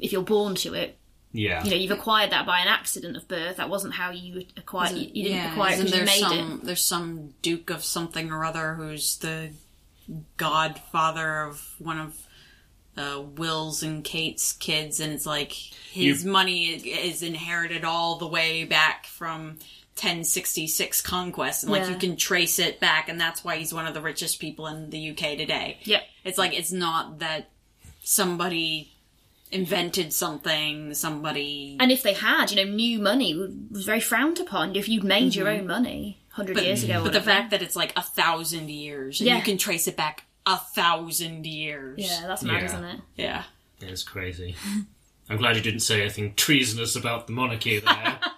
if 0.00 0.10
you're 0.12 0.22
born 0.22 0.56
to 0.56 0.74
it. 0.74 0.96
yeah, 1.32 1.62
You 1.64 1.70
know, 1.70 1.76
you've 1.76 1.90
acquired 1.92 2.30
that 2.30 2.46
by 2.46 2.58
an 2.60 2.66
accident 2.68 3.16
of 3.16 3.26
birth. 3.28 3.56
That 3.58 3.68
wasn't 3.70 3.94
how 3.94 4.10
you 4.10 4.44
acquired. 4.56 4.92
You, 4.96 5.08
you 5.12 5.22
didn't 5.24 5.36
yeah, 5.38 5.50
acquire 5.52 5.70
it 5.70 5.74
isn't 5.74 5.86
because 5.86 6.00
you 6.00 6.04
there 6.04 6.30
made 6.30 6.38
some, 6.38 6.60
it. 6.60 6.64
There's 6.64 6.84
some 6.84 7.34
duke 7.42 7.70
of 7.70 7.84
something 7.84 8.30
or 8.32 8.44
other 8.44 8.74
who's 8.74 9.16
the 9.18 9.50
godfather 10.36 11.42
of 11.42 11.74
one 11.78 11.98
of 11.98 12.16
uh, 12.96 13.22
Will's 13.36 13.82
and 13.82 14.04
Kate's 14.04 14.52
kids, 14.52 15.00
and 15.00 15.12
it's 15.12 15.26
like 15.26 15.52
his 15.52 16.24
You- 16.24 16.30
money 16.30 16.66
is 16.68 17.22
inherited 17.22 17.84
all 17.84 18.16
the 18.16 18.26
way 18.26 18.64
back 18.64 19.06
from 19.06 19.58
1066 19.96 21.00
conquest, 21.00 21.62
and 21.62 21.72
like 21.72 21.82
Yeah. 21.82 21.90
you 21.90 21.96
can 21.96 22.16
trace 22.16 22.58
it 22.58 22.80
back, 22.80 23.08
and 23.08 23.20
that's 23.20 23.42
why 23.44 23.56
he's 23.56 23.72
one 23.74 23.86
of 23.86 23.94
the 23.94 24.00
richest 24.00 24.40
people 24.40 24.66
in 24.66 24.90
the 24.90 24.98
UK 25.10 25.36
today. 25.36 25.78
Yep. 25.84 26.02
It's 26.24 26.38
like 26.38 26.52
it's 26.52 26.72
not 26.72 27.18
that 27.20 27.50
somebody 28.02 28.90
invented 29.50 30.12
something, 30.12 30.94
somebody 30.94 31.76
And 31.78 31.92
if 31.92 32.02
they 32.02 32.14
had, 32.14 32.50
you 32.50 32.56
know, 32.56 32.70
new 32.70 32.98
money 32.98 33.34
was 33.70 33.84
very 33.84 34.00
frowned 34.00 34.40
upon. 34.40 34.74
If 34.74 34.88
you'd 34.88 35.04
made 35.04 35.34
your 35.34 35.48
own 35.48 35.66
money 35.66 36.18
hundred 36.30 36.60
years 36.60 36.82
ago, 36.82 37.00
or 37.00 37.04
But 37.04 37.12
the 37.12 37.20
fact 37.22 37.50
that 37.52 37.62
it's 37.62 37.76
like 37.76 37.92
a 37.96 38.02
thousand 38.02 38.68
years 38.70 39.20
and 39.20 39.28
Yeah. 39.28 39.36
you 39.36 39.42
can 39.42 39.56
trace 39.56 39.86
it 39.86 39.96
back 39.96 40.26
a 40.46 40.56
thousand 40.56 41.46
years. 41.46 41.98
yeah, 42.00 42.26
that's 42.26 42.42
mad, 42.42 42.60
Yeah. 42.60 42.64
isn't 42.66 42.84
it? 42.84 43.00
Yeah. 43.16 43.42
it's 43.80 44.02
crazy. 44.02 44.54
I'm 45.30 45.38
glad 45.38 45.56
you 45.56 45.62
didn't 45.62 45.80
say 45.80 46.00
anything 46.02 46.34
treasonous 46.34 46.96
about 46.96 47.26
the 47.26 47.32
monarchy 47.32 47.78
there. 47.80 48.18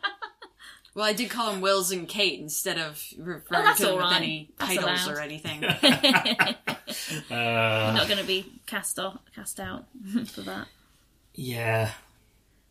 Well, 0.94 1.04
I 1.04 1.12
did 1.12 1.28
call 1.28 1.52
him 1.52 1.61
Wills 1.61 1.90
and 1.90 2.09
Kate 2.09 2.40
instead 2.40 2.78
of 2.78 3.04
referring 3.18 3.61
Oh, 3.61 3.64
that's 3.64 3.80
to 3.80 3.84
him 3.88 3.90
all 3.90 3.96
with 3.96 4.04
right. 4.07 4.16
any 4.16 4.48
That's 4.59 4.76
titles 4.76 5.07
allowed. 5.07 5.14
or 5.18 5.20
anything. 5.20 5.62
uh, 7.30 7.92
Not 7.94 8.07
going 8.09 8.18
to 8.18 8.24
be 8.26 8.46
cast 8.64 8.98
off, 8.98 9.18
cast 9.34 9.61
out 9.61 9.84
for 10.28 10.40
that. 10.42 10.68
yeah, 11.34 11.90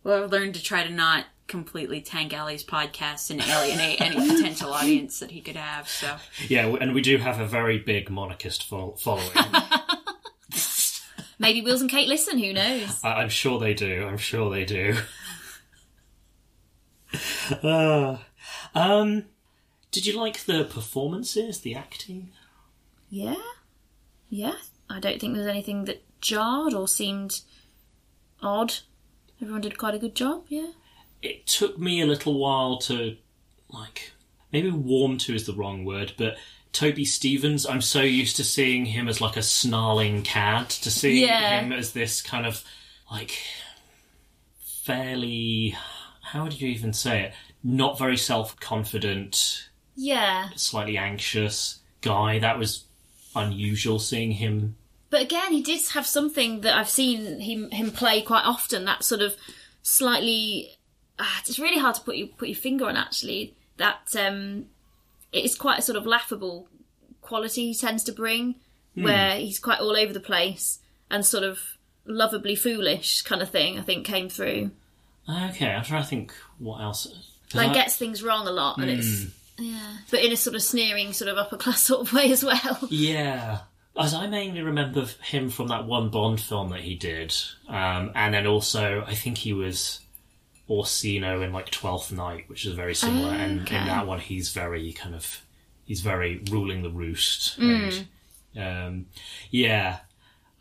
well, 0.03 0.23
I've 0.23 0.31
learned 0.31 0.55
to 0.55 0.63
try 0.63 0.83
to 0.83 0.89
not 0.91 1.25
completely 1.47 2.01
tank 2.01 2.33
Ali's 2.33 2.63
podcast 2.63 3.29
and 3.29 3.41
alienate 3.41 4.01
any 4.01 4.15
potential 4.15 4.73
audience 4.73 5.19
that 5.19 5.31
he 5.31 5.41
could 5.41 5.55
have. 5.55 5.87
So 5.87 6.15
yeah, 6.47 6.67
and 6.79 6.93
we 6.93 7.01
do 7.01 7.17
have 7.17 7.39
a 7.39 7.45
very 7.45 7.77
big 7.79 8.09
monarchist 8.09 8.67
fo- 8.67 8.95
following. 8.95 9.29
Maybe 11.39 11.61
Wills 11.61 11.81
and 11.81 11.89
Kate 11.89 12.07
listen. 12.07 12.39
Who 12.39 12.53
knows? 12.53 12.99
I- 13.03 13.21
I'm 13.21 13.29
sure 13.29 13.59
they 13.59 13.73
do. 13.73 14.05
I'm 14.07 14.17
sure 14.17 14.49
they 14.49 14.65
do. 14.65 14.95
Uh, 17.63 18.17
um, 18.73 19.25
did 19.91 20.05
you 20.05 20.17
like 20.19 20.43
the 20.45 20.65
performances, 20.65 21.59
the 21.61 21.75
acting? 21.75 22.31
Yeah, 23.09 23.35
yeah. 24.29 24.55
I 24.89 24.99
don't 24.99 25.19
think 25.21 25.35
there's 25.35 25.47
anything 25.47 25.85
that 25.85 26.03
jarred 26.21 26.73
or 26.73 26.87
seemed 26.87 27.41
odd. 28.41 28.73
Everyone 29.41 29.61
did 29.61 29.77
quite 29.77 29.95
a 29.95 29.99
good 29.99 30.15
job. 30.15 30.45
Yeah. 30.49 30.71
It 31.22 31.47
took 31.47 31.78
me 31.80 32.01
a 32.01 32.05
little 32.05 32.38
while 32.39 32.78
to, 32.80 33.18
like, 33.70 34.11
maybe 34.51 34.70
warm 34.70 35.18
to 35.20 35.34
is 35.36 35.45
the 35.45 35.53
wrong 35.53 35.86
word, 35.86 36.13
but 36.18 36.38
Toby 36.72 37.05
Stephens, 37.05 37.66
I'm 37.66 37.82
so 37.82 38.01
used 38.01 38.36
to 38.38 38.43
seeing 38.43 38.86
him 38.86 39.07
as 39.07 39.22
like 39.22 39.38
a 39.38 39.41
snarling 39.41 40.24
cat, 40.24 40.70
to 40.70 40.91
seeing 40.91 41.28
Yeah. 41.28 41.61
him 41.61 41.72
as 41.72 41.93
this 41.93 42.22
kind 42.22 42.45
of, 42.45 42.63
like, 43.09 43.41
fairly, 44.84 45.76
how 46.22 46.43
would 46.43 46.59
you 46.59 46.68
even 46.70 46.93
say 46.93 47.24
it? 47.24 47.34
Not 47.63 47.97
very 47.97 48.18
self 48.18 48.59
confident, 48.59 49.68
Yeah. 49.95 50.49
slightly 50.55 50.97
anxious 50.97 51.80
guy. 52.01 52.39
That 52.39 52.59
was 52.59 52.84
unusual 53.36 53.99
seeing 53.99 54.32
him. 54.34 54.76
But 55.09 55.22
again, 55.22 55.51
he 55.53 55.61
did 55.61 55.82
have 55.93 56.05
something 56.05 56.61
that 56.61 56.76
I've 56.78 56.89
seen 56.89 57.39
him 57.39 57.72
him 57.72 57.91
play 57.91 58.22
quite 58.22 58.43
often. 58.43 58.86
That 58.86 59.03
sort 59.03 59.22
of 59.22 59.36
slightly. 59.82 60.74
Ah, 61.20 61.41
it's 61.47 61.59
really 61.59 61.80
hard 61.80 61.95
to 61.95 62.01
put 62.01 62.16
you 62.16 62.28
put 62.28 62.49
your 62.49 62.55
finger 62.55 62.86
on. 62.86 62.97
Actually, 62.97 63.53
that 63.78 64.16
um, 64.18 64.66
it's 65.32 65.55
quite 65.55 65.80
a 65.80 65.82
sort 65.82 65.97
of 65.97 66.05
laughable 66.05 66.68
quality 67.22 67.68
he 67.68 67.76
tends 67.76 68.03
to 68.05 68.11
bring, 68.11 68.55
where 68.93 69.38
he's 69.38 69.59
quite 69.59 69.80
all 69.80 69.95
over 69.95 70.13
the 70.13 70.20
place 70.20 70.80
and 71.09 71.26
sort 71.26 71.43
of 71.43 71.59
lovably 72.05 72.55
foolish 72.55 73.22
kind 73.24 73.41
of 73.41 73.49
thing. 73.49 73.80
I 73.80 73.82
think 73.82 74.05
came 74.05 74.30
through. 74.30 74.72
Okay, 75.30 75.68
I'm 75.68 75.84
trying 75.84 76.03
to 76.03 76.07
think 76.09 76.34
what 76.59 76.82
else. 76.82 77.07
Like 77.53 77.70
I- 77.70 77.74
gets 77.74 77.95
things 77.95 78.22
wrong 78.22 78.47
a 78.47 78.51
lot, 78.51 78.78
and 78.78 78.89
it's 78.89 79.26
yeah, 79.57 79.97
but 80.11 80.22
in 80.22 80.32
a 80.32 80.36
sort 80.36 80.55
of 80.55 80.61
sneering, 80.63 81.13
sort 81.13 81.30
of 81.32 81.38
upper 81.38 81.57
class 81.63 81.82
sort 81.82 82.01
of 82.07 82.13
way 82.13 82.32
as 82.32 82.43
well. 82.43 82.80
Yeah. 82.89 83.59
As 83.97 84.13
I 84.13 84.28
mainly 84.28 84.61
remember 84.61 85.05
him 85.24 85.49
from 85.49 85.70
that 85.70 85.86
one 85.86 86.09
Bond 86.09 86.41
film 86.41 86.70
that 86.72 86.82
he 86.82 86.95
did. 86.95 87.34
Um, 87.70 88.11
and 88.13 88.34
then 88.34 88.45
also, 88.45 89.05
I 89.07 89.16
think 89.16 89.38
he 89.38 89.53
was 89.53 90.01
Orsino 90.70 91.41
in 91.41 91.53
like 91.53 91.70
Twelfth 91.70 92.11
Night, 92.11 92.49
which 92.49 92.66
is 92.66 92.74
very 92.74 92.95
similar. 92.95 93.34
And 93.34 93.61
Okay. 93.61 93.78
in 93.78 93.86
that 93.88 94.07
one, 94.07 94.20
he's 94.20 94.51
very 94.51 94.91
kind 94.93 95.13
of, 95.16 95.41
he's 95.86 96.01
very 96.01 96.41
ruling 96.49 96.82
the 96.84 96.89
roost. 96.89 97.59
Mm. 97.59 98.05
And, 98.55 98.88
um, 98.88 99.05
yeah. 99.51 99.99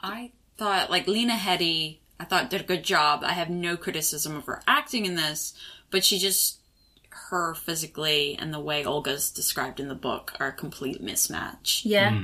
I 0.00 0.32
thought 0.58 0.90
like 0.90 1.06
Lena 1.06 1.34
Headey, 1.34 1.98
I 2.20 2.24
thought 2.24 2.50
did 2.50 2.60
a 2.60 2.64
good 2.64 2.84
job. 2.84 3.22
I 3.24 3.32
have 3.32 3.50
no 3.50 3.76
criticism 3.76 4.36
of 4.36 4.44
her 4.46 4.62
acting 4.66 5.06
in 5.06 5.14
this, 5.14 5.54
but 5.90 6.04
she 6.04 6.18
just 6.18 6.58
her 7.30 7.54
physically 7.54 8.36
and 8.38 8.52
the 8.52 8.58
way 8.60 8.84
Olga's 8.84 9.30
described 9.30 9.78
in 9.78 9.86
the 9.88 9.94
book 9.94 10.32
are 10.40 10.48
a 10.48 10.52
complete 10.52 11.00
mismatch. 11.02 11.82
Yeah, 11.84 12.20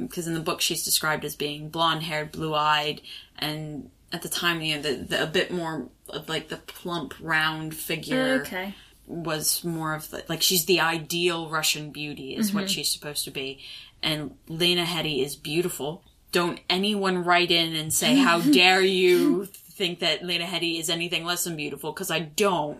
because 0.00 0.26
in 0.26 0.32
the 0.34 0.40
book 0.40 0.60
she's 0.62 0.82
described 0.82 1.24
as 1.26 1.36
being 1.36 1.68
blonde 1.68 2.02
haired, 2.02 2.32
blue 2.32 2.54
eyed, 2.54 3.02
and 3.38 3.90
at 4.12 4.22
the 4.22 4.28
time, 4.28 4.60
you 4.60 4.76
know, 4.76 4.82
the, 4.82 4.94
the 4.94 5.22
a 5.22 5.26
bit 5.26 5.50
more 5.52 5.88
of 6.08 6.28
like 6.28 6.48
the 6.48 6.56
plump, 6.56 7.14
round 7.20 7.74
figure 7.74 8.42
okay. 8.42 8.74
was 9.06 9.62
more 9.64 9.94
of 9.94 10.10
the 10.10 10.24
like 10.28 10.42
she's 10.42 10.64
the 10.64 10.80
ideal 10.80 11.48
Russian 11.48 11.90
beauty 11.90 12.34
is 12.34 12.48
Mm-hmm. 12.48 12.58
what 12.58 12.70
she's 12.70 12.90
supposed 12.92 13.24
to 13.24 13.30
be, 13.30 13.60
and 14.02 14.36
Lena 14.48 14.84
Headey 14.84 15.24
is 15.24 15.36
beautiful. 15.36 16.02
Don't 16.32 16.60
anyone 16.68 17.24
write 17.24 17.50
in 17.50 17.74
and 17.74 17.92
say 17.92 18.16
how 18.16 18.40
dare 18.52 18.82
you 18.82 19.46
think 19.46 20.00
that 20.00 20.24
Lena 20.24 20.44
Headey 20.44 20.78
is 20.78 20.90
anything 20.90 21.24
less 21.24 21.44
than 21.44 21.56
beautiful 21.56 21.92
because 21.92 22.10
I 22.10 22.20
don't. 22.20 22.78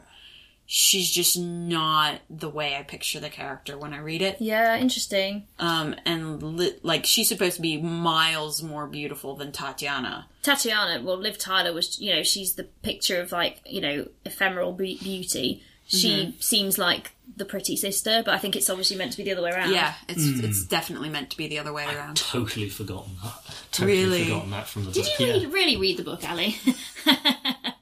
She's 0.72 1.10
just 1.10 1.36
not 1.36 2.20
the 2.30 2.48
way 2.48 2.76
I 2.76 2.84
picture 2.84 3.18
the 3.18 3.28
character 3.28 3.76
when 3.76 3.92
I 3.92 3.98
read 3.98 4.22
it. 4.22 4.36
Yeah, 4.40 4.76
interesting. 4.76 5.48
Um, 5.58 5.96
and 6.06 6.40
li- 6.40 6.76
like 6.84 7.04
she's 7.06 7.26
supposed 7.28 7.56
to 7.56 7.60
be 7.62 7.76
miles 7.82 8.62
more 8.62 8.86
beautiful 8.86 9.34
than 9.34 9.50
Tatiana. 9.50 10.28
Tatiana, 10.44 11.02
well, 11.02 11.16
Liv 11.18 11.38
Tyler 11.38 11.72
was, 11.72 11.98
you 12.00 12.14
know, 12.14 12.22
she's 12.22 12.54
the 12.54 12.62
picture 12.84 13.20
of 13.20 13.32
like, 13.32 13.60
you 13.66 13.80
know, 13.80 14.06
ephemeral 14.24 14.72
be- 14.72 14.96
beauty. 15.02 15.64
She 15.88 16.36
seems 16.38 16.78
like 16.78 17.10
the 17.36 17.44
pretty 17.44 17.74
sister, 17.76 18.22
but 18.24 18.32
I 18.32 18.38
think 18.38 18.54
it's 18.54 18.70
obviously 18.70 18.96
meant 18.96 19.10
to 19.10 19.16
be 19.18 19.24
the 19.24 19.32
other 19.32 19.42
way 19.42 19.50
around. 19.50 19.72
Yeah, 19.72 19.94
it's 20.08 20.22
Hmm. 20.24 20.44
it's 20.44 20.64
definitely 20.64 21.08
meant 21.08 21.30
to 21.30 21.36
be 21.36 21.48
the 21.48 21.58
other 21.58 21.72
way 21.72 21.84
around. 21.84 22.16
Totally 22.16 22.68
forgotten 22.68 23.16
that. 23.24 23.34
Totally 23.72 24.04
Really? 24.04 24.24
forgotten 24.26 24.50
that 24.52 24.68
from 24.68 24.84
the 24.84 24.92
Did 24.92 25.04
book. 25.06 25.18
you 25.18 25.26
yeah. 25.26 25.32
really, 25.32 25.46
really 25.46 25.76
read 25.78 25.96
the 25.96 26.04
book, 26.04 26.22
Ali? 26.30 26.58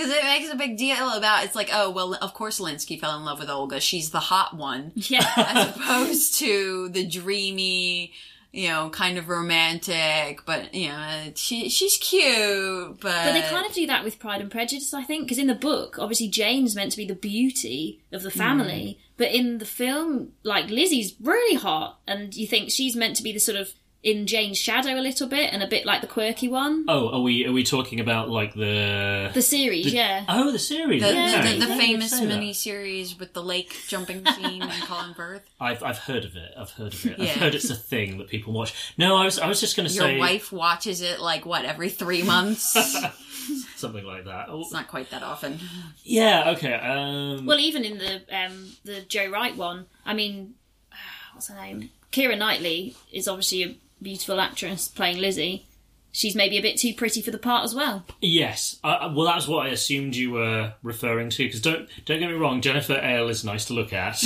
Because 0.00 0.16
it 0.16 0.24
makes 0.24 0.50
a 0.50 0.56
big 0.56 0.78
deal 0.78 1.12
about 1.12 1.44
it's 1.44 1.54
like, 1.54 1.68
oh 1.70 1.90
well, 1.90 2.16
of 2.22 2.32
course 2.32 2.58
Lenski 2.58 2.98
fell 2.98 3.18
in 3.18 3.24
love 3.26 3.38
with 3.38 3.50
Olga. 3.50 3.80
She's 3.80 4.10
the 4.10 4.18
hot 4.18 4.56
one, 4.56 4.92
yeah. 4.94 5.30
as 5.36 5.76
opposed 5.76 6.38
to 6.38 6.88
the 6.88 7.06
dreamy, 7.06 8.14
you 8.50 8.68
know, 8.68 8.88
kind 8.88 9.18
of 9.18 9.28
romantic. 9.28 10.46
But 10.46 10.72
you 10.72 10.88
know, 10.88 11.32
she 11.34 11.68
she's 11.68 11.98
cute, 11.98 12.98
but 13.00 13.24
But 13.24 13.32
they 13.32 13.42
kind 13.42 13.66
of 13.66 13.74
do 13.74 13.86
that 13.88 14.02
with 14.02 14.18
Pride 14.18 14.40
and 14.40 14.50
Prejudice, 14.50 14.94
I 14.94 15.02
think, 15.02 15.24
because 15.24 15.36
in 15.36 15.48
the 15.48 15.54
book, 15.54 15.98
obviously 15.98 16.28
Jane's 16.28 16.74
meant 16.74 16.92
to 16.92 16.96
be 16.96 17.06
the 17.06 17.14
beauty 17.14 18.00
of 18.10 18.22
the 18.22 18.30
family, 18.30 18.98
mm. 18.98 19.12
but 19.18 19.30
in 19.32 19.58
the 19.58 19.66
film, 19.66 20.32
like 20.44 20.70
Lizzie's 20.70 21.14
really 21.20 21.56
hot, 21.56 22.00
and 22.06 22.34
you 22.34 22.46
think 22.46 22.70
she's 22.70 22.96
meant 22.96 23.16
to 23.16 23.22
be 23.22 23.32
the 23.32 23.38
sort 23.38 23.58
of 23.58 23.74
in 24.02 24.26
Jane's 24.26 24.56
shadow 24.58 24.92
a 24.98 25.02
little 25.02 25.28
bit, 25.28 25.52
and 25.52 25.62
a 25.62 25.66
bit 25.66 25.84
like 25.84 26.00
the 26.00 26.06
quirky 26.06 26.48
one. 26.48 26.86
Oh, 26.88 27.10
are 27.10 27.20
we 27.20 27.44
are 27.46 27.52
we 27.52 27.62
talking 27.64 28.00
about 28.00 28.30
like 28.30 28.54
the 28.54 29.30
The 29.34 29.42
series, 29.42 29.84
the- 29.86 29.90
yeah. 29.92 30.24
Oh, 30.28 30.50
the 30.52 30.58
series. 30.58 31.02
the, 31.02 31.08
okay. 31.10 31.58
the, 31.58 31.66
the 31.66 31.72
Yeah, 31.72 31.76
famous 31.78 32.20
mini 32.20 32.52
series 32.54 33.18
with 33.18 33.34
the 33.34 33.42
lake 33.42 33.76
jumping 33.88 34.24
scene 34.24 34.62
and 34.62 34.82
Colin 34.84 35.12
Firth. 35.14 35.42
I've 35.60 35.82
I've 35.82 35.98
heard 35.98 36.24
of 36.24 36.34
it. 36.36 36.52
I've 36.56 36.70
heard 36.70 36.94
of 36.94 37.04
it. 37.06 37.18
Yeah. 37.18 37.24
I've 37.32 37.36
heard 37.36 37.54
it's 37.54 37.68
a 37.68 37.74
thing 37.74 38.16
that 38.18 38.28
people 38.28 38.52
watch. 38.54 38.72
No, 38.96 39.16
I 39.16 39.24
was 39.26 39.38
I 39.38 39.46
was 39.48 39.60
just 39.60 39.76
going 39.76 39.86
to 39.88 39.92
say 39.94 40.12
Your 40.12 40.20
wife 40.20 40.50
watches 40.50 41.02
it 41.02 41.20
like 41.20 41.44
what 41.44 41.64
every 41.66 41.90
three 41.90 42.22
months. 42.22 42.72
something 43.76 44.04
like 44.04 44.24
that. 44.24 44.46
Oh, 44.48 44.64
not 44.72 44.88
quite 44.88 45.10
that 45.10 45.22
often. 45.22 45.58
yeah. 46.04 46.50
Okay. 46.56 46.72
Um, 46.72 47.44
Well, 47.46 47.58
even 47.58 47.84
in 47.84 47.98
the 47.98 48.22
um, 48.34 48.72
the 48.84 49.02
Joe 49.02 49.28
Wright 49.30 49.54
one, 49.56 49.86
I 50.06 50.14
mean, 50.14 50.54
what's 51.34 51.48
her 51.48 51.54
name? 51.56 51.90
Keira 52.12 52.36
Knightley 52.36 52.96
is 53.12 53.28
obviously 53.28 53.62
a 53.62 53.74
beautiful 54.02 54.40
actress 54.40 54.88
playing 54.88 55.18
Lizzie. 55.18 55.66
She's 56.12 56.34
maybe 56.34 56.58
a 56.58 56.62
bit 56.62 56.76
too 56.76 56.92
pretty 56.94 57.22
for 57.22 57.30
the 57.30 57.38
part 57.38 57.64
as 57.64 57.74
well. 57.74 58.04
yes. 58.20 58.76
Uh, 58.82 59.12
well, 59.14 59.26
that's 59.26 59.46
what 59.46 59.66
I 59.66 59.70
assumed 59.70 60.16
you 60.16 60.32
were 60.32 60.74
referring 60.82 61.30
to. 61.30 61.44
Because 61.44 61.60
don't 61.60 61.88
don't 62.04 62.18
get 62.18 62.28
me 62.28 62.34
wrong, 62.34 62.60
Jennifer 62.62 62.94
Ehle 62.94 63.30
is 63.30 63.44
nice 63.44 63.66
to 63.66 63.74
look 63.74 63.92
at, 63.92 64.20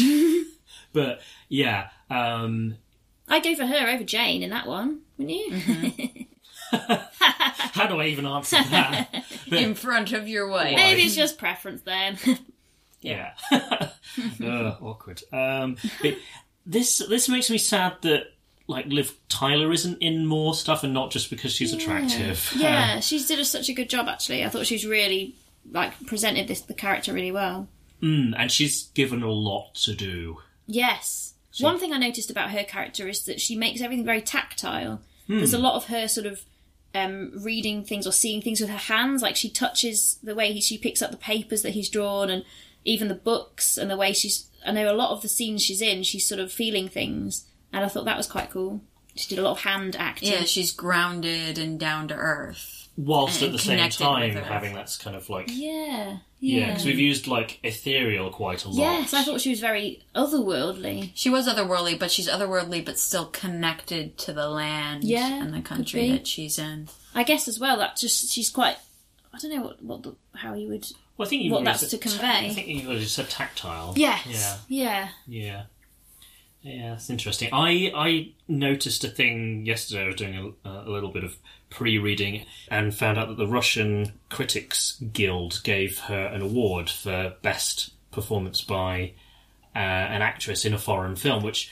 but 0.95 1.21
yeah. 1.49 1.89
Um, 2.09 2.77
I'd 3.29 3.43
go 3.43 3.55
for 3.55 3.67
her 3.67 3.89
over 3.91 4.05
Jane 4.05 4.43
in 4.43 4.51
that 4.51 4.67
one, 4.67 5.01
wouldn't 5.19 5.37
you? 5.37 6.27
how 6.79 7.87
do 7.87 8.01
I 8.01 8.07
even 8.07 8.27
answer 8.27 8.57
that? 8.71 9.25
In 9.51 9.75
front 9.75 10.13
of 10.13 10.29
your 10.29 10.49
wife. 10.49 10.77
Maybe 10.77 11.03
it's 11.03 11.15
just 11.15 11.39
preference 11.39 11.83
then. 11.83 12.19
Yeah. 13.01 13.33
Ugh, 13.53 14.77
awkward. 14.81 15.23
Um, 15.33 15.77
but 16.03 16.17
this 16.67 16.99
this 17.09 17.29
makes 17.29 17.51
me 17.51 17.59
sad 17.59 17.97
that 18.03 18.25
like 18.67 18.87
Liv 18.87 19.17
Tyler 19.29 19.73
isn't 19.73 19.99
in 19.99 20.27
more 20.27 20.55
stuff 20.55 20.85
and 20.85 20.95
not 20.95 21.11
just 21.11 21.31
because 21.31 21.53
she's 21.53 21.73
attractive. 21.73 22.53
yeah, 22.57 23.01
she's 23.01 23.27
did 23.27 23.39
a, 23.39 23.45
such 23.45 23.69
a 23.69 23.75
good 23.75 23.91
job 23.91 24.09
actually. 24.09 24.45
I 24.45 24.49
thought 24.49 24.67
she's 24.67 24.87
really 24.87 25.35
like 25.71 26.07
presented 26.07 26.49
this 26.49 26.63
the 26.63 26.75
character 26.75 27.13
really 27.13 27.33
well. 27.33 27.69
Mm, 28.03 28.35
and 28.37 28.51
she's 28.51 28.85
given 28.95 29.23
a 29.23 29.31
lot 29.31 29.75
to 29.77 29.95
do. 29.95 30.39
Yes. 30.67 31.35
One 31.61 31.79
thing 31.79 31.93
I 31.93 31.99
noticed 31.99 32.31
about 32.31 32.51
her 32.51 32.65
character 32.65 33.07
is 33.07 33.25
that 33.27 33.41
she 33.41 33.55
makes 33.55 33.81
everything 33.81 34.05
very 34.05 34.23
tactile. 34.23 35.01
There's 35.29 35.55
a 35.55 35.59
lot 35.59 35.77
of 35.77 35.87
her 35.87 36.09
sort 36.09 36.27
of 36.27 36.43
um, 36.95 37.33
reading 37.37 37.85
things 37.85 38.07
or 38.07 38.13
seeing 38.13 38.43
things 38.43 38.61
with 38.61 38.71
her 38.71 38.77
hands. 38.77 39.23
Like 39.23 39.37
she 39.37 39.49
touches 39.49 40.19
the 40.23 40.35
way 40.35 40.53
he, 40.53 40.61
she 40.61 40.79
picks 40.79 41.01
up 41.01 41.11
the 41.11 41.17
papers 41.17 41.63
that 41.63 41.71
he's 41.71 41.89
drawn 41.89 42.29
and 42.29 42.45
even 42.85 43.09
the 43.09 43.15
books 43.15 43.79
and 43.79 43.91
the 43.91 43.97
way 43.97 44.13
she's. 44.13 44.49
I 44.67 44.73
know 44.73 44.91
a 44.91 44.95
lot 44.95 45.11
of 45.11 45.23
the 45.23 45.29
scenes 45.29 45.63
she's 45.63 45.83
in, 45.83 46.03
she's 46.03 46.27
sort 46.27 46.41
of 46.41 46.53
feeling 46.53 46.89
things. 46.89 47.47
And 47.75 47.85
I 47.85 47.89
thought 47.89 48.05
that 48.05 48.17
was 48.17 48.27
quite 48.29 48.51
cool. 48.51 48.81
She 49.17 49.29
did 49.29 49.39
a 49.39 49.43
lot 49.43 49.53
of 49.53 49.61
hand 49.61 49.97
acting. 49.99 50.33
Yeah, 50.33 50.45
she's 50.45 50.73
grounded 50.73 51.59
and 51.59 51.79
down 51.79 52.09
to 52.09 52.15
earth. 52.15 52.89
Whilst 52.97 53.43
at 53.43 53.51
the 53.51 53.59
same 53.59 53.91
time 53.91 54.37
having 54.37 54.75
that 54.75 54.97
kind 55.03 55.17
of 55.17 55.29
like 55.29 55.47
yeah. 55.51 56.19
yeah, 56.39 56.59
Yeah. 56.59 56.67
because 56.69 56.85
we've 56.85 56.99
used 57.01 57.27
like 57.27 57.59
ethereal 57.65 58.31
quite 58.31 58.65
a 58.65 58.69
lot. 58.69 58.77
Yes, 58.79 59.13
I 59.13 59.25
thought 59.25 59.41
she 59.41 59.51
was 59.51 59.59
very 59.59 60.05
otherworldly. 60.15 61.11
She 61.15 61.29
was 61.29 61.49
otherworldly, 61.49 61.99
but 61.99 62.13
she's 62.13 62.29
otherworldly, 62.29 62.85
but 62.85 62.99
still 63.01 63.27
connected 63.27 64.17
to 64.19 64.33
the 64.33 64.49
land 64.49 65.03
Yeah, 65.03 65.43
and 65.43 65.53
the 65.53 65.61
country 65.61 66.11
that 66.13 66.29
she's 66.29 66.57
in. 66.59 66.89
I 67.17 67.25
guess 67.25 67.49
as 67.49 67.59
well 67.59 67.77
that 67.79 67.97
just 67.97 68.31
she's 68.31 68.51
quite. 68.51 68.77
I 69.33 69.39
don't 69.39 69.51
know 69.57 69.63
what 69.63 69.83
what 69.83 70.03
the, 70.05 70.15
how 70.37 70.55
you 70.55 70.69
would. 70.69 70.87
Well, 71.17 71.27
I 71.27 71.31
think 71.31 71.43
you 71.43 71.51
What 71.53 71.65
that's 71.65 71.81
said 71.81 71.91
to 71.91 71.99
ta- 71.99 72.11
convey. 72.11 72.47
I 72.47 72.51
think 72.51 72.69
you 72.69 72.89
already 72.89 73.05
said 73.07 73.29
tactile. 73.31 73.95
Yes. 73.97 74.27
Yeah. 74.27 74.57
Yeah. 74.69 75.09
Yeah. 75.27 75.63
Yeah, 76.65 76.95
it's 76.95 77.11
interesting. 77.11 77.51
I 77.53 77.93
I 77.95 78.33
noticed 78.49 79.05
a 79.05 79.09
thing 79.09 79.67
yesterday. 79.67 80.05
I 80.05 80.07
was 80.07 80.17
doing 80.17 80.55
a, 80.65 80.69
a 80.69 80.91
little 80.91 81.11
bit 81.11 81.23
of 81.23 81.37
pre-reading 81.69 82.47
and 82.69 82.95
found 82.95 83.19
out 83.19 83.29
that 83.29 83.37
the 83.37 83.47
Russian 83.47 84.15
Critics 84.31 84.99
Guild 85.13 85.61
gave 85.63 85.99
her 85.99 86.25
an 86.27 86.41
award 86.41 86.89
for 86.89 87.35
best 87.43 87.91
performance 88.11 88.63
by 88.63 89.13
uh, 89.77 89.79
an 89.79 90.23
actress 90.23 90.65
in 90.65 90.73
a 90.73 90.79
foreign 90.79 91.17
film, 91.17 91.43
which 91.43 91.71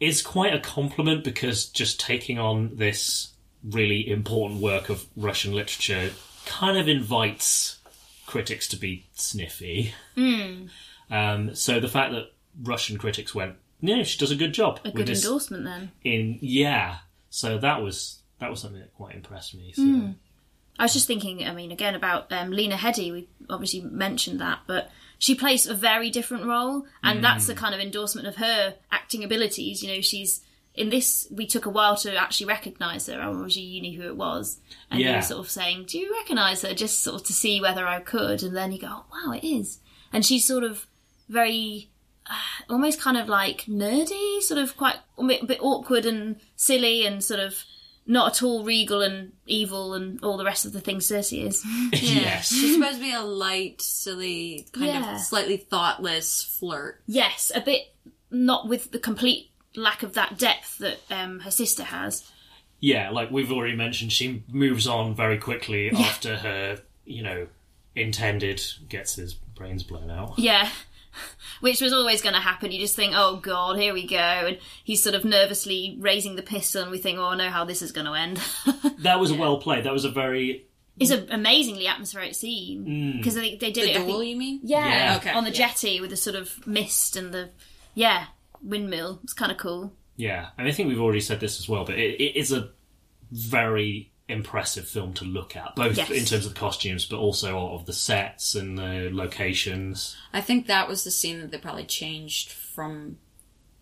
is 0.00 0.20
quite 0.20 0.52
a 0.52 0.60
compliment 0.60 1.24
because 1.24 1.64
just 1.64 1.98
taking 1.98 2.38
on 2.38 2.76
this 2.76 3.32
really 3.64 4.06
important 4.06 4.60
work 4.60 4.90
of 4.90 5.06
Russian 5.16 5.54
literature 5.54 6.10
kind 6.44 6.76
of 6.76 6.88
invites 6.88 7.78
critics 8.26 8.68
to 8.68 8.76
be 8.76 9.06
sniffy. 9.14 9.94
Um, 11.10 11.54
so 11.54 11.80
the 11.80 11.88
fact 11.88 12.12
that 12.12 12.32
Russian 12.62 12.98
critics 12.98 13.34
went, 13.34 13.54
yeah, 13.80 14.02
she 14.02 14.18
does 14.18 14.30
a 14.30 14.36
good 14.36 14.54
job. 14.54 14.80
A 14.84 14.90
good 14.90 15.08
endorsement 15.10 15.64
then. 15.64 15.92
in 16.04 16.38
yeah. 16.40 16.98
So 17.30 17.58
that 17.58 17.82
was 17.82 18.22
that 18.38 18.50
was 18.50 18.60
something 18.60 18.80
that 18.80 18.94
quite 18.94 19.14
impressed 19.14 19.54
me. 19.54 19.72
So. 19.74 19.82
Hmm. 19.82 20.10
I 20.78 20.84
was 20.84 20.92
just 20.92 21.06
thinking, 21.06 21.42
I 21.46 21.52
mean, 21.54 21.72
again 21.72 21.94
about 21.94 22.30
um, 22.32 22.50
Lena 22.50 22.76
Headey. 22.76 23.10
We 23.12 23.28
obviously 23.48 23.80
mentioned 23.80 24.40
that, 24.40 24.60
but 24.66 24.90
she 25.18 25.34
plays 25.34 25.66
a 25.66 25.74
very 25.74 26.10
different 26.10 26.44
role, 26.44 26.84
and 27.02 27.24
that's 27.24 27.46
the 27.46 27.54
kind 27.54 27.74
of 27.74 27.80
endorsement 27.80 28.26
of 28.28 28.36
her 28.36 28.74
acting 28.92 29.24
abilities. 29.24 29.82
You 29.82 29.94
know, 29.94 30.00
she's 30.02 30.42
in 30.74 30.90
this. 30.90 31.26
We 31.30 31.46
took 31.46 31.64
a 31.64 31.70
while 31.70 31.96
to 31.96 32.14
actually 32.16 32.48
recognise 32.48 33.06
her. 33.06 33.18
I 33.18 33.28
was 33.28 33.56
you 33.56 33.80
knew 33.80 33.98
who 34.02 34.06
it 34.06 34.16
was, 34.18 34.60
and 34.90 35.00
you 35.00 35.06
Yeah. 35.06 35.16
were 35.16 35.22
sort 35.22 35.40
of 35.40 35.50
saying, 35.50 35.86
"Do 35.88 35.98
you 35.98 36.12
recognise 36.12 36.60
her?" 36.60 36.74
Just 36.74 37.00
sort 37.02 37.22
of 37.22 37.26
to 37.28 37.32
see 37.32 37.58
whether 37.58 37.86
I 37.86 38.00
could, 38.00 38.42
and 38.42 38.54
then 38.54 38.70
you 38.72 38.78
go, 38.78 38.88
oh, 38.90 39.04
"Wow, 39.10 39.32
it 39.32 39.44
is." 39.44 39.78
And 40.12 40.26
she's 40.26 40.46
sort 40.46 40.62
of 40.64 40.86
very 41.30 41.88
almost 42.70 43.00
kind 43.00 43.16
of 43.16 43.28
like 43.28 43.62
nerdy, 43.68 44.40
sort 44.42 44.58
of 44.60 44.76
quite 44.76 44.96
a 45.18 45.24
bit, 45.24 45.42
a 45.42 45.46
bit 45.46 45.58
awkward 45.62 46.06
and 46.06 46.36
silly, 46.56 47.06
and 47.06 47.22
sort 47.24 47.40
of 47.40 47.64
not 48.08 48.36
at 48.36 48.42
all 48.42 48.62
regal 48.64 49.02
and 49.02 49.32
evil 49.46 49.92
and 49.94 50.22
all 50.22 50.36
the 50.36 50.44
rest 50.44 50.64
of 50.64 50.72
the 50.72 50.80
things 50.80 51.08
Cersei 51.08 51.44
is. 51.46 51.64
yes. 51.92 52.48
She's 52.54 52.74
supposed 52.76 52.98
to 52.98 53.02
be 53.02 53.12
a 53.12 53.20
light, 53.22 53.82
silly, 53.82 54.66
kind 54.72 54.86
Yeah. 54.86 55.14
of 55.16 55.20
slightly 55.20 55.56
thoughtless 55.56 56.42
flirt. 56.42 57.02
yes, 57.06 57.50
a 57.54 57.60
bit 57.60 57.82
not 58.30 58.68
with 58.68 58.92
the 58.92 58.98
complete 58.98 59.50
lack 59.74 60.02
of 60.02 60.14
that 60.14 60.38
depth 60.38 60.78
that 60.78 60.98
um, 61.10 61.40
her 61.40 61.50
sister 61.50 61.82
has. 61.84 62.30
Yeah, 62.80 63.10
like 63.10 63.30
we've 63.30 63.50
already 63.50 63.74
mentioned, 63.74 64.12
she 64.12 64.44
moves 64.52 64.86
on 64.86 65.14
very 65.14 65.38
quickly 65.38 65.90
after 65.90 66.36
her, 66.36 66.78
you 67.04 67.22
know, 67.22 67.48
intended 67.94 68.62
gets 68.88 69.14
his 69.16 69.34
brains 69.34 69.82
blown 69.82 70.10
out. 70.10 70.38
Yeah. 70.38 70.68
Which 71.60 71.80
was 71.80 71.92
always 71.92 72.20
going 72.22 72.34
to 72.34 72.40
happen. 72.40 72.70
You 72.72 72.78
just 72.78 72.96
think, 72.96 73.14
oh 73.16 73.36
god, 73.36 73.78
here 73.78 73.94
we 73.94 74.06
go. 74.06 74.16
And 74.16 74.58
he's 74.84 75.02
sort 75.02 75.14
of 75.14 75.24
nervously 75.24 75.96
raising 76.00 76.36
the 76.36 76.42
pistol, 76.42 76.82
and 76.82 76.90
we 76.90 76.98
think, 76.98 77.18
oh, 77.18 77.26
I 77.26 77.36
know 77.36 77.50
how 77.50 77.64
this 77.64 77.82
is 77.82 77.92
going 77.92 78.06
to 78.06 78.12
end. 78.14 78.40
That 79.00 79.20
was 79.20 79.32
well 79.32 79.58
played. 79.58 79.84
That 79.84 79.92
was 79.92 80.04
a 80.04 80.10
very 80.10 80.66
it's 80.98 81.10
an 81.10 81.28
amazingly 81.30 81.86
atmospheric 81.86 82.34
scene 82.34 82.84
mm. 82.86 83.18
because 83.18 83.34
they, 83.34 83.56
they 83.56 83.70
did 83.70 83.84
The 83.84 83.90
it. 83.90 83.96
I 83.96 84.04
duel, 84.06 84.18
think- 84.20 84.30
you 84.30 84.36
mean? 84.36 84.60
Yeah, 84.62 84.86
Yeah. 84.88 85.16
Okay, 85.18 85.30
on 85.30 85.44
the 85.44 85.50
yeah. 85.50 85.56
jetty 85.56 86.00
with 86.00 86.10
the 86.10 86.16
sort 86.16 86.36
of 86.36 86.66
mist 86.66 87.16
and 87.16 87.32
the 87.32 87.50
yeah 87.94 88.24
windmill. 88.62 89.20
It's 89.22 89.34
kind 89.34 89.52
of 89.52 89.58
cool. 89.58 89.92
yeah, 90.16 90.48
and 90.58 90.66
I 90.66 90.72
think 90.72 90.88
we've 90.88 91.00
already 91.00 91.20
said 91.20 91.40
this 91.40 91.58
as 91.60 91.68
well, 91.68 91.84
but 91.84 91.96
it, 91.96 92.20
it 92.20 92.36
is 92.36 92.50
a 92.52 92.70
very 93.30 94.10
impressive 94.28 94.88
film 94.88 95.14
to 95.14 95.24
look 95.24 95.54
at, 95.56 95.76
both 95.76 95.96
Yes. 95.96 96.10
in 96.10 96.24
terms 96.24 96.46
of 96.46 96.54
the 96.54 96.58
costumes, 96.60 97.06
but 97.06 97.18
also 97.18 97.68
of 97.74 97.86
the 97.86 97.92
sets 97.92 98.54
and 98.54 98.76
the 98.78 99.08
locations. 99.12 100.16
I 100.32 100.40
think 100.40 100.66
that 100.66 100.88
was 100.88 101.04
the 101.04 101.10
scene 101.10 101.40
that 101.40 101.50
they 101.50 101.58
probably 101.58 101.84
changed 101.84 102.50
from 102.50 103.18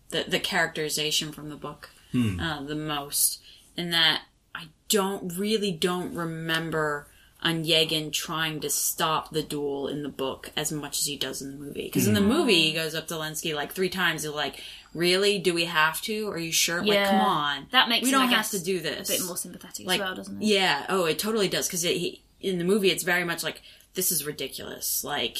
the 0.09 0.25
the 0.27 0.39
characterization 0.39 1.31
from 1.31 1.49
the 1.49 1.55
book 1.55 1.89
uh, 2.13 2.63
the 2.63 2.75
most. 2.75 3.41
In 3.75 3.89
that 3.91 4.21
I 4.53 4.67
don't 4.87 5.35
really 5.37 5.71
don't 5.71 6.13
remember 6.13 7.07
Onegin 7.45 8.11
trying 8.11 8.59
to 8.61 8.69
stop 8.69 9.29
the 9.31 9.43
duel 9.43 9.87
in 9.87 10.01
the 10.03 10.09
book 10.09 10.51
as 10.57 10.71
much 10.71 10.99
as 10.99 11.05
he 11.05 11.15
does 11.15 11.41
in 11.41 11.51
the 11.51 11.57
movie. 11.57 11.83
Because 11.83 12.07
in 12.07 12.15
the 12.15 12.21
movie, 12.21 12.63
he 12.63 12.73
goes 12.73 12.95
up 12.95 13.07
to 13.09 13.13
Lenski 13.13 13.53
like 13.53 13.71
three 13.71 13.89
times. 13.89 14.23
He's 14.23 14.31
like, 14.31 14.61
"Really? 14.95 15.37
Do 15.39 15.53
we 15.53 15.65
have 15.65 16.01
to? 16.03 16.27
Are 16.29 16.39
you 16.39 16.51
sure? 16.51 16.83
Like, 16.83 17.05
come 17.07 17.21
on, 17.21 17.67
That 17.71 17.87
makes 17.87 18.03
we 18.05 18.09
him, 18.09 18.19
don't 18.21 18.29
I 18.29 18.33
have 18.33 18.49
to 18.49 18.59
do 18.63 18.79
this." 18.79 19.09
A 19.09 19.13
bit 19.13 19.25
more 19.25 19.37
sympathetic 19.37 19.85
like 19.85 20.01
as 20.01 20.05
well, 20.05 20.15
doesn't 20.15 20.41
it? 20.41 20.45
yeah 20.45 20.85
oh 20.89 21.05
it 21.05 21.19
totally 21.19 21.47
does 21.47 21.67
because 21.67 21.85
in 21.85 22.57
the 22.57 22.63
movie 22.63 22.89
it's 22.89 23.03
very 23.03 23.23
much 23.23 23.43
like 23.43 23.61
this 23.93 24.11
is 24.11 24.25
ridiculous 24.25 25.03
like 25.03 25.37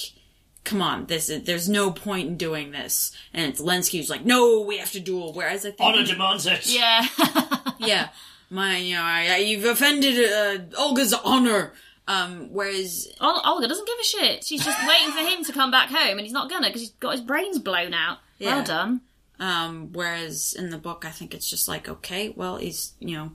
come 0.64 0.82
on 0.82 1.06
this 1.08 1.30
is, 1.30 1.44
there's 1.44 1.68
no 1.70 1.92
point 1.92 2.28
in 2.28 2.38
doing 2.38 2.72
this 2.72 3.12
and 3.34 3.46
it's 3.52 3.62
Lenski 3.62 3.98
who's 3.98 4.10
like 4.10 4.26
no 4.26 4.62
we 4.62 4.78
have 4.78 4.92
to 4.92 5.00
duel 5.00 5.34
whereas 5.34 5.66
I 5.66 5.70
think 5.72 5.82
Honor 5.82 6.04
demands 6.06 6.46
it. 6.46 6.68
Yeah. 6.68 7.06
yeah 7.80 8.10
my 8.50 8.78
you 8.78 8.96
know 8.96 9.02
I, 9.04 9.28
I- 9.32 9.38
you've 9.38 9.66
offended 9.66 10.18
uh, 10.32 10.78
Olga's 10.80 11.14
honor 11.14 11.74
um 12.08 12.50
whereas 12.52 13.08
Olga 13.20 13.68
doesn't 13.68 13.88
give 13.88 14.00
a 14.00 14.04
shit. 14.04 14.44
She's 14.46 14.64
just 14.64 14.78
waiting 14.88 15.12
for 15.12 15.20
him 15.20 15.44
to 15.46 15.52
come 15.54 15.72
back 15.72 15.90
home, 15.90 16.18
and 16.18 16.22
he's 16.22 16.32
not 16.34 16.50
gonna 16.50 16.68
because 16.68 16.82
he's 16.82 16.92
got 16.92 17.12
his 17.14 17.22
brains 17.22 17.60
blown 17.60 17.94
out. 17.94 18.20
Yeah. 18.40 18.56
Well 18.56 18.64
done. 18.66 19.02
Um, 19.40 19.90
whereas 19.92 20.54
in 20.58 20.70
the 20.70 20.78
book, 20.78 21.04
I 21.06 21.10
think 21.10 21.34
it's 21.34 21.50
just 21.50 21.68
like, 21.68 21.90
okay, 21.90 22.30
well, 22.30 22.56
he's, 22.56 22.94
you 23.00 23.18
know, 23.18 23.32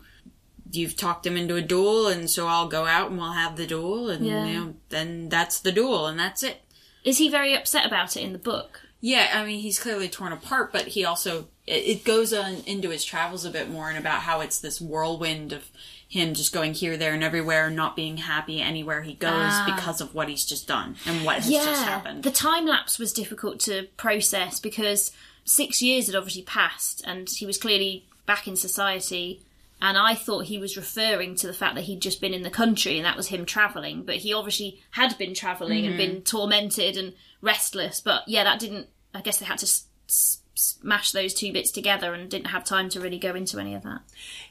you've 0.72 0.96
talked 0.96 1.26
him 1.26 1.36
into 1.36 1.56
a 1.56 1.60
duel, 1.62 2.08
and 2.08 2.30
so 2.30 2.46
I'll 2.46 2.68
go 2.68 2.86
out 2.86 3.10
and 3.10 3.18
we'll 3.18 3.32
have 3.32 3.56
the 3.56 3.66
duel, 3.66 4.08
and, 4.08 4.24
Yeah. 4.24 4.46
you 4.46 4.52
know, 4.58 4.74
then 4.88 5.28
that's 5.28 5.60
the 5.60 5.72
duel, 5.72 6.06
and 6.06 6.18
that's 6.18 6.42
it. 6.42 6.62
Is 7.04 7.18
he 7.18 7.28
very 7.28 7.54
upset 7.54 7.84
about 7.86 8.16
it 8.16 8.22
in 8.22 8.32
the 8.32 8.38
book? 8.38 8.80
Yeah, 9.02 9.30
I 9.34 9.44
mean, 9.44 9.60
he's 9.60 9.78
clearly 9.78 10.08
torn 10.08 10.32
apart, 10.32 10.72
but 10.72 10.88
he 10.88 11.04
also, 11.04 11.48
it, 11.66 11.84
it 11.84 12.04
goes 12.04 12.32
on 12.32 12.56
into 12.66 12.88
his 12.88 13.04
travels 13.04 13.44
a 13.44 13.50
bit 13.50 13.68
more 13.68 13.90
and 13.90 13.98
about 13.98 14.22
how 14.22 14.40
it's 14.40 14.58
this 14.58 14.80
whirlwind 14.80 15.52
of 15.52 15.70
him 16.10 16.34
just 16.34 16.52
going 16.52 16.74
here, 16.74 16.96
there, 16.96 17.14
and 17.14 17.22
everywhere, 17.24 17.68
and 17.68 17.76
not 17.76 17.94
being 17.96 18.16
happy 18.18 18.60
anywhere 18.60 19.00
he 19.02 19.14
goes 19.14 19.30
Ah. 19.32 19.72
because 19.74 20.00
of 20.00 20.12
what 20.14 20.28
he's 20.28 20.44
just 20.44 20.66
done 20.66 20.96
and 21.06 21.24
what 21.24 21.36
has 21.36 21.48
just 21.48 21.84
happened. 21.84 22.24
The 22.24 22.30
time 22.32 22.66
lapse 22.66 22.98
was 22.98 23.12
difficult 23.12 23.60
to 23.60 23.84
process 23.96 24.58
because 24.60 25.12
six 25.44 25.80
years 25.80 26.06
had 26.06 26.16
obviously 26.16 26.42
passed 26.42 27.02
and 27.06 27.28
he 27.30 27.46
was 27.46 27.56
clearly 27.58 28.04
back 28.26 28.46
in 28.48 28.56
society. 28.56 29.40
And 29.82 29.96
I 29.96 30.14
thought 30.14 30.44
he 30.46 30.58
was 30.58 30.76
referring 30.76 31.36
to 31.36 31.46
the 31.46 31.54
fact 31.54 31.74
that 31.76 31.84
he'd 31.84 32.02
just 32.02 32.20
been 32.20 32.34
in 32.34 32.42
the 32.42 32.50
country 32.50 32.96
and 32.98 33.06
that 33.06 33.16
was 33.16 33.28
him 33.28 33.46
travelling. 33.46 34.02
But 34.02 34.16
he 34.16 34.34
obviously 34.34 34.82
had 34.90 35.16
been 35.16 35.32
travelling 35.32 35.86
and 35.86 35.96
been 35.96 36.20
tormented 36.22 36.96
and 36.98 37.14
restless. 37.40 38.00
But 38.00 38.24
yeah, 38.26 38.44
that 38.44 38.58
didn't. 38.58 38.88
I 39.14 39.22
guess 39.22 39.38
they 39.38 39.46
had 39.46 39.58
to 39.60 39.66
s- 39.66 39.84
s- 40.08 40.39
smash 40.60 41.12
those 41.12 41.34
two 41.34 41.52
bits 41.52 41.70
together 41.70 42.12
and 42.14 42.30
didn't 42.30 42.48
have 42.48 42.64
time 42.64 42.88
to 42.90 43.00
really 43.00 43.18
go 43.18 43.34
into 43.34 43.58
any 43.58 43.74
of 43.74 43.82
that. 43.82 44.00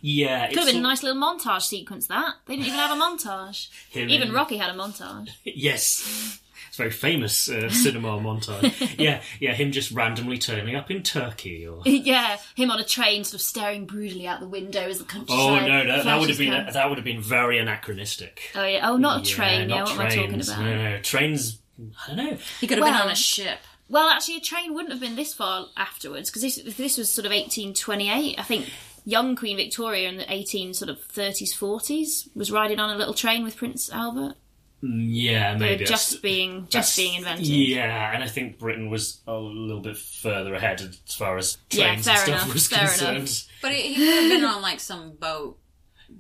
Yeah, 0.02 0.48
Could 0.48 0.58
have 0.58 0.68
it's 0.68 0.74
been 0.74 0.84
a 0.84 0.88
nice 0.88 1.04
little 1.04 1.22
montage 1.22 1.64
sequence. 1.64 2.08
That 2.08 2.36
they 2.46 2.56
didn't 2.56 2.68
even 2.68 2.80
have 2.80 2.92
a 2.92 3.02
montage. 3.02 3.70
him 3.90 4.10
Even 4.10 4.30
in- 4.30 4.34
Rocky 4.34 4.58
had 4.58 4.70
a 4.74 4.78
montage. 4.78 5.30
Yes. 5.44 6.40
It's 6.68 6.78
a 6.78 6.84
very 6.84 6.92
famous 6.92 7.50
uh, 7.50 7.70
cinema 7.70 8.20
montage. 8.20 8.96
Yeah, 9.00 9.22
yeah, 9.40 9.54
him 9.54 9.72
just 9.72 9.92
randomly 9.92 10.38
turning 10.38 10.76
up 10.76 10.92
in 10.92 11.02
Turkey 11.04 11.66
or 11.66 11.82
yeah, 11.86 12.38
him 12.56 12.70
on 12.70 12.80
a 12.80 12.84
train, 12.84 13.24
sort 13.24 13.36
of 13.36 13.42
staring 13.42 13.88
broodily 13.88 14.26
out 14.26 14.40
the 14.40 14.48
window 14.48 14.82
as 14.82 15.00
the 15.00 15.06
countryside. 15.06 15.40
Oh 15.64 15.66
no, 15.66 15.88
that, 15.88 16.06
that 16.06 16.20
would 16.20 16.30
have 16.30 16.38
been 16.38 16.52
past. 16.52 16.74
that 16.76 16.88
would 16.90 16.98
have 16.98 17.06
been 17.06 17.22
very 17.22 17.58
anachronistic. 17.58 18.52
Oh 18.56 18.66
yeah, 18.66 18.88
oh 18.90 18.98
not 18.98 19.22
a 19.22 19.24
train. 19.24 19.70
Yeah, 19.70 19.80
not 19.80 19.90
what 19.90 20.00
am 20.00 20.02
I 20.02 20.10
talking 20.10 20.30
trains. 20.30 20.50
about? 20.50 20.62
No, 20.66 20.76
no, 20.92 21.00
trains. 21.02 21.60
I 21.80 22.08
don't 22.14 22.18
know. 22.18 22.38
he 22.60 22.68
could 22.68 22.78
have 22.78 22.86
been 22.86 22.94
on 22.94 23.10
a 23.10 23.16
ship. 23.16 23.60
Well, 23.90 24.08
actually, 24.10 24.38
a 24.38 24.42
train 24.42 24.74
wouldn't 24.74 24.92
have 24.92 25.02
been 25.02 25.16
this 25.16 25.34
far 25.34 25.66
afterwards 25.76 26.30
because 26.30 26.44
this 26.44 26.76
this 26.78 26.98
was 26.98 27.10
sort 27.12 27.26
of 27.26 27.32
1828. 27.32 28.38
I 28.40 28.44
think 28.44 28.70
young 29.06 29.36
Queen 29.36 29.58
Victoria 29.58 30.08
in 30.10 30.18
the 30.18 30.32
18 30.32 30.74
sort 30.76 30.90
of 30.90 31.00
30s, 31.08 31.54
40s 31.58 32.30
was 32.36 32.52
riding 32.52 32.80
on 32.80 32.92
a 32.92 32.96
little 32.98 33.14
train 33.16 33.44
with 33.44 33.58
Prince 33.58 33.92
Albert. 33.92 34.36
Mm, 34.84 35.08
yeah, 35.10 35.58
They 35.58 35.66
were 35.66 35.72
maybe 35.72 35.86
just 35.86 36.22
being 36.22 36.68
just 36.70 36.96
being 36.96 37.16
invented. 37.16 37.48
Yeah, 37.48 38.14
and 38.14 38.24
I 38.24 38.28
think 38.28 38.60
Britain 38.60 38.90
was 38.90 39.20
a 39.28 39.36
little 39.36 39.82
bit 39.82 39.98
further 39.98 40.54
ahead 40.54 40.80
as 40.82 41.16
far 41.16 41.38
as 41.38 41.58
Yeah, 41.72 41.88
trains 41.88 42.06
fair 42.06 42.14
and 42.16 42.22
stuff 42.24 42.42
enough, 42.44 42.54
was 42.54 42.68
fair 42.68 42.80
enough. 42.82 42.98
concerned. 43.18 43.44
But 43.62 43.72
he, 43.74 43.94
he 43.94 44.06
could 44.06 44.22
have 44.24 44.30
been 44.30 44.46
on 44.46 44.62
like 44.62 44.80
some 44.80 45.14
boat, 45.20 45.58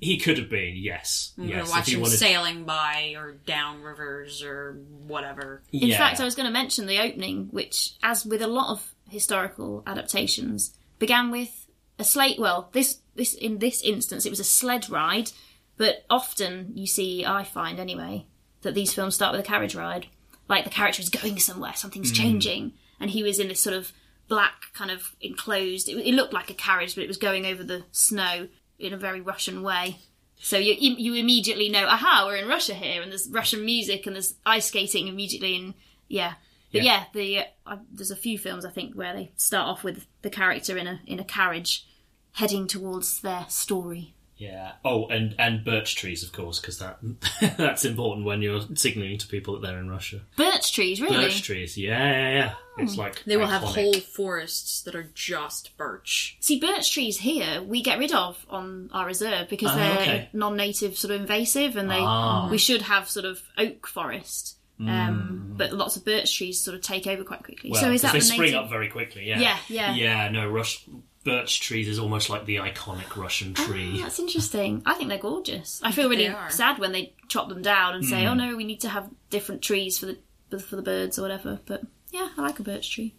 He 0.02 0.18
could 0.18 0.38
have 0.38 0.50
been, 0.50 0.76
yes, 0.76 1.34
we 1.38 1.48
yes. 1.48 1.64
could 1.64 1.70
watch 1.72 1.88
if 1.88 1.94
him 1.94 2.02
wanted, 2.02 2.18
sailing 2.18 2.64
by 2.64 3.16
or 3.18 3.34
down 3.46 3.82
rivers 3.82 4.42
or 4.44 4.74
whatever. 5.08 5.62
In 5.72 5.90
yeah. 5.90 5.98
fact, 5.98 6.22
I 6.22 6.26
was 6.26 6.36
going 6.36 6.46
to 6.46 6.54
mention 6.54 6.86
the 6.86 7.00
opening, 7.00 7.48
which, 7.52 7.94
as 8.02 8.26
with 8.26 8.42
a 8.42 8.48
lot 8.48 8.72
of 8.72 8.94
historical 9.10 9.84
adaptations, 9.86 10.74
began 11.00 11.32
with 11.32 11.68
a 11.98 12.04
slate. 12.04 12.40
Well, 12.40 12.70
this 12.72 13.00
this 13.16 13.34
in 13.34 13.60
this 13.60 13.82
instance, 13.84 14.26
it 14.26 14.30
was 14.30 14.40
a 14.40 14.46
sled 14.46 14.90
ride, 14.90 15.32
but 15.78 16.06
often 16.10 16.72
you 16.76 16.88
see, 16.88 17.26
I 17.26 17.44
find 17.44 17.80
anyway, 17.80 18.26
that 18.62 18.74
these 18.74 18.94
films 18.94 19.16
start 19.16 19.34
with 19.34 19.42
a 19.42 19.48
carriage 19.48 19.76
ride. 19.76 20.08
Like 20.48 20.64
the 20.64 20.70
character 20.70 21.02
is 21.02 21.10
going 21.10 21.40
somewhere, 21.40 21.74
something's 21.76 22.10
hmm. 22.10 22.16
changing, 22.16 22.74
and 23.00 23.12
he 23.12 23.24
was 23.24 23.40
in 23.40 23.50
this 23.50 23.60
sort 23.60 23.76
of 23.76 23.92
black 24.30 24.72
kind 24.74 24.92
of 24.92 25.16
enclosed. 25.20 25.90
It, 25.90 25.98
it 25.98 26.14
looked 26.14 26.34
like 26.34 26.50
a 26.50 26.56
carriage, 26.56 26.96
but 26.96 27.04
it 27.04 27.08
was 27.08 27.18
going 27.18 27.46
over 27.46 27.64
the 27.64 27.84
snow 27.92 28.48
in 28.80 28.94
a 28.94 28.98
very 28.98 29.22
Russian 29.22 29.62
way. 29.62 29.98
So 30.42 30.58
you 30.58 30.74
you 30.80 31.14
immediately 31.16 31.70
know, 31.70 31.86
aha, 31.86 32.24
we're 32.26 32.38
in 32.38 32.48
Russia 32.48 32.74
here, 32.74 33.02
and 33.02 33.12
there's 33.12 33.28
Russian 33.30 33.66
music 33.66 34.06
and 34.06 34.16
there's 34.16 34.36
ice 34.46 34.68
skating 34.68 35.08
immediately, 35.08 35.56
and 35.56 35.74
yeah, 36.08 36.36
But 36.72 36.84
Yeah. 36.84 36.84
yeah, 36.84 37.04
the 37.14 37.46
uh, 37.66 37.78
there's 37.92 38.12
a 38.12 38.16
few 38.16 38.38
films 38.38 38.64
I 38.66 38.72
think 38.72 38.96
where 38.96 39.14
they 39.14 39.32
start 39.36 39.68
off 39.68 39.84
with 39.84 40.08
the 40.22 40.30
character 40.30 40.78
in 40.78 40.88
a 40.88 41.02
in 41.06 41.20
a 41.20 41.26
carriage 41.26 41.86
heading 42.34 42.68
towards 42.68 43.22
their 43.22 43.46
story. 43.50 44.14
Yeah. 44.40 44.72
Oh, 44.86 45.08
and 45.08 45.36
and 45.38 45.66
birch 45.66 45.98
trees, 45.98 46.24
of 46.24 46.32
course, 46.32 46.60
because 46.60 46.80
that 46.80 47.00
that's 47.58 47.84
important 47.84 48.26
when 48.26 48.42
you're 48.42 48.62
signaling 48.74 49.18
to 49.18 49.28
people 49.28 49.54
that 49.54 49.68
they're 49.68 49.78
in 49.78 49.90
Russia. 49.90 50.22
Birch 50.38 50.74
trees, 50.74 51.02
really? 51.02 51.26
Birch 51.26 51.42
trees. 51.44 51.78
Yeah, 51.78 52.00
yeah, 52.12 52.32
yeah. 52.34 52.54
It's 52.78 52.96
like 52.96 53.22
They 53.26 53.36
will 53.36 53.48
have 53.48 53.62
whole 53.62 53.94
forests 53.94 54.82
that 54.84 54.96
are 54.96 55.10
just 55.14 55.76
birch. 55.78 56.38
See, 56.40 56.58
birch 56.60 56.94
trees 56.94 57.20
here 57.20 57.62
we 57.62 57.84
get 57.84 58.00
rid 58.00 58.14
of 58.14 58.46
on 58.50 58.90
our 58.94 59.06
reserve 59.06 59.50
because 59.50 59.72
Ah, 59.72 59.76
they're 59.76 60.00
okay. 60.00 60.30
non-native, 60.32 60.98
sort 60.98 61.14
of 61.14 61.20
invasive, 61.20 61.76
and 61.76 61.92
they 61.92 62.00
Ah. 62.00 62.48
we 62.50 62.58
should 62.58 62.84
have 62.84 63.10
sort 63.10 63.26
of 63.26 63.42
oak 63.58 63.86
forest. 63.88 64.56
Um, 64.80 65.56
but 65.58 65.74
lots 65.74 65.98
of 65.98 66.06
birch 66.06 66.38
trees 66.38 66.62
sort 66.62 66.74
of 66.74 66.82
take 66.82 67.06
over 67.06 67.26
quite 67.26 67.44
quickly. 67.44 67.70
Well, 67.72 67.82
so 67.82 67.92
is 67.92 68.02
that 68.04 68.14
they 68.14 68.20
the 68.20 68.26
spring 68.26 68.42
native? 68.54 68.62
up 68.64 68.70
very 68.70 68.88
quickly? 68.88 69.28
Yeah. 69.28 69.42
Yeah, 69.42 69.58
yeah. 69.68 69.94
Yeah. 69.96 70.30
No, 70.30 70.48
Rush 70.48 70.88
birch 71.24 71.60
trees 71.62 71.88
is 71.88 72.00
almost 72.00 72.30
like 72.30 72.46
the 72.46 72.58
iconic 72.58 73.16
Russian 73.16 73.54
tree. 73.54 73.98
Ah, 74.00 74.04
That's 74.04 74.20
interesting. 74.20 74.82
I 74.86 74.94
think 74.94 75.10
they're 75.10 75.18
gorgeous. 75.18 75.80
I 75.84 75.92
feel 75.92 76.10
really 76.10 76.34
sad 76.50 76.80
when 76.80 76.92
they 76.92 77.14
chop 77.28 77.50
them 77.50 77.62
down 77.62 77.96
and 77.96 78.04
Hmm. 78.04 78.10
say, 78.10 78.26
"Oh 78.26 78.34
no, 78.34 78.56
we 78.56 78.64
need 78.64 78.82
to 78.82 78.90
have 78.90 79.10
different 79.30 79.62
trees 79.62 80.00
for 80.00 80.16
the 80.50 80.60
for 80.60 80.76
the 80.76 80.82
birds 80.82 81.20
or 81.20 81.22
whatever." 81.24 81.60
But 81.66 81.82
yeah, 82.12 82.30
I 82.38 82.42
like 82.42 82.60
a 82.60 82.64
birch 82.64 82.90
tree. 82.94 83.16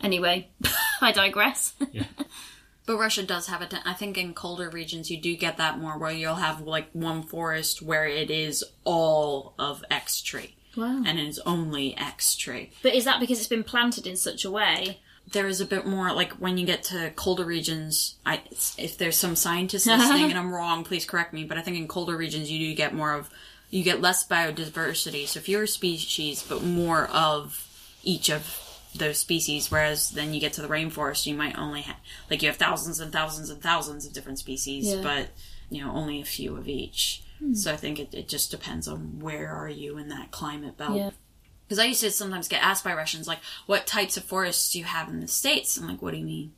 Anyway, 0.00 0.48
I 1.00 1.12
digress. 1.12 1.74
But 2.84 2.96
Russia 2.98 3.22
does 3.22 3.46
have 3.46 3.62
it. 3.62 3.72
I 3.84 3.92
think 3.92 4.18
in 4.18 4.34
colder 4.34 4.68
regions 4.68 5.08
you 5.08 5.16
do 5.20 5.36
get 5.36 5.56
that 5.58 5.78
more, 5.78 5.96
where 5.98 6.10
you'll 6.10 6.34
have 6.34 6.62
like 6.62 6.90
one 6.92 7.22
forest 7.22 7.80
where 7.80 8.06
it 8.08 8.28
is 8.28 8.64
all 8.82 9.54
of 9.56 9.84
X 9.88 10.20
tree, 10.20 10.56
Wow. 10.76 11.00
and 11.06 11.16
it 11.20 11.28
is 11.28 11.38
only 11.46 11.96
X 11.96 12.34
tree. 12.34 12.72
but 12.82 12.92
is 12.92 13.04
that 13.04 13.20
because 13.20 13.38
it's 13.38 13.46
been 13.46 13.62
planted 13.62 14.04
in 14.04 14.16
such 14.16 14.44
a 14.44 14.50
way? 14.50 15.00
There 15.30 15.46
is 15.46 15.60
a 15.60 15.66
bit 15.66 15.86
more 15.86 16.12
like 16.12 16.32
when 16.32 16.58
you 16.58 16.66
get 16.66 16.82
to 16.84 17.10
colder 17.16 17.44
regions. 17.44 18.16
I 18.26 18.42
if 18.76 18.98
there's 18.98 19.16
some 19.16 19.36
scientists 19.36 19.86
listening 19.86 20.30
and 20.30 20.38
I'm 20.38 20.52
wrong, 20.52 20.84
please 20.84 21.04
correct 21.06 21.32
me. 21.32 21.44
But 21.44 21.58
I 21.58 21.62
think 21.62 21.76
in 21.76 21.88
colder 21.88 22.16
regions 22.16 22.50
you 22.50 22.58
do 22.68 22.74
get 22.74 22.94
more 22.94 23.14
of 23.14 23.30
you 23.70 23.82
get 23.82 24.02
less 24.02 24.26
biodiversity, 24.28 25.26
so 25.26 25.40
fewer 25.40 25.66
species, 25.66 26.42
but 26.46 26.62
more 26.62 27.06
of 27.06 27.66
each 28.02 28.28
of 28.28 28.58
those 28.94 29.18
species. 29.18 29.70
Whereas 29.70 30.10
then 30.10 30.34
you 30.34 30.40
get 30.40 30.52
to 30.54 30.62
the 30.62 30.68
rainforest, 30.68 31.24
you 31.24 31.34
might 31.34 31.58
only 31.58 31.80
have 31.82 31.96
like 32.30 32.42
you 32.42 32.48
have 32.48 32.56
thousands 32.56 33.00
and 33.00 33.12
thousands 33.12 33.48
and 33.48 33.62
thousands 33.62 34.04
of 34.06 34.12
different 34.12 34.38
species, 34.38 34.92
Yeah. 34.92 35.00
but 35.02 35.28
you 35.70 35.82
know 35.82 35.92
only 35.92 36.20
a 36.20 36.24
few 36.26 36.56
of 36.56 36.68
each. 36.68 37.22
Hmm. 37.38 37.54
So 37.54 37.72
I 37.72 37.76
think 37.76 37.98
it, 37.98 38.12
it 38.12 38.28
just 38.28 38.50
depends 38.50 38.86
on 38.86 39.20
where 39.20 39.48
are 39.50 39.68
you 39.70 39.96
in 39.96 40.08
that 40.10 40.30
climate 40.30 40.76
belt. 40.76 40.96
Yeah. 40.96 41.10
Because 41.72 41.82
I 41.82 41.86
used 41.86 42.02
to 42.02 42.10
sometimes 42.10 42.48
get 42.48 42.62
asked 42.62 42.84
by 42.84 42.92
Russians, 42.92 43.26
like, 43.26 43.38
what 43.64 43.86
types 43.86 44.18
of 44.18 44.24
forests 44.24 44.70
do 44.70 44.78
you 44.78 44.84
have 44.84 45.08
in 45.08 45.20
the 45.20 45.26
States? 45.26 45.78
I'm 45.78 45.88
like, 45.88 46.02
what 46.02 46.10
do 46.10 46.18
you 46.18 46.26
mean? 46.26 46.52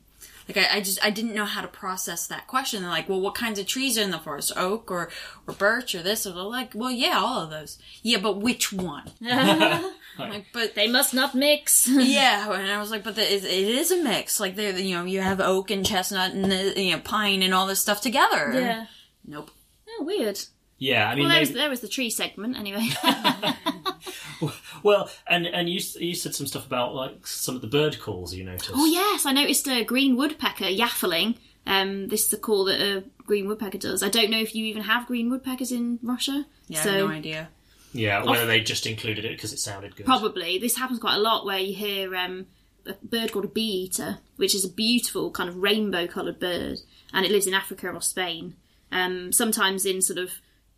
Like, 0.45 0.57
I, 0.57 0.75
I 0.75 0.81
just, 0.81 1.01
I 1.01 1.09
didn't 1.09 1.33
know 1.33 1.45
how 1.45 1.61
to 1.61 1.69
process 1.69 2.27
that 2.27 2.47
question. 2.47 2.81
They're 2.81 2.91
like, 2.91 3.07
well, 3.07 3.21
what 3.21 3.33
kinds 3.33 3.57
of 3.57 3.65
trees 3.65 3.97
are 3.97 4.01
in 4.01 4.11
the 4.11 4.19
forest? 4.19 4.51
Oak 4.57 4.91
or, 4.91 5.07
or 5.47 5.53
birch 5.53 5.95
or 5.95 6.03
this? 6.03 6.27
Or 6.27 6.33
they're 6.33 6.43
like, 6.43 6.71
well, 6.75 6.91
yeah, 6.91 7.13
all 7.17 7.43
of 7.45 7.49
those. 7.49 7.77
Yeah, 8.03 8.17
but 8.17 8.41
which 8.41 8.73
one? 8.73 9.09
Like, 10.19 10.47
but 10.51 10.75
They 10.75 10.89
must 10.89 11.13
not 11.13 11.33
mix. 11.33 11.87
yeah, 11.89 12.51
and 12.51 12.69
I 12.69 12.77
was 12.77 12.91
like, 12.91 13.05
but 13.05 13.15
the, 13.15 13.21
it, 13.21 13.45
it 13.45 13.49
is 13.69 13.91
a 13.91 14.03
mix. 14.03 14.41
Like, 14.41 14.57
there, 14.57 14.77
you 14.77 14.95
know, 14.97 15.05
you 15.05 15.21
have 15.21 15.39
oak 15.39 15.71
and 15.71 15.85
chestnut 15.85 16.33
and 16.33 16.51
the, 16.51 16.81
you 16.81 16.91
know 16.91 16.99
pine 16.99 17.41
and 17.41 17.53
all 17.53 17.67
this 17.67 17.79
stuff 17.79 18.01
together. 18.01 18.51
yeah. 18.53 18.85
Nope. 19.25 19.51
Oh, 19.89 20.03
weird. 20.03 20.39
Yeah, 20.77 21.09
I 21.09 21.15
mean, 21.15 21.23
Well, 21.23 21.31
there 21.31 21.39
was, 21.39 21.53
there 21.53 21.69
was 21.69 21.79
the 21.79 21.87
tree 21.87 22.09
segment 22.09 22.57
anyway. 22.57 22.89
well, 24.83 25.09
and 25.27 25.47
and 25.47 25.69
you 25.69 25.79
you 25.99 26.13
said 26.13 26.35
some 26.35 26.47
stuff 26.47 26.65
about 26.65 26.93
like 26.93 27.25
some 27.25 27.55
of 27.55 27.61
the 27.61 27.67
bird 27.67 27.99
calls 27.99 28.33
you 28.33 28.43
noticed. 28.43 28.71
oh 28.73 28.85
yes, 28.85 29.25
I 29.25 29.31
noticed 29.31 29.67
a 29.67 29.83
green 29.83 30.17
woodpecker 30.17 30.65
yaffling. 30.65 31.37
Um, 31.67 32.09
this 32.09 32.23
is 32.25 32.29
the 32.29 32.37
call 32.37 32.65
that 32.65 32.79
a 32.79 33.03
green 33.25 33.47
woodpecker 33.47 33.77
does. 33.77 34.03
I 34.03 34.09
don't 34.09 34.29
know 34.29 34.39
if 34.39 34.53
you 34.53 34.65
even 34.65 34.83
have 34.83 35.07
green 35.07 35.29
woodpeckers 35.29 35.71
in 35.71 35.99
Russia. 36.03 36.45
Yeah, 36.67 36.83
so 36.83 36.89
I 36.89 36.93
have 36.93 37.07
no 37.07 37.13
idea. 37.13 37.49
Yeah, 37.93 38.23
whether 38.25 38.45
they 38.45 38.59
just 38.59 38.85
included 38.85 39.23
it 39.23 39.31
because 39.31 39.53
it 39.53 39.59
sounded 39.59 39.95
good. 39.95 40.05
Probably. 40.05 40.57
This 40.59 40.77
happens 40.77 40.99
quite 40.99 41.15
a 41.15 41.19
lot 41.19 41.45
where 41.45 41.57
you 41.59 41.73
hear 41.73 42.13
um, 42.15 42.47
a 42.85 42.93
bird 43.01 43.31
called 43.31 43.45
a 43.45 43.49
bee 43.49 43.85
eater, 43.85 44.19
which 44.35 44.53
is 44.53 44.65
a 44.65 44.69
beautiful 44.69 45.31
kind 45.31 45.47
of 45.47 45.55
rainbow 45.55 46.05
coloured 46.05 46.39
bird, 46.39 46.79
and 47.13 47.25
it 47.25 47.31
lives 47.31 47.47
in 47.47 47.53
Africa 47.53 47.89
or 47.89 48.01
Spain. 48.01 48.55
Um, 48.91 49.31
sometimes 49.31 49.85
in 49.85 50.01
sort 50.01 50.19
of 50.19 50.31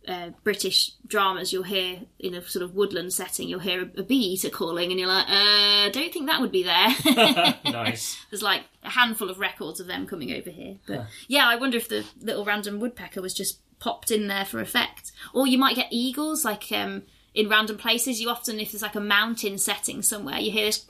uh, 0.08 0.30
British 0.42 0.92
dramas, 1.06 1.52
you'll 1.52 1.62
hear 1.62 2.00
in 2.18 2.34
a 2.34 2.42
sort 2.42 2.62
of 2.62 2.74
woodland 2.74 3.12
setting, 3.12 3.48
you'll 3.48 3.60
hear 3.60 3.82
a, 3.82 4.00
a 4.00 4.02
bee 4.02 4.32
eater 4.32 4.48
calling, 4.48 4.90
and 4.90 4.98
you're 4.98 5.08
like, 5.08 5.28
uh, 5.28 5.90
don't 5.90 6.12
think 6.12 6.26
that 6.26 6.40
would 6.40 6.50
be 6.50 6.62
there. 6.62 6.88
nice. 7.72 8.18
There's 8.30 8.42
like 8.42 8.62
a 8.82 8.90
handful 8.90 9.28
of 9.28 9.38
records 9.38 9.80
of 9.80 9.86
them 9.86 10.06
coming 10.06 10.32
over 10.32 10.50
here. 10.50 10.76
But 10.86 11.06
yeah, 11.28 11.46
I 11.46 11.56
wonder 11.56 11.76
if 11.76 11.88
the 11.88 12.04
little 12.20 12.44
random 12.44 12.80
woodpecker 12.80 13.20
was 13.20 13.34
just 13.34 13.60
popped 13.78 14.10
in 14.10 14.28
there 14.28 14.46
for 14.46 14.60
effect. 14.60 15.12
Or 15.34 15.46
you 15.46 15.58
might 15.58 15.76
get 15.76 15.88
eagles, 15.90 16.44
like 16.44 16.72
um, 16.72 17.02
in 17.34 17.48
random 17.48 17.76
places. 17.76 18.20
You 18.20 18.30
often, 18.30 18.58
if 18.58 18.72
there's 18.72 18.82
like 18.82 18.96
a 18.96 19.00
mountain 19.00 19.58
setting 19.58 20.02
somewhere, 20.02 20.38
you 20.38 20.50
hear 20.50 20.66
this 20.66 20.86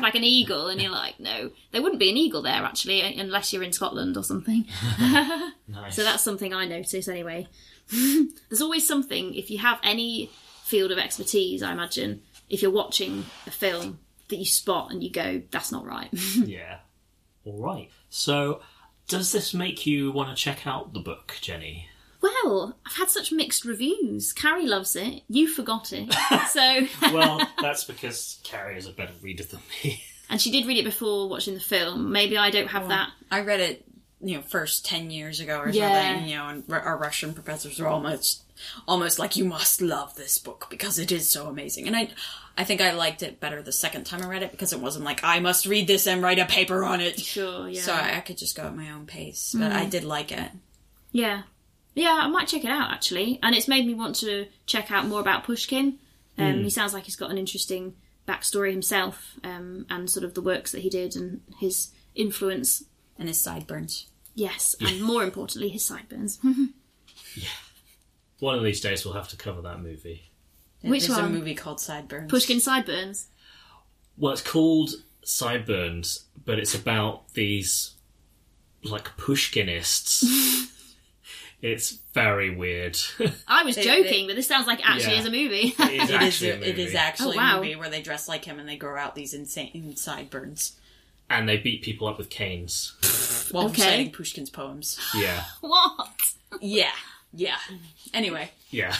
like 0.00 0.14
an 0.14 0.24
eagle, 0.24 0.68
and 0.68 0.80
you're 0.80 0.90
like, 0.92 1.18
no, 1.18 1.50
there 1.72 1.82
wouldn't 1.82 2.00
be 2.00 2.10
an 2.10 2.16
eagle 2.16 2.42
there 2.42 2.62
actually, 2.62 3.00
unless 3.18 3.52
you're 3.52 3.62
in 3.62 3.72
Scotland 3.72 4.16
or 4.16 4.22
something. 4.22 4.66
Nice. 5.68 5.96
So 5.96 6.04
that's 6.04 6.22
something 6.22 6.54
I 6.54 6.66
notice 6.66 7.08
anyway. 7.08 7.48
There's 8.48 8.60
always 8.62 8.86
something, 8.86 9.34
if 9.34 9.50
you 9.50 9.58
have 9.58 9.78
any 9.82 10.30
field 10.64 10.90
of 10.92 10.98
expertise, 10.98 11.62
I 11.62 11.72
imagine, 11.72 12.22
if 12.48 12.62
you're 12.62 12.70
watching 12.70 13.24
a 13.46 13.50
film 13.50 13.98
that 14.28 14.36
you 14.36 14.44
spot 14.44 14.90
and 14.90 15.02
you 15.02 15.10
go, 15.10 15.42
that's 15.50 15.70
not 15.72 15.86
right. 15.86 16.08
yeah. 16.44 16.78
All 17.44 17.60
right. 17.62 17.90
So, 18.08 18.60
does 19.08 19.30
this 19.32 19.54
make 19.54 19.86
you 19.86 20.10
want 20.10 20.30
to 20.30 20.34
check 20.42 20.66
out 20.66 20.92
the 20.92 21.00
book, 21.00 21.36
Jenny? 21.40 21.88
well, 22.20 22.76
I've 22.84 22.94
had 22.96 23.08
such 23.10 23.30
mixed 23.30 23.64
reviews. 23.64 24.32
Carrie 24.32 24.66
loves 24.66 24.96
it. 24.96 25.22
You 25.28 25.46
forgot 25.48 25.92
it. 25.92 26.12
So, 26.50 26.86
Well, 27.12 27.46
that's 27.60 27.84
because 27.84 28.40
Carrie 28.42 28.78
is 28.78 28.86
a 28.86 28.92
better 28.92 29.12
reader 29.22 29.44
than 29.44 29.60
me. 29.84 30.02
and 30.28 30.40
she 30.40 30.50
did 30.50 30.66
read 30.66 30.78
it 30.78 30.84
before 30.84 31.28
watching 31.28 31.54
the 31.54 31.60
film. 31.60 32.10
Maybe 32.10 32.36
I 32.36 32.50
don't 32.50 32.68
have 32.68 32.88
that. 32.88 33.10
I 33.30 33.42
read 33.42 33.60
it, 33.60 33.84
you 34.20 34.36
know, 34.36 34.42
first 34.42 34.84
ten 34.86 35.10
years 35.10 35.40
ago 35.40 35.58
or 35.60 35.68
Yeah. 35.68 36.12
something. 36.14 36.28
You 36.30 36.36
know, 36.36 36.48
and 36.48 36.64
r- 36.70 36.80
our 36.80 36.96
Russian 36.96 37.34
professors 37.34 37.78
were 37.78 37.88
almost, 37.88 38.42
almost 38.88 39.18
like, 39.18 39.36
"You 39.36 39.44
must 39.44 39.80
love 39.80 40.14
this 40.16 40.38
book 40.38 40.66
because 40.70 40.98
it 40.98 41.12
is 41.12 41.30
so 41.30 41.48
amazing." 41.48 41.86
And 41.86 41.94
I, 41.96 42.10
I 42.56 42.64
think 42.64 42.80
I 42.80 42.92
liked 42.92 43.22
it 43.22 43.40
better 43.40 43.60
the 43.62 43.72
second 43.72 44.04
time 44.04 44.22
I 44.22 44.26
read 44.28 44.42
it 44.42 44.50
because 44.52 44.72
it 44.72 44.80
wasn't 44.80 45.04
like 45.04 45.22
I 45.22 45.40
must 45.40 45.66
read 45.66 45.86
this 45.86 46.06
and 46.06 46.22
write 46.22 46.38
a 46.38 46.46
paper 46.46 46.84
on 46.84 47.00
it. 47.00 47.20
Sure, 47.20 47.68
yeah. 47.68 47.80
So 47.82 47.92
I, 47.92 48.16
I 48.16 48.20
could 48.20 48.38
just 48.38 48.56
go 48.56 48.62
at 48.64 48.74
my 48.76 48.90
own 48.90 49.06
pace. 49.06 49.54
But 49.58 49.72
I 49.72 49.84
did 49.86 50.04
like 50.04 50.32
it. 50.32 50.50
Yeah. 51.12 51.42
Yeah, 51.94 52.18
I 52.22 52.26
might 52.28 52.48
check 52.48 52.64
it 52.64 52.70
out 52.70 52.90
actually. 52.90 53.38
And 53.42 53.54
it's 53.54 53.68
made 53.68 53.86
me 53.86 53.94
want 53.94 54.16
to 54.16 54.46
check 54.66 54.90
out 54.90 55.06
more 55.06 55.20
about 55.20 55.44
Pushkin. 55.44 55.98
Um, 56.38 56.62
He 56.64 56.68
sounds 56.70 56.92
like 56.92 57.04
he's 57.04 57.16
got 57.16 57.30
an 57.30 57.38
interesting 57.38 57.94
backstory 58.28 58.70
himself 58.70 59.34
um, 59.44 59.86
and 59.88 60.10
sort 60.10 60.24
of 60.24 60.34
the 60.34 60.42
works 60.42 60.72
that 60.72 60.80
he 60.80 60.90
did 60.90 61.16
and 61.16 61.40
his 61.58 61.88
influence. 62.14 62.84
And 63.18 63.28
his 63.28 63.40
sideburns. 63.42 64.06
Yes, 64.34 64.74
and 64.80 65.00
more 65.02 65.22
importantly, 65.24 65.68
his 65.70 65.84
sideburns. 65.84 66.38
Yeah. 67.34 67.48
One 68.38 68.56
of 68.56 68.64
these 68.64 68.80
days 68.80 69.04
we'll 69.04 69.12
have 69.14 69.28
to 69.28 69.36
cover 69.36 69.60
that 69.62 69.80
movie. 69.80 70.30
Which 70.82 71.06
There's 71.06 71.20
one? 71.20 71.26
a 71.26 71.28
movie 71.30 71.54
called 71.54 71.80
Sideburns. 71.80 72.30
Pushkin 72.30 72.60
sideburns. 72.60 73.26
Well, 74.16 74.32
it's 74.32 74.40
called 74.42 74.90
Sideburns, 75.22 76.24
but 76.44 76.58
it's 76.58 76.74
about 76.74 77.28
these 77.34 77.94
like 78.82 79.14
Pushkinists. 79.18 80.24
it's 81.62 81.98
very 82.14 82.54
weird. 82.54 82.96
I 83.48 83.64
was 83.64 83.76
It- 83.76 83.84
joking, 83.84 84.26
but 84.26 84.36
this 84.36 84.46
sounds 84.48 84.66
like 84.66 84.80
actually 84.88 85.14
Yeah. 85.14 85.20
is 85.20 85.26
a 85.26 85.30
movie. 85.30 85.74
it 85.78 85.80
is 85.80 85.80
It 85.80 85.92
is, 86.02 86.10
actually 86.10 86.50
a 86.50 86.56
movie. 86.58 86.82
is 86.82 86.94
actually 86.94 87.36
Oh, 87.36 87.40
wow. 87.40 87.54
a 87.58 87.60
movie 87.60 87.76
where 87.76 87.90
they 87.90 88.00
dress 88.02 88.28
like 88.28 88.44
him 88.46 88.58
and 88.58 88.68
they 88.68 88.76
grow 88.76 88.98
out 88.98 89.14
these 89.14 89.34
insane 89.34 89.94
sideburns 89.96 90.76
and 91.30 91.48
they 91.48 91.56
beat 91.56 91.82
people 91.82 92.06
up 92.08 92.18
with 92.18 92.30
canes. 92.30 92.94
while 93.52 93.66
Okay. 93.66 93.82
reciting 93.82 94.10
Pushkin's 94.12 94.50
poems. 94.50 94.98
Yeah, 95.14 95.44
what? 95.60 96.08
Yeah, 96.60 96.90
yeah. 97.32 97.56
Anyway, 98.14 98.50
yeah. 98.70 98.94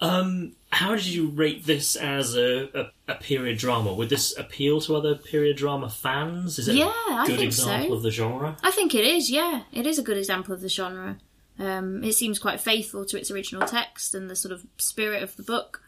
Um, 0.00 0.52
how 0.70 0.94
did 0.94 1.06
you 1.06 1.28
rate 1.28 1.66
this 1.66 1.94
as 1.96 2.34
a, 2.36 2.68
a, 3.08 3.12
a 3.12 3.14
period 3.16 3.58
drama? 3.58 3.92
Would 3.92 4.08
this 4.08 4.36
appeal 4.38 4.80
to 4.82 4.96
other 4.96 5.14
period 5.14 5.56
drama 5.56 5.88
fans? 5.90 6.58
Is 6.58 6.68
it 6.68 6.76
Yeah, 6.76 6.86
a 6.86 7.12
I 7.14 7.26
good 7.26 7.38
think 7.38 7.52
so. 7.52 7.62
example 7.64 7.96
of 7.96 8.02
the 8.02 8.10
genre? 8.10 8.56
I 8.62 8.70
think 8.70 8.94
it 8.94 9.04
is, 9.04 9.30
yeah. 9.30 9.62
It 9.72 9.86
is 9.86 9.98
a 9.98 10.02
good 10.02 10.16
example 10.16 10.54
of 10.54 10.60
the 10.62 10.68
genre. 10.68 11.18
Um, 11.58 12.02
it 12.02 12.14
seems 12.14 12.38
quite 12.38 12.60
faithful 12.60 13.04
to 13.04 13.18
its 13.18 13.30
original 13.30 13.66
text 13.68 14.14
and 14.14 14.30
the 14.30 14.36
sort 14.36 14.52
of 14.52 14.64
spirit 14.78 15.22
of 15.22 15.36
the 15.36 15.42
book. 15.42 15.82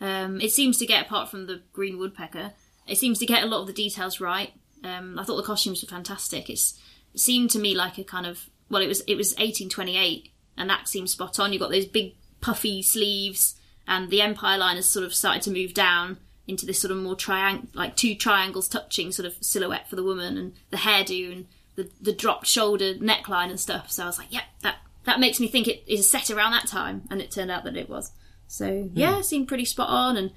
Um, 0.00 0.40
it 0.40 0.50
seems 0.52 0.78
to 0.78 0.86
get, 0.86 1.04
apart 1.06 1.28
from 1.28 1.46
the 1.46 1.60
green 1.74 1.98
woodpecker, 1.98 2.52
it 2.86 2.96
seems 2.96 3.18
to 3.18 3.26
get 3.26 3.42
a 3.42 3.46
lot 3.46 3.60
of 3.60 3.66
the 3.66 3.72
details 3.74 4.20
right. 4.20 4.52
Um, 4.84 5.18
I 5.18 5.24
thought 5.24 5.36
the 5.36 5.42
costumes 5.42 5.82
were 5.82 5.88
fantastic. 5.88 6.48
It's, 6.48 6.78
it 7.14 7.20
seemed 7.20 7.50
to 7.50 7.58
me 7.58 7.74
like 7.74 7.98
a 7.98 8.04
kind 8.04 8.26
of 8.26 8.48
well, 8.70 8.82
it 8.82 8.88
was 8.88 9.00
it 9.02 9.16
was 9.16 9.30
1828, 9.32 10.30
and 10.56 10.70
that 10.70 10.88
seems 10.88 11.12
spot 11.12 11.40
on. 11.40 11.52
You've 11.52 11.60
got 11.62 11.70
those 11.70 11.86
big 11.86 12.14
puffy 12.40 12.82
sleeves, 12.82 13.56
and 13.86 14.10
the 14.10 14.20
Empire 14.20 14.58
line 14.58 14.76
has 14.76 14.88
sort 14.88 15.06
of 15.06 15.14
started 15.14 15.42
to 15.42 15.50
move 15.50 15.74
down 15.74 16.18
into 16.46 16.64
this 16.64 16.80
sort 16.80 16.90
of 16.90 16.98
more 16.98 17.14
triangle, 17.14 17.68
like 17.74 17.94
two 17.94 18.14
triangles 18.14 18.68
touching 18.68 19.12
sort 19.12 19.26
of 19.26 19.36
silhouette 19.40 19.88
for 19.88 19.96
the 19.96 20.02
woman 20.02 20.38
and 20.38 20.54
the 20.70 20.78
hairdo 20.78 21.32
and 21.32 21.46
the, 21.76 21.90
the 22.00 22.12
dropped 22.12 22.46
shoulder 22.46 22.94
neckline 22.94 23.50
and 23.50 23.60
stuff. 23.60 23.92
So 23.92 24.02
I 24.02 24.06
was 24.06 24.18
like, 24.18 24.28
yeah, 24.30 24.42
that, 24.62 24.76
that 25.04 25.20
makes 25.20 25.38
me 25.38 25.46
think 25.46 25.68
it 25.68 25.84
is 25.86 26.10
set 26.10 26.30
around 26.30 26.52
that 26.52 26.66
time. 26.66 27.02
And 27.10 27.20
it 27.20 27.30
turned 27.30 27.50
out 27.50 27.64
that 27.64 27.76
it 27.76 27.88
was. 27.88 28.12
So 28.48 28.88
yeah, 28.94 29.18
it 29.18 29.24
seemed 29.24 29.46
pretty 29.46 29.66
spot 29.66 29.90
on. 29.90 30.16
And 30.16 30.32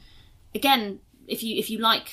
again, 0.54 1.00
if 1.28 1.44
you, 1.44 1.58
if 1.58 1.70
you 1.70 1.80
like 1.80 2.12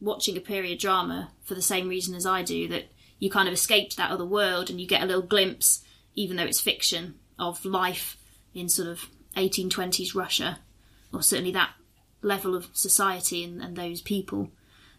watching 0.00 0.36
a 0.36 0.40
period 0.40 0.78
drama 0.78 1.30
for 1.42 1.54
the 1.54 1.62
same 1.62 1.88
reason 1.88 2.14
as 2.14 2.26
I 2.26 2.42
do, 2.42 2.68
that 2.68 2.84
you 3.18 3.30
kind 3.30 3.48
of 3.48 3.54
escape 3.54 3.90
to 3.90 3.96
that 3.96 4.10
other 4.10 4.24
world 4.24 4.68
and 4.70 4.80
you 4.80 4.86
get 4.86 5.02
a 5.02 5.06
little 5.06 5.22
glimpse, 5.22 5.82
even 6.14 6.36
though 6.36 6.44
it's 6.44 6.60
fiction, 6.60 7.14
of 7.38 7.64
life 7.64 8.16
in 8.54 8.68
sort 8.68 8.88
of 8.88 9.06
1820s 9.36 10.14
Russia, 10.14 10.58
or 11.12 11.22
certainly 11.22 11.52
that 11.52 11.70
level 12.22 12.54
of 12.54 12.68
society 12.72 13.44
and, 13.44 13.60
and 13.62 13.76
those 13.76 14.00
people, 14.00 14.50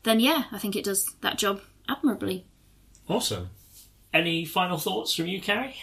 then 0.03 0.19
yeah, 0.19 0.45
I 0.51 0.57
think 0.59 0.75
it 0.75 0.83
does 0.85 1.15
that 1.21 1.37
job 1.37 1.61
admirably. 1.89 2.45
Awesome. 3.07 3.49
Any 4.13 4.45
final 4.45 4.77
thoughts 4.77 5.13
from 5.13 5.27
you, 5.27 5.41
Carrie? 5.41 5.75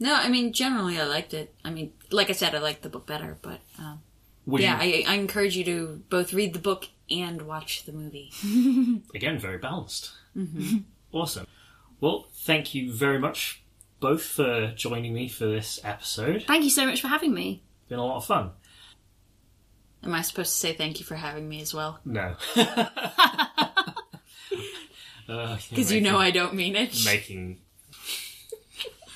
No, 0.00 0.14
I 0.14 0.28
mean 0.28 0.52
generally 0.52 0.98
I 1.00 1.04
liked 1.04 1.34
it. 1.34 1.54
I 1.64 1.70
mean, 1.70 1.92
like 2.10 2.30
I 2.30 2.32
said, 2.32 2.54
I 2.54 2.58
liked 2.58 2.82
the 2.82 2.88
book 2.88 3.06
better, 3.06 3.36
but 3.42 3.60
um, 3.78 4.00
Would 4.46 4.62
yeah, 4.62 4.80
you- 4.82 5.04
I, 5.06 5.12
I 5.12 5.14
encourage 5.16 5.56
you 5.56 5.64
to 5.64 6.02
both 6.08 6.32
read 6.32 6.52
the 6.52 6.58
book 6.60 6.88
and 7.10 7.42
watch 7.42 7.84
the 7.84 7.92
movie. 7.92 8.32
again 9.14 9.38
very 9.38 9.58
balanced. 9.58 10.10
Mhm. 10.36 10.84
Awesome. 11.12 11.46
Well, 12.00 12.26
thank 12.32 12.74
you 12.74 12.92
very 12.92 13.18
much 13.18 13.62
both 14.00 14.22
for 14.22 14.72
joining 14.76 15.12
me 15.14 15.28
for 15.28 15.46
this 15.46 15.80
episode. 15.82 16.44
Thank 16.46 16.64
you 16.64 16.70
so 16.70 16.86
much 16.86 17.00
for 17.00 17.08
having 17.08 17.34
me. 17.34 17.62
Been 17.88 17.98
a 17.98 18.04
lot 18.04 18.16
of 18.18 18.24
fun. 18.26 18.50
Am 20.04 20.14
I 20.14 20.22
supposed 20.22 20.52
to 20.52 20.56
say 20.58 20.72
thank 20.74 21.00
you 21.00 21.04
for 21.06 21.16
having 21.16 21.48
me 21.48 21.60
as 21.60 21.74
well? 21.74 21.98
No. 22.04 22.36
Because 25.26 25.92
you 25.92 26.00
know 26.00 26.16
I 26.18 26.30
don't 26.30 26.54
mean 26.54 26.74
it. 26.74 27.04
Making 27.04 27.58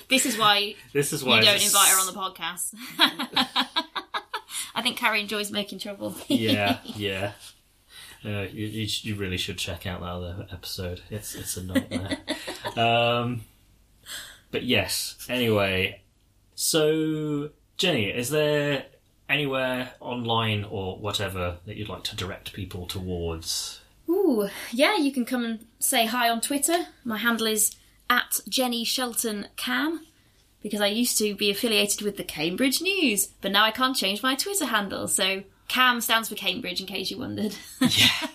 This 0.09 0.27
is 0.27 0.37
why 0.37 0.75
this 0.93 1.13
is 1.15 1.25
why 1.25 1.39
you 1.39 1.43
don't 1.45 1.55
this- 1.55 1.67
invite 1.69 1.89
her 1.89 2.01
on 2.01 2.07
the 2.07 2.13
podcast. 2.13 2.75
I 4.75 4.83
think 4.83 4.97
Carrie 4.99 5.21
enjoys 5.23 5.51
making 5.51 5.79
trouble. 5.79 6.15
yeah, 6.29 6.79
yeah. 6.85 7.33
Uh, 8.25 8.47
you, 8.53 8.67
you, 8.67 8.89
you 9.03 9.15
really 9.17 9.37
should 9.37 9.59
check 9.59 9.87
out 9.87 10.01
that 10.01 10.07
other 10.07 10.47
episode. 10.53 11.03
It's 11.11 11.35
it's 11.35 11.57
a 11.57 11.63
nightmare. 11.63 12.19
um, 12.77 13.43
but 14.51 14.63
yes. 14.63 15.17
Anyway, 15.29 16.01
so 16.55 17.51
Jenny, 17.77 18.11
is 18.11 18.31
there 18.31 18.85
anywhere 19.29 19.93
online 19.99 20.65
or 20.65 20.99
whatever 20.99 21.57
that 21.67 21.77
you'd 21.77 21.89
like 21.89 22.05
to 22.05 22.17
direct 22.17 22.53
people 22.53 22.87
towards? 22.87 23.81
Ooh, 24.09 24.49
yeah, 24.71 24.97
you 24.97 25.11
can 25.11 25.25
come 25.25 25.45
and 25.45 25.67
say 25.79 26.07
hi 26.07 26.29
on 26.29 26.41
Twitter. 26.41 26.87
My 27.05 27.19
handle 27.19 27.47
is 27.47 27.75
at 28.11 28.41
Jenny 28.49 28.85
Shelton 28.85 29.49
Cam 29.57 30.07
because 30.63 30.81
I 30.81 30.87
used 30.87 31.19
to 31.19 31.35
be 31.35 31.51
affiliated 31.51 32.03
with 32.03 32.17
the 32.17 32.25
Cambridge 32.25 32.81
News, 32.81 33.27
but 33.41 33.53
now 33.53 33.65
I 33.65 33.71
can't 33.71 33.97
change 33.97 34.23
my 34.23 34.35
Twitter 34.35 34.67
handle. 34.67 35.09
So 35.09 35.43
Cam 35.73 36.01
stands 36.01 36.29
for 36.29 36.35
Cambridge, 36.35 36.81
in 36.81 36.87
case 36.87 37.11
you 37.11 37.19
wondered. 37.19 37.55
yeah. 37.81 38.09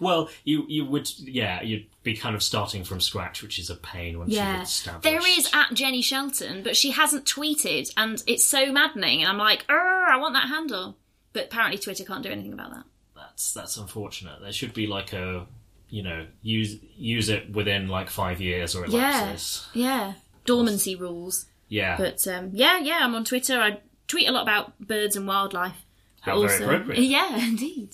Well, 0.00 0.28
you 0.42 0.64
you 0.68 0.84
would 0.86 1.08
yeah 1.20 1.62
you'd 1.62 1.86
be 2.02 2.16
kind 2.16 2.34
of 2.34 2.42
starting 2.42 2.82
from 2.82 3.00
scratch, 3.00 3.42
which 3.44 3.60
is 3.60 3.70
a 3.70 3.76
pain 3.76 4.18
once 4.18 4.30
you've 4.30 4.38
yeah, 4.38 4.62
established. 4.62 5.04
there 5.04 5.38
is 5.38 5.48
at 5.54 5.72
Jenny 5.72 6.02
Shelton, 6.02 6.64
but 6.64 6.76
she 6.76 6.90
hasn't 6.90 7.24
tweeted, 7.26 7.92
and 7.96 8.20
it's 8.26 8.44
so 8.44 8.72
maddening. 8.72 9.20
And 9.20 9.28
I'm 9.30 9.38
like, 9.38 9.64
"Arr, 9.68 10.06
I 10.10 10.16
want 10.16 10.34
that 10.34 10.48
handle, 10.48 10.96
but 11.32 11.44
apparently 11.44 11.78
Twitter 11.78 12.02
can't 12.04 12.24
do 12.24 12.28
anything 12.28 12.52
about 12.52 12.72
that. 12.72 12.84
That's 13.14 13.52
that's 13.54 13.76
unfortunate. 13.76 14.40
There 14.42 14.52
should 14.52 14.74
be 14.74 14.88
like 14.88 15.12
a 15.12 15.46
you 15.88 16.02
know 16.02 16.26
use 16.42 16.76
use 16.98 17.28
it 17.28 17.52
within 17.52 17.86
like 17.88 18.10
five 18.10 18.40
years 18.40 18.74
or 18.74 18.84
it 18.84 18.90
Yeah, 18.90 18.98
lapses. 19.00 19.68
yeah, 19.74 20.14
dormancy 20.44 20.96
rules. 20.96 21.46
Yeah. 21.68 21.96
But 21.96 22.26
um, 22.26 22.50
yeah, 22.52 22.78
yeah, 22.80 22.98
I'm 23.02 23.14
on 23.14 23.24
Twitter. 23.24 23.60
I 23.60 23.78
tweet 24.08 24.28
a 24.28 24.32
lot 24.32 24.42
about 24.42 24.78
birds 24.80 25.14
and 25.14 25.26
wildlife. 25.26 25.83
Also, 26.32 26.64
appropriate. 26.64 27.00
Yeah, 27.02 27.36
indeed. 27.48 27.90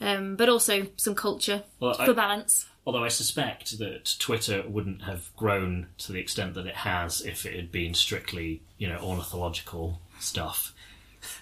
Um, 0.00 0.36
but 0.36 0.48
also 0.48 0.86
some 0.96 1.14
culture 1.14 1.62
Well, 1.78 1.94
for 1.94 2.10
I- 2.10 2.14
balance. 2.14 2.66
Although 2.86 3.04
I 3.04 3.08
suspect 3.08 3.78
that 3.78 4.16
Twitter 4.18 4.64
wouldn't 4.66 5.02
have 5.02 5.30
grown 5.36 5.88
to 5.98 6.12
the 6.12 6.18
extent 6.18 6.54
that 6.54 6.66
it 6.66 6.74
has 6.76 7.20
if 7.20 7.44
it 7.44 7.54
had 7.54 7.70
been 7.70 7.92
strictly, 7.92 8.62
you 8.78 8.88
know, 8.88 8.96
ornithological 8.98 10.00
stuff. 10.18 10.74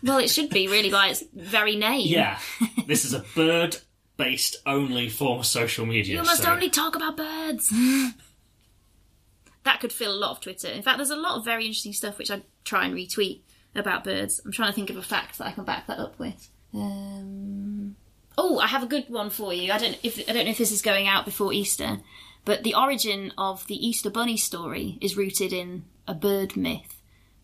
Well, 0.03 0.19
it 0.19 0.29
should 0.31 0.51
be 0.51 0.67
really 0.67 0.91
by 0.91 1.09
its 1.11 1.23
very 1.33 1.77
name. 1.77 2.09
Yeah, 2.09 2.39
this 2.89 3.05
is 3.05 3.13
a 3.15 3.25
bird-based 3.37 4.57
only 4.67 5.09
form 5.09 5.39
of 5.39 5.47
social 5.47 5.87
media. 5.87 6.17
You 6.17 6.23
must 6.25 6.43
so- 6.43 6.51
only 6.53 6.69
talk 6.71 6.97
about 6.97 7.17
birds. 7.17 7.71
that 9.65 9.81
could 9.81 9.93
fill 9.93 10.13
a 10.13 10.19
lot 10.19 10.33
of 10.33 10.41
Twitter. 10.41 10.69
In 10.69 10.83
fact, 10.83 10.99
there's 10.99 11.11
a 11.11 11.17
lot 11.17 11.37
of 11.39 11.45
very 11.45 11.67
interesting 11.67 11.93
stuff 11.93 12.19
which 12.19 12.31
I 12.31 12.43
try 12.65 12.87
and 12.87 12.95
retweet 12.95 13.41
about 13.79 14.05
birds. 14.05 14.41
I'm 14.45 14.53
trying 14.53 14.69
to 14.71 14.75
think 14.75 14.91
of 14.91 14.97
a 14.97 15.03
fact 15.03 15.39
that 15.39 15.47
I 15.47 15.53
can 15.53 15.65
back 15.65 15.87
that 15.87 15.99
up 15.99 16.19
with. 16.19 16.49
Um, 16.75 17.97
oh, 18.37 18.59
I 18.59 18.67
have 18.67 18.83
a 18.83 18.87
good 18.87 19.07
one 19.09 19.31
for 19.31 19.53
you. 19.53 19.73
I 19.73 19.79
don't 19.79 19.99
if 20.03 20.19
I 20.29 20.33
don't 20.33 20.45
know 20.45 20.51
if 20.51 20.59
this 20.59 20.73
is 20.73 20.83
going 20.83 21.07
out 21.07 21.25
before 21.25 21.53
Easter, 21.53 21.99
but 22.45 22.63
the 22.63 22.75
origin 22.75 23.33
of 23.39 23.67
the 23.67 23.87
Easter 23.87 24.11
Bunny 24.11 24.37
story 24.37 24.99
is 25.01 25.17
rooted 25.17 25.53
in 25.53 25.85
a 26.07 26.15
bird 26.15 26.57
myth, 26.57 27.01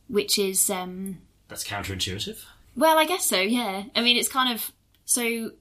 which 0.09 0.39
is 0.39 0.69
um, 0.70 1.19
That's 1.48 1.65
counterintuitive. 1.65 2.44
well, 2.77 2.98
I 2.98 3.06
guess 3.06 3.27
so, 3.27 3.40
yeah. 3.40 3.85
I 3.94 4.01
mean, 4.02 4.16
it's 4.16 4.28
kind 4.28 4.55
of 4.55 4.70
so 5.05 5.52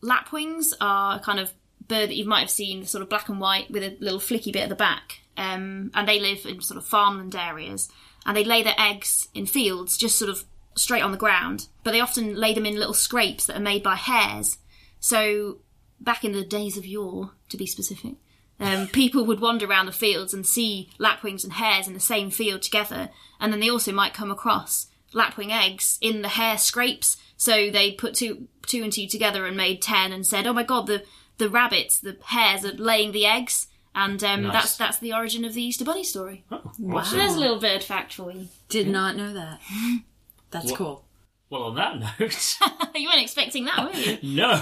lapwings 0.00 0.74
are 0.80 1.16
a 1.16 1.20
kind 1.20 1.38
of 1.38 1.52
bird 1.88 2.08
that 2.08 2.16
you 2.16 2.24
might 2.24 2.40
have 2.40 2.50
seen, 2.50 2.84
sort 2.86 3.02
of 3.02 3.08
black 3.08 3.28
and 3.28 3.40
white 3.40 3.70
with 3.70 3.82
a 3.82 3.96
little 4.00 4.20
flicky 4.20 4.52
bit 4.52 4.62
at 4.62 4.68
the 4.68 4.74
back, 4.74 5.20
um, 5.36 5.90
and 5.94 6.08
they 6.08 6.20
live 6.20 6.46
in 6.46 6.60
sort 6.60 6.78
of 6.78 6.84
farmland 6.84 7.34
areas, 7.34 7.88
and 8.24 8.36
they 8.36 8.44
lay 8.44 8.62
their 8.62 8.78
eggs 8.78 9.28
in 9.34 9.46
fields, 9.46 9.96
just 9.96 10.18
sort 10.18 10.30
of 10.30 10.44
straight 10.74 11.02
on 11.02 11.12
the 11.12 11.18
ground. 11.18 11.68
But 11.84 11.92
they 11.92 12.00
often 12.00 12.36
lay 12.36 12.54
them 12.54 12.66
in 12.66 12.78
little 12.78 12.94
scrapes 12.94 13.46
that 13.46 13.56
are 13.56 13.60
made 13.60 13.82
by 13.82 13.96
hares. 13.96 14.58
So 15.00 15.58
back 16.00 16.24
in 16.24 16.32
the 16.32 16.44
days 16.44 16.76
of 16.76 16.86
yore, 16.86 17.32
to 17.48 17.56
be 17.56 17.66
specific. 17.66 18.14
Um, 18.60 18.86
people 18.92 19.24
would 19.24 19.40
wander 19.40 19.66
around 19.66 19.86
the 19.86 19.92
fields 19.92 20.34
and 20.34 20.46
see 20.46 20.90
lapwings 20.98 21.44
and 21.44 21.54
hares 21.54 21.86
in 21.86 21.94
the 21.94 22.00
same 22.00 22.30
field 22.30 22.62
together, 22.62 23.10
and 23.40 23.52
then 23.52 23.60
they 23.60 23.70
also 23.70 23.92
might 23.92 24.14
come 24.14 24.30
across 24.30 24.88
lapwing 25.14 25.52
eggs 25.52 25.98
in 26.00 26.22
the 26.22 26.28
hare 26.28 26.58
scrapes. 26.58 27.16
So 27.36 27.70
they 27.70 27.92
put 27.92 28.14
two 28.14 28.48
two 28.66 28.82
and 28.82 28.92
two 28.92 29.06
together 29.06 29.46
and 29.46 29.56
made 29.56 29.82
ten, 29.82 30.12
and 30.12 30.26
said, 30.26 30.46
"Oh 30.46 30.52
my 30.52 30.62
god, 30.62 30.86
the 30.86 31.04
the 31.38 31.48
rabbits, 31.48 31.98
the 31.98 32.16
hares 32.26 32.64
are 32.64 32.72
laying 32.72 33.12
the 33.12 33.26
eggs." 33.26 33.68
And 33.94 34.22
um, 34.24 34.42
nice. 34.42 34.52
that's 34.52 34.76
that's 34.76 34.98
the 34.98 35.12
origin 35.12 35.44
of 35.44 35.54
the 35.54 35.62
Easter 35.62 35.84
Bunny 35.84 36.04
story. 36.04 36.44
Oh, 36.50 36.72
awesome. 36.92 37.18
There's 37.18 37.34
a 37.34 37.38
little 37.38 37.60
bird 37.60 37.84
fact 37.84 38.14
for 38.14 38.32
you. 38.32 38.48
Did 38.68 38.86
yeah. 38.86 38.92
not 38.92 39.16
know 39.16 39.34
that. 39.34 39.60
That's 40.50 40.72
cool. 40.72 41.04
Well, 41.48 41.62
on 41.62 41.76
that 41.76 41.98
note, 42.20 42.58
you 42.94 43.08
weren't 43.08 43.22
expecting 43.22 43.64
that, 43.64 43.84
were 43.84 43.98
you? 43.98 44.18
no. 44.22 44.60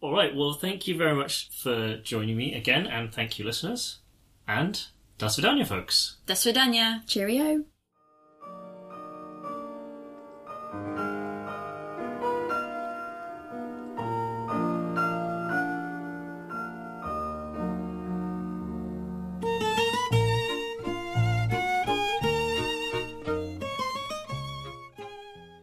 All 0.00 0.12
right. 0.12 0.34
Well, 0.34 0.52
thank 0.52 0.86
you 0.86 0.96
very 0.96 1.14
much 1.14 1.50
for 1.50 1.96
joining 1.98 2.36
me 2.36 2.54
again, 2.54 2.86
and 2.86 3.12
thank 3.12 3.38
you, 3.38 3.44
listeners. 3.44 3.98
And 4.46 4.82
das 5.16 5.38
vidanya, 5.38 5.66
folks. 5.66 6.16
Das 6.26 6.44
vidanya. 6.44 7.02
Cheerio. 7.06 7.64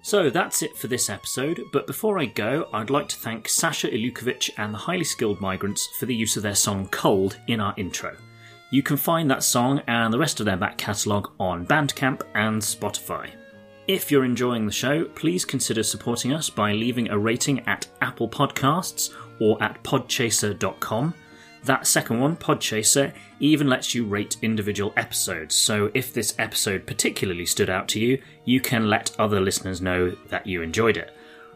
So 0.06 0.30
that's 0.30 0.62
it 0.62 0.78
for 0.78 0.86
this 0.86 1.10
episode, 1.10 1.64
but 1.74 1.88
before 1.88 2.20
I 2.20 2.26
go, 2.26 2.70
I'd 2.72 2.92
like 2.92 3.08
to 3.08 3.16
thank 3.16 3.50
Sasha 3.50 3.88
Ilukovic 3.88 4.52
and 4.56 4.72
the 4.72 4.78
Highly 4.78 5.04
Skilled 5.04 5.42
Migrants 5.42 5.88
for 5.98 6.06
the 6.06 6.14
use 6.14 6.38
of 6.38 6.44
their 6.44 6.54
song 6.54 6.88
Cold 6.92 7.40
in 7.48 7.60
our 7.60 7.74
intro. 7.76 8.16
You 8.70 8.84
can 8.84 8.98
find 8.98 9.32
that 9.32 9.42
song 9.42 9.82
and 9.88 10.14
the 10.14 10.20
rest 10.20 10.40
of 10.40 10.46
their 10.46 10.58
back 10.58 10.78
catalogue 10.78 11.32
on 11.40 11.66
Bandcamp 11.66 12.22
and 12.36 12.62
Spotify. 12.62 13.32
If 13.88 14.12
you're 14.12 14.26
enjoying 14.26 14.68
the 14.68 14.72
show, 14.72 15.06
please 15.06 15.44
consider 15.44 15.82
supporting 15.82 16.34
us 16.34 16.52
by 16.52 16.74
leaving 16.74 17.10
a 17.10 17.18
rating 17.18 17.62
at 17.68 17.88
Apple 18.00 18.30
Podcasts 18.30 19.12
or 19.40 19.62
at 19.64 19.82
podchaser.com. 19.82 21.16
That 21.66 21.88
second 21.88 22.20
one, 22.20 22.36
Podchaser, 22.36 23.12
even 23.40 23.68
lets 23.68 23.96
you 23.96 24.06
rate 24.06 24.38
individual 24.44 24.94
episodes, 24.98 25.56
so 25.56 25.90
if 25.96 26.14
this 26.14 26.36
episode 26.38 26.86
particularly 26.86 27.48
stood 27.48 27.72
out 27.72 27.88
to 27.90 28.00
you, 28.00 28.22
you 28.46 28.62
can 28.62 28.88
let 28.88 29.16
other 29.18 29.40
listeners 29.42 29.82
know 29.82 30.12
that 30.30 30.46
you 30.46 30.62
enjoyed 30.62 30.96
it. 30.96 31.12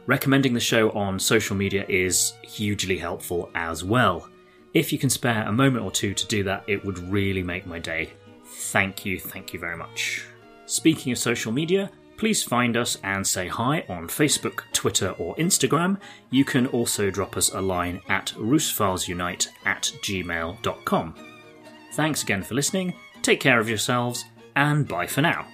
Recommending 0.07 0.55
the 0.55 0.59
show 0.59 0.89
on 0.91 1.19
social 1.19 1.55
media 1.55 1.85
is 1.87 2.33
hugely 2.41 2.97
helpful 2.97 3.51
as 3.53 3.83
well. 3.83 4.27
If 4.73 4.91
you 4.91 4.97
can 4.97 5.11
spare 5.11 5.43
a 5.43 5.51
moment 5.51 5.85
or 5.85 5.91
two 5.91 6.15
to 6.15 6.27
do 6.27 6.43
that, 6.43 6.63
it 6.65 6.83
would 6.83 6.97
really 7.11 7.43
make 7.43 7.67
my 7.67 7.77
day. 7.77 8.09
Thank 8.45 9.05
you, 9.05 9.19
thank 9.19 9.53
you 9.53 9.59
very 9.59 9.77
much. 9.77 10.25
Speaking 10.65 11.11
of 11.11 11.19
social 11.19 11.51
media, 11.51 11.91
please 12.19 12.43
find 12.43 12.75
us 12.75 12.97
and 13.01 13.25
say 13.25 13.47
hi 13.47 13.85
on 13.87 14.05
Facebook, 14.07 14.63
Twitter, 14.73 15.11
or 15.11 15.35
Instagram. 15.37 15.97
You 16.29 16.43
can 16.43 16.67
also 16.67 17.09
drop 17.09 17.37
us 17.37 17.49
a 17.53 17.61
line 17.61 18.01
at 18.09 18.33
roosefalesunite 18.37 19.47
at 19.65 19.83
gmail.com. 20.03 21.15
Thanks 21.93 22.23
again 22.23 22.43
for 22.43 22.55
listening, 22.55 22.93
take 23.21 23.39
care 23.39 23.59
of 23.59 23.69
yourselves, 23.69 24.25
and 24.55 24.85
bye 24.85 25.07
for 25.07 25.21
now. 25.21 25.47